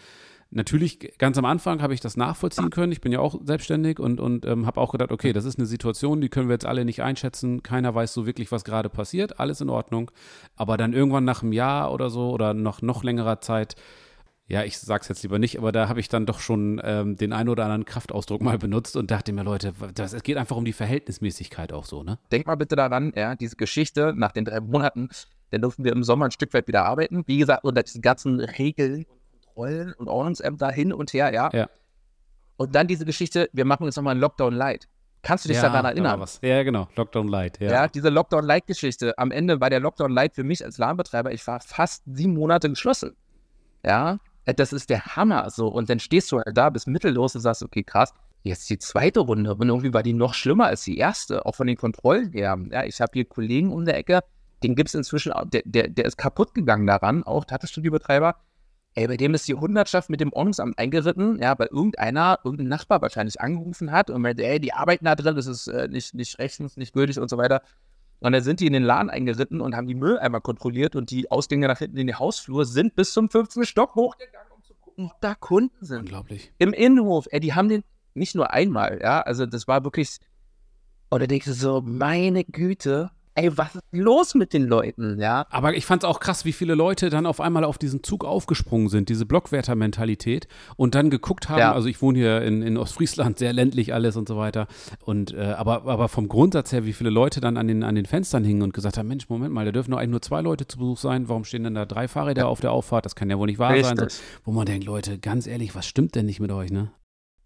Natürlich, 0.50 1.12
ganz 1.18 1.36
am 1.36 1.44
Anfang 1.44 1.82
habe 1.82 1.92
ich 1.92 2.00
das 2.00 2.16
nachvollziehen 2.16 2.70
können. 2.70 2.90
Ich 2.90 3.02
bin 3.02 3.12
ja 3.12 3.20
auch 3.20 3.38
selbstständig 3.44 3.98
und, 3.98 4.18
und 4.18 4.46
ähm, 4.46 4.66
habe 4.66 4.80
auch 4.80 4.92
gedacht, 4.92 5.12
okay, 5.12 5.34
das 5.34 5.44
ist 5.44 5.58
eine 5.58 5.66
Situation, 5.66 6.22
die 6.22 6.30
können 6.30 6.48
wir 6.48 6.54
jetzt 6.54 6.64
alle 6.64 6.86
nicht 6.86 7.02
einschätzen. 7.02 7.62
Keiner 7.62 7.94
weiß 7.94 8.14
so 8.14 8.24
wirklich, 8.24 8.50
was 8.50 8.64
gerade 8.64 8.88
passiert. 8.88 9.40
Alles 9.40 9.60
in 9.60 9.68
Ordnung. 9.68 10.10
Aber 10.56 10.78
dann 10.78 10.94
irgendwann 10.94 11.24
nach 11.24 11.42
einem 11.42 11.52
Jahr 11.52 11.92
oder 11.92 12.08
so 12.08 12.30
oder 12.30 12.54
noch, 12.54 12.80
noch 12.80 13.04
längerer 13.04 13.42
Zeit, 13.42 13.76
ja, 14.46 14.64
ich 14.64 14.78
sag's 14.78 15.08
jetzt 15.08 15.22
lieber 15.22 15.38
nicht, 15.38 15.58
aber 15.58 15.72
da 15.72 15.90
habe 15.90 16.00
ich 16.00 16.08
dann 16.08 16.24
doch 16.24 16.40
schon 16.40 16.80
ähm, 16.82 17.16
den 17.16 17.34
einen 17.34 17.50
oder 17.50 17.64
anderen 17.64 17.84
Kraftausdruck 17.84 18.40
mal 18.40 18.56
benutzt 18.56 18.96
und 18.96 19.10
dachte 19.10 19.34
mir, 19.34 19.42
Leute, 19.42 19.74
das, 19.94 20.14
es 20.14 20.22
geht 20.22 20.38
einfach 20.38 20.56
um 20.56 20.64
die 20.64 20.72
Verhältnismäßigkeit 20.72 21.74
auch 21.74 21.84
so, 21.84 22.02
ne? 22.02 22.18
Denk 22.32 22.46
mal 22.46 22.54
bitte 22.54 22.74
daran, 22.74 23.12
ja, 23.14 23.34
diese 23.34 23.56
Geschichte 23.56 24.14
nach 24.16 24.32
den 24.32 24.46
drei 24.46 24.60
Monaten, 24.60 25.10
dann 25.50 25.60
durften 25.60 25.84
wir 25.84 25.92
im 25.92 26.02
Sommer 26.02 26.24
ein 26.24 26.30
Stück 26.30 26.54
weit 26.54 26.66
wieder 26.66 26.86
arbeiten. 26.86 27.24
Wie 27.26 27.36
gesagt, 27.36 27.64
unter 27.64 27.82
diesen 27.82 28.00
ganzen 28.00 28.40
Regeln 28.40 29.04
und 29.58 29.66
Kontrollen 29.66 29.92
und 29.94 30.08
Ordnungsämter 30.08 30.70
hin 30.70 30.92
und 30.92 31.12
her, 31.12 31.32
ja. 31.32 31.50
Ja. 31.52 31.68
Und 32.56 32.74
dann 32.74 32.86
diese 32.86 33.04
Geschichte, 33.04 33.48
wir 33.52 33.64
machen 33.64 33.84
jetzt 33.84 33.96
nochmal 33.96 34.12
einen 34.12 34.20
Lockdown 34.20 34.54
Light. 34.54 34.88
Kannst 35.22 35.44
du 35.44 35.48
dich 35.48 35.56
ja, 35.56 35.64
daran 35.64 35.84
erinnern? 35.84 36.24
Ja, 36.42 36.62
genau. 36.62 36.88
Lockdown 36.94 37.28
Light, 37.28 37.60
ja. 37.60 37.70
Ja, 37.70 37.88
diese 37.88 38.08
Lockdown-Light-Geschichte. 38.08 39.18
Am 39.18 39.32
Ende 39.32 39.60
war 39.60 39.68
der 39.68 39.80
Lockdown 39.80 40.12
Light 40.12 40.34
für 40.34 40.44
mich 40.44 40.64
als 40.64 40.78
Ladenbetreiber, 40.78 41.32
ich 41.32 41.44
war 41.46 41.58
fast 41.60 42.04
sieben 42.06 42.34
Monate 42.34 42.68
geschlossen. 42.68 43.16
Ja, 43.84 44.18
äh, 44.44 44.54
das 44.54 44.72
ist 44.72 44.90
der 44.90 45.04
Hammer. 45.16 45.50
So, 45.50 45.66
und 45.68 45.90
dann 45.90 45.98
stehst 45.98 46.30
du 46.30 46.38
halt 46.38 46.56
da, 46.56 46.70
bist 46.70 46.86
mittellos 46.86 47.34
und 47.34 47.40
sagst, 47.40 47.64
okay, 47.64 47.82
krass, 47.82 48.14
jetzt 48.44 48.70
die 48.70 48.78
zweite 48.78 49.20
Runde. 49.20 49.54
Und 49.56 49.68
irgendwie 49.68 49.92
war 49.92 50.04
die 50.04 50.12
noch 50.12 50.34
schlimmer 50.34 50.66
als 50.66 50.84
die 50.84 50.98
erste, 50.98 51.44
auch 51.46 51.56
von 51.56 51.66
den 51.66 51.76
Kontrollen 51.76 52.30
her. 52.32 52.56
Ja, 52.70 52.84
ich 52.84 53.00
habe 53.00 53.10
hier 53.14 53.24
Kollegen 53.24 53.72
um 53.72 53.84
der 53.84 53.96
Ecke, 53.98 54.20
den 54.62 54.76
gibt 54.76 54.88
es 54.88 54.94
inzwischen, 54.94 55.32
auch- 55.32 55.46
der, 55.46 55.62
der, 55.64 55.88
der 55.88 56.04
ist 56.04 56.16
kaputt 56.16 56.54
gegangen 56.54 56.86
daran, 56.86 57.24
auch 57.24 57.44
Tattoo-Studio-Betreiber. 57.44 58.36
Ey, 58.98 59.06
bei 59.06 59.16
dem 59.16 59.32
ist 59.32 59.46
die 59.46 59.54
Hundertschaft 59.54 60.10
mit 60.10 60.20
dem 60.20 60.32
Ordnungsamt 60.32 60.76
eingeritten, 60.76 61.38
ja, 61.40 61.56
weil 61.56 61.68
irgendeiner, 61.68 62.40
irgendein 62.42 62.66
Nachbar 62.66 63.00
wahrscheinlich 63.00 63.40
angerufen 63.40 63.92
hat 63.92 64.10
und 64.10 64.20
meinte, 64.20 64.44
ey, 64.44 64.58
die 64.58 64.72
arbeiten 64.72 65.04
da 65.04 65.14
drin, 65.14 65.36
das 65.36 65.46
ist 65.46 65.68
äh, 65.68 65.86
nicht, 65.86 66.14
nicht 66.14 66.36
rechtens, 66.40 66.76
nicht 66.76 66.92
gültig 66.94 67.20
und 67.20 67.30
so 67.30 67.38
weiter. 67.38 67.62
Und 68.18 68.32
dann 68.32 68.42
sind 68.42 68.58
die 68.58 68.66
in 68.66 68.72
den 68.72 68.82
Laden 68.82 69.08
eingeritten 69.08 69.60
und 69.60 69.76
haben 69.76 69.86
die 69.86 69.94
Mülleimer 69.94 70.40
kontrolliert 70.40 70.96
und 70.96 71.12
die 71.12 71.30
Ausgänge 71.30 71.68
nach 71.68 71.78
hinten 71.78 71.96
in 71.96 72.08
die 72.08 72.16
Hausflur 72.16 72.66
sind 72.66 72.96
bis 72.96 73.12
zum 73.12 73.28
15. 73.30 73.64
Stock 73.66 73.94
hochgegangen, 73.94 74.50
um 74.50 74.64
zu 74.64 74.74
gucken, 74.74 75.12
ob 75.12 75.20
da 75.20 75.36
Kunden 75.36 75.84
sind. 75.84 76.00
Unglaublich. 76.00 76.52
Im 76.58 76.72
Innenhof, 76.72 77.28
ey, 77.30 77.38
die 77.38 77.54
haben 77.54 77.68
den 77.68 77.84
nicht 78.14 78.34
nur 78.34 78.50
einmal, 78.52 78.98
ja, 79.00 79.20
also 79.20 79.46
das 79.46 79.68
war 79.68 79.84
wirklich, 79.84 80.18
und 81.08 81.22
da 81.22 81.28
denkst 81.28 81.46
du 81.46 81.52
so, 81.52 81.82
meine 81.82 82.42
Güte, 82.42 83.12
ey, 83.38 83.56
was 83.56 83.74
ist 83.74 83.82
los 83.92 84.34
mit 84.34 84.52
den 84.52 84.64
Leuten, 84.64 85.20
ja? 85.20 85.46
Aber 85.50 85.74
ich 85.74 85.86
fand 85.86 86.02
es 86.02 86.08
auch 86.08 86.20
krass, 86.20 86.44
wie 86.44 86.52
viele 86.52 86.74
Leute 86.74 87.10
dann 87.10 87.26
auf 87.26 87.40
einmal 87.40 87.64
auf 87.64 87.78
diesen 87.78 88.02
Zug 88.02 88.24
aufgesprungen 88.24 88.88
sind, 88.88 89.08
diese 89.08 89.26
Blockwärter-Mentalität 89.26 90.48
und 90.76 90.94
dann 90.94 91.10
geguckt 91.10 91.48
haben. 91.48 91.60
Ja. 91.60 91.72
Also 91.72 91.88
ich 91.88 92.02
wohne 92.02 92.18
hier 92.18 92.42
in, 92.42 92.62
in 92.62 92.76
Ostfriesland, 92.76 93.38
sehr 93.38 93.52
ländlich 93.52 93.94
alles 93.94 94.16
und 94.16 94.28
so 94.28 94.36
weiter. 94.36 94.66
Und 95.04 95.32
äh, 95.34 95.52
aber, 95.52 95.86
aber 95.86 96.08
vom 96.08 96.28
Grundsatz 96.28 96.72
her, 96.72 96.84
wie 96.84 96.92
viele 96.92 97.10
Leute 97.10 97.40
dann 97.40 97.56
an 97.56 97.68
den, 97.68 97.82
an 97.82 97.94
den 97.94 98.06
Fenstern 98.06 98.44
hingen 98.44 98.62
und 98.62 98.74
gesagt 98.74 98.98
haben, 98.98 99.08
Mensch, 99.08 99.28
Moment 99.28 99.54
mal, 99.54 99.64
da 99.64 99.72
dürfen 99.72 99.92
doch 99.92 99.98
eigentlich 99.98 100.10
nur 100.10 100.22
zwei 100.22 100.40
Leute 100.40 100.66
zu 100.66 100.78
Besuch 100.78 100.98
sein. 100.98 101.28
Warum 101.28 101.44
stehen 101.44 101.64
denn 101.64 101.74
da 101.74 101.86
drei 101.86 102.08
Fahrräder 102.08 102.48
auf 102.48 102.60
der 102.60 102.72
Auffahrt? 102.72 103.04
Das 103.04 103.14
kann 103.14 103.30
ja 103.30 103.38
wohl 103.38 103.46
nicht 103.46 103.58
wahr 103.58 103.70
sein. 103.82 103.98
Richtig. 103.98 104.20
Wo 104.44 104.52
man 104.52 104.66
denkt, 104.66 104.84
Leute, 104.84 105.18
ganz 105.18 105.46
ehrlich, 105.46 105.74
was 105.74 105.86
stimmt 105.86 106.14
denn 106.14 106.26
nicht 106.26 106.40
mit 106.40 106.50
euch, 106.50 106.70
ne? 106.70 106.90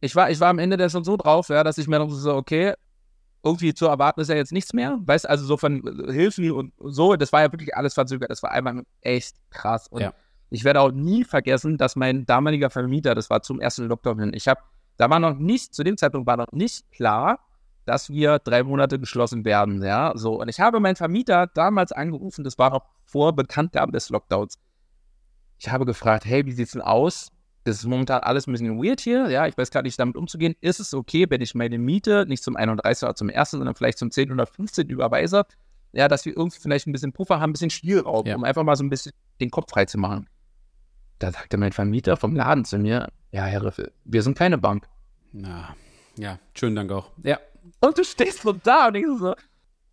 Ich 0.05 0.17
war, 0.17 0.31
ich 0.31 0.41
war 0.41 0.49
am 0.49 0.59
Ende 0.59 0.77
da 0.77 0.89
schon 0.89 1.05
so 1.05 1.17
drauf, 1.17 1.49
ja, 1.49 1.63
dass 1.63 1.79
ich 1.79 1.87
mir 1.87 2.01
dachte 2.01 2.15
so, 2.15 2.35
okay, 2.35 2.75
irgendwie 3.43 3.75
zu 3.75 3.87
erwarten 3.87 4.21
ist 4.21 4.29
ja 4.29 4.37
jetzt 4.37 4.53
nichts 4.53 4.73
mehr. 4.73 4.99
Weißt 5.05 5.29
also 5.29 5.45
so 5.45 5.57
von 5.57 6.07
äh, 6.09 6.13
Hilfen 6.13 6.51
und 6.53 6.73
so, 6.79 7.17
das 7.17 7.33
war 7.33 7.43
ja 7.43 7.53
wirklich 7.53 7.77
alles 7.77 7.95
verzögert. 7.95 8.31
Das 8.31 8.43
war 8.43 8.53
einmal 8.53 8.83
echt 9.01 9.37
krass. 9.51 9.89
Und 9.89 10.03
Ja. 10.03 10.13
ich 10.51 10.65
werde 10.65 10.81
auch 10.81 10.93
nie 10.93 11.25
vergessen, 11.25 11.77
dass 11.79 11.97
mein 11.97 12.25
damaliger 12.27 12.71
Vermieter, 12.71 13.15
das 13.15 13.31
war 13.31 13.43
zum 13.43 13.61
ersten 13.61 13.87
Lockdown 13.87 14.19
hin, 14.21 14.33
ich 14.35 14.47
habe, 14.49 14.61
da 14.97 15.11
war 15.11 15.19
noch 15.19 15.35
nicht, 15.39 15.75
zu 15.75 15.83
dem 15.83 15.97
Zeitpunkt 15.97 16.27
war 16.27 16.37
noch 16.37 16.53
nicht 16.53 16.91
klar, 16.93 17.41
dass 17.85 18.11
wir 18.11 18.39
drei 18.39 18.63
Monate 18.63 19.01
geschlossen 19.01 19.45
werden, 19.45 19.83
ja, 19.83 20.13
so. 20.15 20.41
Und 20.41 20.49
ich 20.49 20.61
habe 20.61 20.79
meinen 20.79 20.95
Vermieter 20.95 21.49
damals 21.49 21.91
angerufen, 21.91 22.45
das 22.45 22.57
war 22.59 22.71
noch 22.71 22.85
vor 23.05 23.35
Bekanntgabe 23.35 23.91
des 23.91 24.09
Lockdowns. 24.09 24.59
Ich 25.59 25.69
habe 25.69 25.85
gefragt, 25.85 26.25
hey, 26.25 26.47
wie 26.47 26.53
sieht's 26.53 26.73
denn 26.73 26.83
aus? 26.83 27.33
Das 27.65 27.77
ist 27.77 27.85
momentan 27.87 28.21
alles 28.23 28.47
ein 28.47 28.53
bisschen 28.53 28.83
weird 28.83 29.01
hier, 29.01 29.31
ja, 29.31 29.47
ich 29.47 29.57
weiß 29.57 29.71
gar 29.71 29.83
nicht, 29.83 29.99
damit 30.01 30.17
umzugehen. 30.17 30.55
Ist 30.61 30.81
es 30.81 30.93
okay, 30.95 31.27
wenn 31.29 31.41
ich 31.41 31.55
meine 31.55 31.79
Miete 31.79 32.27
nicht 32.27 32.43
zum 32.43 32.57
31. 32.57 33.05
oder 33.05 33.15
zum 33.15 33.31
1., 33.31 33.53
sondern 33.53 33.75
vielleicht 33.77 33.99
zum 33.99 34.11
10. 34.11 34.33
oder 34.33 34.47
15. 34.47 34.89
überweise? 34.89 35.45
Ja, 35.93 36.09
dass 36.09 36.25
wir 36.25 36.37
irgendwie 36.37 36.59
vielleicht 36.59 36.87
ein 36.89 36.93
bisschen 36.93 37.13
Puffer 37.13 37.39
haben, 37.39 37.51
ein 37.51 37.53
bisschen 37.53 37.71
Spielraum, 37.71 38.27
Ja. 38.27 38.35
um 38.35 38.43
einfach 38.45 38.65
mal 38.65 38.75
so 38.77 38.83
ein 38.83 38.91
bisschen 38.91 39.13
den 39.41 39.51
Kopf 39.51 39.71
frei 39.71 39.85
zu 39.85 39.99
machen. 39.99 40.29
Da 41.21 41.31
sagte 41.31 41.57
mein 41.57 41.71
Vermieter 41.73 42.17
vom 42.17 42.35
Laden 42.35 42.65
zu 42.65 42.79
mir, 42.79 43.09
ja, 43.31 43.45
Herr 43.45 43.65
Riffel, 43.65 43.93
wir 44.05 44.23
sind 44.23 44.37
keine 44.37 44.59
Bank. 44.59 44.89
Na, 45.33 45.77
ja, 46.19 46.39
schönen 46.55 46.75
Dank 46.75 46.91
auch. 46.91 47.11
Ja, 47.23 47.39
Und 47.81 47.97
du 47.97 48.03
stehst 48.05 48.43
so 48.43 48.53
da 48.53 48.89
und 48.89 48.95
denkst 48.95 49.21
so, 49.21 49.35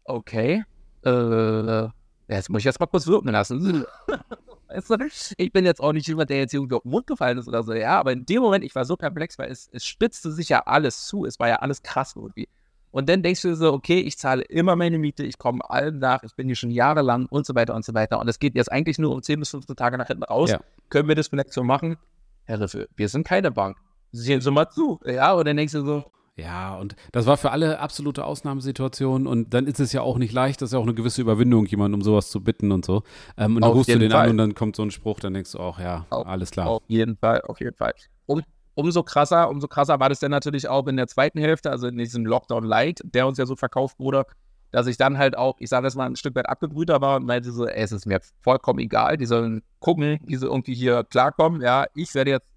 okay, 0.06 0.64
äh, 1.06 1.84
jetzt 2.28 2.50
muss 2.50 2.62
ich 2.62 2.66
erst 2.66 2.80
mal 2.80 2.88
kurz 2.88 3.06
wirken 3.06 3.30
lassen. 3.30 3.86
Weißt 4.70 4.90
du, 4.90 4.98
ich 5.38 5.52
bin 5.52 5.66
jetzt 5.66 5.82
auch 5.82 5.94
nicht 5.94 6.08
jemand, 6.08 6.30
der 6.30 6.38
jetzt 6.38 6.54
irgendwie 6.54 6.76
auf 6.76 6.84
den 6.84 6.92
Mund 6.92 7.08
gefallen 7.08 7.38
ist 7.38 7.48
oder 7.48 7.64
so, 7.64 7.74
ja, 7.74 8.00
aber 8.00 8.12
in 8.12 8.26
dem 8.26 8.42
Moment, 8.42 8.64
ich 8.64 8.76
war 8.76 8.86
so 8.86 8.96
perplex, 8.96 9.40
weil 9.40 9.52
es, 9.52 9.70
es 9.72 9.86
spitzte 9.86 10.32
sich 10.32 10.50
ja 10.50 10.62
alles 10.66 11.08
zu, 11.08 11.26
es 11.26 11.40
war 11.40 11.48
ja 11.48 11.58
alles 11.58 11.82
krass 11.82 12.14
irgendwie. 12.16 12.48
Und 12.92 13.08
dann 13.08 13.22
denkst 13.22 13.44
du 13.44 13.56
so, 13.56 13.74
okay, 13.74 14.00
ich 14.00 14.18
zahle 14.18 14.42
immer 14.44 14.76
meine 14.76 14.98
Miete, 14.98 15.24
ich 15.24 15.38
komme 15.38 15.68
allem 15.70 16.00
nach, 16.00 16.24
ich 16.24 16.36
bin 16.36 16.48
hier 16.48 16.56
schon 16.56 16.72
jahrelang 16.72 17.28
und 17.28 17.46
so 17.46 17.54
weiter 17.54 17.76
und 17.76 17.86
so 17.86 17.94
weiter. 17.94 18.20
Und 18.20 18.28
es 18.28 18.40
geht 18.40 18.56
jetzt 18.56 18.72
eigentlich 18.72 18.98
nur 18.98 19.14
um 19.14 19.22
10 19.22 19.40
bis 19.40 19.52
15 19.52 19.76
Tage 19.76 19.98
nach 19.98 20.08
hinten 20.08 20.24
raus. 20.24 20.52
Ja. 20.52 20.60
Können 20.90 21.08
wir 21.08 21.16
das 21.16 21.28
vielleicht 21.28 21.54
so 21.54 21.64
machen? 21.64 21.98
Herr 22.46 22.60
Riffel, 22.60 22.90
wir 22.96 23.08
sind 23.08 23.28
keine 23.28 23.52
Bank. 23.52 23.78
Sehen 24.12 24.42
Sie 24.42 24.50
mal 24.50 24.70
zu. 24.70 25.00
Ja, 25.06 25.34
und 25.34 25.48
dann 25.48 25.56
denkst 25.56 25.74
du 25.74 25.86
so, 25.86 26.12
Ja, 26.42 26.76
und 26.78 26.96
das 27.12 27.26
war 27.26 27.38
für 27.38 27.52
alle 27.52 27.80
absolute 27.80 28.24
Ausnahmesituation 28.26 29.28
und 29.28 29.54
dann 29.54 29.68
ist 29.68 29.80
es 29.80 29.94
ja 29.94 30.02
auch 30.02 30.18
nicht 30.18 30.34
leicht, 30.34 30.62
das 30.62 30.70
ist 30.70 30.74
ja 30.74 30.80
auch 30.80 30.84
eine 30.84 30.94
gewisse 30.94 31.22
Überwindung, 31.22 31.66
jemanden 31.66 31.96
um 31.96 32.02
sowas 32.02 32.30
zu 32.30 32.42
bitten 32.42 32.72
und 32.72 32.86
so. 32.86 33.04
Ähm, 33.38 33.56
und 33.56 33.62
dann 33.62 33.72
Auf 33.72 33.78
rufst 33.78 33.90
du 33.90 34.00
den 34.00 34.12
Fall. 34.12 34.26
an 34.26 34.32
und 34.32 34.38
dann 34.38 34.56
kommt 34.56 34.76
so 34.76 34.84
ein 34.84 34.92
Spruch, 34.92 35.20
dann 35.20 35.34
denkst 35.34 35.52
du 35.52 35.60
auch, 35.60 35.80
ja, 35.80 36.06
Auf- 36.10 36.26
alles 36.28 36.52
klar. 36.52 36.68
Auf 36.68 36.84
jeden 36.88 37.18
Fall, 37.18 37.42
auf 37.42 37.60
jeden 37.60 37.76
Fall. 37.76 37.94
Um, 38.26 38.42
umso 38.76 39.04
krasser, 39.04 39.50
umso 39.50 39.68
krasser 39.68 40.00
war 40.00 40.10
das 40.10 40.20
dann 40.20 40.32
natürlich 40.32 40.68
auch 40.68 40.88
in 40.88 40.98
der 40.98 41.08
zweiten 41.08 41.40
Hälfte, 41.40 41.72
also 41.72 41.88
in 41.88 41.98
diesem 41.98 42.26
Lockdown 42.26 42.64
Light, 42.64 43.02
der 43.04 43.28
uns 43.28 43.38
ja 43.38 43.46
so 43.46 43.56
verkauft 43.56 44.00
wurde, 44.00 44.24
dass 44.72 44.88
ich 44.88 44.98
dann 44.98 45.18
halt 45.18 45.36
auch, 45.38 45.56
ich 45.60 45.70
sage 45.70 45.86
das 45.86 45.96
mal, 45.96 46.06
ein 46.06 46.16
Stück 46.16 46.36
weit 46.36 46.48
abgebrühter 46.48 47.02
war 47.02 47.18
und 47.18 47.26
meinte 47.26 47.52
so, 47.52 47.66
ey, 47.66 47.82
es 47.84 47.92
ist 47.92 48.06
mir 48.06 48.20
vollkommen 48.42 48.80
egal, 48.80 49.18
die 49.18 49.26
sollen 49.26 49.64
gucken, 49.80 50.20
wie 50.26 50.36
sie 50.36 50.46
irgendwie 50.46 50.76
hier 50.76 51.04
klarkommen. 51.04 51.62
Ja, 51.62 51.86
ich 51.96 52.14
werde 52.14 52.32
jetzt 52.32 52.48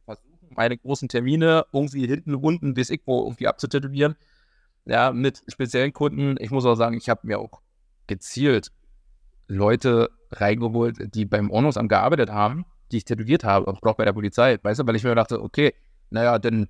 meine 0.57 0.77
großen 0.79 1.09
Termine 1.09 1.67
irgendwie 1.73 2.07
hinten, 2.07 2.35
unten, 2.35 2.75
bis 2.75 2.91
irgendwo 2.91 3.25
irgendwie 3.25 3.49
abzutätowieren. 3.49 4.17
Ja, 4.85 5.13
mit 5.13 5.43
speziellen 5.49 5.93
Kunden. 5.93 6.37
Ich 6.41 6.51
muss 6.51 6.67
auch 6.67 6.75
sagen, 6.75 6.97
ich 6.97 7.09
habe 7.09 7.27
mir 7.27 7.39
auch 7.39 7.61
gezielt 8.07 8.73
Leute 9.47 10.11
reingeholt, 10.31 11.15
die 11.15 11.25
beim 11.25 11.51
Ordnungsamt 11.51 11.89
gearbeitet 11.89 12.31
haben, 12.31 12.65
die 12.91 12.99
ich 12.99 13.05
tätowiert 13.05 13.45
habe, 13.45 13.69
auch 13.69 13.95
bei 13.95 14.05
der 14.05 14.13
Polizei, 14.13 14.59
weißt 14.63 14.81
du, 14.81 14.87
weil 14.87 14.97
ich 14.97 15.05
mir 15.05 15.15
dachte, 15.15 15.43
okay, 15.43 15.75
naja, 16.11 16.39
dann 16.39 16.69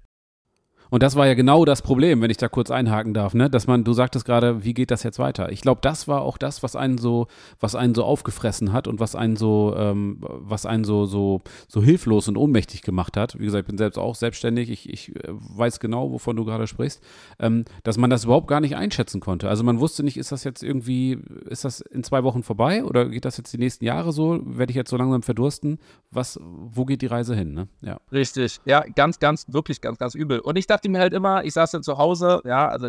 Und 0.93 1.03
das 1.03 1.17
war 1.17 1.27
ja 1.27 1.33
genau 1.33 1.65
das 1.65 1.81
Problem, 1.81 2.21
wenn 2.21 2.29
ich 2.29 2.37
da 2.37 2.51
kurz 2.51 2.71
einhaken 2.71 3.15
darf, 3.15 3.33
ne? 3.33 3.49
Dass 3.49 3.67
man, 3.67 3.83
du 3.83 3.95
sagtest 3.95 4.27
gerade, 4.27 4.63
wie 4.63 4.75
geht 4.75 4.91
das 4.91 5.03
jetzt 5.05 5.19
weiter? 5.19 5.51
Ich 5.51 5.63
glaube, 5.63 5.81
das 5.81 6.07
war 6.07 6.21
auch 6.21 6.37
das, 6.37 6.63
was 6.63 6.77
einen 6.77 6.99
so, 6.99 7.29
was 7.61 7.75
einen 7.75 7.95
so 7.95 8.05
aufgefressen 8.05 8.75
hat 8.75 8.87
und 8.87 9.01
was 9.01 9.17
einen 9.17 9.37
so, 9.37 9.75
ähm, 9.75 10.19
was 10.21 10.67
einen 10.67 10.85
so, 10.85 11.07
so, 11.07 11.41
so 11.67 11.83
hilflos 11.83 12.29
und 12.29 12.37
ohnmächtig 12.37 12.83
gemacht 12.83 13.17
hat. 13.17 13.39
Wie 13.39 13.47
gesagt, 13.47 13.63
ich 13.63 13.69
bin 13.69 13.79
selbst 13.79 13.97
auch 13.97 14.15
selbstständig, 14.15 14.69
ich, 14.69 14.87
ich 14.87 15.17
äh, 15.17 15.29
weiß 15.31 15.81
genau, 15.81 16.13
wovon 16.13 16.37
du 16.37 16.45
gerade 16.45 16.67
sprichst, 16.67 17.03
ähm, 17.39 17.65
dass 17.85 17.97
man 17.97 18.11
das 18.11 18.25
überhaupt 18.25 18.49
gar 18.49 18.61
nicht 18.61 18.77
einschätzen 18.77 19.23
konnte. 19.23 19.49
Also 19.49 19.65
man 19.65 19.81
wusste 19.81 20.03
nicht, 20.03 20.19
ist 20.19 20.31
das 20.31 20.45
jetzt 20.45 20.63
irgendwie, 20.63 21.19
ist 21.49 21.65
das 21.65 21.81
in 21.81 22.05
zwei 22.05 22.23
Wochen 22.23 22.43
vorbei 22.43 22.85
oder 22.85 23.09
geht 23.09 23.25
das 23.25 23.39
jetzt 23.39 23.51
die 23.55 23.59
nächsten 23.59 23.87
Jahre 23.87 24.13
so? 24.13 24.43
Werde 24.45 24.71
ich 24.73 24.77
jetzt 24.77 24.91
so 24.91 24.99
langsam 24.99 25.23
verdursten? 25.23 25.79
Was, 26.11 26.39
wo 26.43 26.85
geht 26.85 27.01
die 27.01 27.07
Reise 27.07 27.35
hin, 27.35 27.55
ne? 27.55 27.69
Ja. 27.81 27.99
Richtig, 28.13 28.61
ja, 28.67 28.85
ganz, 28.95 29.19
ganz, 29.21 29.47
wirklich 29.49 29.81
ganz, 29.81 29.97
ganz 29.97 30.15
übel. 30.15 30.41
Und 30.41 30.59
ich 30.59 30.67
dachte 30.67 30.82
mir 30.89 31.01
halt 31.01 31.13
immer, 31.13 31.45
ich 31.45 31.55
saß 31.55 31.71
dann 31.71 31.83
zu 31.83 31.99
Hause, 31.99 32.41
ja, 32.45 32.69
also 32.69 32.89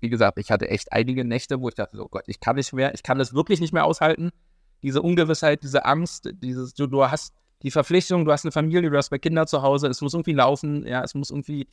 wie 0.00 0.08
gesagt, 0.08 0.38
ich 0.38 0.50
hatte 0.50 0.68
echt 0.68 0.92
einige 0.92 1.24
Nächte, 1.24 1.60
wo 1.60 1.68
ich 1.68 1.74
dachte, 1.74 2.02
oh 2.02 2.08
Gott, 2.08 2.24
ich 2.26 2.40
kann 2.40 2.56
nicht 2.56 2.72
mehr, 2.72 2.94
ich 2.94 3.02
kann 3.02 3.18
das 3.18 3.34
wirklich 3.34 3.60
nicht 3.60 3.72
mehr 3.72 3.84
aushalten. 3.84 4.30
Diese 4.82 5.02
Ungewissheit, 5.02 5.62
diese 5.62 5.84
Angst, 5.84 6.30
dieses, 6.42 6.72
du, 6.72 6.86
du 6.86 7.04
hast 7.04 7.34
die 7.62 7.70
Verpflichtung, 7.70 8.24
du 8.24 8.32
hast 8.32 8.44
eine 8.44 8.52
Familie, 8.52 8.88
du 8.88 8.96
hast 8.96 9.08
zwei 9.08 9.18
Kinder 9.18 9.46
zu 9.46 9.62
Hause, 9.62 9.88
es 9.88 10.00
muss 10.00 10.14
irgendwie 10.14 10.32
laufen, 10.32 10.86
ja, 10.86 11.02
es 11.02 11.14
muss 11.14 11.30
irgendwie 11.30 11.68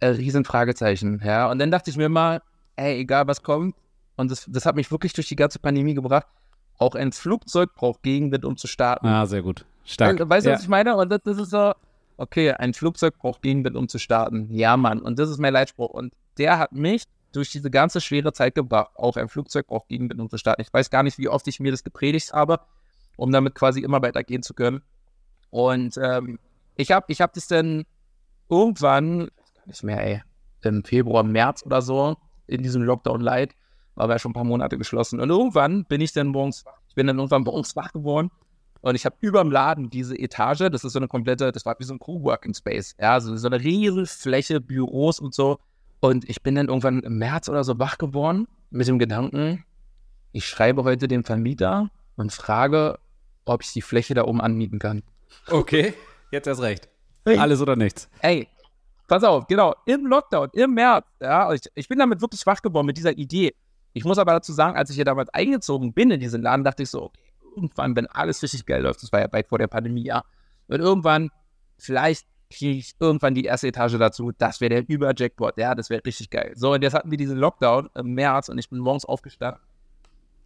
äh, 0.00 0.08
riesen 0.08 0.44
Fragezeichen, 0.44 1.22
ja. 1.24 1.50
Und 1.50 1.58
dann 1.58 1.70
dachte 1.70 1.90
ich 1.90 1.96
mir 1.96 2.04
immer, 2.04 2.42
ey, 2.76 3.00
egal 3.00 3.26
was 3.26 3.42
kommt, 3.42 3.74
und 4.16 4.30
das, 4.30 4.46
das 4.48 4.66
hat 4.66 4.76
mich 4.76 4.90
wirklich 4.90 5.14
durch 5.14 5.28
die 5.28 5.36
ganze 5.36 5.58
Pandemie 5.58 5.94
gebracht, 5.94 6.26
auch 6.78 6.94
ein 6.94 7.12
Flugzeug 7.12 7.74
braucht 7.74 8.02
Gegenwind, 8.02 8.44
um 8.44 8.56
zu 8.56 8.66
starten. 8.66 9.06
Ah, 9.06 9.26
sehr 9.26 9.42
gut. 9.42 9.64
Stark. 9.84 10.28
Weißt 10.28 10.46
du, 10.46 10.50
ja. 10.50 10.56
was 10.56 10.62
ich 10.62 10.68
meine? 10.68 10.96
Und 10.96 11.08
das, 11.10 11.20
das 11.24 11.38
ist 11.38 11.50
so, 11.50 11.72
okay, 12.16 12.52
ein 12.52 12.74
Flugzeug 12.74 13.18
braucht 13.18 13.42
Gegenwind, 13.42 13.76
um 13.76 13.88
zu 13.88 13.98
starten. 13.98 14.48
Ja, 14.52 14.76
Mann. 14.76 15.00
Und 15.00 15.18
das 15.18 15.30
ist 15.30 15.38
mein 15.38 15.52
Leitspruch. 15.52 15.90
Und 15.90 16.12
der 16.38 16.58
hat 16.58 16.72
mich 16.72 17.04
durch 17.32 17.50
diese 17.50 17.70
ganze 17.70 18.00
schwere 18.00 18.32
Zeit 18.32 18.54
gebracht. 18.54 18.90
Auch 18.94 19.16
ein 19.16 19.28
Flugzeug 19.28 19.66
braucht 19.66 19.88
Gegenwind, 19.88 20.20
um 20.20 20.28
zu 20.28 20.38
starten. 20.38 20.62
Ich 20.62 20.72
weiß 20.72 20.90
gar 20.90 21.02
nicht, 21.02 21.18
wie 21.18 21.28
oft 21.28 21.46
ich 21.48 21.60
mir 21.60 21.70
das 21.70 21.84
gepredigt 21.84 22.32
habe, 22.32 22.60
um 23.16 23.32
damit 23.32 23.54
quasi 23.54 23.80
immer 23.80 24.02
weitergehen 24.02 24.42
zu 24.42 24.54
können. 24.54 24.82
Und 25.50 25.98
ähm, 25.98 26.38
ich 26.76 26.90
habe 26.92 27.06
ich 27.08 27.20
hab 27.20 27.34
das 27.34 27.46
dann 27.46 27.84
irgendwann, 28.48 29.30
nicht 29.66 29.82
mehr, 29.82 30.04
ey, 30.04 30.22
im 30.62 30.84
Februar, 30.84 31.22
März 31.22 31.64
oder 31.64 31.82
so, 31.82 32.16
in 32.46 32.62
diesem 32.62 32.82
Lockdown 32.82 33.20
Light, 33.20 33.54
war 33.94 34.08
ja 34.08 34.18
schon 34.18 34.30
ein 34.30 34.34
paar 34.34 34.44
Monate 34.44 34.78
geschlossen. 34.78 35.20
Und 35.20 35.30
irgendwann 35.30 35.84
bin 35.84 36.00
ich 36.00 36.12
dann 36.12 36.28
morgens, 36.28 36.64
ich 36.88 36.94
bin 36.94 37.06
dann 37.06 37.16
irgendwann 37.18 37.42
morgens 37.42 37.76
wach 37.76 37.92
geworden 37.92 38.30
und 38.82 38.96
ich 38.96 39.06
habe 39.06 39.16
über 39.20 39.42
dem 39.42 39.50
Laden 39.50 39.90
diese 39.90 40.18
Etage, 40.18 40.68
das 40.70 40.84
ist 40.84 40.92
so 40.92 40.98
eine 40.98 41.08
komplette, 41.08 41.52
das 41.52 41.64
war 41.64 41.76
wie 41.78 41.84
so 41.84 41.94
ein 41.94 41.98
Coworking 41.98 42.52
Space, 42.52 42.94
ja, 43.00 43.20
so, 43.20 43.36
so 43.36 43.46
eine 43.46 43.60
riesige 43.60 44.06
Fläche, 44.06 44.60
Büros 44.60 45.20
und 45.20 45.34
so. 45.34 45.58
Und 46.00 46.28
ich 46.28 46.42
bin 46.42 46.56
dann 46.56 46.66
irgendwann 46.66 47.00
im 47.00 47.16
März 47.16 47.48
oder 47.48 47.62
so 47.62 47.78
wach 47.78 47.96
geworden 47.96 48.48
mit 48.70 48.88
dem 48.88 48.98
Gedanken, 48.98 49.64
ich 50.32 50.46
schreibe 50.46 50.82
heute 50.82 51.06
dem 51.08 51.24
Vermieter 51.24 51.90
und 52.16 52.32
frage, 52.32 52.98
ob 53.44 53.62
ich 53.62 53.72
die 53.72 53.82
Fläche 53.82 54.14
da 54.14 54.24
oben 54.24 54.40
anmieten 54.40 54.78
kann. 54.78 55.02
Okay, 55.48 55.94
jetzt 56.30 56.46
erst 56.48 56.62
recht. 56.62 56.88
Alles 57.24 57.60
oder 57.60 57.76
nichts. 57.76 58.08
Ey, 58.20 58.48
pass 59.06 59.22
auf, 59.22 59.46
genau, 59.46 59.76
im 59.86 60.06
Lockdown, 60.06 60.48
im 60.54 60.74
März, 60.74 61.06
ja, 61.20 61.52
ich, 61.52 61.62
ich 61.74 61.88
bin 61.88 61.98
damit 61.98 62.20
wirklich 62.20 62.44
wach 62.46 62.60
geworden 62.60 62.86
mit 62.86 62.96
dieser 62.96 63.16
Idee. 63.16 63.54
Ich 63.92 64.04
muss 64.04 64.18
aber 64.18 64.32
dazu 64.32 64.52
sagen, 64.52 64.76
als 64.76 64.90
ich 64.90 64.96
hier 64.96 65.04
damals 65.04 65.28
eingezogen 65.28 65.92
bin 65.92 66.10
in 66.10 66.18
diesen 66.18 66.42
Laden, 66.42 66.64
dachte 66.64 66.82
ich 66.82 66.90
so, 66.90 67.04
okay, 67.04 67.21
irgendwann, 67.54 67.96
wenn 67.96 68.06
alles 68.06 68.42
richtig 68.42 68.66
geil 68.66 68.82
läuft, 68.82 69.02
das 69.02 69.12
war 69.12 69.20
ja 69.20 69.32
weit 69.32 69.48
vor 69.48 69.58
der 69.58 69.66
Pandemie, 69.66 70.04
ja, 70.04 70.24
und 70.68 70.80
irgendwann, 70.80 71.30
vielleicht 71.78 72.26
kriege 72.50 72.78
ich 72.78 72.94
irgendwann 73.00 73.34
die 73.34 73.44
erste 73.44 73.68
Etage 73.68 73.96
dazu, 73.98 74.32
das 74.36 74.60
wäre 74.60 74.70
der 74.70 74.88
Über-Jackpot, 74.88 75.56
ja, 75.56 75.74
das 75.74 75.90
wäre 75.90 76.02
richtig 76.04 76.30
geil. 76.30 76.52
So, 76.54 76.72
und 76.72 76.82
jetzt 76.82 76.94
hatten 76.94 77.10
wir 77.10 77.18
diesen 77.18 77.38
Lockdown 77.38 77.88
im 77.94 78.14
März 78.14 78.48
und 78.48 78.58
ich 78.58 78.68
bin 78.68 78.78
morgens 78.78 79.04
aufgestanden 79.04 79.60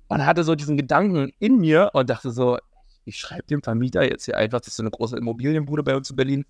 und 0.08 0.24
hatte 0.24 0.44
so 0.44 0.54
diesen 0.54 0.76
Gedanken 0.76 1.32
in 1.38 1.58
mir 1.58 1.90
und 1.94 2.08
dachte 2.08 2.30
so, 2.30 2.58
ich 3.04 3.18
schreibe 3.18 3.44
dem 3.44 3.62
Vermieter 3.62 4.08
jetzt 4.08 4.24
hier 4.24 4.36
einfach, 4.36 4.60
das 4.60 4.68
ist 4.68 4.76
so 4.76 4.82
eine 4.82 4.90
große 4.90 5.16
Immobilienbude 5.16 5.82
bei 5.82 5.96
uns 5.96 6.10
in 6.10 6.16
Berlin, 6.16 6.44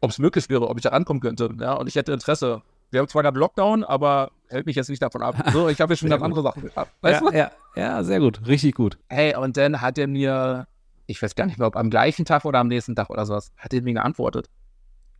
ob 0.00 0.10
es 0.10 0.18
möglich 0.18 0.48
wäre, 0.48 0.68
ob 0.68 0.76
ich 0.76 0.82
da 0.82 0.90
rankommen 0.90 1.20
könnte, 1.20 1.54
ja, 1.60 1.74
und 1.74 1.86
ich 1.86 1.94
hätte 1.94 2.12
Interesse. 2.12 2.62
Wir 2.90 3.00
haben 3.00 3.08
zwar 3.08 3.22
gerade 3.22 3.38
Lockdown, 3.38 3.84
aber 3.84 4.30
hält 4.48 4.66
mich 4.66 4.76
jetzt 4.76 4.88
nicht 4.88 5.02
davon 5.02 5.22
ab. 5.22 5.36
So, 5.52 5.68
ich 5.68 5.80
habe 5.80 5.92
jetzt 5.92 6.00
schon 6.00 6.10
ganz 6.10 6.22
andere 6.22 6.42
Sachen 6.42 6.62
gehabt. 6.62 6.92
Weißt 7.00 7.22
ja, 7.22 7.30
du? 7.30 7.36
Ja, 7.36 7.50
ja, 7.74 8.04
sehr 8.04 8.20
gut. 8.20 8.46
Richtig 8.46 8.74
gut. 8.74 8.98
Hey, 9.08 9.34
und 9.34 9.56
dann 9.56 9.80
hat 9.80 9.98
er 9.98 10.06
mir, 10.06 10.66
ich 11.06 11.20
weiß 11.20 11.34
gar 11.34 11.46
nicht 11.46 11.58
mehr, 11.58 11.66
ob 11.66 11.76
am 11.76 11.90
gleichen 11.90 12.24
Tag 12.24 12.44
oder 12.44 12.58
am 12.58 12.68
nächsten 12.68 12.94
Tag 12.94 13.10
oder 13.10 13.26
sowas, 13.26 13.52
hat 13.56 13.72
er 13.74 13.82
mir 13.82 13.94
geantwortet. 13.94 14.48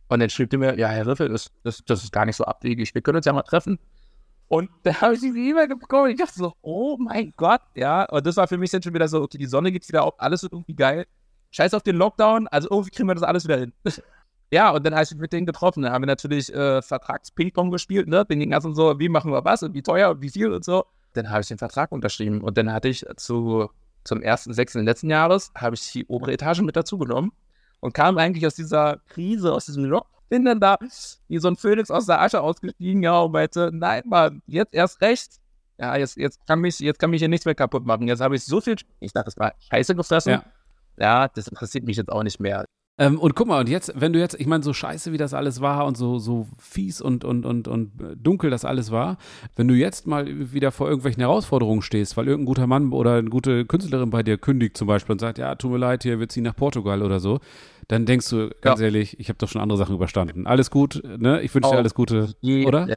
Und 0.09 0.19
dann 0.19 0.29
schrieb 0.29 0.53
er 0.53 0.59
mir, 0.59 0.77
ja, 0.77 0.87
Herr 0.87 1.05
Riffel, 1.05 1.29
das, 1.29 1.51
das, 1.63 1.83
das 1.85 2.03
ist 2.03 2.11
gar 2.11 2.25
nicht 2.25 2.37
so 2.37 2.45
abwegig. 2.45 2.93
Wir 2.95 3.01
können 3.01 3.17
uns 3.17 3.25
ja 3.25 3.33
mal 3.33 3.43
treffen. 3.43 3.79
Und 4.47 4.69
dann 4.83 5.01
habe 5.01 5.15
ich 5.15 5.19
diese 5.19 5.37
E-Mail 5.37 5.67
bekommen. 5.67 6.09
Ich 6.09 6.17
dachte 6.17 6.35
so, 6.35 6.53
oh 6.61 6.97
mein 6.97 7.33
Gott, 7.35 7.61
ja. 7.75 8.05
Und 8.05 8.25
das 8.25 8.37
war 8.37 8.47
für 8.47 8.57
mich 8.57 8.71
dann 8.71 8.81
schon 8.81 8.93
wieder 8.93 9.07
so, 9.07 9.21
okay, 9.21 9.37
die 9.37 9.45
Sonne 9.45 9.71
geht 9.71 9.87
wieder 9.87 10.03
auf, 10.03 10.13
alles 10.17 10.43
wird 10.43 10.53
irgendwie 10.53 10.75
geil. 10.75 11.05
Scheiß 11.51 11.73
auf 11.73 11.83
den 11.83 11.97
Lockdown, 11.97 12.47
also 12.47 12.69
irgendwie 12.69 12.91
kriegen 12.91 13.07
wir 13.07 13.15
das 13.15 13.23
alles 13.23 13.43
wieder 13.43 13.57
hin. 13.57 13.73
Ja, 14.51 14.71
und 14.71 14.85
dann 14.85 14.93
habe 14.93 15.03
ich 15.03 15.15
mit 15.15 15.33
denen 15.33 15.45
getroffen. 15.45 15.83
Dann 15.83 15.91
haben 15.91 16.03
wir 16.03 16.07
natürlich 16.07 16.53
äh, 16.53 16.81
Vertrags-Ping-Pong 16.81 17.71
gespielt, 17.71 18.07
ne? 18.07 18.23
Bin 18.25 18.39
den 18.39 18.49
ganzen 18.49 18.75
so, 18.75 18.97
wie 18.99 19.09
machen 19.09 19.31
wir 19.31 19.43
was 19.43 19.63
und 19.63 19.73
wie 19.73 19.81
teuer 19.81 20.11
und 20.11 20.21
wie 20.21 20.29
viel 20.29 20.51
und 20.53 20.63
so. 20.63 20.85
Dann 21.13 21.29
habe 21.29 21.41
ich 21.41 21.47
den 21.47 21.57
Vertrag 21.57 21.91
unterschrieben. 21.91 22.41
Und 22.41 22.57
dann 22.57 22.71
hatte 22.71 22.87
ich 22.87 23.05
zu, 23.17 23.69
zum 24.03 24.21
ersten 24.21 24.53
Sechsten 24.53 24.85
letzten 24.85 25.09
Jahres, 25.09 25.51
habe 25.55 25.75
ich 25.75 25.91
die 25.91 26.05
obere 26.05 26.31
Etage 26.31 26.61
mit 26.61 26.75
dazu 26.75 26.97
genommen 26.97 27.33
und 27.79 27.93
kam 27.93 28.17
eigentlich 28.17 28.45
aus 28.45 28.55
dieser 28.55 29.01
Krise, 29.07 29.53
aus 29.53 29.65
diesem 29.65 29.85
Lock. 29.85 30.07
Bin 30.29 30.45
dann 30.45 30.59
da 30.59 30.77
wie 31.27 31.37
so 31.39 31.47
ein 31.47 31.55
Phönix 31.55 31.89
aus 31.89 32.05
der 32.05 32.21
Asche 32.21 32.41
ausgestiegen, 32.41 33.01
ja, 33.01 33.19
und 33.19 33.31
meinte, 33.31 33.69
nein, 33.73 34.03
Mann, 34.05 34.41
jetzt 34.45 34.73
erst 34.73 35.01
recht. 35.01 35.37
Ja, 35.77 35.95
jetzt, 35.95 36.17
jetzt, 36.17 36.45
kann 36.47 36.59
mich, 36.59 36.79
jetzt 36.79 36.99
kann 36.99 37.11
mich 37.11 37.19
hier 37.19 37.29
nichts 37.29 37.45
mehr 37.45 37.55
kaputt 37.55 37.85
machen. 37.85 38.07
Jetzt 38.07 38.19
habe 38.19 38.35
ich 38.35 38.43
so 38.43 38.59
viel, 38.59 38.75
ich 38.99 39.13
dachte, 39.13 39.25
das 39.25 39.37
war 39.37 39.53
scheiße 39.71 39.95
gefressen. 39.95 40.31
Ja. 40.31 40.43
ja, 40.97 41.27
das 41.27 41.47
interessiert 41.47 41.85
mich 41.85 41.97
jetzt 41.97 42.11
auch 42.11 42.23
nicht 42.23 42.39
mehr. 42.39 42.65
Ähm, 42.99 43.19
und 43.19 43.35
guck 43.35 43.47
mal, 43.47 43.59
und 43.59 43.69
jetzt, 43.69 43.93
wenn 43.95 44.11
du 44.11 44.19
jetzt, 44.19 44.39
ich 44.39 44.47
meine, 44.47 44.63
so 44.63 44.73
scheiße, 44.73 45.11
wie 45.11 45.17
das 45.17 45.33
alles 45.33 45.61
war 45.61 45.85
und 45.85 45.95
so, 45.95 46.17
so 46.17 46.47
fies 46.57 46.99
und, 46.99 47.23
und, 47.23 47.45
und, 47.45 47.67
und 47.67 47.91
dunkel 48.15 48.49
das 48.49 48.65
alles 48.65 48.89
war, 48.89 49.17
wenn 49.55 49.67
du 49.67 49.75
jetzt 49.75 50.07
mal 50.07 50.25
wieder 50.51 50.71
vor 50.71 50.87
irgendwelchen 50.87 51.21
Herausforderungen 51.21 51.83
stehst, 51.83 52.17
weil 52.17 52.27
irgendein 52.27 52.47
guter 52.47 52.67
Mann 52.67 52.91
oder 52.91 53.15
eine 53.15 53.29
gute 53.29 53.65
Künstlerin 53.65 54.09
bei 54.09 54.23
dir 54.23 54.39
kündigt 54.39 54.77
zum 54.77 54.87
Beispiel 54.87 55.13
und 55.13 55.19
sagt, 55.19 55.37
ja, 55.37 55.53
tut 55.55 55.71
mir 55.71 55.77
leid, 55.77 56.03
hier, 56.03 56.19
wir 56.19 56.27
ziehen 56.27 56.43
nach 56.43 56.55
Portugal 56.55 57.03
oder 57.03 57.19
so, 57.19 57.39
dann 57.87 58.07
denkst 58.07 58.29
du, 58.29 58.49
ganz 58.61 58.79
ja. 58.79 58.87
ehrlich, 58.87 59.19
ich 59.19 59.29
habe 59.29 59.37
doch 59.37 59.47
schon 59.47 59.61
andere 59.61 59.77
Sachen 59.77 59.93
überstanden. 59.93 60.47
Alles 60.47 60.71
gut, 60.71 61.01
ne? 61.05 61.41
Ich 61.41 61.53
wünsche 61.53 61.69
dir 61.69 61.77
alles 61.77 61.93
Gute, 61.93 62.33
oder? 62.65 62.87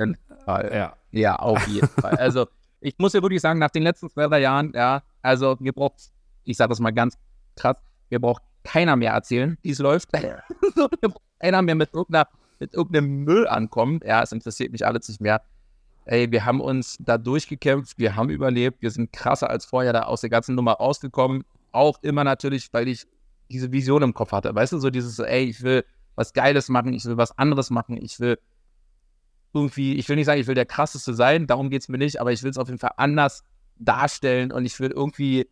Fall. 0.44 0.70
Ja. 0.74 0.94
ja, 1.12 1.36
auf 1.36 1.66
jeden 1.68 1.88
Fall. 1.88 2.16
Also, 2.16 2.46
ich 2.80 2.94
muss 2.98 3.12
ja 3.12 3.20
wirklich 3.22 3.42
sagen, 3.42 3.58
nach 3.58 3.70
den 3.70 3.82
letzten 3.82 4.08
zwei, 4.08 4.26
drei 4.26 4.40
Jahren, 4.40 4.72
ja, 4.74 5.02
also, 5.20 5.56
mir 5.60 5.72
braucht, 5.72 6.10
ich 6.44 6.56
sage 6.56 6.70
das 6.70 6.80
mal 6.80 6.90
ganz 6.90 7.18
krass, 7.54 7.76
mir 8.08 8.18
braucht 8.18 8.42
keiner 8.64 8.96
mehr 8.96 9.12
erzählen, 9.12 9.58
wie 9.62 9.70
es 9.70 9.78
läuft. 9.78 10.12
keiner 11.40 11.62
mehr 11.62 11.74
mit, 11.74 11.92
irgendeiner, 11.94 12.28
mit 12.58 12.74
irgendeinem 12.74 13.24
Müll 13.24 13.48
ankommt. 13.48 14.04
Ja, 14.04 14.22
es 14.22 14.32
interessiert 14.32 14.72
mich 14.72 14.86
alles 14.86 15.08
nicht 15.08 15.20
mehr. 15.20 15.42
Ey, 16.06 16.30
wir 16.30 16.44
haben 16.44 16.60
uns 16.60 16.96
da 16.98 17.18
durchgekämpft, 17.18 17.98
wir 17.98 18.16
haben 18.16 18.30
überlebt, 18.30 18.82
wir 18.82 18.90
sind 18.90 19.12
krasser 19.12 19.50
als 19.50 19.64
vorher 19.64 19.92
da 19.92 20.02
aus 20.02 20.22
der 20.22 20.30
ganzen 20.30 20.54
Nummer 20.54 20.72
rausgekommen. 20.72 21.44
Auch 21.72 21.98
immer 22.02 22.24
natürlich, 22.24 22.72
weil 22.72 22.88
ich 22.88 23.06
diese 23.50 23.70
Vision 23.72 24.02
im 24.02 24.14
Kopf 24.14 24.32
hatte. 24.32 24.54
Weißt 24.54 24.72
du, 24.72 24.78
so 24.78 24.90
dieses, 24.90 25.18
ey, 25.18 25.44
ich 25.44 25.62
will 25.62 25.84
was 26.14 26.32
Geiles 26.32 26.68
machen, 26.68 26.92
ich 26.92 27.04
will 27.04 27.16
was 27.16 27.36
anderes 27.38 27.70
machen, 27.70 27.96
ich 27.96 28.20
will 28.20 28.38
irgendwie, 29.52 29.94
ich 29.94 30.08
will 30.08 30.16
nicht 30.16 30.26
sagen, 30.26 30.40
ich 30.40 30.46
will 30.46 30.54
der 30.54 30.66
krasseste 30.66 31.14
sein, 31.14 31.46
darum 31.46 31.70
geht 31.70 31.82
es 31.82 31.88
mir 31.88 31.98
nicht, 31.98 32.20
aber 32.20 32.32
ich 32.32 32.42
will 32.42 32.50
es 32.50 32.58
auf 32.58 32.68
jeden 32.68 32.78
Fall 32.78 32.92
anders 32.96 33.44
darstellen 33.76 34.52
und 34.52 34.64
ich 34.64 34.78
will 34.80 34.90
irgendwie 34.90 35.48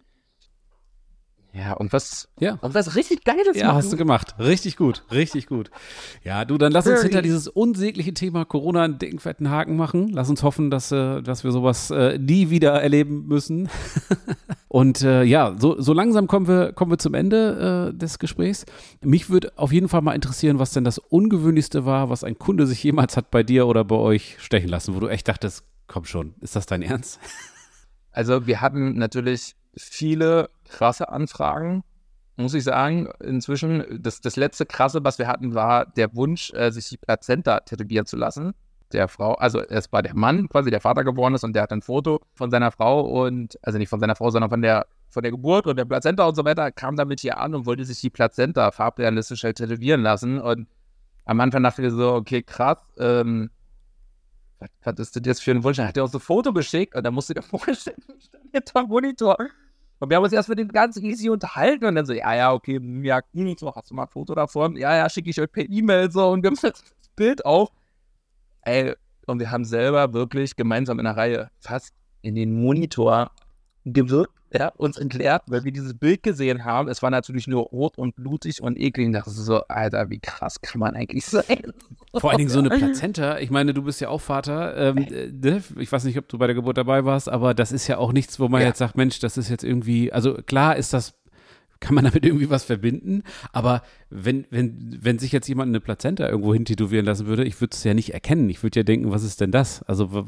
ja, 1.53 1.72
und 1.72 1.92
was, 1.92 2.28
ja. 2.38 2.59
und 2.61 2.74
was 2.74 2.94
richtig 2.94 3.24
Geiles 3.24 3.57
Ja, 3.57 3.68
machen. 3.68 3.76
hast 3.78 3.92
du 3.92 3.96
gemacht. 3.96 4.34
Richtig 4.38 4.76
gut, 4.76 5.03
richtig 5.11 5.46
gut. 5.46 5.70
Ja, 6.22 6.44
du, 6.44 6.59
dann 6.59 6.72
lass 6.72 6.86
uns 6.86 7.03
hinter 7.03 7.22
dieses 7.22 7.49
unsägliche 7.49 8.12
Thema 8.14 8.44
Corona 8.44 8.84
einen 8.84 8.99
dicken, 8.99 9.18
fetten 9.18 9.51
Haken 9.51 9.76
machen. 9.76 10.09
Lass 10.09 10.28
uns 10.28 10.42
hoffen, 10.42 10.70
dass, 10.70 10.92
äh, 10.92 11.22
dass 11.22 11.44
wir 11.44 11.51
sowas 11.51 11.90
äh, 11.90 12.18
nie 12.18 12.51
wieder 12.51 12.80
erleben 12.80 13.26
müssen. 13.26 13.68
und 14.68 15.03
äh, 15.03 15.22
ja, 15.24 15.57
so, 15.59 15.80
so 15.80 15.92
langsam 15.94 16.26
kommen 16.26 16.46
wir, 16.46 16.72
kommen 16.72 16.92
wir 16.92 16.99
zum 16.99 17.14
Ende 17.14 17.92
äh, 17.92 17.99
des 17.99 18.18
Gesprächs. 18.18 18.66
Mich 19.03 19.30
würde 19.30 19.53
auf 19.57 19.72
jeden 19.72 19.88
Fall 19.88 20.03
mal 20.03 20.14
interessieren, 20.14 20.59
was 20.59 20.72
denn 20.72 20.84
das 20.84 20.99
Ungewöhnlichste 20.99 21.84
war, 21.86 22.11
was 22.11 22.24
ein 22.24 22.38
Kunde 22.38 22.66
sich 22.66 22.82
jemals 22.84 23.16
hat 23.16 23.30
bei 23.30 23.42
dir 23.42 23.66
oder 23.66 23.84
bei 23.84 23.96
euch 23.96 24.36
stechen 24.38 24.68
lassen, 24.68 24.94
wo 24.94 25.01
du 25.01 25.09
echt 25.09 25.26
dachtest, 25.28 25.64
komm 25.86 26.05
schon, 26.05 26.34
ist 26.40 26.55
das 26.57 26.66
dein 26.66 26.82
Ernst? 26.82 27.18
Also 28.11 28.49
wir 28.49 28.61
hatten 28.61 28.99
natürlich 28.99 29.55
viele 29.76 30.51
krasse 30.69 31.09
Anfragen, 31.09 31.85
muss 32.37 32.55
ich 32.55 32.64
sagen. 32.64 33.09
Inzwischen, 33.21 33.85
das, 34.01 34.21
das 34.21 34.37
letzte 34.37 34.66
krasse, 34.66 35.05
was 35.05 35.19
wir 35.19 35.27
hatten, 35.27 35.55
war 35.55 35.87
der 35.87 36.14
Wunsch, 36.14 36.53
äh, 36.55 36.71
sich 36.71 36.89
die 36.89 36.97
Plazenta 36.97 37.61
tätowieren 37.61 38.07
zu 38.07 38.16
lassen. 38.16 38.55
Der 38.93 39.09
Frau, 39.09 39.35
also 39.35 39.61
es 39.61 39.93
war 39.93 40.03
der 40.03 40.14
Mann, 40.14 40.49
quasi 40.49 40.71
der 40.71 40.81
Vater 40.81 41.05
geworden 41.05 41.35
ist 41.35 41.45
und 41.45 41.53
der 41.53 41.62
hat 41.62 41.73
ein 41.73 41.83
Foto 41.83 42.21
von 42.35 42.51
seiner 42.51 42.71
Frau 42.71 43.03
und, 43.03 43.59
also 43.62 43.79
nicht 43.79 43.91
von 43.91 44.01
seiner 44.01 44.16
Frau, 44.16 44.31
sondern 44.31 44.49
von 44.49 44.62
der, 44.62 44.87
von 45.11 45.23
der 45.23 45.31
Geburt 45.31 45.66
und 45.66 45.77
der 45.77 45.85
Plazenta 45.85 46.27
und 46.27 46.35
so 46.35 46.45
weiter, 46.45 46.73
kam 46.73 46.97
damit 46.97 47.21
hier 47.21 47.39
an 47.39 47.55
und 47.55 47.66
wollte 47.66 47.85
sich 47.85 48.01
die 48.01 48.09
Plazenta 48.09 48.71
farbrealistisch 48.71 49.45
halt 49.45 49.59
tätowieren 49.59 50.01
lassen 50.01 50.41
und 50.41 50.69
am 51.27 51.39
Anfang 51.41 51.62
dachte 51.62 51.83
ich 51.83 51.93
so, 51.93 52.14
okay, 52.14 52.43
krass, 52.43 52.79
ähm, 52.99 53.51
was, 54.59 54.71
was 54.83 54.99
ist 54.99 55.16
das 55.16 55.23
jetzt 55.27 55.43
für 55.43 55.51
ein 55.51 55.62
Wunsch? 55.62 55.77
Dann 55.77 55.89
hat 55.89 55.97
er 55.97 56.07
so 56.09 56.19
ein 56.19 56.23
Foto 56.23 56.53
geschickt 56.53 56.95
und 56.95 57.05
dann 57.05 57.14
musste 57.14 57.35
der 57.35 57.43
vorstellen, 57.43 57.99
stand 58.19 58.75
dem 58.75 58.89
Monitor. 58.89 59.37
Und 59.99 60.11
wir 60.11 60.16
haben 60.16 60.24
uns 60.24 60.32
erst 60.32 60.49
mit 60.49 60.59
dem 60.59 60.68
ganz 60.68 60.96
easy 60.96 61.28
unterhalten 61.28 61.84
und 61.84 61.94
dann 61.96 62.07
so, 62.07 62.12
ja, 62.12 62.34
ja, 62.34 62.53
okay, 62.53 62.80
ja, 63.03 63.20
so, 63.59 63.74
hast 63.74 63.90
du 63.90 63.94
mal 63.94 64.05
ein 64.05 64.09
Foto 64.09 64.34
davon? 64.34 64.76
Ja, 64.76 64.96
ja, 64.96 65.09
schicke 65.09 65.30
ich 65.30 65.40
euch 65.40 65.51
per 65.51 65.68
E-Mail 65.68 66.11
so 66.11 66.30
und 66.30 66.42
wir 66.42 66.51
haben 66.51 66.59
das 66.61 66.84
Bild 67.16 67.44
auch. 67.44 67.72
Ey, 68.62 68.94
und 69.26 69.40
wir 69.40 69.51
haben 69.51 69.64
selber 69.64 70.12
wirklich 70.12 70.57
gemeinsam 70.57 70.99
in 70.99 71.05
der 71.05 71.16
Reihe 71.16 71.51
fast 71.61 71.94
in 72.22 72.34
den 72.34 72.61
Monitor 72.61 73.30
gewirkt, 73.93 74.32
ja, 74.53 74.68
uns 74.76 74.97
entleert, 74.97 75.43
weil 75.47 75.64
wir 75.64 75.72
dieses 75.72 75.95
Bild 75.95 76.22
gesehen 76.22 76.64
haben. 76.64 76.89
Es 76.89 77.03
war 77.03 77.11
natürlich 77.11 77.47
nur 77.47 77.64
rot 77.64 77.99
und 77.99 78.16
blutig 78.16 78.62
und 78.62 78.78
eklig. 78.78 79.07
Und 79.09 79.12
dachte 79.12 79.30
so, 79.30 79.62
Alter, 79.64 80.09
wie 80.09 80.20
krass 80.20 80.61
kann 80.61 80.80
man 80.80 80.97
eigentlich 80.97 81.26
sein? 81.26 81.72
Vor 82.14 82.30
allen 82.30 82.39
Dingen 82.39 82.51
so 82.51 82.59
eine 82.59 82.70
Plazenta. 82.70 83.39
Ich 83.39 83.51
meine, 83.51 83.74
du 83.74 83.82
bist 83.82 84.01
ja 84.01 84.09
auch 84.09 84.20
Vater. 84.20 84.76
Ähm, 84.76 84.99
äh, 84.99 85.61
ich 85.78 85.93
weiß 85.93 86.05
nicht, 86.05 86.16
ob 86.16 86.28
du 86.28 86.39
bei 86.39 86.47
der 86.47 86.55
Geburt 86.55 86.78
dabei 86.78 87.05
warst, 87.05 87.28
aber 87.28 87.53
das 87.53 87.72
ist 87.72 87.89
ja 87.89 87.99
auch 87.99 88.12
nichts, 88.12 88.41
wo 88.41 88.49
man 88.49 88.62
ja. 88.62 88.68
jetzt 88.68 88.78
sagt, 88.78 88.97
Mensch, 88.97 89.18
das 89.18 89.36
ist 89.36 89.51
jetzt 89.51 89.64
irgendwie, 89.64 90.12
also 90.12 90.34
klar 90.34 90.76
ist 90.76 90.95
das 90.95 91.14
kann 91.80 91.95
man 91.95 92.05
damit 92.05 92.24
irgendwie 92.24 92.51
was 92.51 92.64
verbinden. 92.64 93.22
Aber 93.53 93.82
wenn, 94.11 94.47
wenn, 94.51 94.99
wenn 95.01 95.18
sich 95.18 95.32
jetzt 95.32 95.49
jemand 95.49 95.68
eine 95.68 95.80
Plazenta 95.80 96.28
irgendwo 96.28 96.53
hin 96.53 96.64
tätowieren 96.64 97.07
lassen 97.07 97.26
würde, 97.26 97.45
ich 97.45 97.61
würde 97.61 97.74
es 97.74 97.84
ja 97.84 97.95
nicht 97.95 98.14
erkennen. 98.14 98.51
Ich 98.51 98.62
würde 98.62 98.80
ja 98.80 98.84
denken, 98.84 99.11
was 99.11 99.22
ist 99.22 99.41
denn 99.41 99.53
das? 99.53 99.82
Also, 99.84 100.26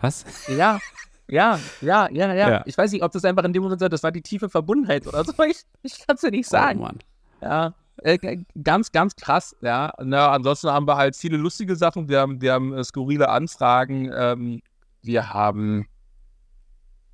was? 0.00 0.24
Ja, 0.54 0.78
ja, 1.32 1.58
ja, 1.80 2.10
ja, 2.10 2.34
ja, 2.34 2.50
ja. 2.50 2.62
Ich 2.66 2.76
weiß 2.76 2.92
nicht, 2.92 3.02
ob 3.02 3.10
das 3.10 3.24
einfach 3.24 3.44
in 3.44 3.54
dem 3.54 3.62
Moment 3.62 3.80
so, 3.80 3.88
das 3.88 4.02
war 4.02 4.12
die 4.12 4.20
tiefe 4.20 4.50
Verbundenheit 4.50 5.06
oder 5.06 5.24
so. 5.24 5.32
Ich, 5.48 5.62
ich 5.82 6.06
kann 6.06 6.16
es 6.16 6.22
ja 6.22 6.30
nicht 6.30 6.46
oh, 6.48 6.50
sagen. 6.50 6.80
Oh, 6.80 6.82
Mann. 6.82 6.98
Ja, 7.40 7.74
äh, 8.02 8.44
ganz, 8.62 8.92
ganz 8.92 9.16
krass, 9.16 9.56
ja. 9.62 9.94
Na, 10.02 10.30
ansonsten 10.30 10.68
haben 10.68 10.86
wir 10.86 10.98
halt 10.98 11.16
viele 11.16 11.38
lustige 11.38 11.74
Sachen. 11.74 12.10
Wir 12.10 12.20
haben, 12.20 12.42
wir 12.42 12.52
haben 12.52 12.74
äh, 12.74 12.84
skurrile 12.84 13.30
Anfragen. 13.30 14.10
Ähm, 14.14 14.60
wir 15.00 15.32
haben, 15.32 15.86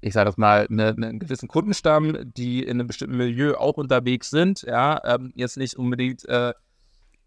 ich 0.00 0.14
sage 0.14 0.26
das 0.26 0.36
mal, 0.36 0.66
eine, 0.68 0.88
einen 0.88 1.20
gewissen 1.20 1.46
Kundenstamm, 1.46 2.16
die 2.34 2.64
in 2.64 2.80
einem 2.80 2.88
bestimmten 2.88 3.18
Milieu 3.18 3.56
auch 3.56 3.76
unterwegs 3.76 4.30
sind. 4.30 4.62
Ja, 4.62 5.00
ähm, 5.04 5.32
jetzt 5.36 5.56
nicht 5.58 5.76
unbedingt 5.76 6.28
äh, 6.28 6.54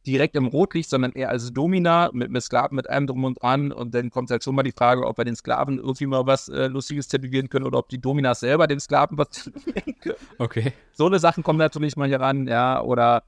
direkt 0.06 0.36
im 0.36 0.48
Rotlicht, 0.48 0.90
sondern 0.90 1.12
eher 1.12 1.30
als 1.30 1.54
Domina 1.54 2.10
mit, 2.14 2.32
mit 2.32 2.42
Sklaven, 2.42 2.76
mit 2.76 2.90
allem 2.90 3.08
drum 3.08 3.24
und 3.24 3.42
dran. 3.42 3.72
Und 3.72 3.94
dann 3.94 4.10
kommt 4.10 4.32
halt 4.32 4.44
schon 4.44 4.56
mal 4.56 4.64
die 4.64 4.72
Frage, 4.72 5.06
ob 5.06 5.18
wir 5.18 5.26
den 5.26 5.36
Sklaven 5.36 5.78
irgendwie 5.78 6.08
mal 6.08 6.26
was 6.26 6.50
äh, 6.50 6.68
Lustiges 6.68 7.08
tätowieren 7.08 7.50
können 7.50 7.66
oder 7.66 7.80
ob 7.80 7.90
die 7.90 8.02
Dominas 8.02 8.40
selber 8.40 8.68
den 8.68 8.80
Sklaven 8.80 9.18
was 9.18 9.30
tätowieren 9.30 9.96
können. 10.00 10.16
Okay. 10.38 10.74
So 10.94 11.06
eine 11.06 11.20
Sachen 11.20 11.44
kommen 11.44 11.60
natürlich 11.60 11.96
mal 11.96 12.08
hier 12.08 12.20
ran, 12.20 12.48
ja. 12.48 12.82
Oder, 12.82 13.24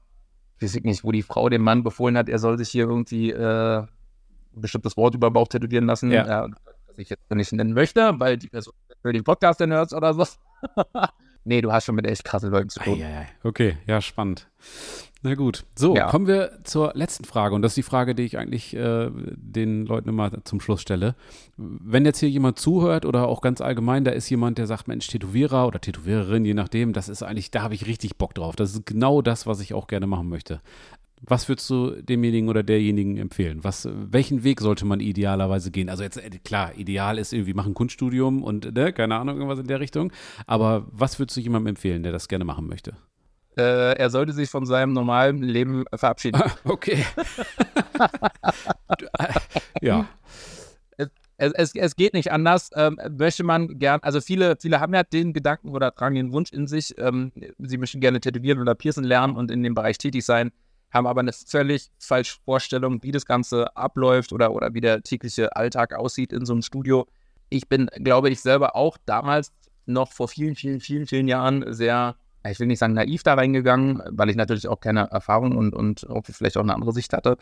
ich 0.58 0.74
weiß 0.74 0.82
nicht, 0.82 1.04
wo 1.04 1.12
die 1.12 1.22
Frau 1.22 1.48
dem 1.48 1.62
Mann 1.62 1.82
befohlen 1.84 2.16
hat, 2.16 2.28
er 2.28 2.38
soll 2.38 2.58
sich 2.58 2.70
hier 2.70 2.84
irgendwie 2.84 3.30
äh, 3.30 3.78
ein 3.78 3.88
bestimmtes 4.60 4.96
Wort 4.96 5.14
über 5.14 5.30
den 5.30 5.34
Bauch 5.34 5.48
tätowieren 5.48 5.86
lassen. 5.86 6.10
Ja. 6.10 6.26
ja 6.26 6.48
was 6.88 6.98
ich 6.98 7.10
jetzt 7.10 7.30
nicht 7.30 7.52
nennen 7.52 7.72
möchte, 7.72 8.14
weil 8.18 8.36
die 8.36 8.48
Person 8.48 8.74
für 9.02 9.12
den 9.12 9.24
Podcast 9.24 9.60
dann 9.60 9.72
hört 9.72 9.92
oder 9.92 10.14
so. 10.14 10.24
nee, 11.44 11.60
du 11.60 11.72
hast 11.72 11.84
schon 11.84 11.94
mit 11.94 12.06
echt 12.06 12.24
krassen 12.24 12.50
Leuten 12.50 12.68
zu 12.68 12.80
tun. 12.80 13.00
Ei, 13.00 13.04
ei, 13.04 13.18
ei. 13.18 13.28
Okay, 13.42 13.76
ja, 13.86 14.00
spannend. 14.00 14.48
Na 15.24 15.34
gut. 15.36 15.64
So, 15.74 15.96
ja. 15.96 16.08
kommen 16.08 16.26
wir 16.26 16.58
zur 16.64 16.92
letzten 16.94 17.24
Frage. 17.24 17.54
Und 17.54 17.62
das 17.62 17.72
ist 17.72 17.76
die 17.78 17.82
Frage, 17.82 18.14
die 18.14 18.24
ich 18.24 18.36
eigentlich 18.36 18.76
äh, 18.76 19.10
den 19.10 19.86
Leuten 19.86 20.10
immer 20.10 20.44
zum 20.44 20.60
Schluss 20.60 20.82
stelle. 20.82 21.14
Wenn 21.56 22.04
jetzt 22.04 22.20
hier 22.20 22.28
jemand 22.28 22.58
zuhört 22.58 23.06
oder 23.06 23.26
auch 23.26 23.40
ganz 23.40 23.62
allgemein, 23.62 24.04
da 24.04 24.10
ist 24.10 24.28
jemand, 24.28 24.58
der 24.58 24.66
sagt, 24.66 24.86
Mensch, 24.86 25.06
Tätowierer 25.06 25.66
oder 25.66 25.80
Tätowiererin, 25.80 26.44
je 26.44 26.52
nachdem, 26.52 26.92
das 26.92 27.08
ist 27.08 27.22
eigentlich, 27.22 27.50
da 27.50 27.62
habe 27.62 27.72
ich 27.72 27.86
richtig 27.86 28.18
Bock 28.18 28.34
drauf. 28.34 28.54
Das 28.54 28.74
ist 28.74 28.84
genau 28.84 29.22
das, 29.22 29.46
was 29.46 29.60
ich 29.60 29.72
auch 29.72 29.86
gerne 29.86 30.06
machen 30.06 30.28
möchte. 30.28 30.60
Was 31.22 31.48
würdest 31.48 31.70
du 31.70 32.02
demjenigen 32.02 32.50
oder 32.50 32.62
derjenigen 32.62 33.16
empfehlen? 33.16 33.64
Was, 33.64 33.88
welchen 33.90 34.44
Weg 34.44 34.60
sollte 34.60 34.84
man 34.84 35.00
idealerweise 35.00 35.70
gehen? 35.70 35.88
Also 35.88 36.02
jetzt, 36.02 36.18
äh, 36.18 36.28
klar, 36.44 36.76
ideal 36.76 37.16
ist 37.16 37.32
irgendwie 37.32 37.54
machen 37.54 37.72
Kunststudium 37.72 38.42
und, 38.42 38.74
ne, 38.74 38.92
keine 38.92 39.16
Ahnung, 39.16 39.38
irgendwas 39.38 39.60
in 39.60 39.68
der 39.68 39.80
Richtung. 39.80 40.12
Aber 40.46 40.86
was 40.90 41.18
würdest 41.18 41.38
du 41.38 41.40
jemandem 41.40 41.68
empfehlen, 41.68 42.02
der 42.02 42.12
das 42.12 42.28
gerne 42.28 42.44
machen 42.44 42.66
möchte? 42.66 42.94
Äh, 43.56 43.92
er 43.96 44.10
sollte 44.10 44.32
sich 44.32 44.50
von 44.50 44.66
seinem 44.66 44.92
normalen 44.92 45.42
Leben 45.42 45.84
verabschieden. 45.94 46.40
Ah, 46.42 46.50
okay. 46.64 47.04
ja. 49.80 50.08
Es, 51.36 51.52
es, 51.52 51.74
es, 51.74 51.96
geht 51.96 52.14
nicht 52.14 52.30
anders. 52.30 52.70
Ähm, 52.76 52.98
möchte 53.10 53.42
man 53.42 53.78
gern, 53.78 54.00
also 54.02 54.20
viele, 54.20 54.56
viele 54.60 54.80
haben 54.80 54.94
ja 54.94 55.02
den 55.02 55.32
Gedanken 55.32 55.70
oder 55.70 55.92
tragen 55.92 56.14
den 56.14 56.32
Wunsch 56.32 56.52
in 56.52 56.68
sich, 56.68 56.96
ähm, 56.98 57.32
sie 57.58 57.76
möchten 57.76 58.00
gerne 58.00 58.20
tätowieren 58.20 58.60
oder 58.60 58.74
piercen 58.76 59.02
lernen 59.02 59.36
und 59.36 59.50
in 59.50 59.62
dem 59.62 59.74
Bereich 59.74 59.98
tätig 59.98 60.24
sein, 60.24 60.52
haben 60.92 61.08
aber 61.08 61.20
eine 61.20 61.32
völlig 61.32 61.90
falsche 61.98 62.38
Vorstellung, 62.44 63.02
wie 63.02 63.10
das 63.10 63.26
Ganze 63.26 63.76
abläuft 63.76 64.32
oder, 64.32 64.52
oder 64.52 64.74
wie 64.74 64.80
der 64.80 65.02
tägliche 65.02 65.54
Alltag 65.56 65.94
aussieht 65.94 66.32
in 66.32 66.46
so 66.46 66.52
einem 66.52 66.62
Studio. 66.62 67.06
Ich 67.50 67.68
bin, 67.68 67.86
glaube 67.96 68.30
ich, 68.30 68.40
selber 68.40 68.76
auch 68.76 68.96
damals 69.04 69.52
noch 69.86 70.12
vor 70.12 70.28
vielen, 70.28 70.54
vielen, 70.54 70.80
vielen, 70.80 71.06
vielen 71.06 71.26
Jahren 71.26 71.64
sehr 71.74 72.16
ich 72.50 72.60
will 72.60 72.66
nicht 72.66 72.78
sagen 72.78 72.94
naiv 72.94 73.22
da 73.22 73.34
reingegangen, 73.34 74.02
weil 74.10 74.30
ich 74.30 74.36
natürlich 74.36 74.68
auch 74.68 74.80
keine 74.80 75.10
Erfahrung 75.10 75.56
und, 75.56 75.74
und 75.74 76.06
vielleicht 76.30 76.56
auch 76.56 76.62
eine 76.62 76.74
andere 76.74 76.92
Sicht 76.92 77.12
hatte. 77.12 77.38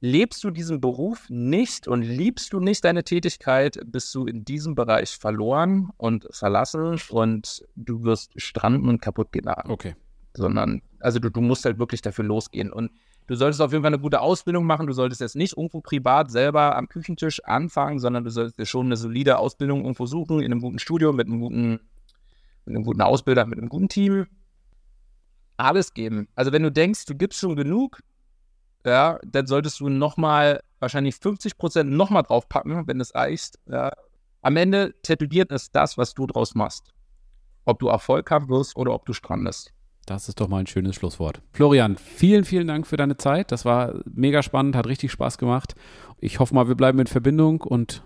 Lebst 0.00 0.42
du 0.42 0.50
diesen 0.50 0.80
Beruf 0.80 1.26
nicht 1.28 1.86
und 1.86 2.02
liebst 2.02 2.52
du 2.52 2.60
nicht 2.60 2.84
deine 2.84 3.04
Tätigkeit, 3.04 3.78
bist 3.84 4.14
du 4.14 4.24
in 4.24 4.44
diesem 4.44 4.74
Bereich 4.74 5.10
verloren 5.18 5.90
und 5.98 6.26
verlassen 6.30 6.98
und 7.10 7.62
du 7.76 8.02
wirst 8.02 8.32
stranden 8.40 8.88
und 8.88 9.02
kaputt 9.02 9.30
gehen. 9.30 9.46
Okay. 9.68 9.94
Sondern, 10.34 10.80
also 11.00 11.18
du, 11.18 11.30
du 11.30 11.42
musst 11.42 11.66
halt 11.66 11.78
wirklich 11.78 12.00
dafür 12.00 12.24
losgehen. 12.24 12.72
Und 12.72 12.92
du 13.26 13.34
solltest 13.34 13.60
auf 13.60 13.72
jeden 13.72 13.84
Fall 13.84 13.92
eine 13.92 14.02
gute 14.02 14.20
Ausbildung 14.20 14.64
machen. 14.64 14.86
Du 14.86 14.94
solltest 14.94 15.20
jetzt 15.20 15.36
nicht 15.36 15.58
irgendwo 15.58 15.82
privat 15.82 16.30
selber 16.30 16.76
am 16.76 16.88
Küchentisch 16.88 17.44
anfangen, 17.44 17.98
sondern 17.98 18.24
du 18.24 18.30
solltest 18.30 18.58
dir 18.58 18.66
schon 18.66 18.86
eine 18.86 18.96
solide 18.96 19.38
Ausbildung 19.38 19.82
irgendwo 19.82 20.06
suchen, 20.06 20.38
in 20.38 20.46
einem 20.46 20.62
guten 20.62 20.78
Studio, 20.78 21.12
mit 21.12 21.26
einem 21.26 21.40
guten, 21.40 21.80
mit 22.64 22.74
einem 22.74 22.84
guten 22.84 23.02
Ausbilder, 23.02 23.44
mit 23.44 23.58
einem 23.58 23.68
guten 23.68 23.88
Team 23.88 24.26
alles 25.60 25.94
geben. 25.94 26.28
Also 26.34 26.52
wenn 26.52 26.62
du 26.62 26.72
denkst, 26.72 27.06
du 27.06 27.14
gibst 27.14 27.40
schon 27.40 27.56
genug, 27.56 28.00
ja, 28.84 29.18
dann 29.24 29.46
solltest 29.46 29.80
du 29.80 29.88
nochmal 29.88 30.60
wahrscheinlich 30.78 31.16
50 31.16 31.58
Prozent 31.58 31.90
nochmal 31.90 32.22
draufpacken, 32.22 32.86
wenn 32.86 33.00
es 33.00 33.14
reicht. 33.14 33.58
Ja. 33.66 33.92
Am 34.42 34.56
Ende 34.56 34.94
tätowiert 35.02 35.52
ist 35.52 35.74
das, 35.76 35.98
was 35.98 36.14
du 36.14 36.26
draus 36.26 36.54
machst. 36.54 36.92
Ob 37.66 37.78
du 37.78 37.88
Erfolg 37.88 38.30
haben 38.30 38.48
wirst 38.48 38.76
oder 38.76 38.94
ob 38.94 39.04
du 39.04 39.12
strandest. 39.12 39.72
Das 40.06 40.28
ist 40.28 40.40
doch 40.40 40.48
mal 40.48 40.58
ein 40.58 40.66
schönes 40.66 40.96
Schlusswort. 40.96 41.42
Florian, 41.52 41.96
vielen, 41.96 42.44
vielen 42.44 42.66
Dank 42.66 42.86
für 42.86 42.96
deine 42.96 43.16
Zeit. 43.16 43.52
Das 43.52 43.64
war 43.64 44.00
mega 44.06 44.42
spannend, 44.42 44.74
hat 44.74 44.86
richtig 44.86 45.12
Spaß 45.12 45.38
gemacht. 45.38 45.74
Ich 46.18 46.40
hoffe 46.40 46.54
mal, 46.54 46.68
wir 46.68 46.74
bleiben 46.74 46.98
in 46.98 47.06
Verbindung 47.06 47.60
und 47.60 48.02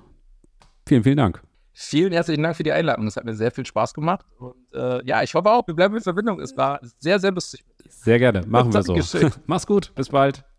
vielen, 0.87 1.05
vielen 1.05 1.17
Dank. 1.17 1.43
Vielen 1.77 2.13
herzlichen 2.13 2.43
Dank 2.43 2.57
für 2.57 2.63
die 2.63 2.71
Einladung. 2.71 3.09
Es 3.09 3.17
hat 3.17 3.25
mir 3.25 3.35
sehr 3.35 3.51
viel 3.51 3.67
Spaß 3.67 3.95
gemacht. 3.95 4.25
Und 4.39 4.55
äh, 4.73 5.05
ja, 5.05 5.23
ich 5.25 5.35
hoffe 5.35 5.51
auch, 5.51 5.67
wir 5.67 5.75
bleiben 5.75 5.97
in 5.97 6.03
Verbindung. 6.03 6.41
Es 6.41 6.57
war 6.57 6.79
sehr, 7.01 7.19
sehr 7.19 7.33
lustig. 7.33 7.65
Sehr 7.89 8.21
gerne. 8.21 8.43
Machen 8.47 8.73
wir 8.73 8.83
so. 8.83 8.95
Mach's 9.47 9.67
gut. 9.67 9.93
Bis 9.97 10.09
bald. 10.09 10.45